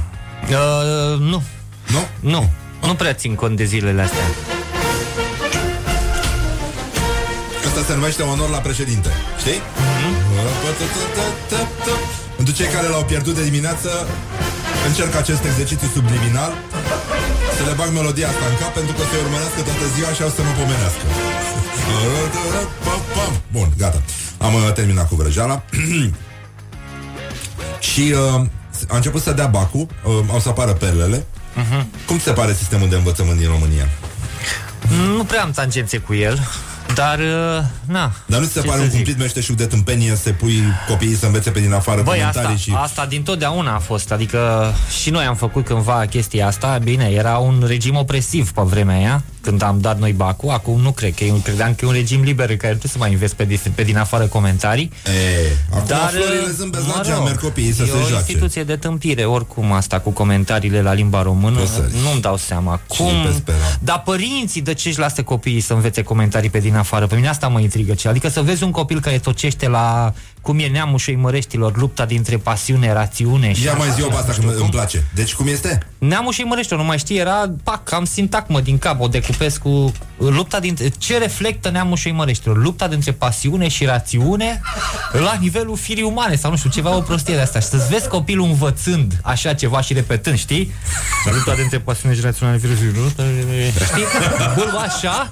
Uh, 0.51 1.18
nu. 1.18 1.43
Nu? 1.87 2.07
Nu. 2.20 2.51
Nu 2.83 2.95
prea 2.95 3.14
țin 3.14 3.35
cont 3.35 3.57
de 3.57 3.64
zilele 3.64 4.03
astea. 4.03 4.25
Asta 7.67 7.83
se 7.87 7.95
numește 7.95 8.22
onor 8.22 8.51
la 8.51 8.59
președinte, 8.59 9.09
știi? 9.38 9.61
Pentru 12.37 12.54
cei 12.58 12.68
care 12.75 12.88
l-au 12.88 13.04
pierdut 13.04 13.34
de 13.34 13.45
dimineață, 13.50 13.91
încerc 14.88 15.14
acest 15.22 15.42
exercițiu 15.50 15.88
subliminal 15.96 16.53
să 17.57 17.62
le 17.68 17.75
bag 17.79 17.91
melodia 17.99 18.29
asta 18.29 18.45
în 18.53 18.57
cap 18.61 18.72
pentru 18.79 18.92
că 18.96 19.00
o 19.04 19.07
să-i 19.11 19.22
urmărească 19.25 19.61
toată 19.68 19.84
ziua 19.95 20.11
și 20.16 20.22
o 20.29 20.30
să 20.37 20.41
mă 20.46 20.53
pomenească. 20.61 21.04
Bun, 23.53 23.68
gata. 23.76 24.00
Am 24.38 24.54
uh, 24.54 24.72
terminat 24.75 25.08
cu 25.08 25.14
vrăjeala. 25.14 25.57
și 27.91 28.14
uh, 28.14 28.46
a 28.88 28.96
început 28.96 29.22
să 29.22 29.33
dea 29.33 29.46
bacul, 29.46 29.87
uh, 30.04 30.12
au 30.33 30.41
să 30.41 30.49
apară 30.49 30.72
perlele. 30.72 31.26
Mhm. 31.54 31.88
Cum 32.07 32.16
ți 32.16 32.25
se 32.25 32.33
pare 32.33 32.53
sistemul 32.53 32.88
de 32.88 32.96
învățământ 32.96 33.38
din 33.38 33.49
România? 33.49 33.88
Nu 35.16 35.25
prea 35.25 35.42
am 35.42 35.50
tangențe 35.50 35.99
cu 35.99 36.14
el, 36.14 36.49
dar, 36.95 37.18
uh, 37.18 37.64
na. 37.87 38.12
Dar 38.26 38.41
nu 38.41 38.46
ți 38.46 38.53
se 38.53 38.61
ce 38.61 38.66
pare 38.66 38.79
să 38.79 38.84
un 38.84 38.91
zic? 38.91 38.96
cumplit 38.96 39.18
meșteșug 39.18 39.57
de 39.57 39.66
tâmpenie 39.66 40.16
să 40.16 40.30
pui 40.30 40.62
copiii 40.88 41.16
să 41.16 41.26
învețe 41.26 41.50
pe 41.50 41.61
din 41.61 41.72
afară 41.72 42.03
Băi, 42.03 42.18
comentarii 42.18 42.49
asta, 42.49 42.57
și... 42.57 42.72
asta 42.76 43.07
din 43.07 43.22
totdeauna 43.22 43.75
a 43.75 43.79
fost 43.79 44.12
Adică 44.12 44.72
și 45.03 45.11
noi 45.11 45.25
am 45.25 45.34
făcut 45.34 45.64
cândva 45.64 46.04
chestia 46.11 46.46
asta 46.46 46.79
Bine, 46.83 47.04
era 47.04 47.37
un 47.37 47.64
regim 47.66 47.96
opresiv 47.96 48.53
pe 48.53 48.62
vremea 48.64 48.96
aia 48.96 49.22
Când 49.45 49.62
am 49.62 49.79
dat 49.80 49.99
noi 49.99 50.12
bacul 50.12 50.50
Acum 50.50 50.80
nu 50.80 50.91
cred 50.92 51.14
că 51.14 51.25
e 51.25 51.33
un, 51.33 51.42
credeam 51.42 51.75
că 51.75 51.84
e 51.84 51.88
un 51.88 51.95
regim 51.95 52.22
liber 52.22 52.50
În 52.50 52.57
care 52.57 52.72
nu 52.72 52.79
trebuie 52.79 52.92
să 52.92 52.99
mai 52.99 53.11
investi 53.12 53.37
pe, 53.37 53.45
di- 53.45 53.75
pe 53.75 53.83
din 53.83 53.96
afară 53.99 54.25
comentarii 54.26 54.91
E, 55.07 55.57
acum 55.71 55.83
Dar, 55.87 56.08
florile 56.11 56.41
uh, 56.49 56.54
zâmbesc 56.57 56.87
la 56.87 56.95
mă 56.96 57.03
geam, 57.04 57.16
rog, 57.16 57.26
merg 57.26 57.41
copiii 57.41 57.72
să 57.72 57.83
e 57.83 57.87
se 57.87 57.92
o 57.92 57.99
joace. 57.99 58.14
instituție 58.14 58.64
de 58.64 58.76
tâmpire 58.76 59.25
Oricum 59.25 59.72
asta 59.72 60.00
cu 60.00 60.11
comentariile 60.11 60.83
la 60.83 60.92
limba 60.92 61.22
română 61.22 61.58
Păsări. 61.58 61.92
Nu-mi 62.03 62.21
dau 62.21 62.37
seama 62.37 62.80
Cum... 62.87 63.07
pe 63.26 63.33
spera? 63.37 63.57
Dar 63.80 64.03
părinții 64.04 64.61
de 64.62 64.75
ce 64.75 64.88
își 64.88 64.99
lasă 64.99 65.22
copiii 65.22 65.61
să 65.61 65.72
învețe 65.72 66.03
comentarii 66.03 66.50
pe 66.50 66.58
din 66.58 66.76
afară? 66.76 67.07
Pe 67.07 67.14
mine 67.14 67.29
asta 67.29 67.49
mă 67.49 67.61
intrigă 67.61 67.95
ce. 67.95 68.08
Adică 68.08 68.29
să 68.29 68.42
vezi 68.42 68.62
un 68.62 68.71
copil 68.71 69.00
care 69.00 69.18
tocește 69.18 69.68
la 69.68 70.14
cum 70.45 70.58
e 70.58 70.66
neamul 70.66 70.99
și 70.99 71.12
măreștilor, 71.12 71.76
lupta 71.76 72.04
dintre 72.04 72.37
pasiune, 72.37 72.92
rațiune 72.92 73.53
și... 73.53 73.64
Ia 73.64 73.75
mai 73.75 73.88
zi-o 73.95 74.07
pe 74.07 74.14
asta 74.14 74.33
că 74.33 74.54
îmi 74.61 74.71
place. 74.71 75.04
Deci 75.14 75.34
cum 75.34 75.46
este? 75.46 75.79
Neamul 75.99 76.33
și 76.33 76.42
măreștilor, 76.42 76.80
nu 76.80 76.87
mai 76.87 76.99
știi, 76.99 77.16
era, 77.16 77.53
pac, 77.62 77.92
am 77.92 78.04
sintagmă 78.04 78.61
din 78.61 78.79
cap, 78.79 79.00
o 79.00 79.07
decupez 79.07 79.57
cu 79.57 79.92
lupta 80.16 80.61
dintre... 80.61 80.91
Ce 80.99 81.18
reflectă 81.18 81.71
neamul 81.71 81.96
și 81.96 82.11
măreștilor? 82.11 82.57
Lupta 82.57 82.88
dintre 82.88 83.12
pasiune 83.12 83.68
și 83.68 83.84
rațiune 83.84 84.61
la 85.12 85.37
nivelul 85.41 85.76
firii 85.76 86.03
umane 86.03 86.37
sau 86.37 86.50
nu 86.50 86.57
știu, 86.57 86.71
ceva 86.71 86.96
o 86.96 87.00
prostie 87.00 87.34
de 87.34 87.41
asta. 87.41 87.61
Și 87.61 87.66
să-ți 87.66 87.88
vezi 87.88 88.08
copilul 88.08 88.46
învățând 88.46 89.21
așa 89.22 89.54
ceva 89.54 89.80
și 89.80 89.92
repetând, 89.92 90.38
știi? 90.38 90.72
Lupta 91.33 91.54
dintre 91.54 91.79
pasiune 91.79 92.14
și 92.14 92.21
rațiune 92.21 92.50
la 92.53 92.57
nivelul 92.57 92.76
firii 92.76 93.00
umane, 93.00 93.72
știi? 93.84 94.04
Bâlba 94.57 94.79
așa 94.79 95.30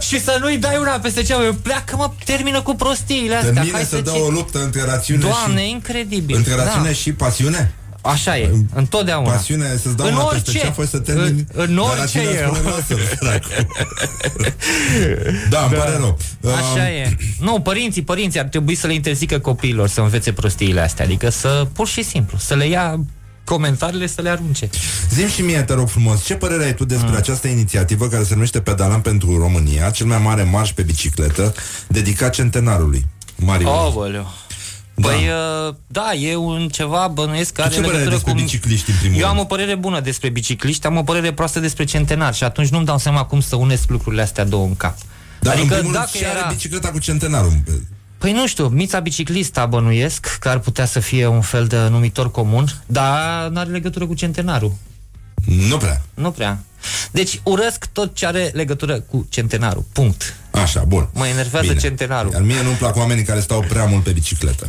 și 0.00 0.20
să 0.20 0.36
nu-i 0.40 0.56
dai 0.58 0.76
una 0.80 0.90
peste 0.90 1.22
cea, 1.22 1.54
pleacă 1.62 1.96
mă, 1.96 2.10
termină 2.24 2.62
cu 2.62 2.74
prostiile 2.74 3.34
astea. 3.34 3.52
Termină 3.52 3.74
Hai 3.74 3.84
să 3.84 4.00
dă 4.00 4.10
ci- 4.10 4.23
o 4.24 4.30
luptă 4.30 4.62
între 4.62 4.82
rațiune 4.84 5.20
Doamne, 5.20 5.62
și... 5.62 5.70
incredibil. 5.70 6.36
Între 6.36 6.54
rațiune 6.54 6.86
da. 6.86 6.92
și 6.92 7.12
pasiune? 7.12 7.74
Așa 8.06 8.38
e, 8.38 8.50
întotdeauna. 8.74 9.30
Pasiune, 9.30 9.66
să-ți 9.82 9.96
dau 9.96 10.06
În 10.06 10.12
una 10.14 10.22
peste 10.24 10.48
orice. 10.50 10.62
cea, 10.64 10.68
apoi 10.68 10.86
să 10.86 10.98
termini... 10.98 11.44
În- 11.52 11.66
în 11.68 11.74
Dar 11.74 11.84
orice 11.84 11.98
rațiunea 12.00 12.30
e. 12.30 12.44
spune, 12.54 12.70
"Lasă-l, 12.70 12.98
săracu." 13.18 13.48
Da, 15.50 15.64
îmi 15.64 15.74
pare 15.74 15.96
rău. 15.96 16.18
Așa 16.54 16.72
Um, 16.72 16.78
e. 16.78 17.16
Nu, 17.40 17.60
părinții, 17.60 18.02
părinții 18.02 18.40
ar 18.40 18.46
trebui 18.46 18.74
să 18.74 18.86
le 18.86 18.94
interzică 18.94 19.38
copiilor 19.38 19.88
să 19.88 20.00
învețe 20.00 20.32
prostiile 20.32 20.80
astea. 20.80 21.04
Adică 21.04 21.30
să, 21.30 21.66
pur 21.72 21.88
și 21.88 22.02
simplu, 22.02 22.38
să 22.38 22.54
le 22.54 22.66
ia 22.68 23.00
comentariile 23.44 24.06
să 24.06 24.22
le 24.22 24.28
arunce. 24.28 24.68
Zim 25.10 25.28
și 25.28 25.42
mie, 25.42 25.62
te 25.62 25.74
rog 25.74 25.88
frumos, 25.88 26.24
ce 26.24 26.34
părere 26.34 26.64
ai 26.64 26.74
tu 26.74 26.84
despre 26.84 27.08
Mm. 27.10 27.16
această 27.16 27.48
inițiativă 27.48 28.08
care 28.08 28.24
se 28.24 28.34
numește 28.34 28.60
Pedalam 28.60 29.00
pentru 29.00 29.38
România, 29.38 29.90
cel 29.90 30.06
mai 30.06 30.18
mare 30.18 30.42
marș 30.42 30.72
pe 30.72 30.82
bicicletă 30.82 31.54
dedicat 31.88 32.32
centenarului? 32.32 33.04
Mario. 33.36 33.68
Aoleu. 33.68 34.32
Păi, 34.94 35.28
uh, 35.68 35.74
da, 35.86 36.12
e 36.12 36.36
un 36.36 36.68
ceva 36.68 37.08
bănuiesc 37.08 37.52
care 37.52 37.74
ce 37.74 37.80
părere 37.80 38.02
ai 38.02 38.08
despre 38.08 38.32
bicicliști, 38.32 38.90
în 38.90 38.96
primul 39.00 39.18
Eu 39.18 39.26
am 39.26 39.32
rând? 39.32 39.44
o 39.44 39.46
părere 39.46 39.74
bună 39.74 40.00
despre 40.00 40.28
bicicliști, 40.28 40.86
am 40.86 40.96
o 40.96 41.02
părere 41.02 41.32
proastă 41.32 41.60
despre 41.60 41.84
centenar 41.84 42.34
și 42.34 42.44
atunci 42.44 42.68
nu-mi 42.68 42.84
dau 42.84 42.98
seama 42.98 43.24
cum 43.24 43.40
să 43.40 43.56
unesc 43.56 43.88
lucrurile 43.88 44.22
astea 44.22 44.44
două 44.44 44.66
în 44.66 44.76
cap. 44.76 44.96
Dar 45.40 45.54
în 45.54 45.60
adică 45.60 45.74
primul 45.74 45.92
dacă 45.92 46.08
rând, 46.12 46.24
ce 46.24 46.30
era... 46.30 46.44
are 46.44 46.54
bicicleta 46.54 46.90
cu 46.90 46.98
centenarul? 46.98 47.52
Păi 48.18 48.32
nu 48.32 48.46
știu, 48.46 48.66
mița 48.66 49.00
biciclista 49.00 49.66
bănuiesc 49.66 50.36
că 50.40 50.48
ar 50.48 50.58
putea 50.58 50.84
să 50.84 51.00
fie 51.00 51.26
un 51.26 51.40
fel 51.40 51.66
de 51.66 51.88
numitor 51.88 52.30
comun, 52.30 52.82
dar 52.86 53.48
nu 53.48 53.58
are 53.58 53.70
legătură 53.70 54.06
cu 54.06 54.14
centenarul. 54.14 54.72
Nu 55.68 55.76
prea. 55.76 56.02
Nu 56.14 56.30
prea. 56.30 56.58
Deci 57.10 57.40
urăsc 57.42 57.86
tot 57.92 58.14
ce 58.14 58.26
are 58.26 58.50
legătură 58.54 59.00
cu 59.00 59.26
centenarul. 59.28 59.84
Punct. 59.92 60.36
Așa, 60.62 60.84
bun. 60.86 61.08
Mă 61.12 61.26
enervează 61.26 61.66
Bine. 61.66 61.80
centenarul. 61.80 62.32
Iar 62.32 62.42
mie 62.42 62.62
nu-mi 62.62 62.76
plac 62.76 62.96
oamenii 62.96 63.24
care 63.24 63.40
stau 63.40 63.64
prea 63.68 63.84
mult 63.84 64.02
pe 64.02 64.10
bicicletă. 64.10 64.68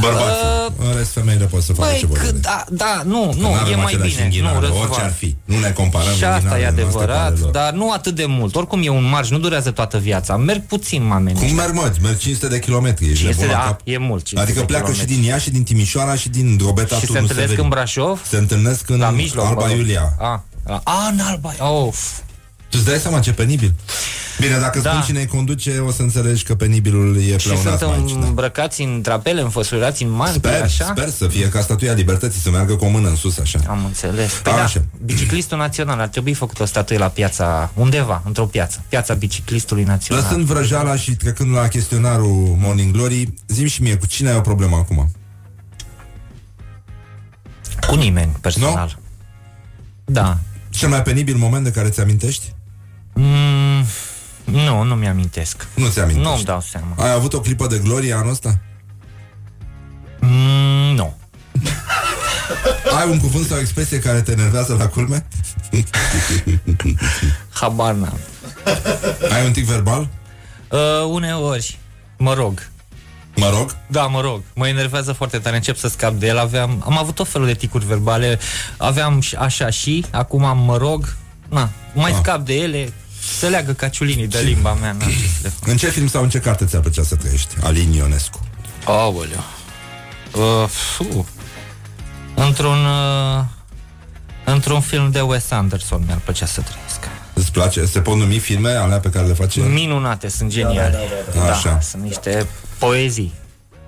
Bărbații. 0.00 0.44
Uh, 0.78 0.86
în 0.90 0.96
rest, 0.96 1.10
femeile 1.12 1.44
pot 1.44 1.62
să 1.62 1.72
facă 1.72 1.88
Băi, 1.90 1.98
ce 1.98 2.06
vor. 2.06 2.18
că, 2.18 2.26
ele. 2.26 2.38
da, 2.38 2.64
da, 2.70 3.02
nu, 3.04 3.28
Că 3.28 3.36
nu, 3.40 3.52
n-avem 3.54 3.72
e 3.72 3.76
mai 3.76 3.84
aceleași 3.84 4.12
bine. 4.14 4.24
înghinare, 4.24 4.54
Nu, 4.54 4.60
Răzvan. 4.60 4.78
orice 4.80 5.00
ar 5.00 5.12
fi. 5.12 5.36
Nu 5.44 5.58
ne 5.58 5.70
comparăm 5.70 6.14
Și 6.16 6.24
asta 6.24 6.36
e 6.36 6.38
înghinarele 6.38 6.80
noastre 6.80 6.82
cu 6.82 6.98
adevărat, 6.98 7.26
ale 7.26 7.38
lor. 7.40 7.50
dar 7.50 7.72
nu 7.72 7.92
atât 7.92 8.14
de 8.14 8.24
mult. 8.26 8.54
Oricum 8.56 8.80
e 8.84 8.88
un 8.88 9.08
marș, 9.08 9.28
nu 9.28 9.38
durează 9.38 9.70
toată 9.70 9.98
viața. 9.98 10.36
Merg 10.36 10.62
puțin 10.66 11.08
oamenii. 11.10 11.46
Cum 11.46 11.54
merg, 11.54 11.74
mă? 11.74 11.92
Merg 12.02 12.16
500 12.18 12.48
de 12.48 12.58
kilometri. 12.58 13.04
Ești 13.10 13.18
500 13.24 13.40
nebun 13.44 13.46
de, 13.56 13.62
la 13.62 13.64
a, 13.64 13.66
cap? 13.66 13.80
e 13.84 13.98
mult. 13.98 14.24
500 14.24 14.40
Adică 14.50 14.58
de 14.58 14.64
pleacă 14.72 14.86
și 14.86 14.92
kilometri. 14.92 15.20
din 15.20 15.30
Iași, 15.30 15.44
și 15.44 15.50
din 15.50 15.62
Timișoara, 15.62 16.14
și 16.14 16.28
din 16.28 16.56
Drobeta, 16.56 16.94
Și 16.94 17.00
se 17.00 17.06
Turnul 17.06 17.22
întâlnesc 17.22 17.48
Severin. 17.48 17.64
în 17.64 17.68
Brașov? 17.78 18.20
Se 18.28 18.36
întâlnesc 18.36 18.88
în 18.90 18.98
La 18.98 19.10
mijloc, 19.10 19.46
Alba 19.46 19.60
mă 19.60 19.66
rog. 19.68 19.76
Iulia. 19.76 20.14
A, 20.18 20.44
a, 20.66 20.80
a, 20.84 21.08
în 21.12 21.20
Alba, 21.20 21.54
of. 21.70 21.98
Tu 22.68 22.80
îți 22.80 22.84
dai 22.84 22.98
seama 22.98 23.18
ce 23.18 23.32
penibil? 23.32 23.72
Bine, 24.46 24.58
dacă 24.58 24.80
Da. 24.80 24.90
spun 24.90 25.02
cine 25.02 25.18
îi 25.20 25.26
conduce, 25.26 25.78
o 25.78 25.90
să 25.90 26.02
înțelegi 26.02 26.42
că 26.44 26.54
penibilul 26.54 27.16
e 27.16 27.38
Și 27.38 27.48
pleonat 27.48 27.78
sunt 27.78 27.92
aici. 27.92 28.12
Da. 28.12 28.26
îmbrăcați 28.26 28.82
în 28.82 29.00
drapele, 29.00 29.40
înfăsurați 29.40 30.02
în 30.02 30.10
mantii, 30.10 30.38
Sper, 30.38 30.62
așa? 30.62 30.84
sper 30.84 31.08
să 31.08 31.26
fie 31.28 31.48
ca 31.48 31.60
statuia 31.60 31.92
libertății, 31.92 32.40
să 32.40 32.50
meargă 32.50 32.76
cu 32.76 32.84
o 32.84 32.88
mână 32.88 33.08
în 33.08 33.16
sus, 33.16 33.38
așa. 33.38 33.58
Am 33.68 33.84
înțeles. 33.84 34.32
Păi 34.42 34.52
Așa. 34.52 34.78
da, 34.78 34.84
biciclistul 35.04 35.58
național 35.58 36.00
ar 36.00 36.08
trebui 36.08 36.34
făcut 36.34 36.60
o 36.60 36.64
statuie 36.64 36.98
la 36.98 37.08
piața, 37.08 37.70
undeva, 37.74 38.22
într-o 38.24 38.46
piață. 38.46 38.82
Piața 38.88 39.14
biciclistului 39.14 39.84
național. 39.84 40.22
Lăsând 40.22 40.44
vrăjala 40.44 40.96
și 40.96 41.10
trecând 41.16 41.54
la 41.54 41.68
chestionarul 41.68 42.56
Morning 42.58 42.92
Glory, 42.92 43.34
zim 43.46 43.66
și 43.66 43.82
mie, 43.82 43.96
cu 43.96 44.06
cine 44.06 44.28
ai 44.30 44.36
o 44.36 44.40
problemă 44.40 44.76
acum? 44.76 45.10
Cu 47.86 47.94
nimeni, 47.94 48.32
personal. 48.40 48.98
Da. 50.04 50.38
Cel 50.70 50.88
mai 50.88 51.02
penibil 51.02 51.36
moment 51.36 51.64
de 51.64 51.70
care 51.70 51.88
ți 51.88 52.00
amintești? 52.00 52.54
Mm, 53.14 53.84
nu, 54.44 54.82
nu 54.82 54.94
mi-amintesc. 54.94 55.66
Nu 55.74 55.88
ți 55.88 56.00
amintești. 56.00 56.28
Nu-mi 56.28 56.44
dau 56.44 56.60
seama. 56.60 56.94
Ai 56.98 57.10
avut 57.12 57.32
o 57.32 57.40
clipă 57.40 57.66
de 57.66 57.78
glorie 57.78 58.12
anul 58.14 58.30
ăsta? 58.30 58.58
Mm, 60.20 60.94
nu. 60.94 61.16
Ai 62.98 63.08
un 63.10 63.18
cuvânt 63.18 63.46
sau 63.46 63.56
o 63.56 63.60
expresie 63.60 63.98
care 63.98 64.20
te 64.20 64.32
enervează 64.32 64.74
la 64.78 64.86
culme? 64.88 65.26
Habar 67.60 67.94
n-am. 67.94 68.18
Ai 69.30 69.44
un 69.46 69.52
tic 69.52 69.64
verbal? 69.64 70.08
Uh, 70.70 70.78
uneori, 71.10 71.78
mă 72.18 72.34
rog. 72.34 72.68
Mă 73.36 73.48
rog? 73.58 73.76
Da, 73.86 74.06
mă 74.06 74.20
rog. 74.20 74.42
Mă 74.54 74.68
enervează 74.68 75.12
foarte 75.12 75.38
tare, 75.38 75.56
încep 75.56 75.76
să 75.76 75.88
scap 75.88 76.12
de 76.12 76.26
el. 76.26 76.38
Aveam, 76.38 76.82
am 76.86 76.98
avut 76.98 77.14
tot 77.14 77.28
felul 77.28 77.46
de 77.46 77.54
ticuri 77.54 77.86
verbale. 77.86 78.38
Aveam 78.76 79.20
și- 79.20 79.34
așa 79.36 79.70
și, 79.70 80.04
acum 80.10 80.44
am 80.44 80.58
mă 80.58 80.76
rog. 80.76 81.16
Na, 81.48 81.68
mai 81.94 82.10
Ah. 82.10 82.18
scap 82.22 82.40
de 82.40 82.54
ele. 82.54 82.92
Se 83.38 83.48
leagă 83.48 83.72
caciulinii 83.72 84.26
de 84.26 84.40
limba 84.40 84.72
mea. 84.72 84.92
Na, 84.92 85.04
ce 85.04 85.10
să 85.10 85.38
le 85.42 85.48
fac. 85.58 85.68
În 85.68 85.76
ce 85.76 85.90
film 85.90 86.06
sau 86.08 86.22
în 86.22 86.28
ce 86.28 86.38
carte 86.38 86.64
ți-ar 86.64 86.82
plăcea 86.82 87.02
să 87.02 87.16
trăiești? 87.16 87.54
Alin 87.62 87.92
Ionescu. 87.92 88.40
Aoleu. 88.84 89.44
Uh, 90.34 90.68
fu. 90.68 91.28
Într-un 92.34 92.84
uh, 92.84 93.44
Într-un 94.44 94.80
film 94.80 95.10
de 95.10 95.20
Wes 95.20 95.50
Anderson 95.50 96.02
mi-ar 96.06 96.18
plăcea 96.18 96.46
să 96.46 96.60
trăiesc. 96.60 97.08
Îți 97.32 97.52
place? 97.52 97.86
Se 97.86 98.00
pot 98.00 98.16
numi 98.16 98.38
filme 98.38 98.70
alea 98.70 99.00
pe 99.00 99.08
care 99.08 99.26
le 99.26 99.32
face? 99.32 99.60
el? 99.60 99.66
Minunate, 99.66 100.28
sunt 100.28 100.50
geniale. 100.50 100.90
da, 100.90 101.40
da, 101.40 101.46
da. 101.46 101.52
Așa. 101.52 101.80
sunt 101.80 102.02
niște 102.02 102.46
poezii. 102.78 103.32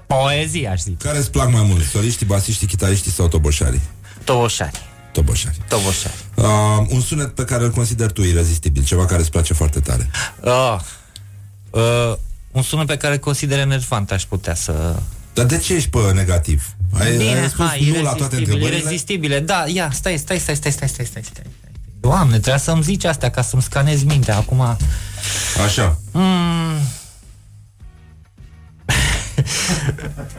Poezii, 0.06 0.66
aș 0.66 0.80
zice. 0.80 1.06
Care 1.06 1.18
îți 1.18 1.30
plac 1.30 1.52
mai 1.52 1.62
mult? 1.62 1.84
Soliștii, 1.84 2.26
basiștii, 2.26 2.66
chitariștii 2.66 3.10
sau 3.10 3.28
toboșarii? 3.28 3.80
Toboșari. 4.24 4.80
Toboșari. 5.16 5.56
Toboșari. 5.68 6.14
Uh, 6.34 6.44
un 6.88 7.00
sunet 7.00 7.34
pe 7.34 7.44
care 7.44 7.64
îl 7.64 7.70
consideri 7.70 8.12
tu 8.12 8.22
irezistibil, 8.22 8.84
ceva 8.84 9.04
care 9.04 9.20
îți 9.20 9.30
place 9.30 9.54
foarte 9.54 9.80
tare. 9.80 10.10
Uh, 10.40 10.78
uh, 11.70 12.16
un 12.52 12.62
sunet 12.62 12.86
pe 12.86 12.96
care 12.96 13.12
îl 13.12 13.20
consider 13.20 13.58
enervant 13.58 14.10
aș 14.10 14.24
putea 14.24 14.54
să... 14.54 14.96
Dar 15.32 15.44
de 15.44 15.58
ce 15.58 15.74
ești 15.74 15.88
pe 15.88 15.98
negativ? 16.12 16.74
Ai, 16.92 17.16
Bine, 17.16 17.34
ai 17.34 17.40
răspuns 17.40 17.68
hai, 17.68 17.92
nu 17.96 18.02
la 18.02 18.12
toate 18.12 18.34
irezistibile, 18.34 18.52
întrebările? 18.52 18.78
irezistibile. 18.78 19.40
Da, 19.40 19.64
ia, 19.66 19.90
stai, 19.92 20.16
stai, 20.18 20.38
stai, 20.38 20.56
stai, 20.56 20.72
stai, 20.72 20.88
stai, 20.88 21.06
stai, 21.06 21.22
stai. 21.22 21.44
Doamne, 22.00 22.32
trebuia 22.32 22.56
să-mi 22.56 22.82
zici 22.82 23.04
astea 23.04 23.30
ca 23.30 23.42
să-mi 23.42 23.62
scanez 23.62 24.02
mintea 24.02 24.36
acum. 24.36 24.76
Așa. 25.64 25.98
Mm. 26.12 26.78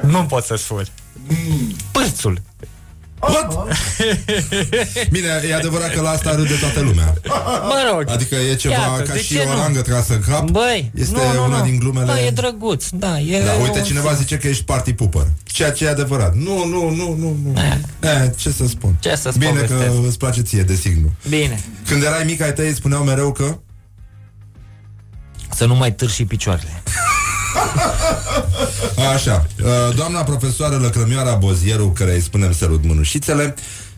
nu 0.11 0.23
pot 0.23 0.43
să 0.43 0.55
spun. 0.55 0.87
Pârțul. 1.91 2.41
What? 3.19 3.67
Bine, 5.11 5.27
e 5.49 5.55
adevărat 5.55 5.93
că 5.93 6.01
la 6.01 6.09
asta 6.09 6.35
râde 6.35 6.53
toată 6.59 6.79
lumea. 6.79 7.13
Mă 7.61 7.91
rog. 7.91 8.03
Adică 8.09 8.35
e 8.35 8.55
ceva 8.55 8.73
Iată, 8.73 9.01
ca 9.03 9.13
de 9.13 9.19
și 9.21 9.33
ce 9.33 9.39
o 9.39 9.53
nu? 9.53 9.59
rangă 9.59 9.81
trasă 9.81 10.13
în 10.13 10.21
cap. 10.27 10.49
Băi, 10.49 10.91
este 10.95 11.15
nu, 11.15 11.33
nu, 11.33 11.45
una 11.45 11.57
nu. 11.57 11.63
din 11.63 11.77
glumele... 11.79 12.05
Da, 12.05 12.21
e 12.21 12.29
drăguț. 12.29 12.85
Da, 12.91 13.19
e 13.19 13.43
Da, 13.43 13.53
uite, 13.53 13.77
un- 13.77 13.83
cineva 13.83 14.13
zice 14.13 14.37
că 14.37 14.47
ești 14.47 14.63
party 14.63 14.93
pooper. 14.93 15.27
Ceea 15.43 15.71
ce 15.71 15.85
e 15.85 15.89
adevărat. 15.89 16.35
Nu, 16.35 16.65
nu, 16.65 16.89
nu, 16.89 17.15
nu, 17.19 17.37
nu. 17.43 17.59
E, 18.07 18.33
ce 18.37 18.51
să 18.51 18.67
spun? 18.67 18.95
Ce 18.99 19.15
să-ți 19.15 19.37
Bine 19.37 19.51
că 19.51 19.73
povestesc? 19.73 20.07
îți 20.07 20.17
place 20.17 20.41
ție, 20.41 20.61
designu. 20.63 21.11
Bine. 21.29 21.59
Când 21.87 22.03
erai 22.03 22.23
mic, 22.25 22.41
ai 22.41 22.53
tăi 22.53 22.67
îți 22.67 22.77
spuneau 22.77 23.03
mereu 23.03 23.31
că... 23.31 23.57
Să 25.55 25.65
nu 25.65 25.75
mai 25.75 25.93
târși 25.93 26.25
picioarele. 26.25 26.81
Așa, 29.13 29.45
uh, 29.63 29.95
doamna 29.95 30.23
profesoară 30.23 30.75
Lăcrămioara 30.75 31.35
Bozieru, 31.35 31.91
care 31.91 32.13
îi 32.13 32.21
spunem 32.21 32.51
sărut 32.51 32.85
mânușițele, 32.85 33.55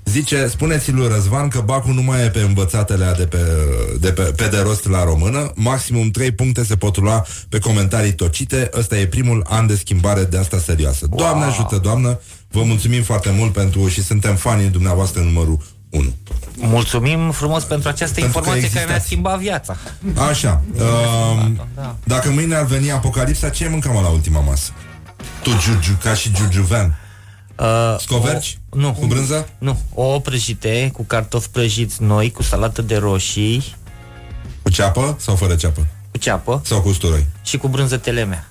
Zice, 0.10 0.48
spuneți 0.48 0.92
lui 0.92 1.08
Răzvan 1.08 1.48
că 1.48 1.62
Bacul 1.66 1.94
nu 1.94 2.02
mai 2.02 2.26
e 2.26 2.30
pe 2.30 2.40
învățatele 2.40 3.14
de 3.18 3.26
pe, 3.26 3.38
de 4.00 4.12
pe, 4.12 4.22
pe 4.22 4.48
de 4.48 4.58
rost 4.58 4.88
la 4.88 5.04
română. 5.04 5.52
Maximum 5.56 6.12
3 6.12 6.32
puncte 6.32 6.64
se 6.64 6.76
pot 6.76 6.98
lua 6.98 7.26
pe 7.50 7.60
comentarii 7.60 8.14
tocite. 8.14 8.70
Ăsta 8.78 8.98
e 8.98 9.08
primul 9.08 9.46
an 9.48 9.68
de 9.68 9.76
schimbare 9.76 10.24
de 10.24 10.38
asta 10.38 10.58
serioasă. 10.58 11.06
Wow. 11.10 11.20
Doamne 11.20 11.46
ajută, 11.46 11.78
doamnă! 11.78 12.20
Vă 12.48 12.64
mulțumim 12.64 13.04
foarte 13.04 13.34
mult 13.38 13.54
pentru 13.54 13.88
și 13.88 14.04
suntem 14.04 14.36
fanii 14.36 14.68
dumneavoastră 14.68 15.22
numărul 15.22 15.60
1. 15.90 16.14
Mulțumim 16.58 17.32
frumos 17.32 17.64
pentru 17.64 17.90
această 17.90 18.20
pentru 18.20 18.38
informație 18.40 18.70
care 18.70 18.86
ne-a 18.86 19.00
schimbat 19.00 19.40
viața. 19.40 19.78
Așa. 20.30 20.62
Uh, 20.74 21.52
da. 21.76 21.96
Dacă 22.04 22.30
mâine 22.30 22.56
ar 22.56 22.66
veni 22.66 22.92
apocalipsa, 22.92 23.50
ce 23.50 23.68
mâncăm 23.68 23.94
la 23.94 24.08
ultima 24.08 24.40
masă? 24.40 24.72
Tu, 25.44 25.50
Giugiu, 25.58 25.98
ca 26.04 26.14
și 26.14 26.32
Giugiuven. 26.34 27.00
Uh, 27.60 27.96
Scoverci? 28.00 28.58
O, 28.70 28.78
nu. 28.80 28.94
Cu 28.94 29.06
brânză? 29.06 29.50
Nu. 29.58 29.80
O 29.94 30.20
prăjite 30.20 30.90
cu 30.94 31.04
cartofi 31.04 31.50
prăjiți 31.50 32.04
noi, 32.04 32.32
cu 32.32 32.44
salată 32.44 32.82
de 32.82 32.98
roșii. 32.98 33.76
Cu 34.62 34.70
ceapă 34.70 35.16
sau 35.20 35.36
fără 35.36 35.56
ceapă? 35.56 35.88
Cu 36.12 36.18
ceapă. 36.18 36.62
Sau 36.66 36.82
cu 36.82 36.88
usturoi? 36.88 37.26
Și 37.44 37.58
cu 37.58 37.68
brânză 37.68 37.98
telemea. 37.98 38.48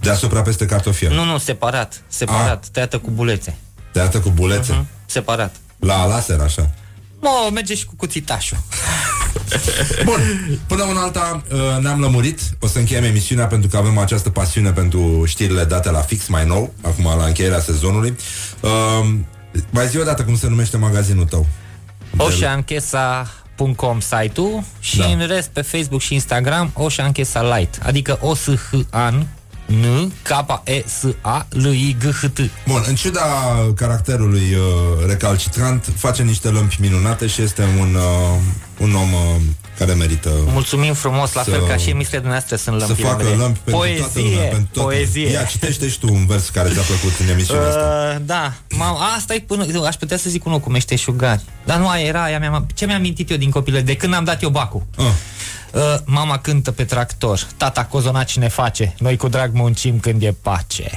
Deasupra 0.00 0.42
peste 0.42 0.66
cartofier? 0.66 1.10
Nu, 1.10 1.24
nu, 1.24 1.38
separat. 1.38 2.02
Separat. 2.08 2.64
A. 2.64 2.68
Tăiată 2.72 2.98
cu 2.98 3.10
bulețe. 3.10 3.56
Tăiată 3.92 4.20
cu 4.20 4.28
bulețe? 4.28 4.72
Uh-huh. 4.72 5.06
Separat. 5.06 5.54
La 5.84 6.06
laser, 6.06 6.40
așa? 6.40 6.70
Mă, 7.20 7.50
merge 7.52 7.74
și 7.74 7.86
cu 7.86 7.94
cuțitașul. 7.96 8.56
Bun, 10.04 10.20
până 10.66 10.84
în 10.84 10.96
alta 10.96 11.42
uh, 11.52 11.82
ne-am 11.82 12.00
lămurit 12.00 12.40
O 12.60 12.66
să 12.66 12.78
încheiem 12.78 13.04
emisiunea 13.04 13.46
pentru 13.46 13.68
că 13.68 13.76
avem 13.76 13.98
această 13.98 14.30
pasiune 14.30 14.72
Pentru 14.72 15.24
știrile 15.26 15.64
date 15.64 15.90
la 15.90 16.00
fix 16.00 16.26
mai 16.26 16.46
nou 16.46 16.72
Acum 16.82 17.04
la 17.04 17.24
încheierea 17.24 17.60
sezonului 17.60 18.16
uh, 18.60 18.70
Mai 19.70 19.86
zi 19.86 19.98
o 19.98 20.04
dată 20.04 20.24
cum 20.24 20.36
se 20.36 20.48
numește 20.48 20.76
magazinul 20.76 21.24
tău 21.24 21.46
Oceanchesa.com 22.16 24.00
site-ul 24.00 24.64
și 24.80 24.98
da. 24.98 25.06
în 25.06 25.26
rest 25.26 25.48
pe 25.48 25.62
Facebook 25.62 26.00
și 26.00 26.14
Instagram 26.14 26.70
Ocean 26.74 27.12
Chesa 27.12 27.56
Light, 27.56 27.78
adică 27.82 28.18
o 28.20 28.34
s 28.34 28.44
h 28.44 28.78
an 28.90 29.26
N, 29.66 30.12
K, 30.22 30.60
E, 30.64 30.84
S, 30.86 31.06
A, 31.20 31.46
L, 31.50 31.64
I, 31.66 31.96
G, 31.98 32.04
H, 32.04 32.24
T. 32.32 32.38
Bun, 32.66 32.84
în 32.88 32.94
ciuda 32.94 33.20
caracterului 33.74 34.54
uh, 34.54 35.06
recalcitrant, 35.06 35.92
face 35.96 36.22
niște 36.22 36.48
lămpi 36.48 36.76
minunate 36.80 37.26
și 37.26 37.42
este 37.42 37.62
un, 37.80 37.94
uh, 37.94 38.40
un 38.78 38.94
om 38.94 39.12
uh, 39.12 39.40
care 39.78 39.92
merită 39.92 40.30
Mulțumim 40.46 40.94
frumos, 40.94 41.32
la 41.32 41.42
fel 41.42 41.66
ca 41.66 41.76
și 41.76 41.90
emisiile 41.90 42.18
dumneavoastră 42.18 42.56
sunt 42.56 42.78
lămpi. 42.78 43.00
Să 43.00 43.06
facă 43.06 43.22
lămpi 43.22 43.58
pentru 43.58 43.82
poezie, 43.82 44.00
toată 44.00 44.18
lumea, 44.18 44.48
pentru 44.48 44.68
toată 44.72 44.88
poezie. 44.88 45.30
Ia, 45.30 45.42
citește 45.42 45.88
și 45.88 45.98
tu 45.98 46.12
un 46.12 46.26
vers 46.26 46.48
care 46.48 46.68
ți-a 46.68 46.82
plăcut 46.82 47.18
în 47.20 47.28
emisiunea 47.28 47.62
uh, 47.62 47.68
asta. 47.68 48.22
Da, 48.24 48.52
mam, 48.70 48.96
asta 49.16 49.34
e 49.34 49.40
până, 49.40 49.86
aș 49.86 49.94
putea 49.94 50.16
să 50.16 50.30
zic 50.30 50.44
unul 50.44 50.60
cu 50.60 50.70
meșteșugari. 50.70 51.42
Dar 51.64 51.78
nu 51.78 51.88
aia 51.88 52.06
era, 52.06 52.22
aia 52.22 52.38
mi-am, 52.38 52.66
ce 52.74 52.86
mi-am 52.86 53.00
mintit 53.00 53.30
eu 53.30 53.36
din 53.36 53.50
copilă, 53.50 53.80
de 53.80 53.96
când 53.96 54.14
am 54.14 54.24
dat 54.24 54.42
eu 54.42 54.48
bacul. 54.48 54.82
Uh. 54.98 55.04
Uh, 55.74 55.80
mama 56.04 56.38
cântă 56.38 56.70
pe 56.70 56.84
tractor 56.84 57.46
Tata 57.56 57.84
cozonaci 57.84 58.36
ne 58.36 58.48
face 58.48 58.94
Noi 58.98 59.16
cu 59.16 59.28
drag 59.28 59.50
muncim 59.52 59.98
când 59.98 60.22
e 60.22 60.34
pace 60.42 60.90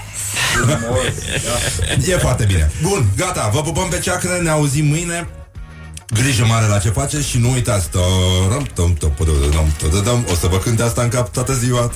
E 2.07 2.17
foarte 2.17 2.45
bine 2.45 2.71
Bun, 2.81 3.05
gata, 3.15 3.49
vă 3.53 3.61
pupăm 3.61 3.87
pe 3.87 3.99
ceacră 3.99 4.39
Ne 4.41 4.49
auzim 4.49 4.85
mâine 4.85 5.27
Grijă 6.13 6.45
mare 6.45 6.67
la 6.67 6.79
ce 6.79 6.89
face 6.89 7.21
și 7.21 7.38
nu 7.38 7.51
uitați 7.51 7.89
O 10.31 10.35
să 10.35 10.47
vă 10.47 10.57
cânte 10.57 10.84
asta 10.84 11.01
în 11.01 11.09
cap 11.09 11.31
toată 11.31 11.53
ziua 11.53 11.91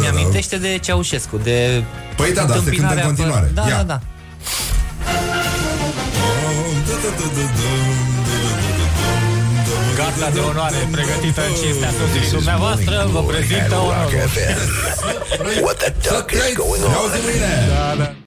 Mi 0.00 0.06
amintește 0.06 0.56
de 0.56 0.78
Ceaușescu 0.82 1.36
de 1.42 1.84
Păi 2.16 2.32
da, 2.32 2.44
da, 2.44 2.54
se 2.64 2.70
cântă 2.70 2.94
în 2.94 3.00
continuare 3.00 3.50
Da, 3.54 3.64
da, 3.68 3.82
da 3.82 4.00
Garda 9.96 10.28
de 10.32 10.40
onoare 10.40 10.88
pregătită 10.90 11.40
în 11.48 11.54
cinstea 11.62 11.90
soției 11.98 12.30
dumneavoastră 12.30 13.08
vă 13.12 13.22
prezintă 13.22 13.74
onorul. 13.74 14.12
What 15.62 15.76
the 15.76 15.92
duck 16.06 16.30
is 16.30 16.54
going 16.62 16.84
on? 16.84 16.92
Da, 17.68 17.94
da. 17.98 18.12